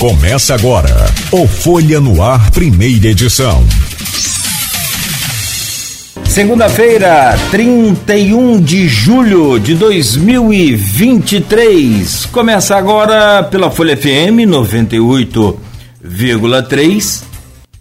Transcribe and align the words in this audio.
Começa 0.00 0.54
agora 0.54 1.06
o 1.30 1.46
Folha 1.46 2.00
no 2.00 2.20
Ar, 2.22 2.50
primeira 2.52 3.08
edição. 3.08 3.62
Segunda-feira, 6.24 7.36
31 7.50 8.62
de 8.62 8.88
julho 8.88 9.60
de 9.60 9.74
2023. 9.74 12.24
Começa 12.32 12.76
agora 12.76 13.42
pela 13.42 13.70
Folha 13.70 13.94
FM 13.94 14.48
98,3, 14.48 17.22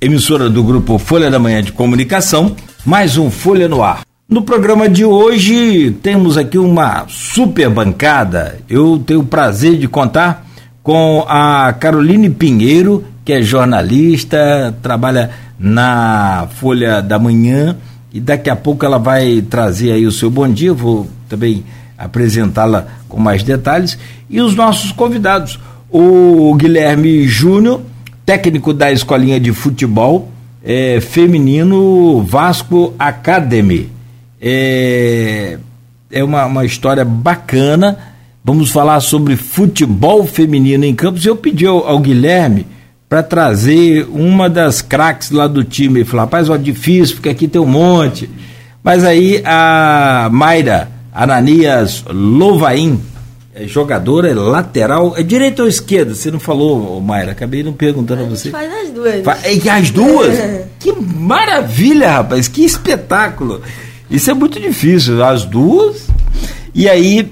emissora 0.01 0.49
do 0.49 0.61
grupo 0.61 0.97
Folha 0.97 1.31
da 1.31 1.39
Manhã 1.39 1.63
de 1.63 1.71
Comunicação, 1.71 2.54
mais 2.86 3.17
um 3.17 3.31
Folha 3.31 3.70
no 3.70 3.81
Ar. 3.81 4.01
No 4.27 4.41
programa 4.41 4.89
de 4.89 5.05
hoje 5.05 5.91
temos 6.04 6.38
aqui 6.38 6.57
uma 6.57 7.05
super 7.07 7.70
bancada. 7.70 8.59
Eu 8.70 9.01
tenho 9.07 9.21
o 9.21 9.25
prazer 9.25 9.77
de 9.77 9.88
contar 9.88 10.48
com 10.89 11.24
a 11.28 11.71
Caroline 11.74 12.32
Pinheiro, 12.32 13.06
que 13.24 13.32
é 13.32 13.43
jornalista, 13.43 14.75
trabalha 14.82 15.29
na 15.60 16.48
Folha 16.56 17.00
da 17.00 17.20
Manhã 17.20 17.78
e 18.12 18.20
daqui 18.20 18.50
a 18.50 18.56
pouco 18.56 18.84
ela 18.84 18.98
vai 18.98 19.39
trazer 19.43 19.92
aí 19.92 20.07
o 20.07 20.12
seu 20.12 20.32
bom 20.32 20.50
dia. 20.50 20.74
Vou 20.74 21.07
também 21.29 21.64
apresentá-la 21.96 22.88
com 23.07 23.20
mais 23.20 23.43
detalhes 23.43 24.00
e 24.28 24.42
os 24.42 24.56
nossos 24.56 24.92
convidados, 24.92 25.60
o 25.92 26.56
Guilherme 26.56 27.28
Júnior, 27.28 27.82
técnico 28.26 28.74
da 28.74 28.92
escolinha 28.92 29.40
de 29.40 29.51
futebol 29.54 30.32
é, 30.64 31.00
feminino 31.00 32.23
Vasco 32.23 32.95
Academy 32.98 33.92
é, 34.42 35.59
é 36.12 36.23
uma, 36.23 36.48
uma 36.48 36.66
história 36.66 37.06
bacana. 37.06 38.08
Vamos 38.44 38.72
falar 38.72 39.00
sobre 39.02 39.36
futebol 39.36 40.25
feminino 40.25 40.86
em 40.86 40.95
campos. 40.95 41.25
Eu 41.25 41.36
pedi 41.36 41.66
ao, 41.66 41.88
ao 41.88 42.00
Guilherme 42.00 42.66
para 43.08 43.23
trazer 43.23 44.08
uma 44.12 44.50
das 44.50 44.81
craques 44.81 45.31
lá 45.31 45.48
do 45.48 45.64
time. 45.64 46.00
Ele 46.00 46.09
falou, 46.09 46.26
rapaz, 46.26 46.50
ó, 46.50 46.58
difícil, 46.58 47.16
porque 47.16 47.30
aqui 47.30 47.48
tem 47.48 47.59
um 47.59 47.66
monte. 47.66 48.30
Mas 48.84 49.04
aí 49.04 49.42
a 49.46 50.30
Mayra 50.31 50.90
Ananias 51.14 52.06
Louvain, 52.09 53.02
é 53.54 53.68
jogadora, 53.68 54.30
é 54.30 54.34
lateral, 54.34 55.16
é 55.18 55.24
direita 55.24 55.64
ou 55.64 55.68
esquerda? 55.68 56.14
Você 56.16 56.31
não 56.31 56.40
falou, 56.40 57.02
Mayra, 57.02 57.31
acabei 57.31 57.62
não 57.62 57.74
perguntando 57.74 58.22
a, 58.22 58.26
a 58.26 58.30
você. 58.30 58.52
Faz 58.52 58.72
as 58.72 58.90
duas. 58.90 59.24
Fa 59.24 59.38
e 59.50 59.70
as 59.70 59.90
duas? 59.90 60.38
que 60.80 60.94
maravilha, 60.94 62.12
rapaz, 62.12 62.48
que 62.48 62.64
espetáculo. 62.64 63.62
Isso 64.09 64.31
é 64.31 64.34
muito 64.34 64.59
difícil, 64.59 65.24
as 65.24 65.44
duas. 65.44 66.08
E 66.74 66.88
aí 66.88 67.30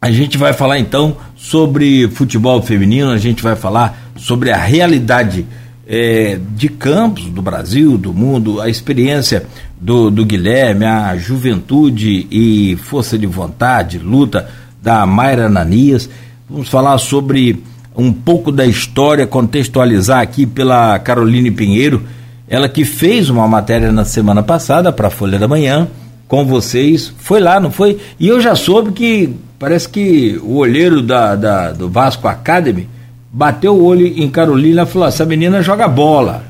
a 0.00 0.10
gente 0.10 0.38
vai 0.38 0.52
falar 0.52 0.78
então 0.78 1.16
sobre 1.36 2.08
futebol 2.08 2.62
feminino, 2.62 3.10
a 3.10 3.18
gente 3.18 3.42
vai 3.42 3.56
falar 3.56 4.12
sobre 4.16 4.50
a 4.50 4.56
realidade 4.56 5.46
é, 5.86 6.38
de 6.54 6.68
campos 6.68 7.26
do 7.26 7.42
Brasil, 7.42 7.96
do 7.98 8.12
mundo, 8.12 8.60
a 8.60 8.68
experiência 8.68 9.46
do, 9.80 10.10
do 10.10 10.24
Guilherme, 10.24 10.84
a 10.84 11.16
juventude 11.16 12.26
e 12.30 12.76
força 12.76 13.18
de 13.18 13.26
vontade, 13.26 13.98
luta 13.98 14.48
da 14.82 15.04
Mayra 15.06 15.46
Ananias. 15.46 16.08
Vamos 16.48 16.68
falar 16.68 16.96
sobre 16.98 17.62
um 17.96 18.12
pouco 18.12 18.52
da 18.52 18.64
história, 18.64 19.26
contextualizar 19.26 20.20
aqui 20.20 20.46
pela 20.46 20.98
Caroline 20.98 21.50
Pinheiro 21.50 22.02
ela 22.48 22.68
que 22.68 22.84
fez 22.84 23.28
uma 23.28 23.46
matéria 23.46 23.92
na 23.92 24.04
semana 24.04 24.42
passada 24.42 24.90
para 24.90 25.08
a 25.08 25.10
Folha 25.10 25.38
da 25.38 25.46
Manhã 25.46 25.86
com 26.28 26.44
vocês, 26.44 27.12
foi 27.18 27.40
lá, 27.40 27.58
não 27.58 27.70
foi? 27.70 27.98
E 28.20 28.28
eu 28.28 28.40
já 28.40 28.54
soube 28.54 28.92
que 28.92 29.34
parece 29.58 29.88
que 29.88 30.38
o 30.42 30.56
olheiro 30.56 31.02
da, 31.02 31.34
da 31.34 31.72
do 31.72 31.88
Vasco 31.88 32.28
Academy 32.28 32.86
bateu 33.32 33.74
o 33.74 33.84
olho 33.84 34.06
em 34.06 34.28
Carolina 34.28 34.82
e 34.82 34.86
falou: 34.86 35.08
essa 35.08 35.24
menina 35.24 35.62
joga 35.62 35.88
bola. 35.88 36.44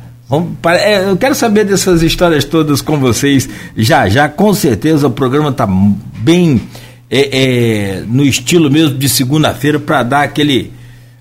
É, 0.82 1.08
eu 1.08 1.16
quero 1.16 1.34
saber 1.34 1.64
dessas 1.64 2.02
histórias 2.02 2.44
todas 2.44 2.82
com 2.82 2.98
vocês 2.98 3.48
já 3.74 4.08
já. 4.08 4.28
Com 4.28 4.52
certeza 4.52 5.06
o 5.06 5.10
programa 5.10 5.48
está 5.48 5.66
bem 5.66 6.60
é, 7.10 8.00
é, 8.00 8.02
no 8.06 8.22
estilo 8.24 8.70
mesmo 8.70 8.98
de 8.98 9.08
segunda-feira 9.08 9.78
para 9.78 10.02
dar 10.02 10.22
aquele 10.24 10.70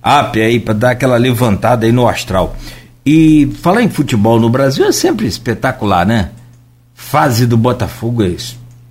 up 0.04 0.42
aí, 0.42 0.60
para 0.60 0.74
dar 0.74 0.92
aquela 0.92 1.16
levantada 1.16 1.86
aí 1.86 1.92
no 1.92 2.08
astral. 2.08 2.58
E 3.06 3.50
falar 3.62 3.82
em 3.82 3.90
futebol 3.90 4.40
no 4.40 4.50
Brasil 4.50 4.86
é 4.86 4.92
sempre 4.92 5.26
espetacular, 5.26 6.06
né? 6.06 6.32
Fase 7.08 7.46
do 7.46 7.56
Botafogo 7.56 8.22
é 8.22 8.36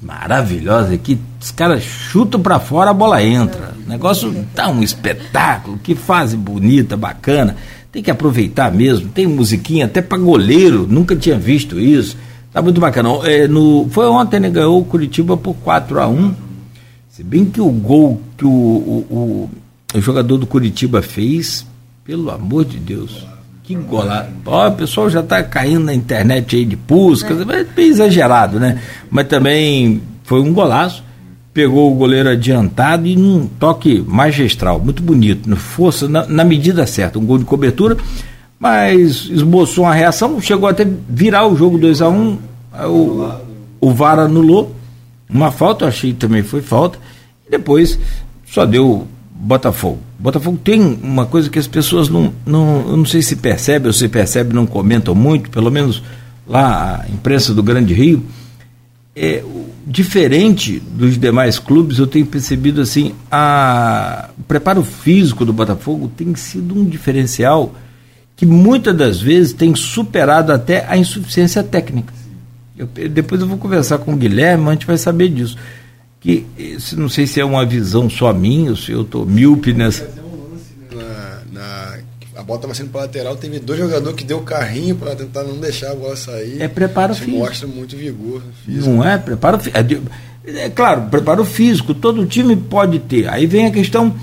maravilhosa 0.00 0.94
aqui. 0.94 1.18
Os 1.38 1.50
caras 1.50 1.82
chutam 1.82 2.40
para 2.40 2.58
fora, 2.58 2.90
a 2.90 2.94
bola 2.94 3.22
entra. 3.22 3.74
O 3.84 3.86
negócio 3.86 4.34
tá 4.54 4.70
um 4.70 4.82
espetáculo. 4.82 5.78
Que 5.82 5.94
fase 5.94 6.34
bonita, 6.34 6.96
bacana. 6.96 7.56
Tem 7.92 8.02
que 8.02 8.10
aproveitar 8.10 8.72
mesmo. 8.72 9.10
Tem 9.10 9.26
musiquinha 9.26 9.84
até 9.84 10.00
para 10.00 10.16
goleiro. 10.16 10.86
Nunca 10.88 11.14
tinha 11.14 11.38
visto 11.38 11.78
isso. 11.78 12.16
Tá 12.50 12.62
muito 12.62 12.80
bacana. 12.80 13.10
É, 13.24 13.46
no, 13.46 13.86
foi 13.90 14.06
ontem, 14.06 14.40
né? 14.40 14.48
Ganhou 14.48 14.80
o 14.80 14.84
Curitiba 14.86 15.36
por 15.36 15.52
4 15.56 16.00
a 16.00 16.08
1 16.08 16.34
Se 17.10 17.22
bem 17.22 17.44
que 17.44 17.60
o 17.60 17.70
gol 17.70 18.18
que 18.38 18.46
o, 18.46 18.48
o, 18.48 19.06
o, 19.10 19.50
o 19.94 20.00
jogador 20.00 20.38
do 20.38 20.46
Curitiba 20.46 21.02
fez, 21.02 21.66
pelo 22.02 22.30
amor 22.30 22.64
de 22.64 22.78
Deus 22.78 23.26
que 23.66 23.74
golaço. 23.74 24.30
Ó, 24.46 24.68
o 24.68 24.72
pessoal 24.72 25.10
já 25.10 25.20
está 25.20 25.42
caindo 25.42 25.84
na 25.86 25.94
internet 25.94 26.54
aí 26.54 26.64
de 26.64 26.76
puscas, 26.76 27.40
é. 27.40 27.64
bem 27.64 27.88
exagerado, 27.88 28.60
né? 28.60 28.80
Mas 29.10 29.26
também 29.26 30.00
foi 30.22 30.40
um 30.40 30.54
golaço. 30.54 31.04
Pegou 31.52 31.90
o 31.90 31.94
goleiro 31.94 32.28
adiantado 32.28 33.06
e 33.06 33.16
num 33.16 33.46
toque 33.46 34.04
magistral, 34.06 34.78
muito 34.78 35.02
bonito, 35.02 35.54
força 35.56 36.06
na, 36.06 36.26
na 36.26 36.44
medida 36.44 36.86
certa, 36.86 37.18
um 37.18 37.24
gol 37.24 37.38
de 37.38 37.46
cobertura, 37.46 37.96
mas 38.60 39.30
esboçou 39.30 39.84
uma 39.84 39.94
reação, 39.94 40.38
chegou 40.38 40.68
até 40.68 40.86
virar 41.08 41.46
o 41.46 41.56
jogo 41.56 41.78
2 41.78 42.02
a 42.02 42.10
1 42.10 42.12
um, 42.12 42.38
o, 42.90 43.32
o 43.80 43.90
VAR 43.90 44.18
anulou, 44.18 44.76
uma 45.30 45.50
falta, 45.50 45.86
eu 45.86 45.88
achei 45.88 46.12
que 46.12 46.18
também 46.18 46.42
foi 46.42 46.60
falta, 46.60 46.98
e 47.46 47.50
depois 47.50 47.98
só 48.44 48.66
deu 48.66 49.06
Botafogo. 49.38 49.98
Botafogo 50.18 50.58
tem 50.62 50.80
uma 51.02 51.26
coisa 51.26 51.50
que 51.50 51.58
as 51.58 51.66
pessoas 51.66 52.08
não, 52.08 52.32
não, 52.44 52.88
eu 52.88 52.96
não 52.96 53.04
sei 53.04 53.20
se 53.20 53.36
percebe 53.36 53.86
ou 53.86 53.92
se 53.92 54.08
percebe, 54.08 54.54
não 54.54 54.66
comentam 54.66 55.14
muito, 55.14 55.50
pelo 55.50 55.70
menos 55.70 56.02
lá 56.46 57.02
a 57.04 57.10
imprensa 57.10 57.52
do 57.52 57.62
Grande 57.62 57.92
Rio. 57.92 58.24
É, 59.14 59.42
diferente 59.86 60.80
dos 60.80 61.18
demais 61.18 61.58
clubes, 61.58 61.98
eu 61.98 62.06
tenho 62.06 62.26
percebido 62.26 62.80
assim, 62.80 63.14
a, 63.30 64.30
o 64.38 64.42
preparo 64.42 64.82
físico 64.82 65.44
do 65.44 65.52
Botafogo 65.52 66.10
tem 66.14 66.34
sido 66.34 66.78
um 66.78 66.84
diferencial 66.84 67.74
que 68.34 68.44
muitas 68.44 68.94
das 68.96 69.20
vezes 69.20 69.52
tem 69.52 69.74
superado 69.74 70.52
até 70.52 70.84
a 70.88 70.96
insuficiência 70.96 71.62
técnica. 71.62 72.12
Eu, 72.76 72.86
depois 73.08 73.40
eu 73.40 73.46
vou 73.46 73.56
conversar 73.56 73.98
com 73.98 74.12
o 74.12 74.16
Guilherme, 74.16 74.68
a 74.68 74.72
gente 74.72 74.86
vai 74.86 74.98
saber 74.98 75.28
disso 75.28 75.56
que 76.20 76.46
não 76.96 77.08
sei 77.08 77.26
se 77.26 77.40
é 77.40 77.44
uma 77.44 77.64
visão 77.64 78.08
só 78.10 78.32
minha, 78.32 78.70
ou 78.70 78.76
se 78.76 78.92
eu 78.92 79.02
estou 79.02 79.24
míope 79.24 79.72
nessa. 79.72 80.04
Né, 80.04 80.10
na, 80.92 81.42
na, 81.52 81.98
a 82.36 82.42
bola 82.42 82.58
estava 82.58 82.74
sendo 82.74 82.90
para 82.90 83.02
lateral, 83.02 83.36
teve 83.36 83.58
dois 83.60 83.78
jogadores 83.78 84.16
que 84.16 84.24
deu 84.24 84.40
carrinho 84.40 84.96
para 84.96 85.14
tentar 85.14 85.44
não 85.44 85.58
deixar 85.58 85.92
a 85.92 85.94
bola 85.94 86.16
sair. 86.16 86.60
É 86.60 86.68
preparo 86.68 87.12
Isso 87.12 87.22
físico. 87.22 87.44
mostra 87.44 87.66
muito 87.68 87.96
vigor. 87.96 88.42
Físico. 88.64 88.88
Não 88.88 89.06
é? 89.06 89.18
Preparo 89.18 89.58
físico. 89.58 89.78
É, 89.78 90.66
é, 90.66 90.70
claro, 90.70 91.02
preparo 91.10 91.44
físico, 91.44 91.92
todo 91.92 92.24
time 92.26 92.56
pode 92.56 92.98
ter. 93.00 93.28
Aí 93.28 93.46
vem 93.46 93.66
a 93.66 93.70
questão. 93.70 94.14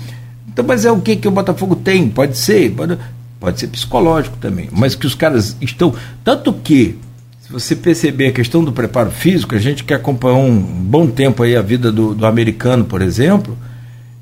Então, 0.48 0.64
mas 0.64 0.84
é 0.84 0.90
o 0.90 1.00
que, 1.00 1.16
que 1.16 1.28
o 1.28 1.30
Botafogo 1.30 1.76
tem? 1.76 2.08
Pode 2.08 2.36
ser, 2.38 2.70
pode, 2.70 2.98
pode 3.40 3.60
ser 3.60 3.66
psicológico 3.66 4.36
também. 4.38 4.68
Mas 4.72 4.94
que 4.94 5.06
os 5.06 5.14
caras 5.14 5.56
estão. 5.60 5.94
Tanto 6.22 6.52
que 6.52 6.98
se 7.44 7.52
você 7.52 7.76
perceber 7.76 8.28
a 8.28 8.32
questão 8.32 8.64
do 8.64 8.72
preparo 8.72 9.10
físico, 9.10 9.54
a 9.54 9.58
gente 9.58 9.84
que 9.84 9.92
acompanhou 9.92 10.40
um 10.40 10.58
bom 10.58 11.06
tempo 11.06 11.42
aí 11.42 11.54
a 11.54 11.60
vida 11.60 11.92
do, 11.92 12.14
do 12.14 12.24
americano, 12.24 12.86
por 12.86 13.02
exemplo, 13.02 13.54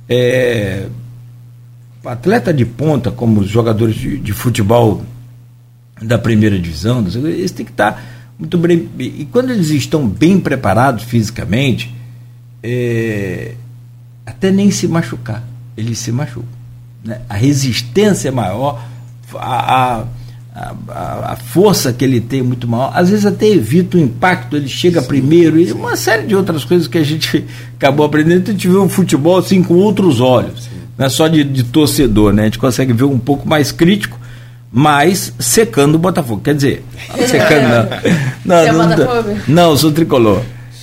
é, 0.09 0.89
atleta 2.05 2.53
de 2.53 2.65
ponta, 2.65 3.13
como 3.13 3.43
os 3.43 3.49
jogadores 3.49 3.95
de, 3.95 4.19
de 4.19 4.33
futebol 4.33 5.05
da 6.03 6.19
primeira 6.19 6.59
divisão, 6.59 7.07
eles 7.15 7.53
têm 7.53 7.65
que 7.65 7.71
estar 7.71 8.05
muito 8.37 8.59
bem. 8.59 8.89
E 8.99 9.25
quando 9.31 9.51
eles 9.51 9.71
estão 9.71 10.09
bem 10.09 10.41
preparados 10.41 11.05
fisicamente, 11.05 11.95
é, 12.61 13.55
até 14.27 14.51
nem 14.51 14.69
se 14.73 14.89
machucar, 14.89 15.45
eles 15.77 16.01
se 16.01 16.11
machucam. 16.11 16.49
Né? 17.05 17.21
A 17.29 17.35
resistência 17.35 18.31
é 18.31 18.33
maior, 18.33 18.85
a, 19.33 20.01
a 20.01 20.07
a, 20.55 20.75
a, 20.89 21.33
a, 21.33 21.37
força 21.37 21.93
que 21.93 22.05
ele 22.05 22.21
tem 22.21 22.41
é 22.41 22.43
muito 22.43 22.69
maior, 22.69 22.93
às 22.95 23.09
vezes 23.09 23.25
até 23.25 23.47
evita 23.47 23.97
o 23.97 24.01
impacto, 24.01 24.57
ele 24.57 24.69
chega 24.69 25.01
sim, 25.01 25.09
primeiro, 25.09 25.59
e 25.59 25.73
uma 25.73 25.97
série 25.97 26.27
de 26.27 26.37
outras 26.37 26.63
coisas 26.65 26.87
que 26.87 26.99
a 26.99 27.03
gente 27.03 27.45
acabou 27.77 28.05
aprendendo. 28.05 28.49
A 28.49 28.53
gente 28.53 28.69
vê 28.69 28.77
um 28.77 28.89
futebol 28.89 29.39
assim 29.39 29.63
com 29.63 29.75
outros 29.75 30.21
olhos, 30.21 30.65
sim. 30.65 30.71
não 30.99 31.07
é 31.07 31.09
só 31.09 31.27
de, 31.27 31.43
de, 31.43 31.65
torcedor, 31.65 32.35
né? 32.35 32.43
A 32.43 32.45
gente 32.47 32.59
consegue 32.59 32.93
ver 32.93 33.05
um 33.05 33.19
pouco 33.19 33.49
mais 33.49 33.73
crítico, 33.73 34.21
mas 34.71 35.33
secando 35.39 35.95
o 35.95 35.99
Botafogo. 35.99 36.43
Quer 36.43 36.55
dizer, 36.55 36.85
secando 37.27 37.69
não. 38.45 38.67
Não, 38.67 38.73
não, 38.73 38.97
não, 38.97 39.37
não, 39.49 39.77
sou 39.77 39.91
tricolor. 39.91 40.43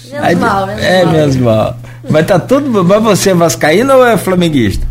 Menos 0.10 0.26
Aí, 0.26 0.36
mal, 0.36 0.70
É, 0.72 1.04
mal. 1.04 1.14
menos 1.14 1.36
mal. 1.36 1.78
Mas 2.10 2.26
tá 2.26 2.40
tudo. 2.40 2.84
Mas 2.84 3.04
você 3.04 3.30
é 3.30 3.34
vascaíno 3.36 3.94
ou 3.94 4.06
é 4.06 4.18
flamenguista? 4.18 4.88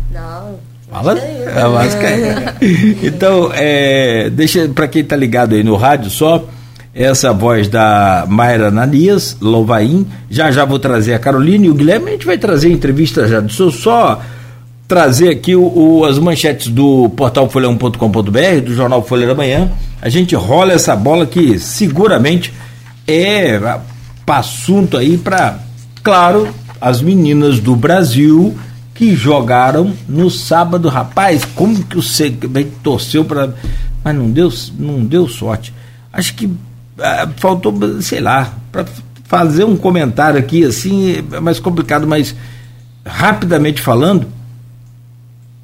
Fala, 0.91 1.17
é 1.17 1.67
Vascaína. 1.67 2.55
Então, 3.03 3.51
é, 3.53 4.29
deixa 4.29 4.67
para 4.69 4.87
quem 4.87 5.01
está 5.01 5.15
ligado 5.15 5.55
aí 5.55 5.63
no 5.63 5.75
rádio 5.75 6.09
só, 6.09 6.43
essa 6.93 7.31
voz 7.31 7.67
da 7.67 8.25
Mayra 8.27 8.71
Nanias, 8.71 9.37
Louvain. 9.39 10.05
Já 10.29 10.51
já 10.51 10.65
vou 10.65 10.79
trazer 10.79 11.13
a 11.13 11.19
Carolina 11.19 11.67
e 11.67 11.69
o 11.69 11.75
Guilherme, 11.75 12.09
a 12.09 12.11
gente 12.11 12.25
vai 12.25 12.37
trazer 12.37 12.71
entrevista 12.71 13.27
já. 13.27 13.39
Deixa 13.39 13.63
eu 13.63 13.71
só 13.71 14.21
trazer 14.87 15.29
aqui 15.29 15.55
o, 15.55 15.61
o, 15.61 16.05
as 16.05 16.17
manchetes 16.17 16.67
do 16.67 17.09
portal 17.09 17.47
folha1.com.br, 17.47 18.65
do 18.65 18.73
jornal 18.73 19.03
Folha 19.03 19.27
da 19.27 19.35
Manhã. 19.35 19.71
A 20.01 20.09
gente 20.09 20.35
rola 20.35 20.73
essa 20.73 20.95
bola 20.95 21.27
que 21.27 21.59
seguramente 21.59 22.51
é 23.07 23.59
assunto 24.25 24.97
aí 24.97 25.17
para, 25.17 25.59
claro, 26.03 26.47
as 26.79 27.01
meninas 27.01 27.59
do 27.59 27.75
Brasil 27.75 28.55
que 28.99 29.15
jogaram 29.15 29.93
no 30.09 30.29
sábado, 30.29 30.89
rapaz, 30.89 31.45
como 31.55 31.85
que 31.85 31.97
o 31.97 32.01
Segment 32.01 32.67
torceu 32.83 33.23
para, 33.23 33.55
mas 34.03 34.13
não 34.13 34.29
deu, 34.29 34.51
não 34.77 35.05
deu 35.05 35.25
sorte. 35.25 35.73
Acho 36.11 36.35
que 36.35 36.51
ah, 36.99 37.29
faltou, 37.37 37.73
sei 38.01 38.19
lá, 38.19 38.53
para 38.69 38.85
fazer 39.23 39.63
um 39.63 39.77
comentário 39.77 40.37
aqui 40.37 40.65
assim 40.65 41.23
é 41.31 41.39
mais 41.39 41.61
complicado, 41.61 42.05
mas 42.05 42.35
rapidamente 43.05 43.79
falando, 43.79 44.27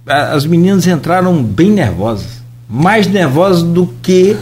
as 0.08 0.46
meninas 0.46 0.88
entraram 0.88 1.44
bem 1.44 1.72
nervosas, 1.72 2.42
mais 2.70 3.06
nervosas 3.06 3.64
do 3.64 3.88
que 4.02 4.38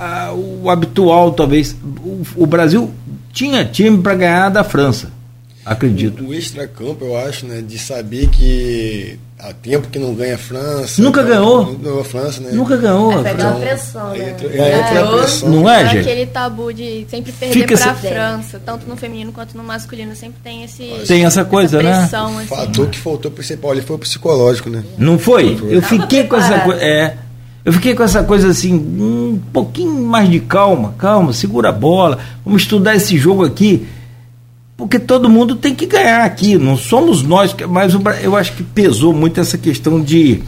ah, 0.00 0.32
o 0.34 0.68
habitual, 0.68 1.30
talvez. 1.30 1.76
O, 2.04 2.22
o 2.38 2.44
Brasil 2.44 2.90
tinha 3.32 3.64
time 3.64 3.98
para 4.02 4.16
ganhar 4.16 4.48
da 4.48 4.64
França 4.64 5.21
Acredito. 5.64 6.24
O, 6.24 6.28
o 6.28 6.34
extra-campo, 6.34 7.04
eu 7.04 7.16
acho, 7.16 7.46
né? 7.46 7.62
De 7.62 7.78
saber 7.78 8.28
que 8.28 9.18
há 9.38 9.52
tempo 9.52 9.88
que 9.88 9.98
não 9.98 10.12
ganha 10.14 10.34
a 10.34 10.38
França. 10.38 11.00
Nunca 11.00 11.20
então, 11.20 11.32
ganhou. 11.32 11.66
Nunca 11.66 11.82
ganhou 11.82 12.00
a 12.00 12.04
França, 12.04 12.40
né? 12.40 12.50
Nunca 12.52 12.76
ganhou. 12.76 13.12
É 13.12 13.22
pegar 13.22 13.50
a 13.50 13.54
pressão, 13.54 14.10
né? 14.10 14.30
Entra, 14.30 14.48
é, 14.48 14.78
entra 14.78 15.04
a 15.04 15.18
pressão. 15.18 15.48
Não 15.48 15.70
é, 15.70 15.86
gente? 15.88 16.00
Aquele 16.00 16.26
tabu 16.26 16.72
de 16.72 17.06
sempre 17.08 17.32
perder 17.32 17.66
para 17.66 17.90
a 17.90 17.94
França, 17.94 18.60
tanto 18.64 18.88
no 18.88 18.96
feminino 18.96 19.32
quanto 19.32 19.56
no 19.56 19.62
masculino, 19.62 20.16
sempre 20.16 20.40
tem 20.42 20.64
esse. 20.64 20.84
Tem 21.06 21.24
essa 21.24 21.44
coisa, 21.44 21.78
essa 21.78 21.88
né? 21.88 21.98
pressão, 21.98 22.30
né? 22.32 22.42
Assim. 22.42 22.54
O 22.54 22.56
fator 22.56 22.88
que 22.88 22.98
faltou 22.98 23.30
principal 23.30 23.70
ali 23.70 23.82
foi 23.82 23.96
o 23.96 23.98
psicológico, 23.98 24.68
né? 24.68 24.82
Não 24.98 25.18
foi? 25.18 25.58
Eu 25.68 25.82
fiquei 25.82 26.24
com 26.24 26.36
essa 26.36 26.58
coisa. 26.60 26.82
É. 26.82 27.16
Eu 27.64 27.72
fiquei 27.72 27.94
com 27.94 28.02
essa 28.02 28.24
coisa 28.24 28.48
assim, 28.48 28.74
um 28.74 29.40
pouquinho 29.52 29.92
mais 30.02 30.28
de 30.28 30.40
calma, 30.40 30.96
calma, 30.98 31.32
segura 31.32 31.68
a 31.68 31.72
bola, 31.72 32.18
vamos 32.44 32.62
estudar 32.62 32.96
esse 32.96 33.16
jogo 33.16 33.44
aqui 33.44 33.86
porque 34.82 34.98
todo 34.98 35.30
mundo 35.30 35.54
tem 35.54 35.76
que 35.76 35.86
ganhar 35.86 36.24
aqui, 36.24 36.58
não 36.58 36.76
somos 36.76 37.22
nós, 37.22 37.54
mas 37.68 37.94
eu 38.20 38.34
acho 38.36 38.52
que 38.54 38.64
pesou 38.64 39.12
muito 39.12 39.40
essa 39.40 39.56
questão 39.56 40.00
de 40.00 40.42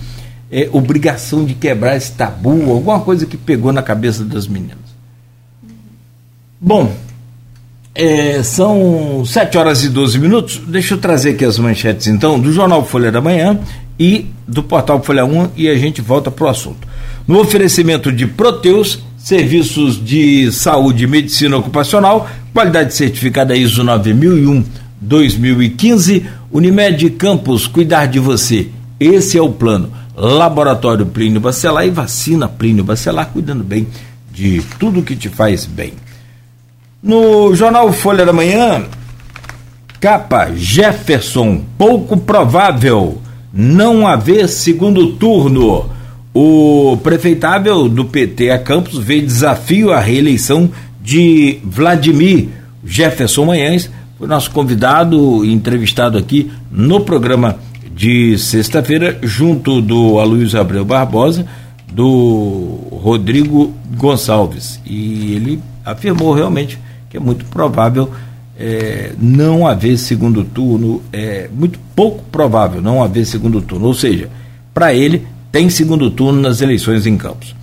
é, 0.51 0.69
obrigação 0.73 1.45
de 1.45 1.55
quebrar 1.55 1.97
esse 1.97 2.11
tabu, 2.11 2.73
alguma 2.73 2.99
coisa 2.99 3.27
que 3.27 3.37
pegou 3.37 3.73
na 3.73 3.81
cabeça 3.81 4.25
das 4.25 4.49
meninas. 4.49 4.77
Bom, 6.61 6.93
é, 7.95 8.43
são 8.43 9.25
7 9.25 9.57
horas 9.57 9.85
e 9.85 9.89
12 9.89 10.19
minutos. 10.19 10.61
Deixa 10.67 10.95
eu 10.95 10.99
trazer 10.99 11.31
aqui 11.31 11.45
as 11.45 11.57
manchetes 11.57 12.09
então 12.09 12.41
do 12.41 12.53
Jornal 12.53 12.85
Folha 12.85 13.13
da 13.13 13.21
Manhã 13.21 13.61
e 13.97 14.27
do 14.49 14.65
portal 14.65 15.01
Folha 15.01 15.25
1 15.25 15.51
e 15.55 15.69
a 15.69 15.77
gente 15.77 16.01
volta 16.01 16.29
para 16.29 16.47
o 16.47 16.49
assunto. 16.49 16.89
No 17.25 17.39
oferecimento 17.39 18.11
de 18.11 18.27
Proteus, 18.27 18.99
serviços 19.17 20.05
de 20.05 20.51
saúde 20.51 21.05
e 21.05 21.07
medicina 21.07 21.57
ocupacional, 21.57 22.29
qualidade 22.55 22.95
certificada 22.95 23.57
ISO 23.57 23.83
9001-2015, 25.05 26.23
Unimed 26.53 27.11
Campos, 27.11 27.67
cuidar 27.67 28.07
de 28.07 28.21
você. 28.21 28.69
Esse 28.99 29.37
é 29.37 29.43
o 29.43 29.51
plano. 29.51 29.93
Laboratório 30.17 31.05
Plínio 31.05 31.41
Bacelar 31.41 31.85
e 31.85 31.91
vacina 31.91 32.47
Plínio 32.47 32.85
Bacelar, 32.85 33.31
cuidando 33.33 33.65
bem 33.65 33.89
de 34.33 34.63
tudo 34.79 35.03
que 35.03 35.17
te 35.17 35.29
faz 35.29 35.67
bem. 35.67 35.95
No 37.03 37.53
jornal 37.57 37.93
Folha 37.93 38.25
da 38.25 38.33
Manhã, 38.33 38.85
capa 40.01 40.53
Jefferson, 40.55 41.65
pouco 41.77 42.17
provável 42.17 43.21
não 43.53 44.07
haver 44.07 44.49
segundo 44.49 45.15
turno. 45.15 45.91
O 46.33 46.97
prefeitável 47.03 47.89
do 47.89 48.05
PT 48.05 48.51
a 48.51 48.59
Campos 48.59 48.99
vê 48.99 49.21
desafio 49.21 49.93
à 49.93 49.99
reeleição 49.99 50.71
de 51.05 51.59
Vladimir 51.63 52.49
Jefferson 52.83 53.45
Manhães, 53.45 53.91
foi 54.19 54.27
nosso 54.27 54.51
convidado 54.51 55.45
e 55.45 55.53
entrevistado 55.53 56.17
aqui 56.17 56.51
no 56.73 57.01
programa 57.01 57.59
de 57.95 58.39
sexta-feira, 58.39 59.19
junto 59.23 59.83
do 59.83 60.19
Aloysio 60.19 60.59
Abreu 60.59 60.83
Barbosa, 60.83 61.45
do 61.93 62.79
Rodrigo 62.91 63.75
Gonçalves. 63.97 64.81
E 64.87 65.35
ele 65.35 65.61
afirmou 65.85 66.33
realmente 66.33 66.79
que 67.11 67.19
é 67.19 67.21
muito 67.21 67.45
provável 67.45 68.11
é, 68.59 69.13
não 69.19 69.67
haver 69.67 69.99
segundo 69.99 70.43
turno, 70.43 71.03
é 71.13 71.51
muito 71.53 71.79
pouco 71.95 72.25
provável 72.33 72.81
não 72.81 73.05
haver 73.05 73.27
segundo 73.27 73.61
turno, 73.61 73.89
ou 73.89 73.95
seja, 73.95 74.31
para 74.73 74.95
ele 74.95 75.27
tem 75.53 75.69
segundo 75.69 76.11
turno 76.11 76.41
nas 76.41 76.63
eleições 76.63 77.07
em 77.07 77.19
Campos. 77.19 77.55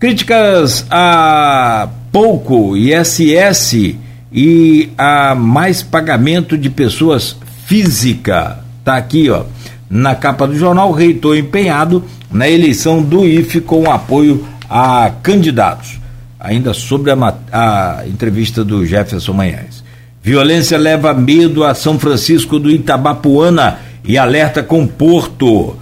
Críticas 0.00 0.84
a 0.90 1.88
pouco 2.14 2.76
ISS 2.76 3.96
e 4.32 4.88
a 4.96 5.34
mais 5.34 5.82
pagamento 5.82 6.56
de 6.56 6.70
pessoas 6.70 7.36
física. 7.66 8.60
Tá 8.84 8.96
aqui, 8.96 9.28
ó, 9.28 9.42
na 9.90 10.14
capa 10.14 10.46
do 10.46 10.56
jornal, 10.56 10.92
reitor 10.92 11.36
empenhado 11.36 12.04
na 12.30 12.48
eleição 12.48 13.02
do 13.02 13.26
IFE 13.26 13.60
com 13.60 13.90
apoio 13.90 14.46
a 14.70 15.10
candidatos. 15.24 15.98
Ainda 16.38 16.72
sobre 16.72 17.10
a, 17.10 17.34
a 17.50 18.04
entrevista 18.06 18.64
do 18.64 18.86
Jefferson 18.86 19.32
Manhães. 19.32 19.82
Violência 20.22 20.78
leva 20.78 21.12
medo 21.12 21.64
a 21.64 21.74
São 21.74 21.98
Francisco 21.98 22.60
do 22.60 22.70
Itabapuana 22.70 23.80
e 24.04 24.16
alerta 24.16 24.62
com 24.62 24.86
Porto. 24.86 25.74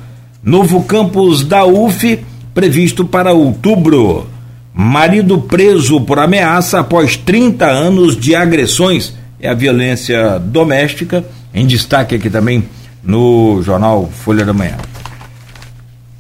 Novo 0.42 0.82
campus 0.84 1.44
da 1.44 1.66
UF 1.66 2.24
previsto 2.54 3.04
para 3.04 3.34
outubro. 3.34 4.31
Marido 4.74 5.38
preso 5.38 6.00
por 6.00 6.18
ameaça 6.18 6.80
após 6.80 7.16
30 7.16 7.66
anos 7.66 8.16
de 8.16 8.34
agressões. 8.34 9.14
É 9.38 9.48
a 9.48 9.54
violência 9.54 10.38
doméstica, 10.38 11.24
em 11.52 11.66
destaque 11.66 12.14
aqui 12.14 12.30
também 12.30 12.64
no 13.02 13.60
jornal 13.62 14.08
Folha 14.10 14.44
da 14.44 14.52
Manhã. 14.54 14.76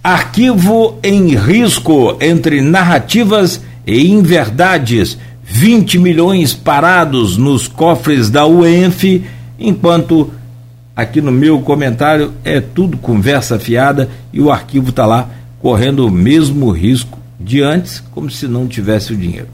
Arquivo 0.04 0.98
em 1.02 1.34
risco 1.34 2.16
entre 2.20 2.60
narrativas 2.60 3.62
e 3.86 4.10
inverdades. 4.10 5.16
20 5.44 5.98
milhões 5.98 6.52
parados 6.52 7.36
nos 7.36 7.68
cofres 7.68 8.28
da 8.28 8.46
UENF, 8.46 9.24
enquanto 9.58 10.30
aqui 10.94 11.20
no 11.20 11.32
meu 11.32 11.60
comentário 11.60 12.32
é 12.44 12.60
tudo 12.60 12.96
conversa 12.96 13.58
fiada 13.58 14.10
e 14.32 14.40
o 14.40 14.50
arquivo 14.50 14.90
está 14.90 15.06
lá 15.06 15.28
correndo 15.60 16.06
o 16.06 16.10
mesmo 16.10 16.70
risco 16.70 17.21
de 17.42 17.62
antes, 17.62 18.02
como 18.12 18.30
se 18.30 18.46
não 18.46 18.66
tivesse 18.66 19.12
o 19.12 19.16
dinheiro. 19.16 19.48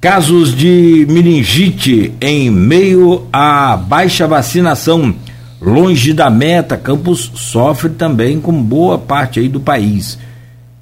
Casos 0.00 0.54
de 0.54 1.06
meningite 1.08 2.12
em 2.20 2.50
meio 2.50 3.26
à 3.32 3.76
baixa 3.76 4.26
vacinação, 4.26 5.14
longe 5.60 6.12
da 6.12 6.30
meta, 6.30 6.76
Campos 6.76 7.32
sofre 7.34 7.90
também 7.90 8.40
com 8.40 8.62
boa 8.62 8.96
parte 8.96 9.40
aí 9.40 9.48
do 9.48 9.58
país. 9.58 10.18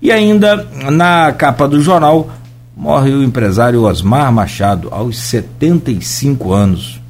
E 0.03 0.13
ainda 0.13 0.69
na 0.93 1.33
capa 1.33 1.67
do 1.67 1.81
jornal 1.81 2.31
morre 2.77 3.11
o 3.11 3.25
empresário 3.25 3.85
Osmar 3.85 4.31
Machado 4.31 4.89
aos 4.91 5.19
75 5.19 6.53
anos. 6.53 7.01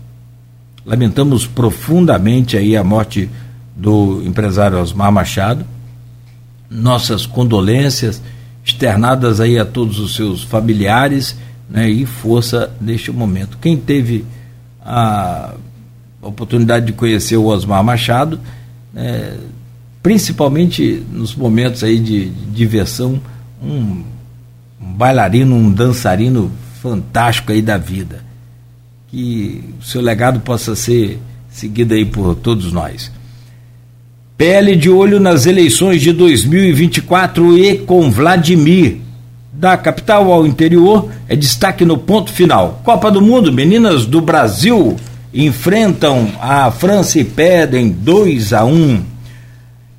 Lamentamos 0.85 1.45
profundamente 1.45 2.56
aí 2.56 2.76
a 2.76 2.85
morte 2.85 3.28
do 3.75 4.23
empresário 4.25 4.78
Osmar 4.78 5.11
Machado 5.11 5.66
nossas 6.71 7.26
condolências 7.26 8.21
externadas 8.66 9.40
aí 9.40 9.56
a 9.58 9.64
todos 9.64 10.00
os 10.00 10.16
seus 10.16 10.42
familiares 10.42 11.37
né, 11.70 11.88
e 11.88 12.04
força 12.04 12.73
neste 12.80 13.12
momento. 13.12 13.56
Quem 13.58 13.76
teve 13.76 14.25
a 14.85 15.54
oportunidade 16.20 16.87
de 16.87 16.92
conhecer 16.92 17.37
o 17.37 17.44
Osmar 17.44 17.85
Machado, 17.85 18.40
né, 18.92 19.37
principalmente 20.02 21.04
nos 21.12 21.35
momentos 21.37 21.85
aí 21.85 22.00
de, 22.00 22.28
de 22.28 22.46
diversão, 22.46 23.20
um, 23.62 24.02
um, 24.80 24.92
bailarino, 24.96 25.54
um 25.54 25.73
dançarino 25.73 26.50
fantástico 26.82 27.52
aí 27.52 27.62
da 27.62 27.78
vida. 27.78 28.25
Que 29.08 29.62
o 29.80 29.85
seu 29.85 30.00
legado 30.00 30.40
possa 30.40 30.75
ser 30.75 31.20
seguido 31.49 31.94
aí 31.94 32.04
por 32.04 32.35
todos 32.35 32.73
nós. 32.73 33.12
PL 34.37 34.76
de 34.76 34.90
olho 34.90 35.19
nas 35.19 35.47
eleições 35.47 36.02
de 36.02 36.12
2024 36.12 37.57
e 37.57 37.78
com 37.78 38.11
Vladimir. 38.11 38.99
Da 39.50 39.78
capital 39.78 40.31
ao 40.31 40.47
interior, 40.47 41.09
é 41.26 41.35
destaque 41.35 41.87
no 41.87 41.97
ponto 41.97 42.31
final. 42.31 42.83
Copa 42.85 43.11
do 43.11 43.23
Mundo, 43.23 43.50
meninas 43.50 44.05
do 44.05 44.21
Brasil 44.21 44.97
enfrentam 45.33 46.31
a 46.38 46.71
França 46.71 47.19
e 47.19 47.25
perdem 47.25 47.88
2 47.88 48.52
a 48.52 48.66
1. 48.66 49.02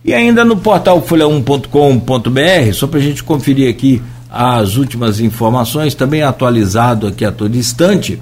E 0.06 0.14
ainda 0.14 0.46
no 0.46 0.58
portal 0.58 1.02
folha1.com.br, 1.02 2.74
só 2.74 2.86
para 2.86 3.00
a 3.00 3.04
gente 3.04 3.24
conferir 3.24 3.68
aqui 3.70 4.02
as 4.30 4.78
últimas 4.78 5.20
informações, 5.20 5.96
também 5.96 6.22
atualizado 6.22 7.08
aqui 7.08 7.26
a 7.26 7.32
todo 7.32 7.58
instante, 7.58 8.22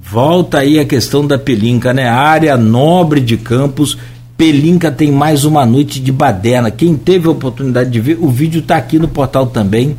volta 0.00 0.58
aí 0.58 0.78
a 0.78 0.84
questão 0.84 1.26
da 1.26 1.38
Pelinca, 1.38 1.94
né? 1.94 2.08
A 2.08 2.16
área 2.16 2.56
nobre 2.58 3.20
de 3.20 3.38
Campos, 3.38 3.96
Pelinca 4.40 4.90
tem 4.90 5.12
mais 5.12 5.44
uma 5.44 5.66
noite 5.66 6.00
de 6.00 6.10
baderna. 6.10 6.70
Quem 6.70 6.96
teve 6.96 7.28
a 7.28 7.30
oportunidade 7.30 7.90
de 7.90 8.00
ver, 8.00 8.16
o 8.18 8.30
vídeo 8.30 8.60
está 8.60 8.78
aqui 8.78 8.98
no 8.98 9.06
portal 9.06 9.48
também. 9.48 9.98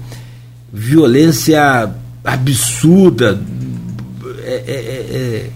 Violência 0.73 1.91
absurda, 2.25 3.39
é, 4.43 4.63
é, 4.65 4.73
é, 4.73 5.15
é 5.15 5.49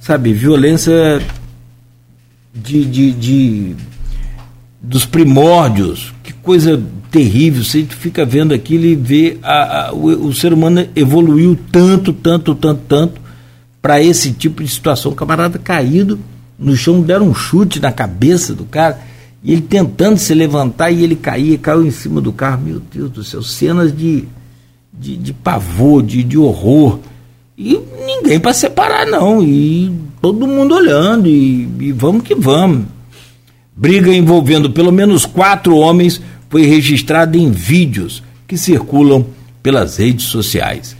sabe, 0.00 0.32
violência 0.32 1.22
de, 2.52 2.84
de, 2.84 3.12
de 3.12 3.76
dos 4.82 5.06
primórdios, 5.06 6.12
que 6.24 6.32
coisa 6.32 6.82
terrível. 7.12 7.62
Você 7.62 7.84
fica 7.84 8.24
vendo 8.26 8.52
aquilo 8.52 8.84
e 8.84 8.96
vê 8.96 9.38
a, 9.44 9.90
a, 9.90 9.92
o, 9.92 10.26
o, 10.26 10.34
ser 10.34 10.52
humano 10.52 10.88
evoluiu 10.96 11.56
tanto, 11.70 12.12
tanto, 12.12 12.52
tanto, 12.56 12.80
tanto 12.88 13.20
para 13.80 14.02
esse 14.02 14.32
tipo 14.32 14.60
de 14.60 14.68
situação. 14.68 15.12
O 15.12 15.14
camarada 15.14 15.56
caído 15.56 16.18
no 16.58 16.76
chão, 16.76 17.00
deram 17.00 17.28
um 17.28 17.34
chute 17.34 17.80
na 17.80 17.92
cabeça 17.92 18.54
do 18.54 18.64
cara 18.64 19.00
e 19.42 19.52
ele 19.52 19.62
tentando 19.62 20.16
se 20.16 20.32
levantar 20.32 20.90
e 20.90 21.04
ele 21.04 21.14
caía, 21.14 21.58
caiu 21.58 21.84
em 21.84 21.90
cima 21.90 22.20
do 22.20 22.32
carro. 22.32 22.62
Meu 22.62 22.80
Deus 22.80 23.10
do 23.10 23.22
céu, 23.22 23.42
cenas 23.42 23.94
de, 23.94 24.24
de, 24.92 25.16
de 25.18 25.32
pavor, 25.34 26.02
de, 26.02 26.24
de 26.24 26.38
horror. 26.38 26.98
E 27.56 27.78
ninguém 28.06 28.40
para 28.40 28.54
separar, 28.54 29.06
não. 29.06 29.42
E 29.42 29.92
todo 30.22 30.46
mundo 30.46 30.74
olhando, 30.74 31.28
e, 31.28 31.68
e 31.78 31.92
vamos 31.92 32.22
que 32.22 32.34
vamos. 32.34 32.86
Briga 33.76 34.10
envolvendo 34.10 34.70
pelo 34.70 34.90
menos 34.90 35.26
quatro 35.26 35.76
homens 35.76 36.22
foi 36.48 36.64
registrada 36.64 37.36
em 37.36 37.50
vídeos 37.50 38.22
que 38.46 38.56
circulam 38.56 39.26
pelas 39.62 39.98
redes 39.98 40.26
sociais. 40.26 40.96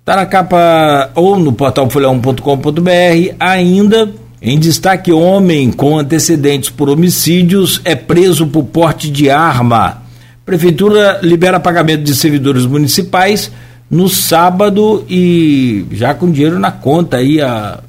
Está 0.00 0.14
na 0.14 0.26
capa 0.26 1.10
ou 1.16 1.36
no 1.36 1.52
portal 1.52 1.88
folha1.com.br. 1.88 3.34
Ainda 3.40 4.14
em 4.46 4.58
destaque: 4.58 5.12
homem 5.12 5.70
com 5.70 5.98
antecedentes 5.98 6.70
por 6.70 6.88
homicídios 6.88 7.80
é 7.84 7.94
preso 7.94 8.46
por 8.46 8.64
porte 8.64 9.10
de 9.10 9.28
arma. 9.28 10.02
Prefeitura 10.44 11.20
libera 11.22 11.60
pagamento 11.60 12.04
de 12.04 12.14
servidores 12.14 12.64
municipais 12.64 13.50
no 13.90 14.08
sábado 14.08 15.04
e 15.10 15.84
já 15.90 16.14
com 16.14 16.30
dinheiro 16.30 16.58
na 16.58 16.70
conta 16.70 17.18
aí 17.18 17.42
a, 17.42 17.80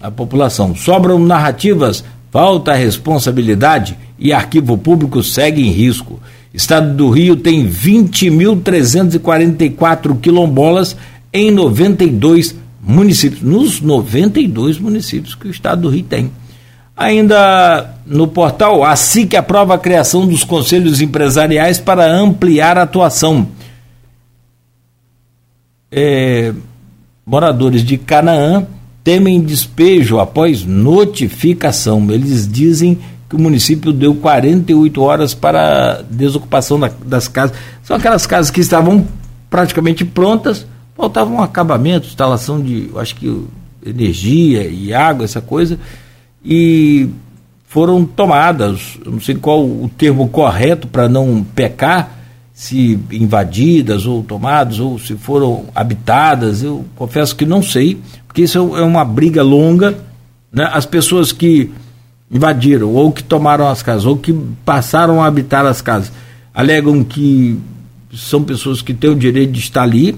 a 0.00 0.10
população. 0.10 0.74
Sobram 0.74 1.18
narrativas 1.18 2.04
Falta 2.34 2.74
responsabilidade 2.74 3.96
e 4.18 4.32
arquivo 4.32 4.76
público 4.76 5.22
segue 5.22 5.62
em 5.62 5.70
risco. 5.70 6.18
Estado 6.52 6.92
do 6.92 7.08
Rio 7.08 7.36
tem 7.36 7.68
20.344 7.68 10.18
quilombolas 10.18 10.96
em 11.32 11.52
92 11.52 12.56
municípios, 12.86 13.42
nos 13.42 13.80
92 13.80 14.78
municípios 14.78 15.34
que 15.34 15.48
o 15.48 15.50
Estado 15.50 15.82
do 15.82 15.88
Rio 15.88 16.04
tem. 16.04 16.30
Ainda 16.96 17.96
no 18.06 18.28
portal, 18.28 18.84
a 18.84 18.94
SIC 18.94 19.34
aprova 19.34 19.74
a 19.74 19.78
criação 19.78 20.26
dos 20.26 20.44
conselhos 20.44 21.00
empresariais 21.00 21.78
para 21.78 22.06
ampliar 22.06 22.78
a 22.78 22.82
atuação. 22.82 23.48
É, 25.90 26.52
moradores 27.26 27.82
de 27.82 27.96
Canaã 27.96 28.66
temem 29.02 29.42
despejo 29.42 30.20
após 30.20 30.64
notificação. 30.64 32.10
Eles 32.10 32.46
dizem 32.46 32.98
que 33.28 33.34
o 33.34 33.40
município 33.40 33.92
deu 33.92 34.14
48 34.14 35.02
horas 35.02 35.34
para 35.34 36.02
desocupação 36.08 36.78
da, 36.78 36.90
das 37.04 37.26
casas. 37.26 37.56
São 37.82 37.96
aquelas 37.96 38.26
casas 38.26 38.50
que 38.50 38.60
estavam 38.60 39.06
praticamente 39.50 40.04
prontas, 40.04 40.66
faltavam 40.96 41.36
um 41.36 41.42
acabamento, 41.42 42.06
instalação 42.06 42.60
de, 42.60 42.90
acho 42.96 43.16
que 43.16 43.44
energia 43.84 44.66
e 44.66 44.92
água, 44.94 45.24
essa 45.24 45.40
coisa, 45.40 45.78
e 46.44 47.08
foram 47.66 48.04
tomadas, 48.04 48.98
não 49.04 49.20
sei 49.20 49.34
qual 49.34 49.64
o 49.64 49.90
termo 49.96 50.28
correto 50.28 50.86
para 50.86 51.08
não 51.08 51.44
pecar, 51.54 52.18
se 52.54 52.98
invadidas 53.10 54.06
ou 54.06 54.22
tomadas, 54.22 54.78
ou 54.78 54.96
se 54.96 55.16
foram 55.16 55.64
habitadas, 55.74 56.62
eu 56.62 56.84
confesso 56.94 57.34
que 57.34 57.44
não 57.44 57.60
sei, 57.60 58.00
porque 58.28 58.42
isso 58.42 58.76
é 58.76 58.82
uma 58.82 59.04
briga 59.04 59.42
longa, 59.42 59.98
né? 60.52 60.70
As 60.72 60.86
pessoas 60.86 61.32
que 61.32 61.72
invadiram, 62.30 62.92
ou 62.92 63.10
que 63.10 63.24
tomaram 63.24 63.66
as 63.66 63.82
casas, 63.82 64.06
ou 64.06 64.16
que 64.16 64.32
passaram 64.64 65.20
a 65.20 65.26
habitar 65.26 65.66
as 65.66 65.82
casas, 65.82 66.12
alegam 66.54 67.02
que 67.02 67.58
são 68.12 68.44
pessoas 68.44 68.80
que 68.80 68.94
têm 68.94 69.10
o 69.10 69.16
direito 69.16 69.50
de 69.50 69.58
estar 69.58 69.82
ali, 69.82 70.16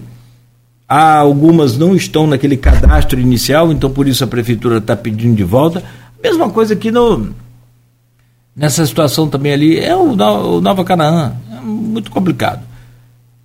Há 0.89 1.17
algumas 1.17 1.77
não 1.77 1.97
estão 1.97 2.27
naquele 2.27 2.57
cadastro 2.57 3.21
inicial, 3.21 3.73
então 3.73 3.91
por 3.91 4.07
isso 4.07 4.23
a 4.23 4.27
prefeitura 4.27 4.79
está 4.79 4.97
pedindo 4.97 5.35
de 5.35 5.45
volta. 5.45 5.83
Mesma 6.23 6.49
coisa 6.51 6.75
aqui 6.75 6.91
no, 6.91 7.35
nessa 8.55 8.87
situação 8.87 9.29
também 9.29 9.53
ali 9.53 9.79
é 9.79 9.95
o, 9.95 10.13
o 10.13 10.61
Nova 10.61 10.85
Canaã 10.85 11.35
muito 11.67 12.11
complicado. 12.11 12.63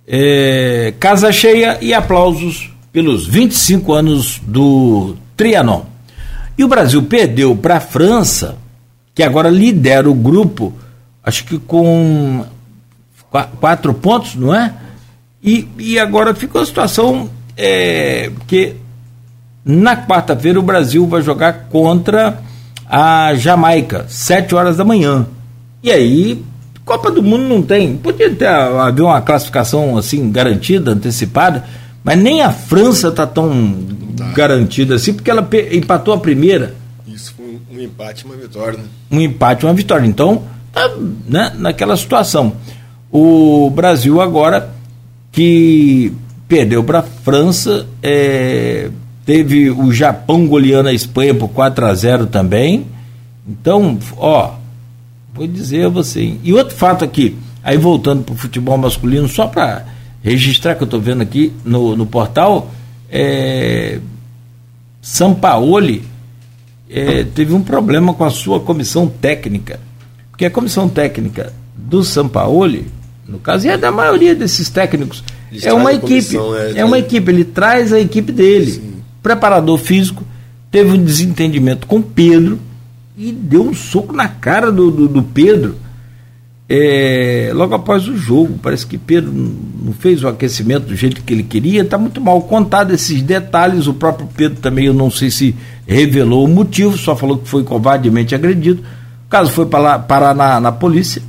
É, 0.06 0.94
casa 0.98 1.30
cheia 1.32 1.78
e 1.80 1.92
aplausos 1.92 2.70
pelos 2.92 3.26
25 3.26 3.92
anos 3.92 4.40
do 4.44 5.16
Trianon. 5.36 5.82
E 6.56 6.64
o 6.64 6.68
Brasil 6.68 7.02
perdeu 7.02 7.56
para 7.56 7.76
a 7.76 7.80
França, 7.80 8.56
que 9.14 9.22
agora 9.22 9.48
lidera 9.48 10.10
o 10.10 10.14
grupo, 10.14 10.72
acho 11.22 11.44
que 11.44 11.58
com 11.58 12.44
quatro 13.58 13.94
pontos, 13.94 14.34
não 14.34 14.54
é? 14.54 14.74
E, 15.42 15.68
e 15.78 15.98
agora 15.98 16.34
ficou 16.34 16.60
a 16.60 16.66
situação 16.66 17.28
é, 17.56 18.30
que 18.46 18.76
na 19.64 19.96
quarta-feira 19.96 20.58
o 20.58 20.62
Brasil 20.62 21.06
vai 21.06 21.22
jogar 21.22 21.66
contra 21.68 22.40
a 22.88 23.34
Jamaica, 23.34 24.06
sete 24.08 24.54
horas 24.54 24.76
da 24.76 24.84
manhã. 24.84 25.26
E 25.82 25.90
aí 25.90 26.44
Copa 26.84 27.10
do 27.10 27.22
Mundo 27.22 27.44
não 27.44 27.62
tem. 27.62 27.96
Podia 27.96 28.34
ter 28.34 28.46
haver 28.46 29.02
uma 29.02 29.20
classificação 29.20 29.96
assim 29.96 30.30
garantida, 30.30 30.90
antecipada, 30.90 31.64
mas 32.02 32.18
nem 32.18 32.42
a 32.42 32.52
França 32.52 33.08
está 33.08 33.26
tão 33.26 33.76
tá. 34.16 34.26
garantida 34.32 34.96
assim, 34.96 35.14
porque 35.14 35.30
ela 35.30 35.48
empatou 35.70 36.14
a 36.14 36.18
primeira. 36.18 36.74
Isso 37.06 37.34
foi 37.36 37.60
um 37.70 37.80
empate 37.80 38.24
e 38.24 38.26
uma 38.26 38.36
vitória. 38.36 38.78
Né? 38.78 38.84
Um 39.10 39.20
empate 39.20 39.64
e 39.64 39.68
uma 39.68 39.74
vitória. 39.74 40.06
Então, 40.06 40.42
tá, 40.72 40.90
né, 41.28 41.52
naquela 41.56 41.96
situação. 41.96 42.52
O 43.10 43.70
Brasil 43.70 44.20
agora 44.20 44.70
que 45.32 46.12
perdeu 46.46 46.84
para 46.84 47.00
a 47.00 47.02
França, 47.02 47.86
é, 48.02 48.90
teve 49.26 49.70
o 49.70 49.90
Japão 49.90 50.46
goleando 50.46 50.90
a 50.90 50.92
Espanha 50.92 51.34
por 51.34 51.48
4 51.48 51.86
a 51.86 51.94
0 51.94 52.26
também. 52.26 52.86
Então, 53.48 53.98
ó, 54.16 54.52
Vou 55.34 55.46
dizer 55.46 55.86
a 55.86 55.88
você. 55.88 56.36
E 56.42 56.52
outro 56.52 56.76
fato 56.76 57.04
aqui, 57.04 57.36
aí 57.64 57.78
voltando 57.78 58.22
para 58.22 58.34
o 58.34 58.36
futebol 58.36 58.76
masculino, 58.76 59.26
só 59.28 59.46
para 59.46 59.86
registrar 60.22 60.74
que 60.74 60.82
eu 60.82 60.84
estou 60.84 61.00
vendo 61.00 61.22
aqui 61.22 61.52
no, 61.64 61.96
no 61.96 62.04
portal, 62.04 62.70
é, 63.10 63.98
Sampaoli 65.00 66.04
é, 66.88 67.24
teve 67.24 67.54
um 67.54 67.62
problema 67.62 68.12
com 68.12 68.24
a 68.24 68.30
sua 68.30 68.60
comissão 68.60 69.06
técnica. 69.08 69.80
Porque 70.30 70.44
a 70.44 70.50
comissão 70.50 70.86
técnica 70.86 71.52
do 71.74 72.04
Sampaoli, 72.04 72.86
no 73.26 73.38
caso, 73.38 73.66
e 73.66 73.70
é 73.70 73.76
da 73.76 73.90
maioria 73.90 74.34
desses 74.34 74.68
técnicos, 74.68 75.22
Eles 75.50 75.64
é 75.64 75.72
uma 75.72 75.92
equipe. 75.92 76.36
É, 76.36 76.80
é, 76.80 76.84
uma 76.84 76.98
equipe, 76.98 77.30
ele 77.30 77.44
traz 77.44 77.92
a 77.92 78.00
equipe 78.00 78.32
dele. 78.32 78.72
Sim. 78.72 78.92
Preparador 79.22 79.78
físico, 79.78 80.24
teve 80.70 80.90
um 80.90 81.04
desentendimento 81.04 81.86
com 81.86 82.02
Pedro 82.02 82.58
e 83.16 83.30
deu 83.30 83.62
um 83.62 83.74
soco 83.74 84.12
na 84.12 84.26
cara 84.26 84.72
do, 84.72 84.90
do, 84.90 85.08
do 85.08 85.22
Pedro 85.22 85.76
é, 86.74 87.50
logo 87.54 87.74
após 87.74 88.08
o 88.08 88.16
jogo. 88.16 88.58
Parece 88.62 88.86
que 88.86 88.96
Pedro 88.96 89.30
não 89.30 89.92
fez 89.92 90.24
o 90.24 90.28
aquecimento 90.28 90.86
do 90.86 90.96
jeito 90.96 91.22
que 91.22 91.32
ele 91.32 91.42
queria. 91.42 91.82
Está 91.82 91.98
muito 91.98 92.20
mal 92.20 92.40
contado 92.42 92.92
esses 92.94 93.20
detalhes. 93.20 93.86
O 93.86 93.92
próprio 93.92 94.26
Pedro 94.34 94.58
também, 94.58 94.86
eu 94.86 94.94
não 94.94 95.10
sei 95.10 95.30
se 95.30 95.54
revelou 95.86 96.46
o 96.46 96.48
motivo, 96.48 96.96
só 96.96 97.14
falou 97.14 97.36
que 97.36 97.48
foi 97.48 97.62
covardemente 97.62 98.34
agredido. 98.34 98.82
O 99.26 99.28
caso 99.28 99.50
foi 99.50 99.66
para 99.66 99.98
parar 99.98 100.34
na, 100.34 100.60
na 100.60 100.72
polícia, 100.72 101.22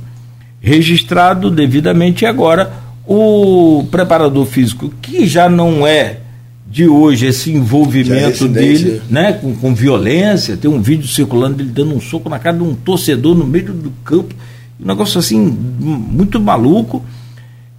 registrado 0.64 1.50
devidamente. 1.50 2.24
E 2.24 2.26
agora 2.26 2.72
o 3.06 3.84
preparador 3.90 4.46
físico, 4.46 4.92
que 5.02 5.26
já 5.26 5.48
não 5.48 5.86
é 5.86 6.20
de 6.66 6.88
hoje, 6.88 7.26
esse 7.26 7.52
envolvimento 7.52 8.48
dele 8.48 9.00
né, 9.08 9.34
com, 9.34 9.54
com 9.54 9.74
violência. 9.74 10.56
Tem 10.56 10.68
um 10.68 10.80
vídeo 10.80 11.06
circulando 11.06 11.56
dele 11.56 11.70
dando 11.70 11.94
um 11.94 12.00
soco 12.00 12.28
na 12.28 12.38
cara 12.38 12.56
de 12.56 12.62
um 12.64 12.74
torcedor 12.74 13.36
no 13.36 13.46
meio 13.46 13.72
do 13.72 13.92
campo. 14.02 14.34
Um 14.80 14.86
negócio 14.86 15.18
assim, 15.18 15.38
muito 15.38 16.40
maluco. 16.40 17.04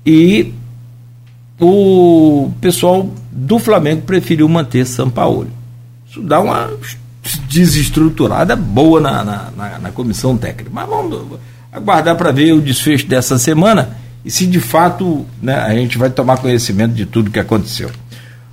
E 0.05 0.53
o 1.59 2.51
pessoal 2.61 3.09
do 3.31 3.57
Flamengo 3.57 4.03
preferiu 4.03 4.47
manter 4.47 4.85
São 4.85 5.09
Paulo. 5.09 5.47
Isso 6.07 6.21
dá 6.21 6.39
uma 6.39 6.71
desestruturada 7.49 8.55
boa 8.55 9.01
na, 9.01 9.23
na, 9.23 9.51
na, 9.57 9.79
na 9.79 9.91
comissão 9.91 10.37
técnica. 10.37 10.69
Mas 10.71 10.87
vamos 10.87 11.39
aguardar 11.75 12.15
para 12.15 12.31
ver 12.31 12.53
o 12.53 12.61
desfecho 12.61 13.05
dessa 13.07 13.37
semana 13.37 13.89
e 14.23 14.31
se 14.31 14.47
de 14.47 14.59
fato 14.59 15.25
né, 15.41 15.55
a 15.55 15.73
gente 15.73 15.97
vai 15.97 16.09
tomar 16.09 16.37
conhecimento 16.37 16.93
de 16.93 17.05
tudo 17.05 17.29
que 17.29 17.39
aconteceu. 17.39 17.89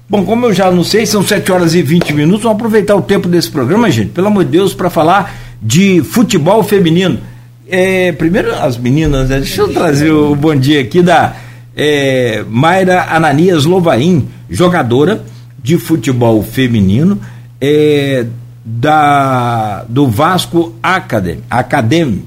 Bom, 0.08 0.24
como 0.24 0.46
eu 0.46 0.52
já 0.52 0.70
sei, 0.84 1.06
são 1.06 1.22
7 1.22 1.50
horas 1.50 1.74
e 1.74 1.80
20 1.80 2.12
minutos. 2.12 2.42
Vamos 2.42 2.56
aproveitar 2.56 2.94
o 2.94 3.00
tempo 3.00 3.28
desse 3.28 3.50
programa, 3.50 3.90
gente, 3.90 4.10
pelo 4.10 4.26
amor 4.26 4.44
de 4.44 4.50
Deus, 4.50 4.74
para 4.74 4.90
falar 4.90 5.34
de 5.62 6.02
futebol 6.02 6.62
feminino. 6.62 7.18
É, 7.66 8.12
primeiro, 8.12 8.54
as 8.54 8.76
meninas, 8.76 9.30
né? 9.30 9.38
deixa 9.38 9.62
eu 9.62 9.72
trazer 9.72 10.10
o 10.10 10.34
bom 10.34 10.54
dia 10.54 10.82
aqui 10.82 11.00
da 11.00 11.34
é, 11.74 12.44
Mayra 12.46 13.06
Ananias 13.08 13.64
Lovain, 13.64 14.28
jogadora 14.50 15.24
de 15.62 15.78
futebol 15.78 16.42
feminino 16.42 17.18
é, 17.58 18.26
da, 18.62 19.84
do 19.88 20.06
Vasco 20.08 20.74
Academy. 20.82 21.40
Academy. 21.48 22.24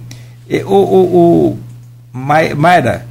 É, 0.49 0.63
o, 0.63 0.73
o, 0.73 1.47
o 1.51 1.59
Mayra. 2.13 3.05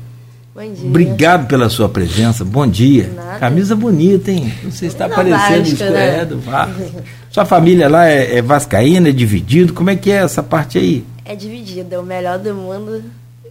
Obrigado 0.84 1.48
pela 1.48 1.68
sua 1.68 1.88
presença. 1.88 2.44
Bom 2.44 2.66
dia. 2.66 3.10
Nada. 3.14 3.38
Camisa 3.40 3.74
bonita, 3.74 4.30
hein? 4.30 4.54
Você 4.64 4.86
está 4.86 5.06
aparecendo 5.06 5.66
isso 5.66 5.82
né? 5.84 6.20
é, 6.20 6.24
do 6.24 6.38
Vasco. 6.38 7.02
Sua 7.28 7.44
família 7.44 7.88
lá 7.88 8.08
é, 8.08 8.38
é, 8.38 8.42
vascaína, 8.42 9.08
é 9.08 9.12
dividido. 9.12 9.72
Como 9.72 9.90
é 9.90 9.96
que 9.96 10.12
é 10.12 10.16
essa 10.16 10.44
parte 10.44 10.78
aí? 10.78 11.04
É 11.24 11.34
dividida. 11.34 12.00
O 12.00 12.04
melhor 12.04 12.38
do 12.38 12.54
mundo 12.54 13.02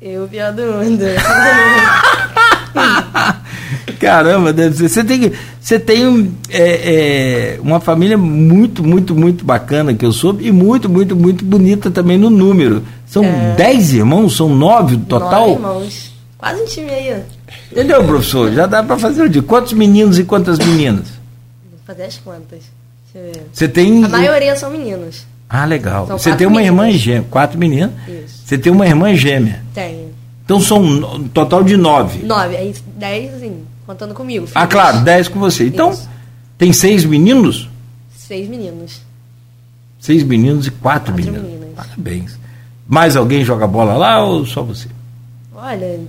e 0.01 0.17
o 0.17 0.27
pior 0.29 0.53
do 0.53 0.61
mundo. 0.61 1.03
Caramba, 3.99 4.53
deve 4.53 4.77
ser. 4.77 4.87
Você 4.89 5.03
tem, 5.03 5.31
você 5.59 5.77
tem 5.79 6.31
é, 6.49 7.55
é, 7.55 7.59
uma 7.61 7.79
família 7.81 8.17
muito, 8.17 8.81
muito, 8.83 9.13
muito 9.13 9.43
bacana 9.43 9.93
que 9.93 10.05
eu 10.05 10.13
soube 10.13 10.47
e 10.47 10.51
muito, 10.51 10.89
muito, 10.89 11.15
muito 11.15 11.43
bonita 11.43 11.91
também 11.91 12.17
no 12.17 12.29
número. 12.29 12.83
São 13.13 13.23
é. 13.23 13.53
dez 13.55 13.93
irmãos? 13.93 14.35
São 14.35 14.49
nove 14.49 14.97
no 14.97 15.05
total? 15.05 15.49
Nove 15.49 15.53
irmãos. 15.53 16.13
Quase 16.35 16.61
um 16.63 16.65
time 16.65 16.89
aí. 16.89 17.23
Entendeu, 17.71 18.03
professor? 18.03 18.51
Já 18.51 18.65
dá 18.65 18.81
para 18.81 18.97
fazer 18.97 19.29
de 19.29 19.39
quantos 19.39 19.73
meninos 19.73 20.17
e 20.17 20.23
quantas 20.23 20.57
meninas? 20.57 21.09
Vou 21.69 21.79
fazer 21.85 22.05
as 22.05 22.17
contas. 22.17 22.63
Você 23.53 23.67
tem. 23.67 24.03
A 24.03 24.09
maioria 24.09 24.55
são 24.55 24.71
meninos. 24.71 25.27
Ah, 25.47 25.63
legal. 25.63 26.07
Você 26.07 26.35
tem 26.35 26.47
uma 26.47 26.63
irmã 26.63 26.89
gêmea, 26.89 27.23
quatro 27.29 27.59
meninas. 27.59 27.91
Isso. 28.07 28.47
Você 28.47 28.57
tem 28.57 28.71
uma 28.71 28.87
irmã 28.87 29.13
gêmea. 29.13 29.63
Tenho. 29.75 30.11
Então 30.43 30.59
são 30.59 30.81
um 30.81 31.27
total 31.27 31.63
de 31.63 31.77
nove. 31.77 32.25
Nove, 32.25 32.57
aí 32.57 32.73
dez, 32.97 33.35
assim, 33.35 33.63
contando 33.85 34.15
comigo. 34.15 34.47
Filhos. 34.47 34.59
Ah, 34.59 34.65
claro, 34.65 35.01
dez 35.01 35.27
com 35.27 35.39
você. 35.39 35.67
Então, 35.67 35.91
Isso. 35.91 36.09
tem 36.57 36.73
seis 36.73 37.05
meninos? 37.05 37.69
Seis 38.17 38.49
meninos. 38.49 39.01
Seis 39.99 40.23
meninos 40.23 40.65
e 40.65 40.71
quatro, 40.71 41.13
quatro 41.13 41.13
meninas. 41.13 41.43
meninas. 41.43 41.69
Parabéns. 41.75 42.42
Mais 42.93 43.15
alguém 43.15 43.43
joga 43.43 43.65
bola 43.65 43.95
lá 43.95 44.23
ou 44.23 44.45
só 44.45 44.61
você? 44.61 44.87
Olha, 45.51 45.99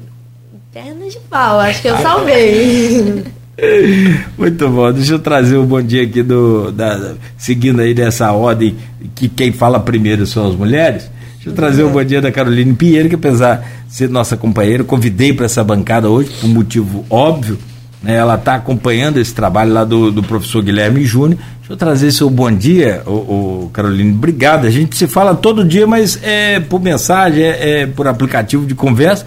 Pernas 0.70 1.14
de 1.14 1.18
pau, 1.30 1.58
acho 1.60 1.80
que 1.80 1.88
eu 1.88 1.96
salvei. 1.96 3.24
Muito 4.36 4.68
bom, 4.68 4.92
deixa 4.92 5.14
eu 5.14 5.18
trazer 5.18 5.56
o 5.56 5.62
um 5.62 5.66
bom 5.66 5.80
dia 5.80 6.02
aqui 6.02 6.22
do. 6.22 6.70
Da, 6.72 7.14
seguindo 7.38 7.80
aí 7.80 7.94
dessa 7.94 8.30
ordem 8.32 8.76
que 9.14 9.30
quem 9.30 9.50
fala 9.50 9.80
primeiro 9.80 10.26
são 10.26 10.46
as 10.46 10.54
mulheres. 10.54 11.08
Deixa 11.36 11.48
eu 11.48 11.54
trazer 11.54 11.84
o 11.84 11.88
um 11.88 11.90
bom 11.90 12.04
dia 12.04 12.20
da 12.20 12.30
Caroline 12.30 12.74
Pinheiro, 12.74 13.08
que 13.08 13.14
apesar 13.14 13.66
de 13.88 13.94
ser 13.94 14.10
nossa 14.10 14.36
companheira, 14.36 14.84
convidei 14.84 15.32
para 15.32 15.46
essa 15.46 15.64
bancada 15.64 16.10
hoje, 16.10 16.28
por 16.38 16.50
um 16.50 16.52
motivo 16.52 17.06
óbvio. 17.08 17.56
Né, 18.04 18.14
ela 18.14 18.34
está 18.34 18.56
acompanhando 18.56 19.18
esse 19.18 19.34
trabalho 19.34 19.72
lá 19.72 19.82
do, 19.82 20.12
do 20.12 20.22
professor 20.22 20.62
Guilherme 20.62 21.04
Júnior. 21.04 21.40
Deixa 21.58 21.72
eu 21.72 21.76
trazer 21.76 22.12
seu 22.12 22.28
bom 22.28 22.52
dia, 22.52 23.02
o, 23.06 23.64
o 23.64 23.70
Caroline. 23.72 24.12
Obrigado. 24.12 24.66
A 24.66 24.70
gente 24.70 24.94
se 24.94 25.06
fala 25.06 25.34
todo 25.34 25.64
dia, 25.64 25.86
mas 25.86 26.22
é 26.22 26.60
por 26.60 26.80
mensagem, 26.80 27.42
é, 27.42 27.80
é 27.80 27.86
por 27.86 28.06
aplicativo 28.06 28.66
de 28.66 28.74
conversa, 28.74 29.24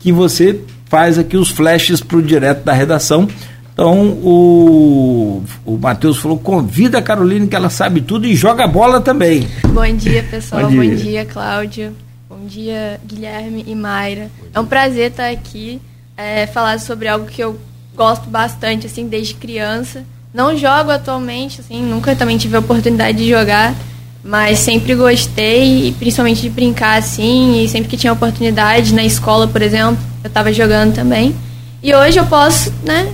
que 0.00 0.10
você 0.10 0.60
faz 0.86 1.18
aqui 1.18 1.36
os 1.36 1.50
flashes 1.50 2.00
para 2.00 2.16
o 2.16 2.22
direto 2.22 2.64
da 2.64 2.72
redação. 2.72 3.28
Então 3.72 4.08
o, 4.08 5.44
o 5.64 5.78
Matheus 5.78 6.18
falou: 6.18 6.36
convida 6.36 6.98
a 6.98 7.02
Carolina, 7.02 7.46
que 7.46 7.54
ela 7.54 7.70
sabe 7.70 8.00
tudo 8.00 8.26
e 8.26 8.34
joga 8.34 8.66
bola 8.66 9.00
também. 9.00 9.46
Bom 9.68 9.96
dia, 9.96 10.24
pessoal. 10.24 10.62
Bom 10.62 10.70
dia, 10.70 10.90
Bom 10.90 10.96
dia 10.96 11.24
Cláudio. 11.26 11.92
Bom 12.28 12.44
dia, 12.48 12.98
Guilherme 13.06 13.64
e 13.64 13.74
Mayra. 13.76 14.28
É 14.52 14.58
um 14.58 14.66
prazer 14.66 15.12
estar 15.12 15.30
aqui, 15.30 15.80
é, 16.16 16.48
falar 16.48 16.80
sobre 16.80 17.06
algo 17.06 17.26
que 17.26 17.40
eu 17.40 17.56
gosto 17.96 18.28
bastante, 18.28 18.86
assim, 18.86 19.08
desde 19.08 19.34
criança. 19.34 20.04
Não 20.32 20.56
jogo 20.56 20.90
atualmente, 20.90 21.60
assim, 21.60 21.82
nunca 21.82 22.14
também 22.14 22.36
tive 22.36 22.56
a 22.56 22.60
oportunidade 22.60 23.18
de 23.18 23.28
jogar, 23.28 23.74
mas 24.22 24.58
sempre 24.58 24.94
gostei, 24.94 25.94
principalmente 25.98 26.42
de 26.42 26.50
brincar 26.50 26.98
assim, 26.98 27.64
e 27.64 27.68
sempre 27.68 27.88
que 27.88 27.96
tinha 27.96 28.12
oportunidade 28.12 28.94
na 28.94 29.02
escola, 29.02 29.48
por 29.48 29.62
exemplo, 29.62 29.98
eu 30.22 30.28
estava 30.28 30.52
jogando 30.52 30.94
também. 30.94 31.34
E 31.82 31.94
hoje 31.94 32.18
eu 32.18 32.26
posso, 32.26 32.72
né, 32.84 33.08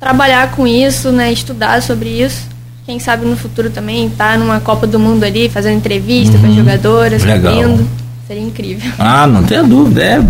trabalhar 0.00 0.50
com 0.52 0.66
isso, 0.66 1.12
né, 1.12 1.32
estudar 1.32 1.80
sobre 1.82 2.08
isso. 2.08 2.48
Quem 2.84 2.98
sabe 2.98 3.24
no 3.24 3.36
futuro 3.36 3.70
também 3.70 4.06
estar 4.06 4.32
tá 4.32 4.38
numa 4.38 4.60
Copa 4.60 4.86
do 4.86 4.98
Mundo 4.98 5.24
ali, 5.24 5.48
fazendo 5.48 5.76
entrevista 5.76 6.36
uhum, 6.36 6.42
com 6.42 6.48
as 6.48 6.54
jogadoras, 6.54 7.22
Legal. 7.22 7.78
Seria 8.26 8.42
incrível. 8.42 8.90
Ah, 8.98 9.26
não 9.26 9.44
tenha 9.44 9.62
dúvida, 9.62 10.02
é 10.02 10.20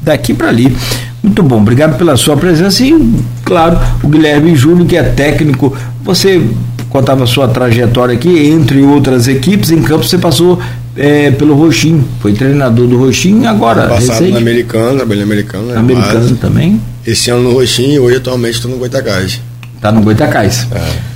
daqui 0.00 0.32
para 0.32 0.48
ali. 0.48 0.74
Muito 1.22 1.42
bom, 1.42 1.58
obrigado 1.58 1.96
pela 1.96 2.16
sua 2.16 2.36
presença 2.36 2.82
e, 2.82 3.14
claro, 3.44 3.78
o 4.02 4.08
Guilherme 4.08 4.56
Júnior, 4.56 4.86
que 4.86 4.96
é 4.96 5.02
técnico. 5.02 5.76
Você 6.02 6.42
contava 6.88 7.24
a 7.24 7.26
sua 7.26 7.46
trajetória 7.48 8.14
aqui, 8.14 8.48
entre 8.48 8.82
outras 8.82 9.28
equipes, 9.28 9.70
em 9.70 9.82
campo 9.82 10.04
você 10.04 10.18
passou 10.18 10.58
é, 10.96 11.30
pelo 11.30 11.54
Roxinho, 11.54 12.04
foi 12.20 12.32
treinador 12.32 12.86
do 12.86 12.98
Roxinho 12.98 13.48
agora. 13.48 13.86
Passado 13.86 14.18
recente. 14.18 14.32
no 14.32 14.38
americano, 14.38 14.96
trabalhei 14.96 15.24
no 15.24 15.32
americano. 15.32 15.66
Né, 15.68 15.76
americano 15.76 16.20
base. 16.20 16.34
também. 16.34 16.80
Esse 17.06 17.30
ano 17.30 17.44
no 17.44 17.52
Roxinho 17.52 17.92
e 17.92 17.98
hoje 17.98 18.16
atualmente 18.16 18.56
estou 18.56 18.70
no 18.70 18.76
Goitacás. 18.76 19.40
Tá 19.80 19.90
no 19.90 20.02
Goitacás. 20.02 20.66
É. 20.70 21.12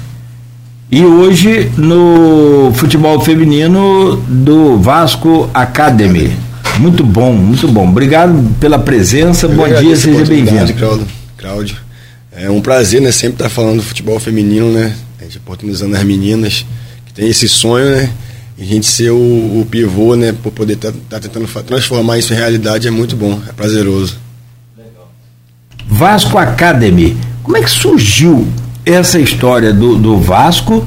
E 0.91 1.05
hoje 1.05 1.71
no 1.77 2.73
futebol 2.75 3.21
feminino 3.21 4.17
do 4.29 4.79
Vasco 4.79 5.51
Academy. 5.53 6.37
Muito 6.79 7.03
bom, 7.05 7.33
muito 7.33 7.67
bom. 7.69 7.89
Obrigado 7.89 8.55
pela 8.61 8.79
presença. 8.79 9.47
Eu 9.47 9.55
bom 9.55 9.69
dia, 9.69 9.97
seja 9.97 10.25
bem-vindo. 10.25 10.73
Cláudio. 10.75 11.07
Cláudio. 11.37 11.77
É 12.33 12.51
um 12.51 12.61
prazer, 12.61 13.01
né? 13.01 13.11
Sempre 13.11 13.37
estar 13.37 13.49
falando 13.49 13.77
do 13.77 13.83
futebol 13.83 14.19
feminino, 14.21 14.71
né? 14.71 14.95
A 15.19 15.25
gente 15.25 15.39
oportunizando 15.39 15.97
as 15.97 16.05
meninas 16.05 16.67
que 17.07 17.13
tem 17.15 17.29
esse 17.29 17.49
sonho, 17.49 17.87
né? 17.87 18.11
a 18.59 18.65
gente 18.65 18.87
ser 18.87 19.11
o, 19.11 19.17
o 19.61 19.67
pivô, 19.71 20.17
né, 20.17 20.35
por 20.43 20.51
poder 20.51 20.75
estar 20.75 20.91
tá, 20.93 20.99
tá 21.11 21.21
tentando 21.21 21.47
transformar 21.65 22.19
isso 22.19 22.33
em 22.33 22.37
realidade 22.37 22.89
é 22.89 22.91
muito 22.91 23.15
bom, 23.15 23.39
é 23.47 23.53
prazeroso. 23.53 24.19
Legal. 24.77 25.13
Vasco 25.87 26.39
Academy, 26.39 27.17
como 27.43 27.57
é 27.57 27.63
que 27.63 27.71
surgiu 27.71 28.47
essa 28.85 29.19
história 29.19 29.75
do, 29.75 29.99
do 29.99 30.19
Vasco 30.19 30.87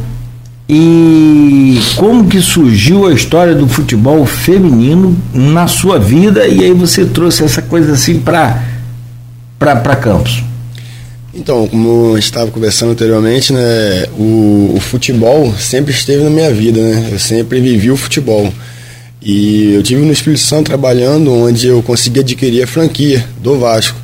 e 0.72 1.80
como 1.96 2.28
que 2.28 2.40
surgiu 2.40 3.08
a 3.08 3.14
história 3.14 3.56
do 3.56 3.68
futebol 3.68 4.24
feminino 4.28 5.18
na 5.34 5.68
sua 5.68 5.98
vida 5.98 6.48
e 6.48 6.64
aí 6.64 6.72
você 6.74 7.06
trouxe 7.06 7.44
essa 7.44 7.60
coisa 7.60 7.94
assim 7.94 8.20
para 8.20 8.64
para 9.58 9.96
Campos? 9.96 10.44
Então, 11.34 11.68
como 11.68 12.14
gente 12.16 12.26
estava 12.26 12.52
conversando 12.52 12.92
anteriormente, 12.92 13.52
né, 13.52 14.06
o, 14.18 14.74
o, 14.76 14.80
futebol 14.80 15.52
sempre 15.58 15.92
esteve 15.92 16.24
na 16.24 16.30
minha 16.30 16.54
vida, 16.54 16.80
né? 16.80 17.10
Eu 17.12 17.20
sempre 17.20 17.60
vivi 17.60 17.90
o 17.90 17.98
futebol. 17.98 18.52
E 19.22 19.74
eu 19.74 19.84
tive 19.84 20.04
no 20.04 20.12
Espírito 20.12 20.42
Santo 20.42 20.68
trabalhando, 20.68 21.34
onde 21.34 21.68
eu 21.68 21.82
consegui 21.82 22.20
adquirir 22.20 22.64
a 22.64 22.68
franquia 22.68 23.26
do 23.42 23.60
Vasco. 23.60 23.98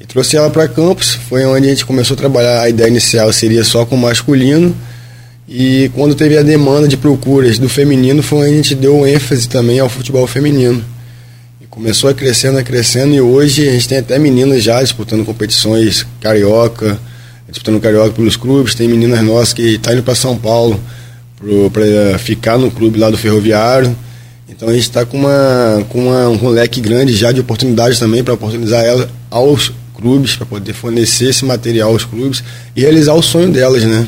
E 0.00 0.06
trouxe 0.06 0.36
ela 0.36 0.50
para 0.50 0.68
Campos, 0.68 1.14
foi 1.28 1.44
onde 1.44 1.66
a 1.66 1.70
gente 1.70 1.86
começou 1.86 2.14
a 2.14 2.18
trabalhar. 2.18 2.62
A 2.62 2.68
ideia 2.68 2.88
inicial 2.88 3.32
seria 3.32 3.64
só 3.64 3.84
com 3.84 3.96
o 3.96 3.98
masculino. 3.98 4.74
E 5.46 5.90
quando 5.94 6.14
teve 6.14 6.38
a 6.38 6.42
demanda 6.42 6.88
de 6.88 6.96
procuras 6.96 7.58
do 7.58 7.68
feminino, 7.68 8.22
foi 8.22 8.48
a 8.48 8.50
gente 8.50 8.74
deu 8.74 9.06
ênfase 9.06 9.48
também 9.48 9.78
ao 9.78 9.88
futebol 9.88 10.26
feminino. 10.26 10.82
Começou 11.74 12.08
a 12.08 12.14
crescendo, 12.14 12.56
a 12.56 12.62
crescendo 12.62 13.14
e 13.14 13.20
hoje 13.20 13.68
a 13.68 13.72
gente 13.72 13.88
tem 13.88 13.98
até 13.98 14.16
meninas 14.16 14.62
já 14.62 14.80
disputando 14.80 15.24
competições 15.24 16.06
carioca, 16.20 16.96
disputando 17.48 17.80
carioca 17.80 18.12
pelos 18.12 18.36
clubes. 18.36 18.76
Tem 18.76 18.86
meninas 18.86 19.20
nossas 19.22 19.52
que 19.52 19.62
estão 19.62 19.90
tá 19.90 19.92
indo 19.92 20.04
para 20.04 20.14
São 20.14 20.38
Paulo 20.38 20.80
para 21.72 22.16
ficar 22.16 22.56
no 22.58 22.70
clube 22.70 22.96
lá 22.96 23.10
do 23.10 23.18
Ferroviário. 23.18 23.94
Então 24.48 24.68
a 24.68 24.72
gente 24.72 24.84
está 24.84 25.04
com, 25.04 25.18
uma, 25.18 25.84
com 25.88 26.06
uma, 26.06 26.28
um 26.28 26.48
leque 26.48 26.80
grande 26.80 27.12
já 27.12 27.32
de 27.32 27.40
oportunidades 27.40 27.98
também 27.98 28.22
para 28.22 28.34
oportunizar 28.34 28.84
elas 28.84 29.08
aos 29.28 29.72
clubes, 29.96 30.36
para 30.36 30.46
poder 30.46 30.74
fornecer 30.74 31.30
esse 31.30 31.44
material 31.44 31.90
aos 31.90 32.04
clubes 32.04 32.44
e 32.76 32.82
realizar 32.82 33.14
o 33.14 33.22
sonho 33.22 33.50
delas, 33.50 33.82
né? 33.82 34.06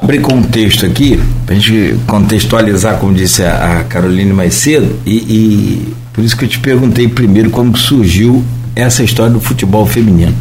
Abrir 0.00 0.20
contexto 0.20 0.86
aqui, 0.86 1.20
para 1.44 1.54
a 1.54 1.58
gente 1.58 1.98
contextualizar, 2.06 2.98
como 2.98 3.14
disse 3.14 3.42
a, 3.42 3.80
a 3.80 3.84
Caroline 3.84 4.32
mais 4.32 4.54
cedo, 4.54 4.96
e, 5.04 5.16
e, 5.16 5.94
por 6.12 6.22
isso 6.22 6.36
que 6.36 6.44
eu 6.44 6.48
te 6.48 6.58
perguntei 6.58 7.08
primeiro 7.08 7.50
como 7.50 7.76
surgiu 7.76 8.44
essa 8.74 9.02
história 9.02 9.32
do 9.32 9.40
futebol 9.40 9.86
feminino. 9.86 10.34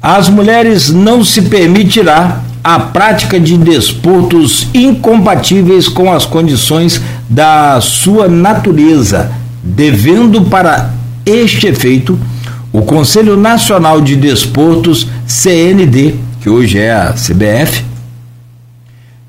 As 0.00 0.28
mulheres 0.28 0.90
não 0.90 1.24
se 1.24 1.42
permitirá 1.42 2.42
a 2.64 2.78
prática 2.78 3.38
de 3.38 3.56
desportos 3.56 4.68
incompatíveis 4.72 5.88
com 5.88 6.12
as 6.12 6.24
condições 6.24 7.00
da 7.28 7.80
sua 7.80 8.28
natureza, 8.28 9.32
devendo 9.62 10.42
para 10.42 10.90
este 11.24 11.66
efeito 11.66 12.18
o 12.72 12.82
Conselho 12.82 13.36
Nacional 13.36 14.00
de 14.00 14.16
Desportos, 14.16 15.06
CND, 15.26 16.14
que 16.40 16.48
hoje 16.48 16.78
é 16.78 16.90
a 16.92 17.12
CBF, 17.12 17.91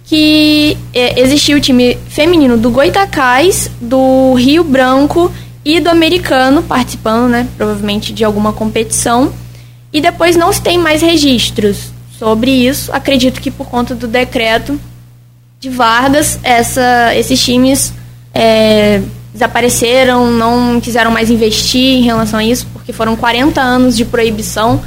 que 0.06 0.76
é, 0.94 1.22
existia 1.22 1.56
o 1.56 1.60
time 1.60 1.98
feminino 2.08 2.58
do 2.58 2.72
Goitacás, 2.72 3.70
do 3.80 4.34
Rio 4.34 4.64
Branco 4.64 5.32
e 5.76 5.80
do 5.80 5.90
americano 5.90 6.64
participando, 6.64 7.30
né, 7.30 7.48
provavelmente 7.58 8.12
de 8.12 8.24
alguma 8.24 8.52
competição. 8.52 9.32
E 9.92 10.02
depois 10.02 10.36
não 10.36 10.52
se 10.52 10.62
tem 10.62 10.78
mais 10.78 11.02
registros 11.02 11.92
sobre 12.18 12.52
isso. 12.52 12.92
Acredito 12.94 13.42
que 13.42 13.52
por 13.52 13.68
conta 13.68 13.96
do 13.96 14.08
decreto 14.08 14.80
de 15.60 15.70
Vargas, 15.70 16.40
essa, 16.44 17.14
esses 17.16 17.44
times 17.44 17.94
é, 18.34 19.02
desapareceram, 19.34 20.32
não 20.32 20.80
quiseram 20.80 21.12
mais 21.12 21.30
investir 21.30 21.98
em 21.98 22.02
relação 22.02 22.40
a 22.40 22.44
isso, 22.44 22.68
porque 22.72 22.94
foram 22.94 23.16
40 23.16 23.62
anos 23.62 23.98
de 23.98 24.06
proibição. 24.06 24.82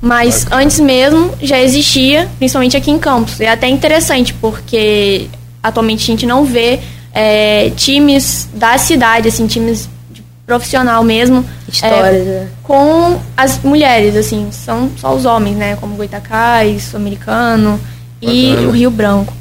Mas 0.00 0.46
antes 0.50 0.78
mesmo 0.78 1.32
já 1.42 1.60
existia, 1.60 2.28
principalmente 2.38 2.76
aqui 2.76 2.90
em 2.90 2.98
Campos. 2.98 3.40
É 3.40 3.48
até 3.48 3.68
interessante, 3.68 4.32
porque 4.34 5.28
atualmente 5.62 6.02
a 6.02 6.06
gente 6.06 6.26
não 6.26 6.44
vê 6.44 6.78
é, 7.12 7.70
times 7.70 8.48
da 8.54 8.78
cidade, 8.78 9.28
assim, 9.28 9.46
times 9.46 9.88
profissional 10.48 11.04
mesmo. 11.04 11.44
Histórias, 11.70 12.26
é, 12.26 12.30
né? 12.40 12.46
Com 12.62 13.18
as 13.36 13.60
mulheres, 13.62 14.16
assim, 14.16 14.48
são 14.50 14.90
só 14.96 15.14
os 15.14 15.26
homens, 15.26 15.56
né? 15.56 15.76
Como 15.76 15.94
Goitacás, 15.94 16.92
o 16.94 16.96
americano 16.96 17.78
e 18.20 18.54
o 18.66 18.70
Rio 18.70 18.90
Branco. 18.90 19.34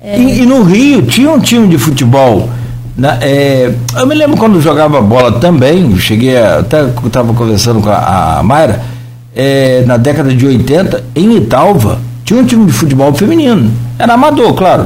É. 0.00 0.16
E, 0.18 0.42
e, 0.42 0.46
no 0.46 0.62
Rio 0.62 1.02
tinha 1.02 1.30
um 1.30 1.40
time 1.40 1.66
de 1.66 1.76
futebol. 1.76 2.48
Na, 2.96 3.18
é, 3.20 3.74
eu 3.96 4.06
me 4.06 4.14
lembro 4.14 4.36
quando 4.38 4.60
jogava 4.60 5.02
bola 5.02 5.40
também, 5.40 5.98
cheguei 5.98 6.38
a, 6.38 6.60
até 6.60 6.86
estava 7.04 7.34
conversando 7.34 7.82
com 7.82 7.90
a, 7.90 8.38
a 8.38 8.42
Mayra, 8.42 8.80
é, 9.34 9.82
na 9.86 9.96
década 9.96 10.32
de 10.32 10.46
80, 10.46 11.04
em 11.14 11.36
Italva, 11.36 11.98
tinha 12.24 12.40
um 12.40 12.44
time 12.46 12.64
de 12.64 12.72
futebol 12.72 13.12
feminino. 13.12 13.70
Era 13.98 14.14
amador, 14.14 14.54
claro, 14.54 14.84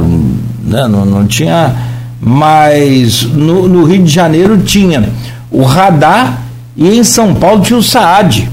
né? 0.65 0.89
não, 0.89 1.05
não 1.05 1.27
tinha 1.27 1.90
mas 2.21 3.23
no, 3.23 3.67
no, 3.67 3.85
Rio 3.85 4.03
de 4.03 4.13
Janeiro 4.13 4.59
tinha 4.59 5.09
o 5.51 5.63
Radar 5.63 6.43
e 6.77 6.99
em 6.99 7.03
São 7.03 7.35
Paulo 7.35 7.63
tinha 7.63 7.79
o 7.79 7.83
Saad, 7.83 8.51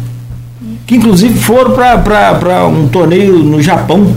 que 0.85 0.95
inclusive 0.95 1.37
foram 1.37 1.71
para 1.71 2.65
um 2.67 2.87
torneio 2.87 3.39
no 3.39 3.61
Japão. 3.61 4.15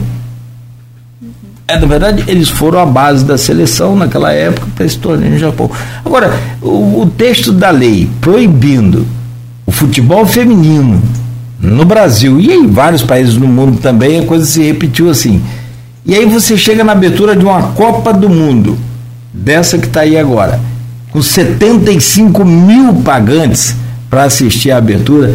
É, 1.66 1.78
na 1.78 1.86
verdade, 1.86 2.24
eles 2.26 2.48
foram 2.48 2.80
a 2.80 2.86
base 2.86 3.24
da 3.24 3.38
seleção 3.38 3.94
naquela 3.94 4.32
época 4.32 4.66
para 4.74 4.84
esse 4.84 4.98
torneio 4.98 5.32
no 5.32 5.38
Japão. 5.38 5.70
Agora, 6.04 6.32
o, 6.60 7.02
o 7.02 7.06
texto 7.06 7.52
da 7.52 7.70
lei 7.70 8.08
proibindo 8.20 9.06
o 9.66 9.70
futebol 9.70 10.26
feminino 10.26 11.00
no 11.60 11.84
Brasil 11.84 12.40
e 12.40 12.52
em 12.52 12.66
vários 12.66 13.02
países 13.02 13.34
do 13.34 13.46
mundo 13.46 13.78
também, 13.80 14.20
a 14.20 14.24
coisa 14.24 14.44
se 14.44 14.62
repetiu 14.62 15.10
assim. 15.10 15.40
E 16.04 16.14
aí 16.14 16.24
você 16.26 16.56
chega 16.56 16.82
na 16.82 16.92
abertura 16.92 17.36
de 17.36 17.44
uma 17.44 17.62
Copa 17.72 18.12
do 18.12 18.28
Mundo 18.28 18.76
dessa 19.32 19.78
que 19.78 19.86
está 19.86 20.00
aí 20.00 20.18
agora, 20.18 20.60
com 21.10 21.22
75 21.22 22.44
mil 22.44 22.94
pagantes 23.02 23.74
para 24.08 24.24
assistir 24.24 24.70
a 24.70 24.78
abertura, 24.78 25.34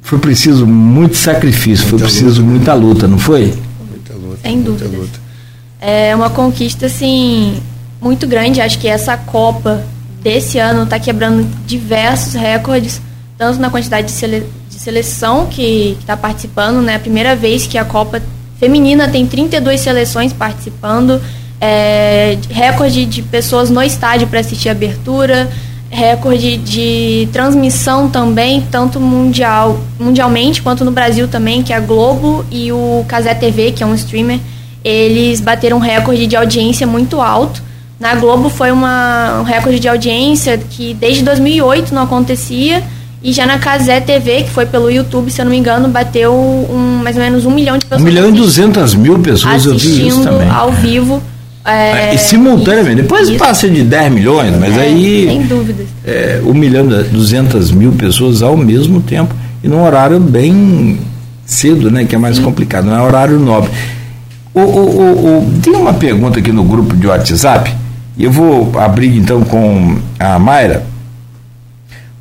foi 0.00 0.18
preciso 0.18 0.66
muito 0.66 1.16
sacrifício, 1.16 1.86
muita 1.88 1.98
foi 1.98 1.98
preciso 1.98 2.40
luta, 2.40 2.52
muita 2.52 2.74
luta, 2.74 3.08
não 3.08 3.18
foi? 3.18 3.54
Muita 3.90 4.14
luta. 4.14 4.38
Sem 4.42 4.62
dúvida. 4.62 4.96
Luta. 4.96 5.20
É 5.80 6.14
uma 6.14 6.30
conquista, 6.30 6.86
assim, 6.86 7.60
muito 8.00 8.26
grande. 8.26 8.60
Acho 8.60 8.78
que 8.78 8.88
essa 8.88 9.16
Copa 9.16 9.84
desse 10.22 10.58
ano 10.58 10.84
está 10.84 10.98
quebrando 10.98 11.46
diversos 11.66 12.34
recordes, 12.34 13.00
tanto 13.36 13.58
na 13.58 13.68
quantidade 13.68 14.06
de, 14.06 14.12
sele 14.12 14.46
de 14.70 14.78
seleção 14.78 15.46
que 15.46 15.96
está 16.00 16.16
participando, 16.16 16.80
né? 16.82 16.96
A 16.96 17.00
primeira 17.00 17.34
vez 17.34 17.66
que 17.66 17.76
a 17.76 17.84
Copa 17.84 18.22
feminina 18.58 19.08
tem 19.08 19.26
32 19.26 19.80
seleções 19.80 20.32
participando 20.32 21.20
é, 21.60 22.36
recorde 22.50 23.06
de 23.06 23.22
pessoas 23.22 23.70
no 23.70 23.82
estádio 23.82 24.26
para 24.26 24.40
assistir 24.40 24.68
a 24.68 24.72
abertura, 24.72 25.48
recorde 25.90 26.56
de 26.56 27.28
transmissão 27.32 28.08
também, 28.08 28.66
tanto 28.70 29.00
mundial, 29.00 29.80
mundialmente 29.98 30.60
quanto 30.62 30.84
no 30.84 30.90
Brasil 30.90 31.28
também, 31.28 31.62
que 31.62 31.72
é 31.72 31.76
a 31.76 31.80
Globo 31.80 32.44
e 32.50 32.72
o 32.72 33.04
Casé 33.08 33.34
TV, 33.34 33.72
que 33.72 33.82
é 33.82 33.86
um 33.86 33.94
streamer, 33.94 34.38
eles 34.84 35.40
bateram 35.40 35.78
um 35.78 35.80
recorde 35.80 36.26
de 36.26 36.36
audiência 36.36 36.86
muito 36.86 37.20
alto. 37.20 37.62
Na 37.98 38.14
Globo 38.14 38.50
foi 38.50 38.70
uma, 38.70 39.40
um 39.40 39.42
recorde 39.42 39.80
de 39.80 39.88
audiência 39.88 40.58
que 40.58 40.92
desde 40.94 41.24
2008 41.24 41.94
não 41.94 42.02
acontecia. 42.02 42.82
E 43.22 43.32
já 43.32 43.46
na 43.46 43.58
Casé 43.58 43.98
TV, 43.98 44.42
que 44.42 44.50
foi 44.50 44.66
pelo 44.66 44.88
YouTube, 44.88 45.30
se 45.30 45.40
eu 45.40 45.46
não 45.46 45.50
me 45.50 45.58
engano, 45.58 45.88
bateu 45.88 46.32
um, 46.32 47.00
mais 47.02 47.16
ou 47.16 47.22
menos 47.22 47.46
um 47.46 47.50
milhão 47.50 47.76
de 47.78 47.86
pessoas. 47.86 48.02
Um 48.02 48.04
milhão 48.04 48.28
e 48.28 48.32
duzentas 48.32 48.94
mil 48.94 49.18
pessoas 49.18 49.66
assistindo 49.66 50.28
ao 50.52 50.70
vivo 50.70 51.20
é, 51.66 52.14
e 52.14 52.18
simultaneamente. 52.18 53.02
Depois 53.02 53.28
isso. 53.28 53.38
passa 53.38 53.68
de 53.68 53.82
10 53.82 54.12
milhões, 54.12 54.54
mas 54.58 54.76
é, 54.76 54.80
aí. 54.82 55.26
Sem 55.26 55.42
dúvidas. 55.42 55.86
É, 56.04 56.40
um 56.44 56.54
milhão 56.54 56.86
e 56.88 57.04
200 57.04 57.72
mil 57.72 57.92
pessoas 57.92 58.42
ao 58.42 58.56
mesmo 58.56 59.00
tempo 59.00 59.34
e 59.62 59.68
num 59.68 59.82
horário 59.82 60.20
bem 60.20 60.98
cedo, 61.44 61.90
né? 61.90 62.04
Que 62.04 62.14
é 62.14 62.18
mais 62.18 62.36
Sim. 62.36 62.42
complicado, 62.42 62.84
não 62.84 62.96
é 62.96 63.02
horário 63.02 63.38
nobre. 63.38 63.70
O, 64.54 64.60
o, 64.60 65.38
o, 65.38 65.60
tem 65.60 65.74
uma 65.74 65.92
pergunta 65.92 66.38
aqui 66.38 66.52
no 66.52 66.64
grupo 66.64 66.96
de 66.96 67.06
WhatsApp, 67.06 67.74
e 68.16 68.24
eu 68.24 68.30
vou 68.30 68.72
abrir 68.78 69.16
então 69.16 69.42
com 69.42 69.96
a 70.18 70.38
Mayra 70.38 70.82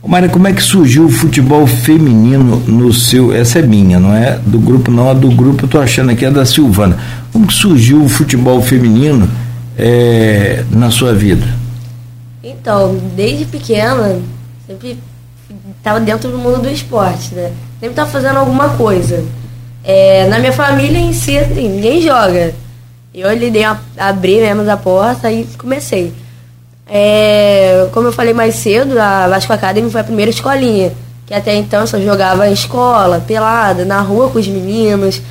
Mayra, 0.08 0.30
como 0.30 0.48
é 0.48 0.54
que 0.54 0.62
surgiu 0.62 1.06
o 1.06 1.10
futebol 1.10 1.66
feminino 1.66 2.62
no 2.68 2.94
seu. 2.94 3.34
Essa 3.34 3.60
é 3.60 3.62
minha, 3.64 4.00
não 4.00 4.14
é 4.14 4.38
do 4.46 4.60
grupo, 4.60 4.92
não. 4.92 5.10
A 5.10 5.14
do 5.14 5.32
grupo 5.32 5.66
eu 5.66 5.68
tô 5.68 5.80
achando 5.80 6.12
aqui 6.12 6.24
é 6.24 6.30
da 6.30 6.46
Silvana. 6.46 6.98
Como 7.36 7.52
surgiu 7.52 8.02
o 8.02 8.08
futebol 8.08 8.62
feminino 8.62 9.30
é, 9.78 10.64
na 10.72 10.90
sua 10.90 11.14
vida? 11.14 11.46
Então, 12.42 12.98
desde 13.14 13.44
pequena, 13.44 14.22
sempre 14.66 14.98
estava 15.78 16.00
dentro 16.00 16.32
do 16.32 16.38
mundo 16.38 16.62
do 16.62 16.70
esporte, 16.70 17.36
né? 17.36 17.52
Sempre 17.74 17.90
estava 17.90 18.10
fazendo 18.10 18.38
alguma 18.38 18.70
coisa. 18.78 19.22
É, 19.84 20.26
na 20.30 20.40
minha 20.40 20.54
família 20.54 20.98
em 20.98 21.12
si, 21.12 21.38
assim, 21.38 21.68
ninguém 21.68 22.02
joga. 22.02 22.56
Eu 23.14 23.28
ali 23.28 23.52
dei 23.52 23.66
uma, 23.66 23.82
abri 23.98 24.40
mesmo 24.40 24.72
a 24.72 24.78
porta 24.78 25.30
e 25.30 25.44
comecei. 25.58 26.14
É, 26.88 27.90
como 27.92 28.08
eu 28.08 28.14
falei 28.14 28.34
mais 28.34 28.56
cedo, 28.56 28.98
a 28.98 29.28
Vasco 29.28 29.52
Academy 29.52 29.92
foi 29.92 30.00
a 30.00 30.06
primeira 30.06 30.32
escolinha. 30.32 30.94
Que 31.26 31.34
até 31.34 31.54
então 31.54 31.86
só 31.86 32.00
jogava 32.00 32.48
em 32.48 32.54
escola, 32.54 33.20
pelada, 33.20 33.84
na 33.84 34.00
rua 34.00 34.30
com 34.30 34.40
os 34.40 34.48
meninos. 34.48 35.22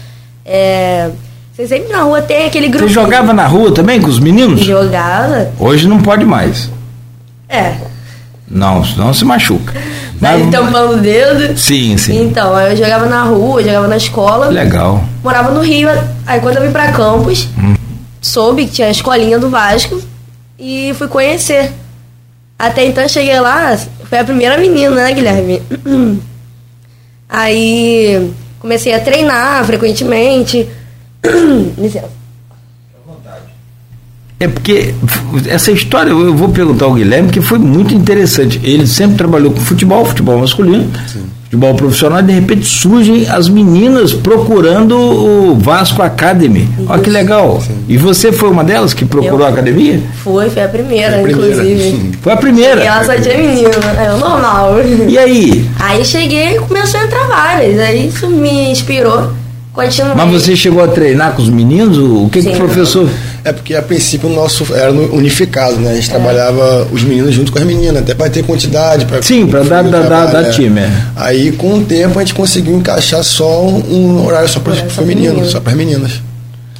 É, 0.44 1.10
você 1.54 1.68
sempre 1.68 1.92
na 1.92 2.02
rua 2.02 2.20
tem 2.20 2.46
aquele 2.46 2.66
grupo. 2.66 2.88
Você 2.88 2.94
jogava 2.94 3.32
na 3.32 3.46
rua 3.46 3.72
também 3.72 4.00
com 4.00 4.08
os 4.08 4.18
meninos? 4.18 4.60
Jogava. 4.60 5.52
Hoje 5.56 5.86
não 5.86 6.00
pode 6.00 6.24
mais. 6.24 6.68
É. 7.48 7.74
Não, 8.50 8.84
senão 8.84 9.14
se 9.14 9.24
machuca. 9.24 9.72
Mas 10.20 10.42
então 10.42 10.64
tampando 10.64 10.94
o 10.94 10.96
dedo. 10.96 11.56
Sim, 11.56 11.96
sim. 11.96 12.24
Então, 12.24 12.58
eu 12.58 12.76
jogava 12.76 13.06
na 13.06 13.22
rua, 13.22 13.62
jogava 13.62 13.86
na 13.86 13.96
escola. 13.96 14.46
Legal. 14.48 15.04
Morava 15.22 15.52
no 15.52 15.60
Rio. 15.60 15.88
Aí 16.26 16.40
quando 16.40 16.56
eu 16.56 16.62
vim 16.62 16.72
pra 16.72 16.90
Campos, 16.90 17.48
hum. 17.56 17.74
soube 18.20 18.66
que 18.66 18.72
tinha 18.72 18.88
a 18.88 18.90
escolinha 18.90 19.38
do 19.38 19.48
Vasco 19.48 20.02
e 20.58 20.92
fui 20.94 21.06
conhecer. 21.06 21.72
Até 22.58 22.84
então 22.84 23.04
eu 23.04 23.08
cheguei 23.08 23.38
lá, 23.38 23.76
foi 24.08 24.18
a 24.18 24.24
primeira 24.24 24.58
menina, 24.58 24.94
né, 24.94 25.12
Guilherme? 25.12 25.62
Aí 27.28 28.32
comecei 28.58 28.92
a 28.94 29.00
treinar 29.00 29.64
frequentemente. 29.64 30.68
Licença. 31.78 32.24
É 34.40 34.48
porque 34.48 34.92
essa 35.48 35.70
história, 35.70 36.10
eu 36.10 36.34
vou 36.34 36.48
perguntar 36.48 36.86
ao 36.86 36.94
Guilherme, 36.94 37.30
que 37.30 37.40
foi 37.40 37.58
muito 37.58 37.94
interessante. 37.94 38.60
Ele 38.62 38.86
sempre 38.86 39.16
trabalhou 39.16 39.52
com 39.52 39.60
futebol, 39.60 40.04
futebol 40.04 40.38
masculino, 40.38 40.90
Sim. 41.06 41.22
futebol 41.44 41.74
profissional, 41.76 42.18
e 42.18 42.24
de 42.24 42.32
repente 42.32 42.66
surgem 42.66 43.26
as 43.28 43.48
meninas 43.48 44.12
procurando 44.12 44.98
o 44.98 45.54
Vasco 45.54 46.02
Academy. 46.02 46.68
Isso. 46.78 46.86
Olha 46.88 47.00
que 47.00 47.10
legal. 47.10 47.60
Sim. 47.60 47.76
E 47.88 47.96
você 47.96 48.32
foi 48.32 48.50
uma 48.50 48.64
delas 48.64 48.92
que 48.92 49.04
procurou 49.04 49.40
eu, 49.40 49.46
a 49.46 49.48
academia? 49.48 50.02
Foi, 50.22 50.50
foi 50.50 50.62
a 50.64 50.68
primeira, 50.68 51.12
foi 51.12 51.20
a 51.20 51.22
primeira. 51.22 51.54
inclusive. 51.54 52.12
Foi 52.20 52.32
a 52.32 52.36
primeira. 52.36 52.82
E 52.82 52.86
ela 52.86 53.04
só 53.04 53.14
tinha 53.14 53.38
menina, 53.38 53.68
é 53.98 54.08
normal. 54.18 54.76
E 55.08 55.16
aí? 55.16 55.70
Aí 55.78 56.04
cheguei 56.04 56.56
e 56.56 56.58
começou 56.58 57.00
a 57.00 57.04
entrar 57.04 57.26
várias. 57.28 57.78
Aí 57.78 58.08
isso 58.08 58.28
me 58.28 58.70
inspirou. 58.70 59.43
Continuei. 59.74 60.14
Mas 60.14 60.30
você 60.30 60.54
chegou 60.54 60.84
a 60.84 60.86
treinar 60.86 61.32
com 61.32 61.42
os 61.42 61.48
meninos? 61.48 61.98
O 61.98 62.28
que, 62.30 62.40
que 62.40 62.48
o 62.48 62.56
professor. 62.56 63.10
É 63.42 63.52
porque 63.52 63.74
a 63.74 63.82
princípio 63.82 64.30
o 64.30 64.32
nosso 64.32 64.72
era 64.72 64.92
unificado, 64.92 65.76
né? 65.76 65.90
A 65.90 65.94
gente 65.96 66.08
é. 66.08 66.12
trabalhava 66.12 66.86
os 66.92 67.02
meninos 67.02 67.34
junto 67.34 67.50
com 67.50 67.58
as 67.58 67.64
meninas, 67.64 68.02
até 68.02 68.14
para 68.14 68.30
ter 68.30 68.44
quantidade. 68.44 69.04
Pra 69.04 69.20
Sim, 69.20 69.48
para 69.48 69.64
dar, 69.64 69.82
dar, 69.82 70.08
dar, 70.08 70.26
dar 70.26 70.50
time. 70.50 70.80
É. 70.80 70.90
Aí 71.16 71.50
com 71.50 71.74
o 71.74 71.84
tempo 71.84 72.18
a 72.20 72.22
gente 72.22 72.34
conseguiu 72.34 72.76
encaixar 72.76 73.24
só 73.24 73.62
um 73.64 74.24
horário 74.24 74.48
só 74.48 74.60
para 74.60 74.72
os 74.74 74.98
meninos, 75.06 75.50
só 75.50 75.60
para 75.60 75.72
as 75.72 75.76
meninas. 75.76 76.22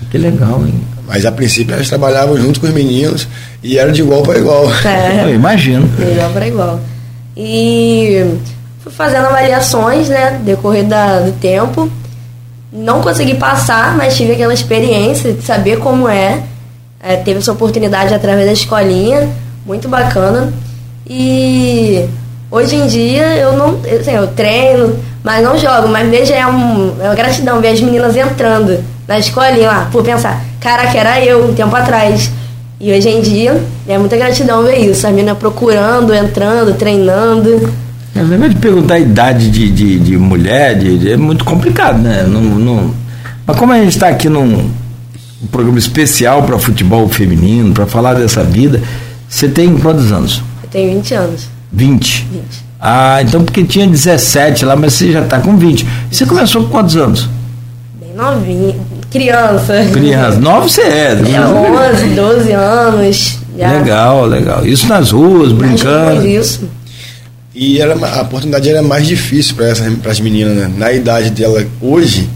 Que 0.09 0.17
legal, 0.17 0.63
hein? 0.65 0.81
Mas 1.09 1.27
a 1.27 1.33
princípio 1.33 1.75
a 1.75 1.79
gente 1.79 1.89
trabalhava 1.89 2.41
junto 2.41 2.61
com 2.61 2.69
os 2.69 2.73
meninos 2.73 3.27
e 3.61 3.77
era 3.77 3.91
de 3.91 4.03
igual 4.03 4.23
para 4.23 4.39
igual. 4.39 4.71
É, 4.85 5.25
Eu 5.25 5.35
imagino. 5.35 5.89
De 5.89 6.13
igual 6.13 6.31
para 6.31 6.47
igual. 6.47 6.81
E 7.37 8.25
fui 8.79 8.93
fazendo 8.93 9.27
avaliações, 9.27 10.09
né, 10.09 10.41
decorrer 10.45 10.85
da, 10.85 11.19
do 11.19 11.33
tempo. 11.33 11.91
Não 12.75 13.01
consegui 13.01 13.37
passar, 13.37 13.97
mas 13.97 14.17
tive 14.17 14.33
aquela 14.33 14.53
experiência 14.53 15.33
de 15.33 15.43
saber 15.43 15.79
como 15.79 16.09
é 16.09 16.43
é, 17.07 17.17
teve 17.17 17.39
essa 17.39 17.53
oportunidade 17.53 18.15
através 18.15 18.47
da 18.47 18.53
escolinha, 18.53 19.29
muito 19.67 19.89
bacana. 19.91 20.51
E 21.07 22.09
hoje 22.51 22.77
em 22.77 22.87
dia 22.87 23.37
eu 23.37 23.53
não. 23.53 23.79
Assim, 24.01 24.13
eu 24.13 24.27
treino, 24.29 24.99
mas 25.23 25.45
não 25.45 25.59
jogo. 25.59 25.87
Mas 25.89 26.09
veja, 26.09 26.35
é, 26.35 26.47
um, 26.47 26.95
é 26.99 27.05
uma 27.05 27.15
gratidão 27.15 27.61
ver 27.61 27.69
as 27.69 27.81
meninas 27.83 28.17
entrando 28.17 28.83
na 29.07 29.19
escolinha 29.19 29.69
lá, 29.69 29.89
por 29.93 30.03
pensar, 30.03 30.43
caraca, 30.59 30.97
era 30.97 31.23
eu 31.23 31.47
um 31.47 31.55
tempo 31.55 31.77
atrás. 31.77 32.31
E 32.81 32.91
hoje 32.91 33.11
em 33.11 33.21
dia 33.21 33.63
é 33.87 33.99
muita 33.99 34.17
gratidão 34.17 34.63
ver 34.63 34.79
isso, 34.79 35.07
as 35.07 35.13
meninas 35.13 35.37
procurando, 35.37 36.15
entrando, 36.15 36.75
treinando. 36.75 37.71
É, 38.15 38.23
lembra 38.23 38.49
de 38.49 38.57
perguntar 38.57 38.95
a 38.95 39.01
idade 39.01 39.51
de, 39.51 39.71
de, 39.71 39.99
de 39.99 40.17
mulher, 40.17 40.79
de, 40.79 40.99
de, 40.99 41.13
é 41.13 41.17
muito 41.17 41.45
complicado, 41.45 41.99
né? 41.99 42.25
Não, 42.29 42.41
não, 42.41 42.95
mas 43.47 43.57
como 43.57 43.73
a 43.73 43.79
gente 43.79 43.91
está 43.91 44.09
aqui 44.09 44.29
num, 44.29 44.71
um 45.45 45.47
programa 45.51 45.79
especial 45.79 46.43
para 46.43 46.59
futebol 46.59 47.09
feminino, 47.09 47.75
para 47.75 47.87
falar 47.87 48.15
dessa 48.15 48.43
vida. 48.43 48.81
Você 49.29 49.49
tem 49.49 49.77
quantos 49.77 50.11
anos? 50.11 50.43
Eu 50.63 50.69
tenho 50.71 50.95
20 50.95 51.15
anos. 51.15 51.49
20? 51.73 52.29
20. 52.33 52.45
Ah, 52.81 53.21
então 53.23 53.45
porque 53.45 53.65
tinha 53.65 53.87
17 53.87 54.65
lá, 54.65 54.77
mas 54.77 54.95
você 54.95 55.13
já 55.13 55.21
está 55.21 55.41
com 55.41 55.57
20. 55.57 55.87
E 56.11 56.15
você 56.15 56.25
começou 56.25 56.65
com 56.65 56.71
quantos 56.71 56.97
anos? 56.97 57.29
Bem 58.01 58.15
novinho. 58.15 58.75
Criança. 59.11 59.87
Criança. 59.93 60.41
Novo 60.41 60.69
você 60.69 60.83
é. 60.83 61.13
É 61.35 61.41
11, 61.41 62.07
12 62.15 62.53
anos. 62.53 63.39
Já. 63.57 63.73
Legal, 63.73 64.27
legal. 64.27 64.67
Isso 64.67 64.89
nas 64.89 65.11
ruas, 65.11 65.53
brincando. 65.53 66.17
Nas 66.17 66.25
isso. 66.25 66.69
E 67.55 67.81
era, 67.81 67.95
a 67.95 68.23
oportunidade 68.23 68.69
era 68.69 68.83
mais 68.83 69.07
difícil 69.07 69.55
para 69.55 70.11
as 70.11 70.19
meninas, 70.19 70.57
né? 70.57 70.73
Na 70.77 70.93
idade 70.93 71.31
dela 71.31 71.65
hoje, 71.81 72.29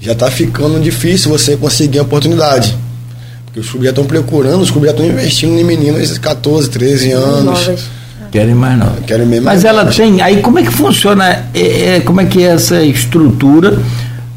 já 0.00 0.12
está 0.12 0.30
ficando 0.30 0.80
difícil 0.80 1.30
você 1.30 1.56
conseguir 1.56 2.00
a 2.00 2.02
oportunidade. 2.02 2.76
Porque 3.44 3.60
os 3.60 3.68
clubes 3.68 3.84
já 3.84 3.90
estão 3.90 4.04
procurando, 4.04 4.60
os 4.60 4.70
clubes 4.70 4.90
já 4.90 4.96
estão 4.96 5.06
investindo 5.06 5.58
em 5.58 5.64
meninas 5.64 6.12
de 6.12 6.18
14, 6.18 6.68
13 6.70 7.12
anos. 7.12 7.70
Querem 8.32 8.54
mais 8.54 8.76
não. 8.76 8.92
Querem 9.06 9.26
mais 9.26 9.42
Mas 9.44 9.64
ela 9.64 9.86
tem. 9.86 10.20
Aí 10.20 10.42
como 10.42 10.58
é 10.58 10.62
que 10.64 10.72
funciona? 10.72 11.44
É, 11.54 11.96
é, 11.96 12.00
como 12.00 12.20
é 12.20 12.24
que 12.24 12.42
é 12.42 12.48
essa 12.48 12.82
estrutura 12.82 13.78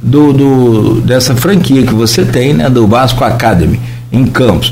do, 0.04 0.32
do, 0.32 1.02
dessa 1.02 1.36
franquia 1.36 1.82
que 1.82 1.95
você 1.95 2.23
tem, 2.23 2.54
né? 2.54 2.69
Do 2.69 2.86
Vasco 2.86 3.23
Academy, 3.23 3.80
em 4.12 4.28
Campos. 4.28 4.71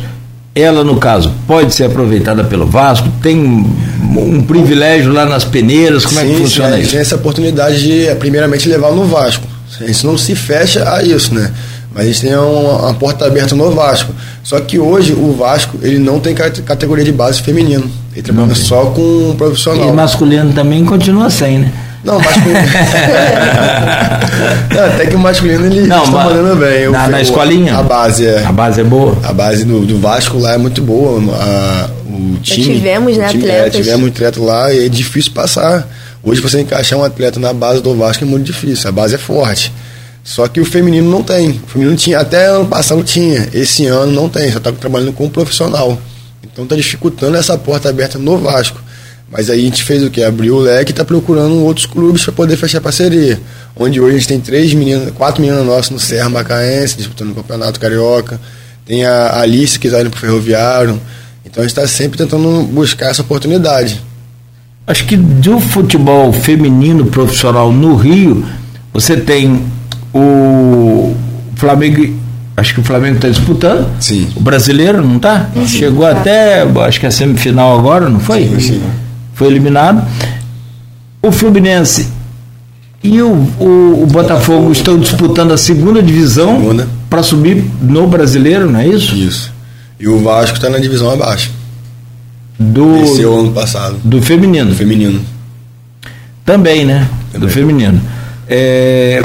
Ela, 0.57 0.85
no 0.85 0.95
caso, 0.95 1.33
pode 1.45 1.73
ser 1.73 1.83
aproveitada 1.83 2.41
pelo 2.45 2.65
Vasco, 2.65 3.09
tem 3.21 3.37
um 3.37 4.41
privilégio 4.41 5.11
lá 5.11 5.25
nas 5.25 5.43
peneiras, 5.43 6.05
como 6.05 6.17
sim, 6.17 6.25
é 6.25 6.29
que 6.29 6.41
funciona 6.41 6.75
sim, 6.77 6.81
isso? 6.81 6.91
Tem 6.91 6.99
essa 7.01 7.15
oportunidade 7.15 7.81
de, 7.81 8.15
primeiramente, 8.15 8.69
levar 8.69 8.91
no 8.93 9.03
Vasco. 9.05 9.45
A 9.81 9.85
gente 9.85 10.05
não 10.05 10.17
se 10.17 10.33
fecha 10.33 10.89
a 10.89 11.03
isso, 11.03 11.33
né? 11.33 11.51
Mas 11.93 12.03
a 12.03 12.07
gente 12.07 12.21
tem 12.21 12.35
uma, 12.35 12.83
uma, 12.83 12.93
porta 12.93 13.25
aberta 13.25 13.53
no 13.53 13.71
Vasco. 13.71 14.13
Só 14.43 14.59
que 14.61 14.79
hoje 14.79 15.11
o 15.11 15.33
Vasco 15.33 15.77
ele 15.81 15.99
não 15.99 16.19
tem 16.21 16.33
categoria 16.33 17.03
de 17.03 17.11
base 17.11 17.41
feminino. 17.41 17.89
Ele 18.13 18.21
trabalha 18.21 18.55
só 18.55 18.85
com 18.87 19.31
um 19.31 19.35
profissional. 19.35 19.89
E 19.89 19.91
masculino 19.91 20.53
também 20.53 20.85
continua 20.85 21.29
sem, 21.29 21.59
né? 21.59 21.71
Não, 22.05 22.19
masculino. 22.19 22.59
não, 24.75 24.85
até 24.85 25.07
que 25.07 25.15
o 25.15 25.19
masculino 25.19 25.65
ele 25.65 25.87
não, 25.87 26.03
está 26.03 26.23
mandando 26.23 26.55
bem. 26.55 26.87
Na, 26.89 27.07
na 27.07 27.19
escolinha? 27.19 27.77
A 27.77 27.81
base 27.81 28.27
é. 28.27 28.45
A 28.45 28.51
base 28.51 28.81
é 28.81 28.83
boa. 28.83 29.17
A 29.23 29.33
base 29.33 29.65
do, 29.65 29.83
do 29.83 29.99
Vasco 29.99 30.37
lá 30.37 30.53
é 30.53 30.57
muito 30.57 30.83
boa. 30.83 31.19
A, 31.33 31.89
o 32.07 32.37
time. 32.43 32.63
Já 32.63 32.73
tivemos, 32.73 33.17
né, 33.17 33.27
time, 33.29 33.43
atletas. 33.43 33.75
É, 33.75 33.77
tivemos 33.79 34.09
atleta 34.09 34.39
lá 34.39 34.71
e 34.71 34.85
é 34.85 34.89
difícil 34.89 35.31
passar. 35.31 35.87
Hoje 36.23 36.41
você 36.41 36.61
encaixar 36.61 36.99
um 36.99 37.03
atleta 37.03 37.39
na 37.39 37.51
base 37.53 37.81
do 37.81 37.95
Vasco 37.95 38.23
é 38.23 38.27
muito 38.27 38.45
difícil, 38.45 38.87
a 38.87 38.91
base 38.91 39.15
é 39.15 39.17
forte. 39.17 39.73
Só 40.23 40.47
que 40.47 40.59
o 40.59 40.65
feminino 40.65 41.09
não 41.09 41.23
tem. 41.23 41.49
O 41.51 41.67
feminino 41.67 41.95
tinha, 41.95 42.19
até 42.19 42.45
ano 42.45 42.67
passado 42.67 43.03
tinha. 43.03 43.49
Esse 43.53 43.87
ano 43.87 44.11
não 44.11 44.29
tem, 44.29 44.51
só 44.51 44.59
está 44.59 44.71
trabalhando 44.71 45.13
com 45.13 45.25
um 45.25 45.29
profissional. 45.29 45.97
Então 46.43 46.65
está 46.65 46.75
dificultando 46.75 47.35
essa 47.35 47.57
porta 47.57 47.89
aberta 47.89 48.19
no 48.19 48.37
Vasco. 48.37 48.84
Mas 49.37 49.49
aí 49.49 49.59
a 49.59 49.63
gente 49.65 49.83
fez 49.83 50.01
o 50.01 50.09
que? 50.09 50.23
Abriu 50.23 50.55
o 50.55 50.59
leque 50.59 50.91
e 50.91 50.93
está 50.93 51.03
procurando 51.03 51.61
outros 51.61 51.85
clubes 51.85 52.23
para 52.23 52.31
poder 52.31 52.55
fechar 52.55 52.79
parceria. 52.79 53.37
Onde 53.75 53.99
hoje 53.99 54.15
a 54.15 54.17
gente 54.17 54.27
tem 54.29 54.39
três 54.39 54.73
meninas, 54.73 55.11
quatro 55.11 55.41
meninas 55.41 55.65
nossas 55.65 55.89
no 55.89 55.99
Serra 55.99 56.29
Macaense, 56.29 56.95
disputando 56.95 57.31
o 57.31 57.35
Campeonato 57.35 57.77
Carioca. 57.77 58.39
Tem 58.85 59.03
a 59.03 59.41
Alice 59.41 59.77
que 59.77 59.87
está 59.87 59.99
indo 59.99 60.09
para 60.09 60.17
o 60.17 60.21
Ferroviário. 60.21 61.01
Então 61.43 61.61
a 61.61 61.67
gente 61.67 61.77
está 61.77 61.85
sempre 61.85 62.17
tentando 62.17 62.63
buscar 62.63 63.07
essa 63.07 63.23
oportunidade. 63.23 64.01
Acho 64.87 65.05
que 65.05 65.17
do 65.17 65.59
futebol 65.59 66.31
feminino 66.31 67.07
profissional 67.07 67.73
no 67.73 67.93
Rio, 67.97 68.45
você 68.93 69.17
tem 69.17 69.65
o 70.13 71.13
Flamengo. 71.57 72.17
Acho 72.55 72.73
que 72.73 72.79
o 72.79 72.83
Flamengo 72.85 73.17
está 73.17 73.27
disputando. 73.27 73.85
Sim. 73.99 74.29
O 74.33 74.39
brasileiro, 74.39 75.05
não 75.05 75.17
está? 75.17 75.49
Chegou 75.67 76.05
até, 76.05 76.61
acho 76.61 77.01
que 77.01 77.05
a 77.05 77.11
semifinal 77.11 77.77
agora, 77.77 78.07
não 78.07 78.21
foi? 78.21 78.47
Sim, 78.47 78.59
sim. 78.61 78.81
Foi 79.35 79.47
eliminado. 79.47 80.03
O 81.21 81.31
Fluminense 81.31 82.07
e 83.03 83.21
o, 83.21 83.33
o, 83.59 84.03
o 84.03 84.07
Botafogo 84.07 84.71
estão 84.71 84.97
disputando 84.97 85.51
a 85.51 85.57
segunda 85.57 86.01
divisão 86.01 86.59
para 87.09 87.21
subir 87.21 87.63
no 87.81 88.07
brasileiro, 88.07 88.71
não 88.71 88.79
é 88.79 88.87
isso? 88.87 89.13
Isso. 89.13 89.53
E 89.99 90.07
o 90.07 90.23
Vasco 90.23 90.55
está 90.55 90.69
na 90.69 90.79
divisão 90.79 91.11
abaixo. 91.11 91.51
Do, 92.57 92.97
Esse 92.97 93.21
é 93.21 93.27
o 93.27 93.39
ano 93.39 93.51
passado. 93.51 93.97
Do 94.03 94.21
feminino. 94.21 94.69
Do 94.71 94.75
feminino. 94.75 95.21
Também, 96.43 96.85
né? 96.85 97.07
Também. 97.31 97.47
Do 97.47 97.53
feminino. 97.53 98.01
É, 98.47 99.21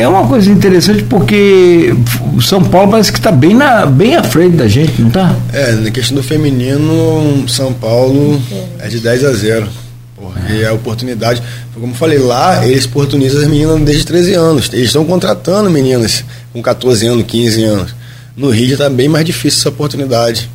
é 0.00 0.08
uma 0.08 0.26
coisa 0.26 0.50
interessante 0.50 1.04
porque 1.04 1.94
o 2.36 2.40
São 2.40 2.62
Paulo 2.62 2.90
parece 2.90 3.12
que 3.12 3.18
está 3.18 3.30
bem, 3.30 3.54
na, 3.54 3.86
bem 3.86 4.16
à 4.16 4.24
frente 4.24 4.56
da 4.56 4.66
gente, 4.66 5.00
não 5.00 5.08
está? 5.08 5.36
É, 5.52 5.72
na 5.72 5.90
questão 5.90 6.16
do 6.16 6.22
feminino, 6.22 7.48
São 7.48 7.72
Paulo 7.72 8.40
é 8.78 8.88
de 8.88 8.98
10 8.98 9.24
a 9.24 9.32
0. 9.32 9.68
Porque 10.16 10.52
é. 10.52 10.66
a 10.66 10.72
oportunidade, 10.72 11.42
como 11.72 11.92
eu 11.92 11.96
falei, 11.96 12.18
lá 12.18 12.66
eles 12.66 12.86
oportunizam 12.86 13.42
as 13.42 13.48
meninas 13.48 13.80
desde 13.82 14.04
13 14.06 14.34
anos. 14.34 14.70
Eles 14.72 14.86
estão 14.86 15.04
contratando 15.04 15.70
meninas 15.70 16.24
com 16.52 16.60
14 16.60 17.06
anos, 17.06 17.24
15 17.26 17.64
anos. 17.64 17.94
No 18.36 18.50
Rio 18.50 18.68
já 18.68 18.74
está 18.74 18.90
bem 18.90 19.08
mais 19.08 19.24
difícil 19.24 19.60
essa 19.60 19.68
oportunidade 19.68 20.48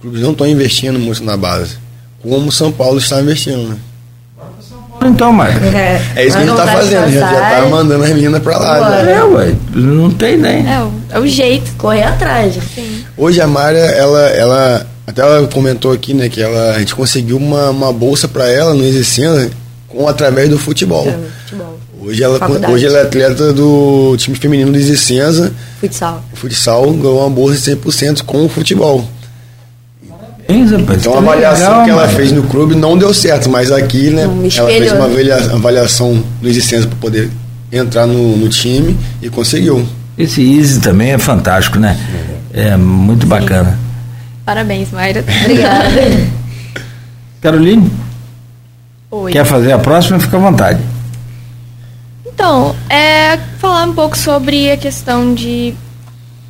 clubes 0.00 0.20
não 0.20 0.32
estão 0.32 0.46
investindo 0.46 0.98
muito 0.98 1.22
na 1.22 1.36
base, 1.36 1.76
como 2.22 2.52
São 2.52 2.70
Paulo 2.70 2.98
está 2.98 3.20
investindo, 3.20 3.68
né? 3.68 3.78
Então, 5.08 5.32
mas 5.32 5.56
é, 5.74 6.00
é 6.16 6.26
isso 6.26 6.36
que 6.36 6.42
a 6.42 6.46
gente 6.46 6.58
está 6.58 6.72
fazendo, 6.72 7.12
já, 7.12 7.20
já 7.20 7.50
tá 7.50 7.66
mandando 7.68 8.04
as 8.04 8.10
meninas 8.10 8.42
para 8.42 8.58
lá. 8.58 9.02
Né? 9.02 9.12
É, 9.12 9.24
ué, 9.24 9.54
não 9.74 10.10
tem 10.10 10.36
nem. 10.36 10.66
É, 10.66 10.86
é 11.10 11.18
o 11.18 11.26
jeito, 11.26 11.72
correr 11.76 12.04
atrás. 12.04 12.56
Assim. 12.56 13.04
Hoje 13.16 13.40
a 13.40 13.46
Mária, 13.46 13.78
ela, 13.78 14.28
ela, 14.28 14.86
até 15.06 15.22
ela 15.22 15.46
comentou 15.48 15.92
aqui, 15.92 16.14
né, 16.14 16.28
que 16.28 16.40
ela, 16.40 16.74
a 16.74 16.78
gente 16.78 16.94
conseguiu 16.94 17.36
uma, 17.36 17.70
uma 17.70 17.92
bolsa 17.92 18.28
para 18.28 18.48
ela 18.48 18.74
no 18.74 18.84
Existência 18.84 19.50
com 19.88 20.06
através 20.06 20.48
do 20.48 20.58
futebol. 20.58 21.08
É, 21.08 21.18
futebol. 21.44 21.78
Hoje 22.00 22.22
ela, 22.22 22.38
hoje 22.70 22.86
ela 22.86 22.98
é 22.98 23.02
atleta 23.02 23.52
do 23.52 24.16
time 24.16 24.36
feminino 24.36 24.70
do 24.70 24.78
Existência. 24.78 25.52
Futsal. 25.80 26.22
Futsal 26.34 26.92
ganhou 26.92 27.20
uma 27.20 27.30
bolsa 27.30 27.56
de 27.56 27.76
100% 27.76 28.22
com 28.22 28.44
o 28.44 28.48
futebol. 28.48 29.04
Então 30.48 31.14
a 31.14 31.18
avaliação 31.18 31.68
legal, 31.68 31.84
que 31.84 31.90
ela 31.90 32.06
mano. 32.06 32.16
fez 32.16 32.32
no 32.32 32.42
clube 32.44 32.74
não 32.74 32.96
deu 32.96 33.12
certo, 33.12 33.50
mas 33.50 33.70
aqui, 33.70 34.08
né, 34.08 34.22
ela 34.56 34.68
fez 34.68 34.92
uma 34.92 35.04
avaliação 35.04 36.24
do 36.40 36.48
existência 36.48 36.88
para 36.88 36.96
poder 36.98 37.30
entrar 37.70 38.06
no, 38.06 38.34
no, 38.34 38.48
time 38.48 38.96
e 39.20 39.28
conseguiu. 39.28 39.86
Esse 40.16 40.40
Easy 40.40 40.80
também 40.80 41.12
é 41.12 41.18
fantástico, 41.18 41.78
né? 41.78 41.98
É 42.54 42.76
muito 42.78 43.24
Sim. 43.24 43.28
bacana. 43.28 43.78
Parabéns, 44.46 44.90
Mayra. 44.90 45.22
Obrigada. 45.44 46.28
Caroline? 47.42 47.92
Oi. 49.10 49.32
Quer 49.32 49.44
fazer 49.44 49.72
a 49.72 49.78
próxima? 49.78 50.18
Fica 50.18 50.38
à 50.38 50.40
vontade. 50.40 50.80
Então, 52.26 52.74
é 52.88 53.38
falar 53.58 53.84
um 53.84 53.92
pouco 53.92 54.16
sobre 54.16 54.70
a 54.70 54.78
questão 54.78 55.34
de 55.34 55.74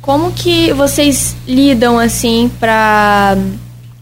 como 0.01 0.31
que 0.31 0.71
vocês 0.71 1.35
lidam 1.45 1.99
assim 1.99 2.49
para 2.59 3.37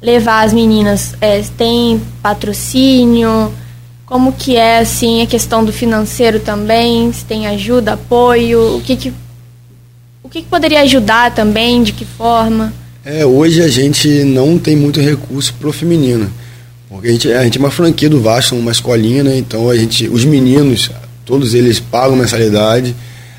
levar 0.02 0.46
as 0.46 0.54
meninas? 0.54 1.16
É, 1.20 1.42
tem 1.58 2.02
patrocínio? 2.22 3.52
Como 4.06 4.32
que 4.32 4.56
é 4.56 4.80
assim 4.80 5.22
a 5.22 5.28
questão 5.28 5.66
do 5.66 5.74
financeiro 5.74 6.40
também? 6.40 7.12
Se 7.12 7.26
tem 7.26 7.48
ajuda, 7.48 7.94
apoio? 7.94 8.78
O 8.78 8.82
que 8.82 8.96
que, 8.96 9.14
o 10.24 10.30
que, 10.30 10.42
que 10.42 10.48
poderia 10.48 10.82
ajudar 10.82 11.34
também? 11.34 11.84
De 11.84 11.92
que 11.92 12.06
forma? 12.06 12.74
É, 13.04 13.26
hoje 13.26 13.62
a 13.62 13.68
gente 13.68 14.08
não 14.24 14.58
tem 14.58 14.76
muito 14.76 15.00
recurso 15.00 15.54
pro 15.60 15.74
feminino. 15.74 16.32
Porque 16.90 17.08
a 17.08 17.12
gente, 17.12 17.34
a 17.34 17.44
gente 17.44 17.58
é 17.58 17.60
uma 17.60 17.72
franquia 17.72 18.10
do 18.10 18.22
Vasco, 18.22 18.56
uma 18.56 18.72
escolinha, 18.72 19.24
né? 19.24 19.38
Então 19.38 19.70
a 19.70 19.76
gente, 19.76 20.08
os 20.08 20.24
meninos, 20.24 20.90
todos 21.26 21.54
eles 21.54 21.80
pagam 21.80 22.16
mensalidade. 22.16 22.96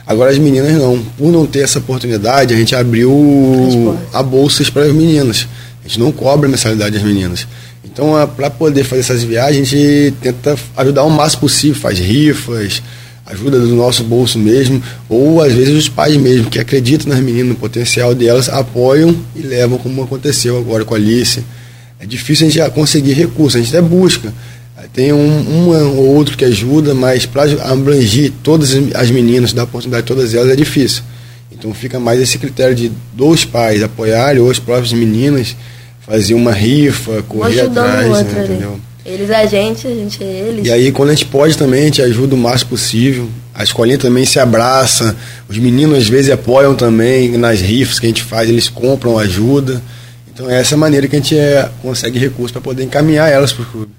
Agora 0.06 0.30
as 0.30 0.38
meninas 0.38 0.72
não. 0.72 1.02
Por 1.16 1.32
não 1.32 1.46
ter 1.46 1.60
essa 1.60 1.78
oportunidade, 1.78 2.52
a 2.52 2.56
gente 2.56 2.74
abriu 2.74 3.96
a 4.12 4.22
bolsas 4.22 4.68
para 4.68 4.84
as 4.84 4.92
meninas. 4.92 5.46
A 5.88 5.90
gente 5.90 6.00
não 6.00 6.12
cobra 6.12 6.46
mensalidade 6.46 6.96
das 6.96 7.02
meninas. 7.02 7.48
Então, 7.82 8.12
para 8.36 8.50
poder 8.50 8.84
fazer 8.84 9.00
essas 9.00 9.22
viagens, 9.22 9.68
a 9.68 9.70
gente 9.70 10.14
tenta 10.20 10.54
ajudar 10.76 11.02
o 11.02 11.08
máximo 11.08 11.40
possível, 11.40 11.80
faz 11.80 11.98
rifas, 11.98 12.82
ajuda 13.24 13.58
do 13.58 13.74
nosso 13.74 14.04
bolso 14.04 14.38
mesmo, 14.38 14.82
ou 15.08 15.40
às 15.40 15.54
vezes 15.54 15.74
os 15.74 15.88
pais 15.88 16.14
mesmo, 16.18 16.50
que 16.50 16.58
acreditam 16.58 17.08
nas 17.08 17.20
meninas, 17.20 17.48
no 17.48 17.54
potencial 17.54 18.14
delas, 18.14 18.50
apoiam 18.50 19.16
e 19.34 19.40
levam, 19.40 19.78
como 19.78 20.02
aconteceu 20.02 20.58
agora 20.58 20.84
com 20.84 20.92
a 20.92 20.98
Alice. 20.98 21.42
É 21.98 22.04
difícil 22.04 22.48
a 22.48 22.50
gente 22.50 22.70
conseguir 22.72 23.14
recursos, 23.14 23.56
a 23.56 23.64
gente 23.64 23.74
até 23.74 23.80
busca, 23.80 24.30
tem 24.92 25.10
um, 25.14 25.18
um 25.18 25.96
ou 25.96 26.16
outro 26.16 26.36
que 26.36 26.44
ajuda, 26.44 26.94
mas 26.94 27.24
para 27.24 27.44
abranger 27.64 28.30
todas 28.42 28.74
as 28.94 29.10
meninas, 29.10 29.54
dar 29.54 29.64
oportunidade 29.64 30.04
a 30.04 30.06
todas 30.06 30.34
elas 30.34 30.50
é 30.50 30.56
difícil. 30.56 31.02
Então 31.50 31.72
fica 31.72 31.98
mais 31.98 32.20
esse 32.20 32.38
critério 32.38 32.74
de 32.74 32.92
dos 33.14 33.46
pais 33.46 33.82
apoiarem 33.82 34.40
ou 34.40 34.50
as 34.50 34.58
próprias 34.58 34.92
meninas 34.92 35.56
fazer 36.08 36.34
uma 36.34 36.52
rifa, 36.52 37.22
correr 37.28 37.60
atrás, 37.60 38.22
né, 38.24 38.44
entendeu? 38.44 38.80
Eles 39.04 39.30
a 39.30 39.46
gente, 39.46 39.86
a 39.86 39.90
gente 39.90 40.22
é 40.22 40.48
eles. 40.48 40.66
E 40.66 40.70
aí 40.70 40.92
quando 40.92 41.10
a 41.10 41.12
gente 41.12 41.26
pode 41.26 41.56
também, 41.56 41.82
a 41.82 41.84
gente 41.84 42.02
ajuda 42.02 42.34
o 42.34 42.38
máximo 42.38 42.70
possível. 42.70 43.28
A 43.54 43.62
escolinha 43.62 43.98
também 43.98 44.24
se 44.24 44.38
abraça, 44.38 45.16
os 45.48 45.58
meninos 45.58 45.98
às 45.98 46.08
vezes 46.08 46.30
apoiam 46.30 46.74
também 46.74 47.36
nas 47.36 47.60
rifas 47.60 47.98
que 47.98 48.06
a 48.06 48.08
gente 48.08 48.22
faz, 48.22 48.48
eles 48.48 48.68
compram 48.68 49.18
ajuda. 49.18 49.82
Então 50.32 50.48
é 50.48 50.60
essa 50.60 50.76
maneira 50.76 51.08
que 51.08 51.16
a 51.16 51.18
gente 51.18 51.36
é, 51.36 51.68
consegue 51.82 52.18
recursos 52.18 52.52
para 52.52 52.60
poder 52.60 52.84
encaminhar 52.84 53.30
elas 53.30 53.52
para 53.52 53.62
o 53.62 53.66
clube 53.66 53.98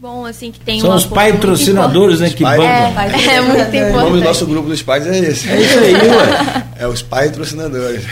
bom, 0.00 0.24
assim, 0.24 0.50
que 0.50 0.58
tem 0.60 0.80
São 0.80 0.94
os 0.94 1.04
patrocinadores, 1.04 2.20
né, 2.20 2.30
que 2.30 2.42
bancam. 2.42 2.64
É, 2.64 3.36
é, 3.36 3.40
muito 3.42 3.60
importante. 3.60 3.92
O 3.92 4.00
nome 4.00 4.18
do 4.18 4.24
nosso 4.24 4.46
grupo 4.46 4.68
dos 4.68 4.82
pais 4.82 5.06
é 5.06 5.18
esse. 5.18 5.48
É 5.48 5.60
isso 5.60 5.78
aí, 5.78 5.94
ué. 5.94 6.64
É 6.78 6.88
os 6.88 7.02
patrocinadores. 7.02 8.02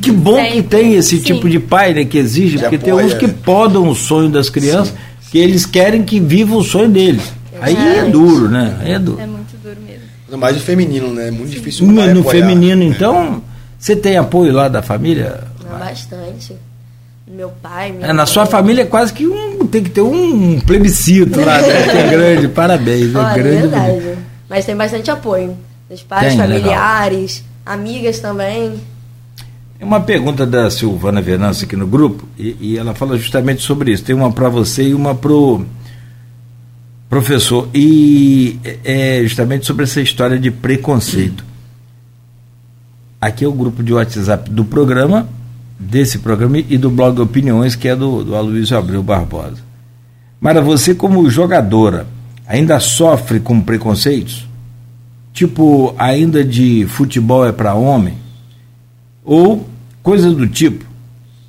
Que 0.00 0.10
bom 0.12 0.36
Sempre. 0.36 0.52
que 0.52 0.62
tem 0.62 0.94
esse 0.94 1.16
Sim. 1.16 1.22
tipo 1.22 1.48
de 1.48 1.58
pai, 1.58 1.94
né, 1.94 2.04
que 2.04 2.18
exige, 2.18 2.58
que 2.58 2.62
porque 2.64 2.76
apoia, 2.90 2.96
tem 2.96 3.06
uns 3.06 3.14
que 3.14 3.28
podam 3.28 3.88
o 3.88 3.94
sonho 3.94 4.28
das 4.28 4.48
crianças, 4.48 4.88
Sim. 4.88 5.30
que 5.30 5.38
eles 5.38 5.66
querem 5.66 6.02
que 6.04 6.20
viva 6.20 6.54
o 6.54 6.62
sonho 6.62 6.88
deles. 6.88 7.32
Aí 7.60 7.76
é 7.76 8.04
duro, 8.04 8.48
né? 8.48 8.76
Aí 8.80 8.92
é 8.92 8.98
duro. 8.98 9.20
É 9.20 9.26
muito 9.26 9.56
duro 9.62 9.76
mesmo. 9.86 10.02
Ainda 10.26 10.36
mais 10.36 10.56
o 10.56 10.60
feminino, 10.60 11.12
né? 11.12 11.28
É 11.28 11.30
muito 11.30 11.50
Sim. 11.50 11.54
difícil. 11.56 11.86
No, 11.86 12.14
no 12.14 12.24
feminino, 12.24 12.82
então, 12.82 13.42
você 13.78 13.94
tem 13.96 14.16
apoio 14.16 14.52
lá 14.52 14.68
da 14.68 14.82
família? 14.82 15.40
Não, 15.64 15.78
bastante 15.78 16.54
meu 17.26 17.50
pai. 17.62 17.94
É, 18.00 18.12
na 18.12 18.26
sua 18.26 18.46
família 18.46 18.82
é 18.82 18.86
quase 18.86 19.12
que 19.12 19.26
um, 19.26 19.66
tem 19.66 19.82
que 19.82 19.90
ter 19.90 20.02
um 20.02 20.60
plebiscito 20.60 21.40
lá, 21.40 21.60
né? 21.60 21.82
que 21.90 21.96
é 21.96 22.10
grande, 22.10 22.48
parabéns. 22.48 23.14
Olha, 23.14 23.30
é 23.30 23.34
grande. 23.34 23.56
verdade. 23.68 24.18
Mas 24.48 24.64
tem 24.64 24.76
bastante 24.76 25.10
apoio. 25.10 25.56
Dos 25.88 26.02
pais, 26.02 26.28
tem, 26.28 26.38
familiares, 26.38 27.42
legal. 27.66 27.78
amigas 27.78 28.18
também. 28.18 28.74
Tem 29.82 29.88
uma 29.88 30.00
pergunta 30.00 30.46
da 30.46 30.70
Silvana 30.70 31.20
Venâncio 31.20 31.66
aqui 31.66 31.74
no 31.74 31.88
grupo, 31.88 32.24
e, 32.38 32.56
e 32.60 32.78
ela 32.78 32.94
fala 32.94 33.18
justamente 33.18 33.62
sobre 33.62 33.90
isso. 33.90 34.04
Tem 34.04 34.14
uma 34.14 34.30
para 34.30 34.48
você 34.48 34.90
e 34.90 34.94
uma 34.94 35.12
pro 35.12 35.66
professor. 37.10 37.68
E 37.74 38.60
é, 38.62 39.18
é 39.18 39.22
justamente 39.24 39.66
sobre 39.66 39.82
essa 39.82 40.00
história 40.00 40.38
de 40.38 40.52
preconceito. 40.52 41.44
Aqui 43.20 43.44
é 43.44 43.48
o 43.48 43.52
grupo 43.52 43.82
de 43.82 43.92
WhatsApp 43.92 44.48
do 44.50 44.64
programa 44.64 45.28
desse 45.76 46.20
programa 46.20 46.58
e 46.58 46.78
do 46.78 46.88
blog 46.88 47.20
Opiniões, 47.20 47.74
que 47.74 47.88
é 47.88 47.96
do, 47.96 48.22
do 48.22 48.36
Aloysio 48.36 48.78
Abreu 48.78 49.02
Barbosa. 49.02 49.58
Mara, 50.40 50.60
você 50.62 50.94
como 50.94 51.28
jogadora 51.28 52.06
ainda 52.46 52.78
sofre 52.78 53.40
com 53.40 53.60
preconceitos? 53.60 54.46
Tipo, 55.32 55.92
ainda 55.98 56.44
de 56.44 56.86
futebol 56.86 57.44
é 57.44 57.50
para 57.50 57.74
homem? 57.74 58.14
Ou 59.24 59.71
coisa 60.02 60.30
do 60.30 60.46
tipo? 60.46 60.84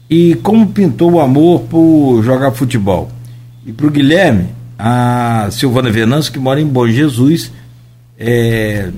E 0.10 0.36
como 0.36 0.68
pintou 0.68 1.14
o 1.14 1.20
amor 1.20 1.62
por 1.62 2.22
jogar 2.24 2.52
futebol? 2.52 3.10
E 3.66 3.72
para 3.72 3.88
o 3.88 3.92
Guilherme, 3.92 4.50
a 4.78 5.48
Silvana 5.52 5.90
Venâncio, 5.90 6.32
que 6.32 6.40
mora 6.40 6.60
em 6.60 6.68
Bom 6.68 6.88
Jesus, 6.88 7.52
é, 8.18 8.92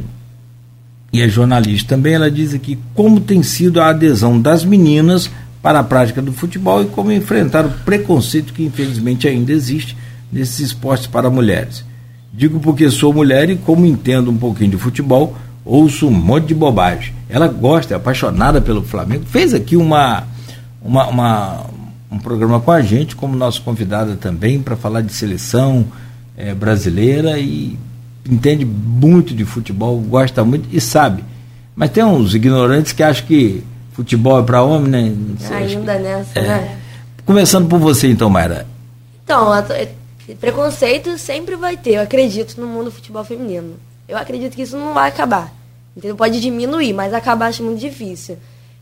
e 1.14 1.22
é 1.22 1.30
jornalista 1.30 1.96
também, 1.96 2.14
ela 2.14 2.30
diz 2.30 2.54
aqui 2.54 2.78
como 2.94 3.20
tem 3.22 3.42
sido 3.42 3.80
a 3.80 3.90
adesão 3.90 4.40
das 4.40 4.66
meninas 4.66 5.30
para 5.62 5.80
a 5.80 5.84
prática 5.84 6.22
do 6.22 6.34
futebol 6.34 6.84
e 6.84 6.88
como 6.88 7.12
enfrentar 7.12 7.66
o 7.66 7.70
preconceito 7.70 8.54
que 8.54 8.64
infelizmente 8.64 9.28
ainda 9.28 9.52
existe 9.52 9.96
nesses 10.32 10.60
esportes 10.60 11.08
para 11.08 11.30
mulheres. 11.30 11.86
Digo 12.34 12.60
porque 12.60 12.90
sou 12.90 13.14
mulher 13.14 13.50
e 13.50 13.56
como 13.56 13.86
entendo 13.86 14.30
um 14.30 14.36
pouquinho 14.38 14.72
de 14.72 14.78
futebol, 14.78 15.38
ouço 15.66 16.08
um 16.08 16.12
monte 16.12 16.46
de 16.46 16.54
bobagem. 16.54 17.14
Ela 17.28 17.48
gosta, 17.48 17.96
é 17.96 17.98
apaixonada 17.98 18.62
pelo 18.62 18.84
Flamengo. 18.84 19.26
Fez 19.26 19.54
aqui 19.54 19.76
uma, 19.76 20.24
uma, 20.82 21.08
uma 21.08 21.66
um 22.12 22.20
programa 22.20 22.62
com 22.62 22.72
a 22.72 22.82
gente, 22.82 23.16
como 23.16 23.36
nossa 23.36 23.60
convidada 23.60 24.16
também, 24.16 24.62
para 24.62 24.76
falar 24.76 25.02
de 25.02 25.12
seleção 25.12 25.86
é, 26.38 26.54
brasileira 26.54 27.40
e 27.40 27.78
entende 28.30 28.66
muito 28.66 29.34
de 29.34 29.44
futebol, 29.44 30.00
gosta 30.00 30.44
muito 30.44 30.70
e 30.72 30.80
sabe. 30.80 31.24
Mas 31.76 31.90
tem 31.90 32.04
uns 32.04 32.34
ignorantes 32.34 32.94
que 32.94 33.04
acham 33.04 33.26
que 33.26 33.64
futebol 33.92 34.40
é 34.40 34.44
para 34.44 34.64
homem, 34.64 34.90
né? 34.90 35.16
Ainda 35.52 35.96
que, 35.96 36.00
nessa, 36.00 36.40
é. 36.40 36.42
né? 36.42 36.78
Começando 37.26 37.68
por 37.68 37.80
você 37.80 38.08
então, 38.08 38.30
Mayra. 38.30 38.66
Então, 39.24 39.54
é, 39.54 39.90
preconceito 40.40 41.18
sempre 41.18 41.56
vai 41.56 41.76
ter, 41.76 41.96
eu 41.96 42.02
acredito, 42.02 42.60
no 42.60 42.68
mundo 42.68 42.86
do 42.86 42.92
futebol 42.92 43.24
feminino. 43.24 43.74
Eu 44.08 44.18
acredito 44.18 44.56
que 44.56 44.62
isso 44.62 44.78
não 44.78 44.94
vai 44.94 45.10
acabar. 45.10 45.52
Entendeu? 45.96 46.16
Pode 46.16 46.40
diminuir, 46.42 46.94
mas 46.94 47.14
acabar 47.14 47.48
acho 47.48 47.64
muito 47.64 47.80
difícil. 47.80 48.38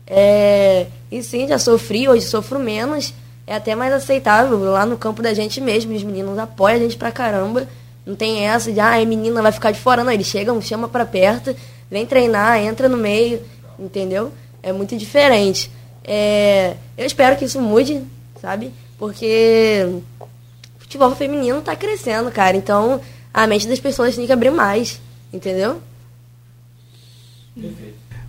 É, 0.06 0.86
e 1.10 1.22
sim, 1.22 1.46
já 1.46 1.58
sofri, 1.58 2.08
hoje 2.08 2.26
sofro 2.26 2.58
menos. 2.58 3.14
É 3.46 3.54
até 3.54 3.74
mais 3.74 3.92
aceitável 3.92 4.58
lá 4.64 4.86
no 4.86 4.96
campo 4.96 5.22
da 5.22 5.34
gente 5.34 5.60
mesmo. 5.60 5.94
Os 5.94 6.02
meninos 6.02 6.38
apoiam 6.38 6.76
a 6.76 6.78
gente 6.80 6.96
pra 6.96 7.12
caramba. 7.12 7.68
Não 8.04 8.14
tem 8.14 8.46
essa 8.46 8.70
de, 8.70 8.80
ah, 8.80 8.94
a 8.94 9.04
menina 9.04 9.40
vai 9.40 9.52
ficar 9.52 9.70
de 9.70 9.80
fora. 9.80 10.04
Não, 10.04 10.12
eles 10.12 10.26
chegam, 10.26 10.60
chama 10.60 10.88
para 10.88 11.06
perto, 11.06 11.54
vem 11.90 12.04
treinar, 12.04 12.58
entra 12.58 12.88
no 12.88 12.96
meio, 12.96 13.40
entendeu? 13.78 14.32
É 14.62 14.72
muito 14.72 14.96
diferente. 14.96 15.70
É, 16.02 16.74
eu 16.98 17.06
espero 17.06 17.36
que 17.36 17.44
isso 17.46 17.60
mude, 17.60 18.02
sabe? 18.40 18.72
Porque 18.98 19.86
o 20.20 20.32
futebol 20.78 21.14
feminino 21.14 21.62
tá 21.62 21.74
crescendo, 21.74 22.30
cara. 22.30 22.56
Então, 22.56 23.00
a 23.32 23.46
mente 23.46 23.66
das 23.66 23.80
pessoas 23.80 24.14
tem 24.14 24.26
que 24.26 24.32
abrir 24.32 24.50
mais, 24.50 25.00
entendeu? 25.34 25.80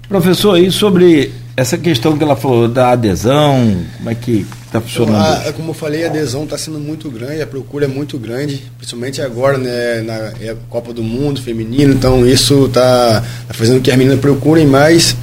Professor, 0.09 0.57
e 0.57 0.71
sobre 0.71 1.31
essa 1.57 1.77
questão 1.77 2.17
que 2.17 2.23
ela 2.23 2.35
falou 2.35 2.67
da 2.67 2.91
adesão, 2.91 3.85
como 3.97 4.09
é 4.09 4.15
que 4.15 4.45
está 4.65 4.81
funcionando? 4.81 5.39
Então, 5.39 5.49
a, 5.49 5.53
como 5.53 5.69
eu 5.69 5.73
falei, 5.73 6.03
a 6.03 6.07
adesão 6.07 6.43
está 6.43 6.57
sendo 6.57 6.79
muito 6.79 7.09
grande, 7.09 7.41
a 7.41 7.47
procura 7.47 7.85
é 7.85 7.87
muito 7.87 8.17
grande, 8.17 8.63
principalmente 8.77 9.21
agora, 9.21 9.57
né, 9.57 10.01
na 10.01 10.15
é 10.41 10.55
Copa 10.69 10.93
do 10.93 11.01
Mundo 11.01 11.41
feminino, 11.41 11.93
então 11.93 12.27
isso 12.27 12.65
está 12.65 13.23
tá 13.47 13.53
fazendo 13.53 13.81
que 13.81 13.89
as 13.89 13.97
meninas 13.97 14.19
procurem 14.19 14.67
mais. 14.67 15.15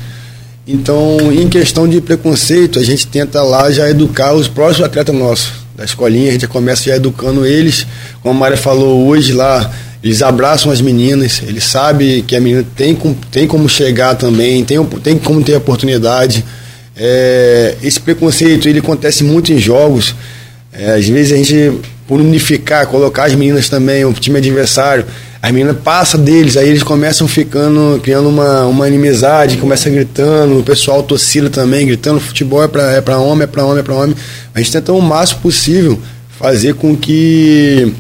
Então, 0.66 1.32
em 1.32 1.48
questão 1.48 1.88
de 1.88 2.00
preconceito, 2.00 2.78
a 2.78 2.84
gente 2.84 3.06
tenta 3.08 3.42
lá 3.42 3.70
já 3.70 3.90
educar 3.90 4.32
os 4.32 4.48
próximos 4.48 4.86
atletas 4.86 5.14
nossos 5.14 5.52
da 5.76 5.84
escolinha, 5.84 6.28
a 6.28 6.32
gente 6.32 6.42
já 6.42 6.48
começa 6.48 6.84
já 6.84 6.96
educando 6.96 7.46
eles, 7.46 7.86
como 8.20 8.36
a 8.36 8.38
Maria 8.38 8.56
falou 8.56 9.06
hoje 9.06 9.32
lá, 9.32 9.70
eles 10.02 10.20
abraçam 10.20 10.72
as 10.72 10.80
meninas, 10.80 11.42
eles 11.46 11.64
sabem 11.64 12.22
que 12.22 12.34
a 12.34 12.40
menina 12.40 12.64
tem, 12.74 12.98
tem 13.30 13.46
como 13.46 13.68
chegar 13.68 14.16
também, 14.16 14.64
tem, 14.64 14.84
tem 15.02 15.16
como 15.16 15.42
ter 15.42 15.56
oportunidade. 15.56 16.44
é, 16.96 17.76
esse 17.82 18.00
preconceito 18.00 18.68
ele 18.68 18.80
acontece 18.80 19.22
muito 19.22 19.52
em 19.52 19.58
jogos. 19.58 20.14
É, 20.72 20.94
às 20.94 21.06
vezes 21.06 21.32
a 21.32 21.36
gente, 21.36 21.80
por 22.08 22.20
unificar, 22.20 22.86
colocar 22.86 23.24
as 23.24 23.34
meninas 23.34 23.68
também, 23.68 24.04
o 24.04 24.12
time 24.12 24.38
adversário, 24.38 25.04
as 25.40 25.52
meninas 25.52 25.76
passam 25.82 26.20
deles, 26.22 26.56
aí 26.56 26.68
eles 26.68 26.82
começam 26.82 27.28
ficando, 27.28 28.00
criando 28.02 28.28
uma, 28.28 28.64
uma 28.66 28.88
inimizade, 28.88 29.56
começa 29.56 29.90
gritando, 29.90 30.58
o 30.58 30.62
pessoal 30.62 31.02
torcida 31.02 31.50
também, 31.50 31.86
gritando, 31.86 32.18
futebol 32.20 32.62
é 32.64 32.68
para 32.68 32.92
é 32.92 33.00
pra 33.00 33.18
homem, 33.18 33.44
é 33.44 33.46
para 33.46 33.64
homem, 33.64 33.80
é 33.80 33.82
para 33.82 33.94
homem. 33.94 34.16
A 34.54 34.58
gente 34.58 34.72
tenta 34.72 34.92
o 34.92 35.00
máximo 35.00 35.40
possível 35.40 36.00
fazer 36.38 36.74
com 36.74 36.96
que 36.96 37.92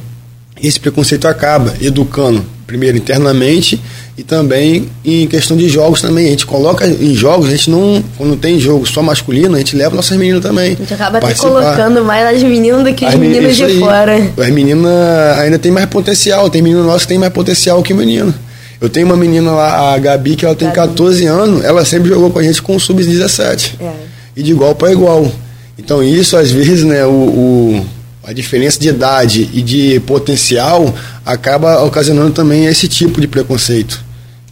esse 0.62 0.78
preconceito 0.78 1.26
acaba, 1.26 1.74
educando 1.80 2.44
primeiro 2.66 2.96
internamente 2.96 3.78
e 4.16 4.22
também 4.22 4.88
em 5.04 5.26
questão 5.26 5.56
de 5.56 5.68
jogos 5.68 6.00
também. 6.00 6.26
A 6.26 6.30
gente 6.30 6.46
coloca 6.46 6.86
em 6.86 7.14
jogos, 7.14 7.48
a 7.48 7.50
gente 7.50 7.70
não, 7.70 8.02
quando 8.16 8.36
tem 8.36 8.58
jogo 8.58 8.86
só 8.86 9.02
masculino, 9.02 9.54
a 9.54 9.58
gente 9.58 9.76
leva 9.76 9.94
nossas 9.94 10.16
meninas 10.16 10.42
também. 10.42 10.72
A 10.72 10.76
gente 10.76 10.94
acaba 10.94 11.18
até 11.18 11.34
colocando 11.34 12.04
mais 12.04 12.36
as 12.36 12.42
meninas 12.42 12.82
do 12.84 12.94
que 12.94 13.04
as, 13.04 13.14
as 13.14 13.20
meninas 13.20 13.56
de 13.56 13.64
aí. 13.64 13.78
fora. 13.78 14.16
As 14.38 14.50
meninas 14.50 15.38
ainda 15.38 15.58
tem 15.58 15.70
mais 15.70 15.86
potencial, 15.86 16.48
tem 16.48 16.62
menino 16.62 16.84
nosso 16.84 17.00
que 17.00 17.08
tem 17.08 17.18
mais 17.18 17.32
potencial 17.32 17.82
que 17.82 17.92
menino. 17.92 18.34
Eu 18.80 18.88
tenho 18.88 19.06
uma 19.06 19.16
menina 19.16 19.52
lá, 19.52 19.94
a 19.94 19.98
Gabi, 19.98 20.34
que 20.34 20.44
ela 20.44 20.54
tem 20.54 20.68
Gabi. 20.68 20.88
14 20.88 21.26
anos, 21.26 21.64
ela 21.64 21.84
sempre 21.84 22.08
jogou 22.08 22.30
com 22.30 22.38
a 22.38 22.42
gente 22.42 22.60
com 22.60 22.74
o 22.74 22.80
sub-17. 22.80 23.74
É. 23.80 23.92
E 24.36 24.42
de 24.42 24.50
igual 24.50 24.74
para 24.74 24.90
igual. 24.90 25.30
Então 25.78 26.02
isso, 26.02 26.36
às 26.36 26.50
vezes, 26.50 26.84
né, 26.84 27.04
o, 27.04 27.10
o 27.10 27.86
a 28.24 28.32
diferença 28.32 28.78
de 28.78 28.88
idade 28.88 29.50
e 29.52 29.62
de 29.62 30.00
potencial 30.00 30.94
acaba 31.24 31.82
ocasionando 31.82 32.32
também 32.32 32.66
esse 32.66 32.86
tipo 32.86 33.20
de 33.20 33.26
preconceito. 33.26 34.02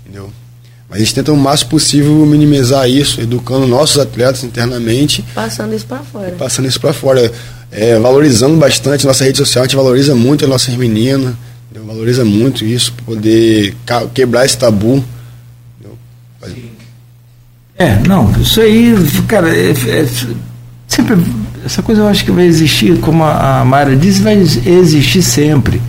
Entendeu? 0.05 0.31
Mas 0.89 0.97
a 0.97 1.01
gente 1.01 1.15
tenta 1.15 1.33
o 1.33 1.37
máximo 1.37 1.71
possível 1.71 2.27
minimizar 2.27 2.89
isso, 2.89 3.21
educando 3.21 3.67
nossos 3.67 3.99
atletas 3.99 4.43
internamente. 4.43 5.25
Passando 5.35 5.75
isso 5.75 5.87
para 5.87 5.99
fora. 5.99 6.31
Passando 6.33 6.67
isso 6.67 6.81
para 6.81 6.93
fora. 6.93 7.33
É, 7.71 7.97
valorizando 8.01 8.57
bastante 8.57 9.07
nossa 9.07 9.23
rede 9.23 9.39
social, 9.39 9.63
a 9.63 9.67
gente 9.67 9.77
valoriza 9.77 10.13
muito 10.17 10.45
as 10.45 10.51
nossas 10.51 10.75
meninas, 10.75 11.35
entendeu? 11.71 11.87
valoriza 11.87 12.25
muito 12.25 12.65
isso, 12.65 12.93
poder 13.07 13.77
quebrar 14.13 14.45
esse 14.45 14.59
tabu. 14.59 15.05
É, 17.79 17.97
não, 18.07 18.31
isso 18.41 18.61
aí, 18.61 18.95
cara, 19.29 19.57
é, 19.57 19.71
é, 19.71 20.07
sempre 20.89 21.17
essa 21.65 21.83
coisa 21.83 22.03
eu 22.03 22.09
acho 22.09 22.25
que 22.25 22.31
vai 22.31 22.45
existir, 22.45 22.99
como 23.01 23.25
a, 23.25 23.61
a 23.61 23.65
Mayra 23.65 23.97
disse, 23.97 24.23
vai 24.23 24.35
existir 24.35 25.23
sempre. 25.23 25.81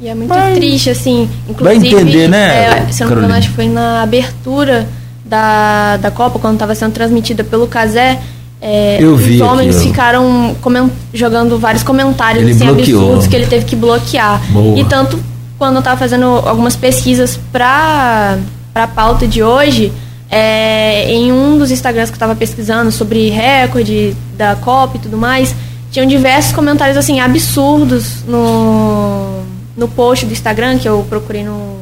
E 0.00 0.08
é 0.08 0.14
muito 0.14 0.28
Mas 0.28 0.56
triste, 0.56 0.90
assim. 0.90 1.28
Inclusive, 1.48 1.90
vai 1.90 2.00
entender, 2.00 2.28
né? 2.28 2.84
É, 2.88 2.92
se 2.92 3.02
eu 3.02 3.08
não 3.08 3.16
me 3.16 3.22
engano, 3.22 3.38
acho 3.38 3.48
que 3.48 3.54
foi 3.54 3.68
na 3.68 4.02
abertura 4.02 4.86
da, 5.24 5.96
da 5.96 6.10
Copa, 6.10 6.38
quando 6.38 6.54
estava 6.54 6.74
sendo 6.74 6.92
transmitida 6.92 7.42
pelo 7.42 7.66
Casé. 7.66 8.20
É, 8.60 8.98
eu 9.00 9.16
vi 9.16 9.36
os 9.36 9.40
homens 9.42 9.76
aqui, 9.76 9.88
ficaram 9.88 10.56
coment, 10.62 10.90
jogando 11.12 11.58
vários 11.58 11.82
comentários 11.82 12.42
ele 12.42 12.52
assim, 12.52 12.64
bloqueou. 12.66 13.02
absurdos 13.02 13.26
que 13.26 13.36
ele 13.36 13.46
teve 13.46 13.64
que 13.64 13.76
bloquear. 13.76 14.40
Boa. 14.50 14.78
E 14.78 14.84
tanto 14.84 15.18
quando 15.58 15.74
eu 15.74 15.78
estava 15.80 15.98
fazendo 15.98 16.24
algumas 16.24 16.76
pesquisas 16.76 17.38
para 17.52 18.38
a 18.74 18.86
pauta 18.86 19.26
de 19.26 19.42
hoje, 19.42 19.92
é, 20.30 21.10
em 21.10 21.32
um 21.32 21.56
dos 21.58 21.70
Instagrams 21.70 22.10
que 22.10 22.14
eu 22.14 22.16
estava 22.16 22.34
pesquisando 22.34 22.90
sobre 22.90 23.30
recorde 23.30 24.16
da 24.36 24.56
Copa 24.56 24.96
e 24.96 25.00
tudo 25.00 25.16
mais, 25.16 25.54
tinham 25.90 26.06
diversos 26.06 26.52
comentários 26.52 26.96
assim 26.96 27.20
absurdos 27.20 28.24
no, 28.26 29.42
no 29.76 29.88
post 29.88 30.26
do 30.26 30.32
Instagram 30.32 30.78
que 30.78 30.88
eu 30.88 31.04
procurei 31.08 31.44
no 31.44 31.76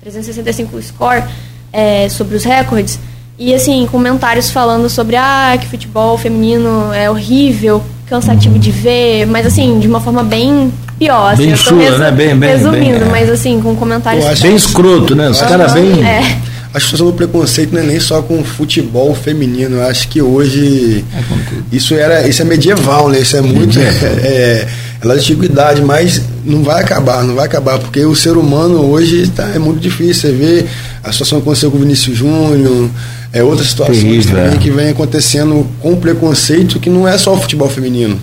365 0.00 0.82
Score 0.82 1.24
é, 1.72 2.08
sobre 2.08 2.36
os 2.36 2.44
recordes. 2.44 2.98
E 3.38 3.54
assim, 3.54 3.86
comentários 3.86 4.50
falando 4.50 4.88
sobre 4.88 5.14
ah, 5.14 5.56
que 5.60 5.66
futebol 5.68 6.18
feminino 6.18 6.92
é 6.92 7.08
horrível, 7.08 7.80
cansativo 8.06 8.54
uhum. 8.54 8.60
de 8.60 8.72
ver, 8.72 9.26
mas 9.26 9.46
assim, 9.46 9.78
de 9.78 9.86
uma 9.86 10.00
forma 10.00 10.24
bem 10.24 10.72
pior. 10.98 11.34
Assim, 11.34 11.46
bem 11.46 11.56
sua, 11.56 11.98
né? 11.98 12.10
Bem, 12.10 12.36
bem, 12.36 12.50
resumindo, 12.50 12.98
bem, 12.98 13.08
é. 13.08 13.10
mas 13.12 13.30
assim, 13.30 13.60
com 13.60 13.76
comentários. 13.76 14.40
Bem 14.40 14.56
escroto, 14.56 15.14
né? 15.14 15.30
Os 15.30 15.40
caras 15.40 15.72
bem. 15.72 16.04
É 16.04 16.48
a 16.78 16.80
situação 16.80 17.06
do 17.06 17.12
preconceito 17.12 17.72
não 17.72 17.82
é 17.82 17.84
nem 17.84 18.00
só 18.00 18.22
com 18.22 18.40
o 18.40 18.44
futebol 18.44 19.14
feminino. 19.14 19.76
Eu 19.76 19.86
acho 19.86 20.08
que 20.08 20.22
hoje 20.22 21.04
é 21.12 21.76
isso 21.76 21.94
era 21.94 22.26
isso 22.26 22.40
é 22.40 22.44
medieval, 22.44 23.08
né? 23.08 23.18
Isso 23.18 23.36
é 23.36 23.40
muito 23.40 23.78
é, 23.78 23.82
é, 24.22 24.68
é 25.02 25.06
da 25.06 25.14
antiguidade, 25.14 25.82
mas 25.82 26.22
não 26.44 26.62
vai 26.62 26.82
acabar, 26.82 27.24
não 27.24 27.34
vai 27.34 27.46
acabar 27.46 27.78
porque 27.78 28.04
o 28.04 28.14
ser 28.14 28.36
humano 28.36 28.80
hoje 28.90 29.28
tá, 29.28 29.48
é 29.48 29.58
muito 29.58 29.80
difícil. 29.80 30.30
Você 30.30 30.32
vê 30.32 30.66
a 31.02 31.12
situação 31.12 31.40
que 31.40 31.42
aconteceu 31.42 31.70
com 31.70 31.76
o 31.76 31.80
Vinícius 31.80 32.16
Júnior, 32.16 32.90
é 33.32 33.40
situações 33.64 33.98
Terrível, 34.00 34.36
também 34.36 34.56
é. 34.56 34.58
que 34.58 34.70
vem 34.70 34.88
acontecendo 34.88 35.66
com 35.80 35.96
preconceito 35.96 36.80
que 36.80 36.88
não 36.88 37.06
é 37.06 37.18
só 37.18 37.34
o 37.34 37.40
futebol 37.40 37.68
feminino. 37.68 38.18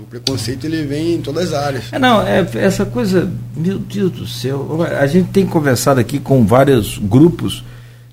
O 0.00 0.06
preconceito 0.08 0.64
ele 0.64 0.84
vem 0.84 1.16
em 1.16 1.20
todas 1.20 1.52
as 1.52 1.54
áreas. 1.54 1.84
É, 1.92 1.98
não, 1.98 2.26
é, 2.26 2.46
essa 2.54 2.86
coisa, 2.86 3.30
meu 3.54 3.78
Deus 3.78 4.10
do 4.10 4.26
céu, 4.26 4.80
a 4.98 5.06
gente 5.06 5.28
tem 5.28 5.44
conversado 5.44 6.00
aqui 6.00 6.18
com 6.18 6.46
vários 6.46 6.98
grupos 6.98 7.62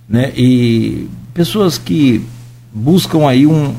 né? 0.08 0.32
E 0.36 1.10
pessoas 1.34 1.78
que 1.78 2.26
buscam 2.74 3.28
aí 3.28 3.46
um, 3.48 3.74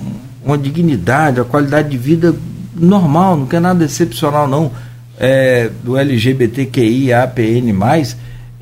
uma 0.45 0.59
dignidade, 0.59 1.41
a 1.41 1.45
qualidade 1.45 1.91
de 1.91 1.99
vida 1.99 2.35
normal, 2.75 3.37
não 3.37 3.47
quer 3.47 3.61
nada 3.61 3.85
excepcional 3.85 4.47
não, 4.47 4.71
é, 5.19 5.71
do 5.83 5.97
LGBTQI, 5.97 7.13
APN+, 7.13 7.73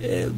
é, 0.01 0.29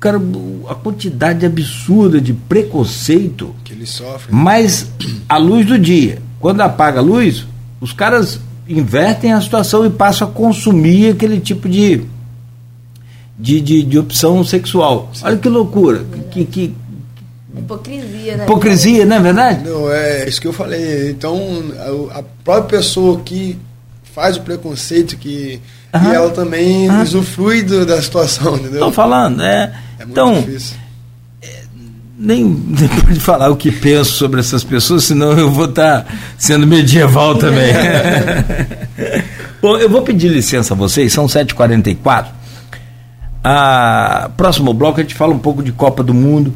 cara, 0.00 0.20
a 0.68 0.74
quantidade 0.74 1.44
absurda 1.44 2.20
de 2.20 2.32
preconceito 2.32 3.54
que 3.64 3.72
eles 3.72 3.90
sofrem. 3.90 4.34
Mas 4.34 4.90
a 5.28 5.36
luz 5.36 5.66
do 5.66 5.78
dia, 5.78 6.18
quando 6.40 6.60
apaga 6.60 7.00
a 7.00 7.02
luz, 7.02 7.46
os 7.80 7.92
caras 7.92 8.40
invertem 8.68 9.32
a 9.32 9.40
situação 9.40 9.86
e 9.86 9.90
passam 9.90 10.28
a 10.28 10.30
consumir 10.30 11.10
aquele 11.10 11.40
tipo 11.40 11.68
de 11.68 12.02
de, 13.38 13.60
de, 13.60 13.82
de 13.82 13.98
opção 13.98 14.42
sexual. 14.44 15.10
Sim. 15.12 15.26
Olha 15.26 15.36
que 15.36 15.48
loucura. 15.48 16.04
Que, 16.30 16.44
que, 16.44 16.74
Hipocrisia, 17.56 18.36
né? 18.36 18.44
Hipocrisia, 18.44 19.04
não 19.06 19.16
é 19.16 19.20
verdade? 19.20 19.68
Não, 19.68 19.90
é 19.90 20.28
isso 20.28 20.40
que 20.40 20.46
eu 20.46 20.52
falei. 20.52 21.10
Então, 21.10 21.38
a, 22.12 22.18
a 22.18 22.22
própria 22.44 22.78
pessoa 22.78 23.20
que 23.20 23.58
faz 24.14 24.36
o 24.36 24.42
preconceito, 24.42 25.16
que 25.16 25.60
e 25.94 26.14
ela 26.14 26.30
também 26.30 26.88
Aham. 26.88 27.02
usufrui 27.02 27.62
do, 27.62 27.86
da 27.86 28.00
situação, 28.02 28.54
entendeu? 28.56 28.74
Estou 28.74 28.92
falando, 28.92 29.42
é. 29.42 29.72
é 29.98 30.02
então, 30.02 30.34
difícil. 30.40 30.76
É, 31.42 31.62
nem, 32.18 32.44
nem 32.44 32.88
pode 32.88 33.20
falar 33.20 33.50
o 33.50 33.56
que 33.56 33.70
penso 33.70 34.12
sobre 34.12 34.40
essas 34.40 34.62
pessoas, 34.62 35.04
senão 35.04 35.32
eu 35.32 35.50
vou 35.50 35.66
estar 35.66 36.02
tá 36.02 36.14
sendo 36.36 36.66
medieval 36.66 37.36
também. 37.36 37.72
Bom, 39.62 39.78
eu 39.78 39.88
vou 39.88 40.02
pedir 40.02 40.28
licença 40.28 40.74
a 40.74 40.76
vocês, 40.76 41.12
são 41.12 41.26
7h44. 41.26 42.35
A 43.48 44.28
próximo 44.36 44.74
bloco 44.74 44.98
a 44.98 45.04
gente 45.04 45.14
fala 45.14 45.32
um 45.32 45.38
pouco 45.38 45.62
de 45.62 45.70
Copa 45.70 46.02
do 46.02 46.12
Mundo, 46.12 46.52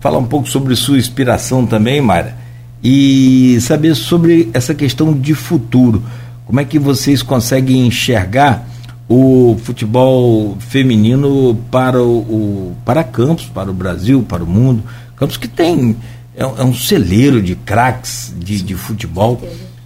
falar 0.00 0.16
um 0.16 0.24
pouco 0.24 0.48
sobre 0.48 0.74
sua 0.74 0.96
inspiração 0.96 1.66
também, 1.66 2.00
Mara, 2.00 2.34
e 2.82 3.58
saber 3.60 3.94
sobre 3.94 4.48
essa 4.54 4.74
questão 4.74 5.12
de 5.12 5.34
futuro. 5.34 6.02
Como 6.46 6.58
é 6.58 6.64
que 6.64 6.78
vocês 6.78 7.22
conseguem 7.22 7.86
enxergar 7.86 8.66
o 9.06 9.58
futebol 9.62 10.56
feminino 10.58 11.62
para 11.70 12.02
o, 12.02 12.20
o 12.20 12.76
para 12.86 13.04
Campos, 13.04 13.44
para 13.44 13.70
o 13.70 13.74
Brasil, 13.74 14.24
para 14.26 14.42
o 14.42 14.46
mundo? 14.46 14.82
Campos 15.16 15.36
que 15.36 15.46
tem 15.46 15.94
é, 16.34 16.40
é 16.40 16.64
um 16.64 16.72
celeiro 16.72 17.42
de 17.42 17.54
craques 17.54 18.34
de, 18.38 18.62
de 18.62 18.74
futebol. 18.76 19.42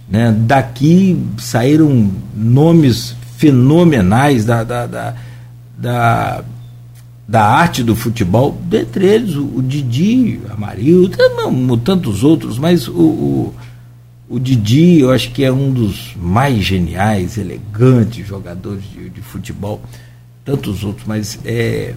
Né? 0.07 0.33
Daqui 0.33 1.21
saíram 1.37 2.09
nomes 2.33 3.13
fenomenais 3.35 4.45
da, 4.45 4.63
da, 4.63 4.87
da 4.87 5.24
da, 5.85 6.43
da 7.27 7.45
arte 7.45 7.83
do 7.83 7.95
futebol, 7.95 8.59
dentre 8.63 9.05
eles 9.05 9.35
o, 9.35 9.43
o 9.43 9.61
Didi, 9.61 10.39
a 10.49 10.55
Marilda, 10.57 11.29
não, 11.29 11.77
tantos 11.77 12.23
outros, 12.23 12.57
mas 12.57 12.87
o, 12.87 12.93
o, 12.93 13.53
o, 14.27 14.39
Didi 14.39 15.01
eu 15.01 15.11
acho 15.11 15.29
que 15.29 15.43
é 15.43 15.51
um 15.51 15.71
dos 15.71 16.15
mais 16.19 16.63
geniais, 16.63 17.37
elegantes 17.37 18.25
jogadores 18.25 18.83
de, 18.91 19.11
de 19.11 19.21
futebol, 19.21 19.79
tantos 20.43 20.83
outros, 20.83 21.05
mas 21.05 21.37
é 21.45 21.93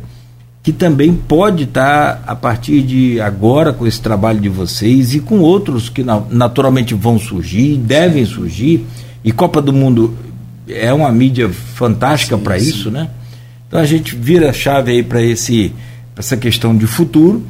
que 0.63 0.73
também 0.73 1.15
pode 1.15 1.63
estar 1.63 2.23
a 2.27 2.37
partir 2.37 2.83
de 2.83 3.19
agora 3.23 3.73
com 3.73 3.87
esse 3.87 4.03
trabalho 4.03 4.39
de 4.39 4.51
vocês 4.51 5.15
e 5.15 5.21
com 5.21 5.39
outros 5.39 5.89
que 5.89 6.05
naturalmente 6.05 6.93
vão 6.93 7.19
surgir, 7.19 7.79
devem 7.79 8.27
surgir, 8.27 8.85
e 9.25 9.33
Copa 9.33 9.63
do 9.63 9.73
Mundo 9.73 10.15
é 10.69 10.93
uma 10.93 11.11
mídia 11.11 11.49
fantástica 11.49 12.37
para 12.37 12.59
isso, 12.59 12.91
né? 12.91 13.09
Então 13.69 13.79
a 13.79 13.85
gente 13.85 14.17
vira 14.17 14.51
a 14.51 14.53
chave 14.53 14.91
aí 14.93 15.03
para 15.03 15.23
esse 15.23 15.73
essa 16.17 16.37
questão 16.37 16.77
de 16.77 16.85
futuro 16.85 17.47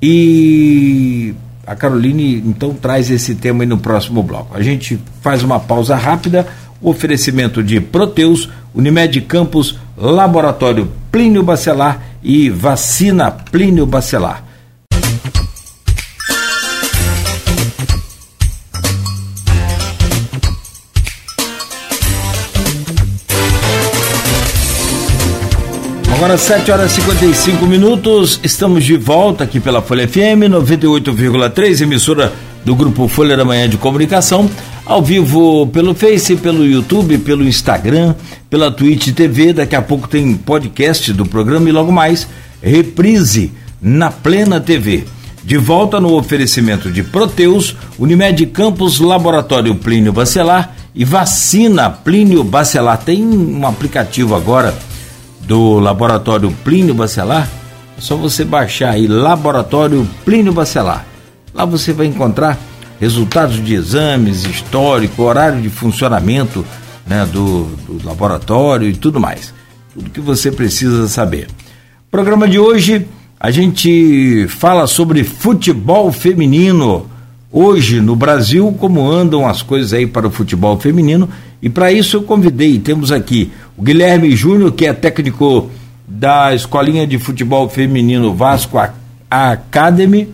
e 0.00 1.34
a 1.66 1.74
Caroline 1.74 2.36
então 2.46 2.72
traz 2.72 3.10
esse 3.10 3.34
tema 3.34 3.64
aí 3.64 3.66
no 3.66 3.78
próximo 3.78 4.22
bloco. 4.22 4.56
A 4.56 4.62
gente 4.62 5.00
faz 5.20 5.42
uma 5.42 5.58
pausa 5.58 5.96
rápida, 5.96 6.46
oferecimento 6.80 7.62
de 7.62 7.80
Proteus, 7.80 8.48
Unimed 8.74 9.20
Campos, 9.22 9.78
Laboratório 9.96 10.88
Plínio 11.10 11.42
Bacelar 11.42 12.00
e 12.22 12.48
Vacina 12.48 13.30
Plínio 13.30 13.86
Bacelar. 13.86 14.51
Agora 26.22 26.38
7 26.38 26.70
horas 26.70 26.92
e 26.92 27.00
55 27.00 27.66
minutos, 27.66 28.38
estamos 28.44 28.84
de 28.84 28.96
volta 28.96 29.42
aqui 29.42 29.58
pela 29.58 29.82
Folha 29.82 30.06
FM 30.06 30.46
98,3, 30.52 31.80
emissora 31.80 32.32
do 32.64 32.76
grupo 32.76 33.08
Folha 33.08 33.36
da 33.36 33.44
Manhã 33.44 33.68
de 33.68 33.76
Comunicação, 33.76 34.48
ao 34.86 35.02
vivo 35.02 35.66
pelo 35.72 35.96
Face, 35.96 36.36
pelo 36.36 36.64
YouTube, 36.64 37.18
pelo 37.18 37.42
Instagram, 37.42 38.14
pela 38.48 38.70
Twitch 38.70 39.08
TV. 39.12 39.52
Daqui 39.52 39.74
a 39.74 39.82
pouco 39.82 40.06
tem 40.06 40.36
podcast 40.36 41.12
do 41.12 41.26
programa 41.26 41.68
e 41.68 41.72
logo 41.72 41.90
mais 41.90 42.28
reprise 42.62 43.50
na 43.82 44.08
Plena 44.08 44.60
TV. 44.60 45.02
De 45.42 45.56
volta 45.56 45.98
no 45.98 46.14
oferecimento 46.14 46.88
de 46.88 47.02
Proteus, 47.02 47.74
Unimed 47.98 48.46
Campos, 48.46 49.00
Laboratório 49.00 49.74
Plínio 49.74 50.12
Bacelar 50.12 50.72
e 50.94 51.04
Vacina 51.04 51.90
Plínio 51.90 52.44
Bacelar. 52.44 52.98
Tem 52.98 53.24
um 53.24 53.66
aplicativo 53.66 54.36
agora 54.36 54.72
do 55.52 55.78
Laboratório 55.78 56.50
Plínio 56.64 56.94
Bacelar. 56.94 57.46
É 57.98 58.00
só 58.00 58.16
você 58.16 58.42
baixar 58.42 58.92
aí 58.92 59.06
Laboratório 59.06 60.08
Plínio 60.24 60.50
Bacelar. 60.50 61.04
Lá 61.52 61.66
você 61.66 61.92
vai 61.92 62.06
encontrar 62.06 62.58
resultados 62.98 63.62
de 63.62 63.74
exames, 63.74 64.46
histórico, 64.46 65.24
horário 65.24 65.60
de 65.60 65.68
funcionamento 65.68 66.64
né, 67.06 67.28
do, 67.30 67.64
do 67.86 68.00
laboratório 68.02 68.88
e 68.88 68.94
tudo 68.94 69.20
mais. 69.20 69.52
Tudo 69.92 70.08
que 70.08 70.22
você 70.22 70.50
precisa 70.50 71.06
saber. 71.06 71.48
Programa 72.10 72.48
de 72.48 72.58
hoje 72.58 73.06
a 73.38 73.50
gente 73.50 74.46
fala 74.48 74.86
sobre 74.86 75.22
futebol 75.22 76.10
feminino. 76.10 77.10
Hoje 77.52 78.00
no 78.00 78.16
Brasil, 78.16 78.74
como 78.80 79.06
andam 79.06 79.46
as 79.46 79.60
coisas 79.60 79.92
aí 79.92 80.06
para 80.06 80.28
o 80.28 80.30
futebol 80.30 80.80
feminino. 80.80 81.28
E 81.60 81.68
para 81.68 81.92
isso 81.92 82.16
eu 82.16 82.22
convidei, 82.22 82.78
temos 82.78 83.12
aqui 83.12 83.52
o 83.76 83.82
Guilherme 83.82 84.34
Júnior, 84.36 84.72
que 84.72 84.86
é 84.86 84.92
técnico 84.92 85.70
da 86.06 86.54
Escolinha 86.54 87.06
de 87.06 87.18
Futebol 87.18 87.68
Feminino 87.68 88.34
Vasco 88.34 88.78
Academy. 89.30 90.28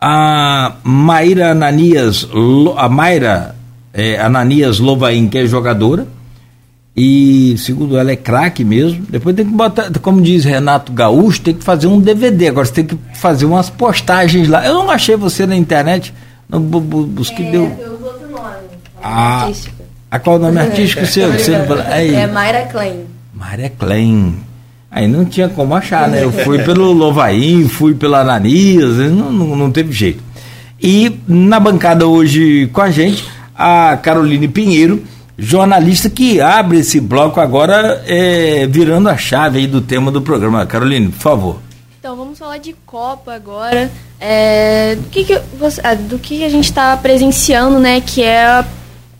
A 0.00 0.76
Mayra 0.82 1.52
Ananias, 1.52 2.28
a 2.76 2.88
Mayra 2.88 3.54
é, 3.94 4.18
Ananias 4.18 4.80
Lovain, 4.80 5.28
que 5.28 5.38
é 5.38 5.46
jogadora 5.46 6.06
e 6.94 7.56
segundo 7.56 7.96
ela 7.96 8.10
é 8.12 8.16
craque 8.16 8.64
mesmo. 8.64 9.04
Depois 9.08 9.34
tem 9.34 9.46
que 9.46 9.52
botar, 9.52 9.90
como 10.00 10.20
diz 10.20 10.44
Renato 10.44 10.92
Gaúcho, 10.92 11.40
tem 11.40 11.54
que 11.54 11.64
fazer 11.64 11.86
um 11.86 11.98
DVD. 11.98 12.48
Agora 12.48 12.66
você 12.66 12.72
tem 12.72 12.84
que 12.84 12.98
fazer 13.14 13.46
umas 13.46 13.70
postagens 13.70 14.48
lá. 14.48 14.66
Eu 14.66 14.74
não 14.74 14.90
achei 14.90 15.16
você 15.16 15.46
na 15.46 15.56
internet. 15.56 16.12
Não 16.48 16.60
busquei 16.60 17.46
é, 17.46 17.50
deu. 17.50 17.62
outro 17.62 18.30
nome. 18.30 18.56
Ah, 19.02 19.50
a 20.12 20.18
qual 20.18 20.38
nome 20.38 20.60
artístico 20.60 21.06
seu? 21.06 21.32
Você 21.32 21.56
não 21.56 21.66
fala, 21.66 21.86
aí. 21.88 22.14
É 22.14 22.26
Mayra 22.26 22.66
Klein. 22.66 23.06
Mayra 23.32 23.70
Klein. 23.70 24.36
Aí 24.90 25.08
não 25.08 25.24
tinha 25.24 25.48
como 25.48 25.74
achar, 25.74 26.06
né? 26.06 26.22
Eu 26.22 26.30
fui 26.30 26.58
pelo 26.62 26.92
Lovain, 26.92 27.66
fui 27.66 27.94
pela 27.94 28.20
Ananias, 28.20 28.98
não, 29.10 29.32
não, 29.32 29.56
não 29.56 29.72
teve 29.72 29.90
jeito. 29.90 30.22
E 30.78 31.18
na 31.26 31.58
bancada 31.58 32.06
hoje 32.06 32.68
com 32.74 32.82
a 32.82 32.90
gente, 32.90 33.26
a 33.56 33.96
Caroline 33.96 34.48
Pinheiro, 34.48 35.02
jornalista 35.38 36.10
que 36.10 36.42
abre 36.42 36.80
esse 36.80 37.00
bloco 37.00 37.40
agora, 37.40 38.04
é, 38.06 38.66
virando 38.66 39.08
a 39.08 39.16
chave 39.16 39.60
aí 39.60 39.66
do 39.66 39.80
tema 39.80 40.10
do 40.10 40.20
programa. 40.20 40.66
Caroline, 40.66 41.08
por 41.08 41.20
favor. 41.20 41.58
Então, 41.98 42.14
vamos 42.16 42.38
falar 42.38 42.58
de 42.58 42.74
Copa 42.84 43.32
agora. 43.32 43.90
É, 44.20 44.94
do, 44.94 45.08
que, 45.08 45.24
que 45.24 45.40
você, 45.58 45.80
ah, 45.82 45.94
do 45.94 46.18
que 46.18 46.44
a 46.44 46.50
gente 46.50 46.66
está 46.66 46.94
presenciando, 46.98 47.78
né? 47.78 48.02
Que 48.02 48.22
é 48.22 48.44
a, 48.44 48.64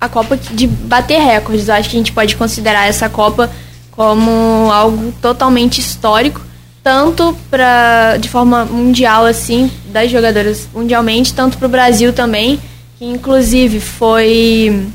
a 0.02 0.08
Copa 0.08 0.36
de 0.36 0.66
bater 0.66 1.20
recordes. 1.20 1.68
Eu 1.68 1.74
acho 1.74 1.88
que 1.88 1.96
a 1.96 2.00
gente 2.00 2.10
pode 2.10 2.34
considerar 2.34 2.88
essa 2.88 3.08
Copa 3.08 3.48
como 3.92 4.68
algo 4.72 5.12
totalmente 5.22 5.78
histórico, 5.78 6.40
tanto 6.82 7.36
para 7.48 8.16
de 8.16 8.28
forma 8.28 8.64
mundial 8.64 9.24
assim, 9.24 9.70
das 9.92 10.10
jogadoras 10.10 10.68
mundialmente, 10.74 11.32
tanto 11.32 11.56
para 11.56 11.66
o 11.66 11.70
Brasil 11.70 12.12
também, 12.12 12.60
que 12.98 13.04
inclusive 13.04 13.78
foi 13.78 14.88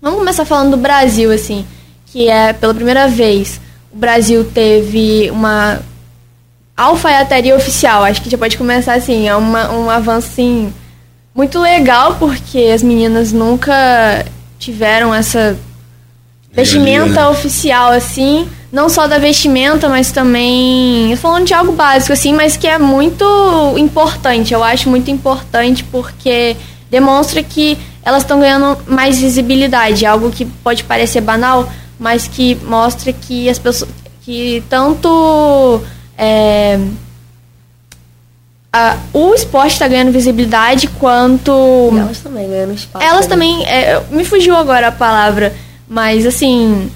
Vamos 0.00 0.20
começar 0.20 0.44
falando 0.44 0.70
do 0.70 0.76
Brasil, 0.76 1.32
assim, 1.32 1.66
que 2.06 2.28
é 2.28 2.52
pela 2.52 2.72
primeira 2.72 3.08
vez 3.08 3.60
o 3.92 3.96
Brasil 3.96 4.44
teve 4.44 5.28
uma 5.32 5.80
alfaiataria 6.76 7.56
oficial. 7.56 8.04
Acho 8.04 8.22
que 8.22 8.30
já 8.30 8.38
pode 8.38 8.56
começar 8.56 8.94
assim, 8.94 9.26
é 9.26 9.34
uma, 9.34 9.72
um 9.72 9.90
avanço 9.90 10.28
assim, 10.28 10.72
muito 11.38 11.60
legal, 11.60 12.16
porque 12.18 12.58
as 12.74 12.82
meninas 12.82 13.32
nunca 13.32 14.26
tiveram 14.58 15.14
essa 15.14 15.56
vestimenta 16.52 17.20
né? 17.22 17.28
oficial, 17.28 17.92
assim, 17.92 18.48
não 18.72 18.88
só 18.88 19.06
da 19.06 19.18
vestimenta, 19.18 19.88
mas 19.88 20.10
também 20.10 21.14
falando 21.14 21.46
de 21.46 21.54
algo 21.54 21.70
básico, 21.70 22.12
assim, 22.12 22.32
mas 22.32 22.56
que 22.56 22.66
é 22.66 22.76
muito 22.76 23.24
importante. 23.76 24.52
Eu 24.52 24.64
acho 24.64 24.90
muito 24.90 25.12
importante 25.12 25.84
porque 25.84 26.56
demonstra 26.90 27.40
que 27.40 27.78
elas 28.02 28.24
estão 28.24 28.40
ganhando 28.40 28.76
mais 28.88 29.20
visibilidade, 29.20 30.04
algo 30.04 30.32
que 30.32 30.44
pode 30.44 30.82
parecer 30.82 31.20
banal, 31.20 31.70
mas 32.00 32.26
que 32.26 32.56
mostra 32.64 33.12
que 33.12 33.48
as 33.48 33.60
pessoas 33.60 33.88
que 34.22 34.60
tanto 34.68 35.80
é, 36.18 36.80
a, 38.72 38.96
o 39.12 39.34
esporte 39.34 39.72
está 39.72 39.88
ganhando 39.88 40.12
visibilidade 40.12 40.88
quanto 40.98 41.90
e 41.92 41.98
elas 41.98 42.18
também 42.18 42.48
ganhando 42.48 42.74
espaço. 42.74 43.04
Elas 43.04 43.26
né? 43.26 43.30
também 43.30 43.64
é, 43.66 44.02
me 44.10 44.24
fugiu 44.24 44.56
agora 44.56 44.88
a 44.88 44.92
palavra, 44.92 45.54
mas 45.88 46.26
assim 46.26 46.90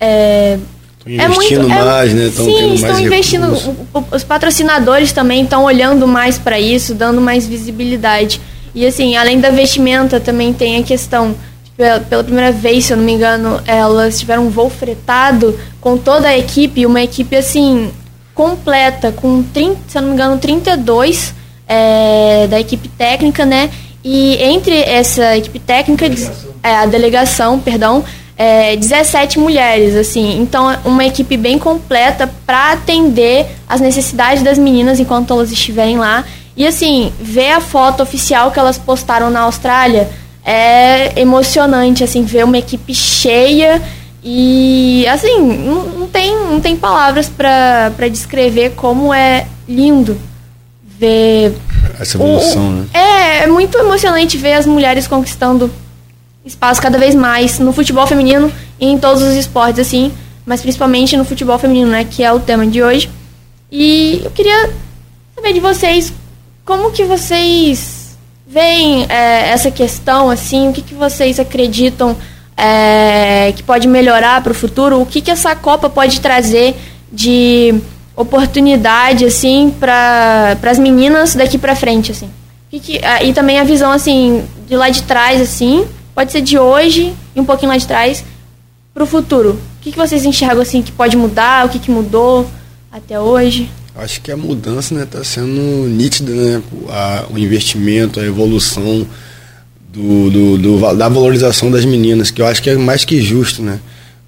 é, 0.00 0.58
é 1.06 1.24
investindo 1.24 1.60
é 1.60 1.68
muito, 1.68 1.84
mais, 1.84 2.10
é, 2.10 2.14
né? 2.14 2.32
Tão 2.34 2.44
sim, 2.44 2.74
estão 2.74 3.00
investindo. 3.00 3.76
Os 4.10 4.24
patrocinadores 4.24 5.12
também 5.12 5.44
estão 5.44 5.64
olhando 5.64 6.06
mais 6.08 6.38
para 6.38 6.58
isso, 6.58 6.94
dando 6.94 7.20
mais 7.20 7.46
visibilidade. 7.46 8.40
E 8.74 8.84
assim, 8.84 9.16
além 9.16 9.40
da 9.40 9.50
vestimenta, 9.50 10.18
também 10.18 10.52
tem 10.52 10.78
a 10.78 10.82
questão. 10.82 11.34
Pela, 11.76 12.00
pela 12.00 12.24
primeira 12.24 12.50
vez, 12.50 12.86
se 12.86 12.92
eu 12.94 12.96
não 12.96 13.04
me 13.04 13.12
engano, 13.12 13.60
elas 13.66 14.18
tiveram 14.18 14.46
um 14.46 14.50
voo 14.50 14.70
fretado 14.70 15.58
com 15.78 15.98
toda 15.98 16.26
a 16.26 16.36
equipe, 16.36 16.86
uma 16.86 17.02
equipe 17.02 17.36
assim, 17.36 17.90
completa, 18.36 19.10
com 19.10 19.42
30, 19.42 19.80
se 19.88 19.96
eu 19.98 20.02
não 20.02 20.10
me 20.10 20.14
engano, 20.14 20.38
32 20.38 21.34
é, 21.66 22.46
da 22.48 22.60
equipe 22.60 22.86
técnica, 22.86 23.46
né? 23.46 23.70
E 24.04 24.36
entre 24.40 24.78
essa 24.82 25.36
equipe 25.36 25.58
técnica, 25.58 26.06
é, 26.62 26.76
a 26.76 26.86
delegação, 26.86 27.58
perdão, 27.58 28.04
é, 28.36 28.76
17 28.76 29.38
mulheres, 29.38 29.96
assim. 29.96 30.38
Então, 30.38 30.76
uma 30.84 31.04
equipe 31.04 31.36
bem 31.36 31.58
completa 31.58 32.30
para 32.44 32.72
atender 32.72 33.46
as 33.66 33.80
necessidades 33.80 34.42
das 34.42 34.58
meninas 34.58 35.00
enquanto 35.00 35.32
elas 35.32 35.50
estiverem 35.50 35.96
lá. 35.96 36.22
E 36.54 36.66
assim, 36.66 37.12
ver 37.18 37.52
a 37.52 37.60
foto 37.60 38.02
oficial 38.02 38.50
que 38.50 38.58
elas 38.58 38.76
postaram 38.76 39.30
na 39.30 39.40
Austrália 39.40 40.08
é 40.44 41.18
emocionante, 41.20 42.04
assim, 42.04 42.22
ver 42.22 42.44
uma 42.44 42.58
equipe 42.58 42.94
cheia 42.94 43.82
e 44.28 45.06
assim, 45.06 45.40
não, 45.40 45.84
não 45.84 46.08
tem, 46.08 46.34
não 46.34 46.60
tem 46.60 46.76
palavras 46.76 47.28
para 47.28 48.08
descrever 48.10 48.70
como 48.70 49.14
é 49.14 49.46
lindo 49.68 50.20
ver 50.82 51.54
essa 52.00 52.16
evolução, 52.16 52.68
o, 52.68 52.72
né? 52.72 52.86
É, 52.92 53.44
é 53.44 53.46
muito 53.46 53.78
emocionante 53.78 54.36
ver 54.36 54.54
as 54.54 54.66
mulheres 54.66 55.06
conquistando 55.06 55.70
espaço 56.44 56.82
cada 56.82 56.98
vez 56.98 57.14
mais 57.14 57.60
no 57.60 57.72
futebol 57.72 58.04
feminino 58.04 58.50
e 58.80 58.86
em 58.88 58.98
todos 58.98 59.22
os 59.22 59.36
esportes 59.36 59.78
assim, 59.78 60.12
mas 60.44 60.60
principalmente 60.60 61.16
no 61.16 61.24
futebol 61.24 61.56
feminino, 61.56 61.92
né, 61.92 62.04
que 62.04 62.24
é 62.24 62.32
o 62.32 62.40
tema 62.40 62.66
de 62.66 62.82
hoje. 62.82 63.08
E 63.70 64.22
eu 64.24 64.32
queria 64.32 64.70
saber 65.36 65.52
de 65.52 65.60
vocês 65.60 66.12
como 66.64 66.90
que 66.90 67.04
vocês 67.04 68.18
veem 68.44 69.06
é, 69.08 69.50
essa 69.50 69.70
questão, 69.70 70.28
assim, 70.28 70.68
o 70.68 70.72
que, 70.72 70.82
que 70.82 70.94
vocês 70.94 71.38
acreditam 71.38 72.16
é, 72.56 73.52
que 73.54 73.62
pode 73.62 73.86
melhorar 73.86 74.42
para 74.42 74.52
o 74.52 74.54
futuro? 74.54 75.00
O 75.00 75.06
que, 75.06 75.20
que 75.20 75.30
essa 75.30 75.54
Copa 75.54 75.90
pode 75.90 76.20
trazer 76.20 76.74
de 77.12 77.74
oportunidade, 78.16 79.24
assim, 79.24 79.72
para 79.78 80.56
as 80.62 80.78
meninas 80.78 81.34
daqui 81.34 81.58
para 81.58 81.76
frente, 81.76 82.12
assim? 82.12 82.30
E, 82.72 82.80
que, 82.80 83.00
e 83.22 83.32
também 83.32 83.58
a 83.58 83.64
visão, 83.64 83.92
assim, 83.92 84.44
de 84.66 84.74
lá 84.74 84.88
de 84.88 85.02
trás, 85.02 85.40
assim, 85.40 85.86
pode 86.14 86.32
ser 86.32 86.40
de 86.40 86.58
hoje 86.58 87.14
e 87.34 87.40
um 87.40 87.44
pouquinho 87.44 87.70
lá 87.70 87.76
de 87.76 87.86
trás, 87.86 88.24
para 88.94 89.04
o 89.04 89.06
futuro. 89.06 89.50
O 89.50 89.82
que, 89.82 89.92
que 89.92 89.98
vocês 89.98 90.24
enxergam, 90.24 90.62
assim, 90.62 90.82
que 90.82 90.90
pode 90.90 91.16
mudar, 91.16 91.66
o 91.66 91.68
que, 91.68 91.78
que 91.78 91.90
mudou 91.90 92.48
até 92.90 93.20
hoje? 93.20 93.70
Acho 93.94 94.20
que 94.20 94.32
a 94.32 94.36
mudança 94.36 94.94
está 94.94 95.18
né, 95.18 95.24
sendo 95.24 95.88
nítida, 95.88 96.32
né? 96.32 96.62
O 97.30 97.38
investimento, 97.38 98.18
a 98.18 98.24
evolução 98.24 99.06
do, 99.96 100.30
do, 100.30 100.58
do, 100.58 100.94
da 100.94 101.08
valorização 101.08 101.70
das 101.70 101.84
meninas, 101.86 102.30
que 102.30 102.42
eu 102.42 102.46
acho 102.46 102.62
que 102.62 102.68
é 102.68 102.76
mais 102.76 103.04
que 103.04 103.20
justo, 103.22 103.62
né? 103.62 103.80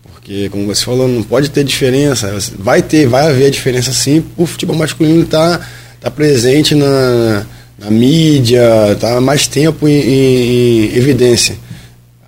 Porque, 0.02 0.48
como 0.48 0.66
você 0.66 0.82
falou, 0.82 1.06
não 1.06 1.22
pode 1.22 1.50
ter 1.50 1.62
diferença. 1.62 2.34
Vai 2.58 2.80
ter, 2.80 3.06
vai 3.06 3.28
haver 3.28 3.50
diferença 3.50 3.92
sim. 3.92 4.24
O 4.36 4.46
futebol 4.46 4.74
masculino 4.74 5.22
está 5.22 5.60
tá 6.00 6.10
presente 6.10 6.74
na, 6.74 7.46
na 7.78 7.90
mídia, 7.90 8.92
está 8.92 9.20
mais 9.20 9.46
tempo 9.46 9.86
em, 9.86 9.92
em, 9.92 10.90
em, 10.90 10.96
evidência. 10.96 11.56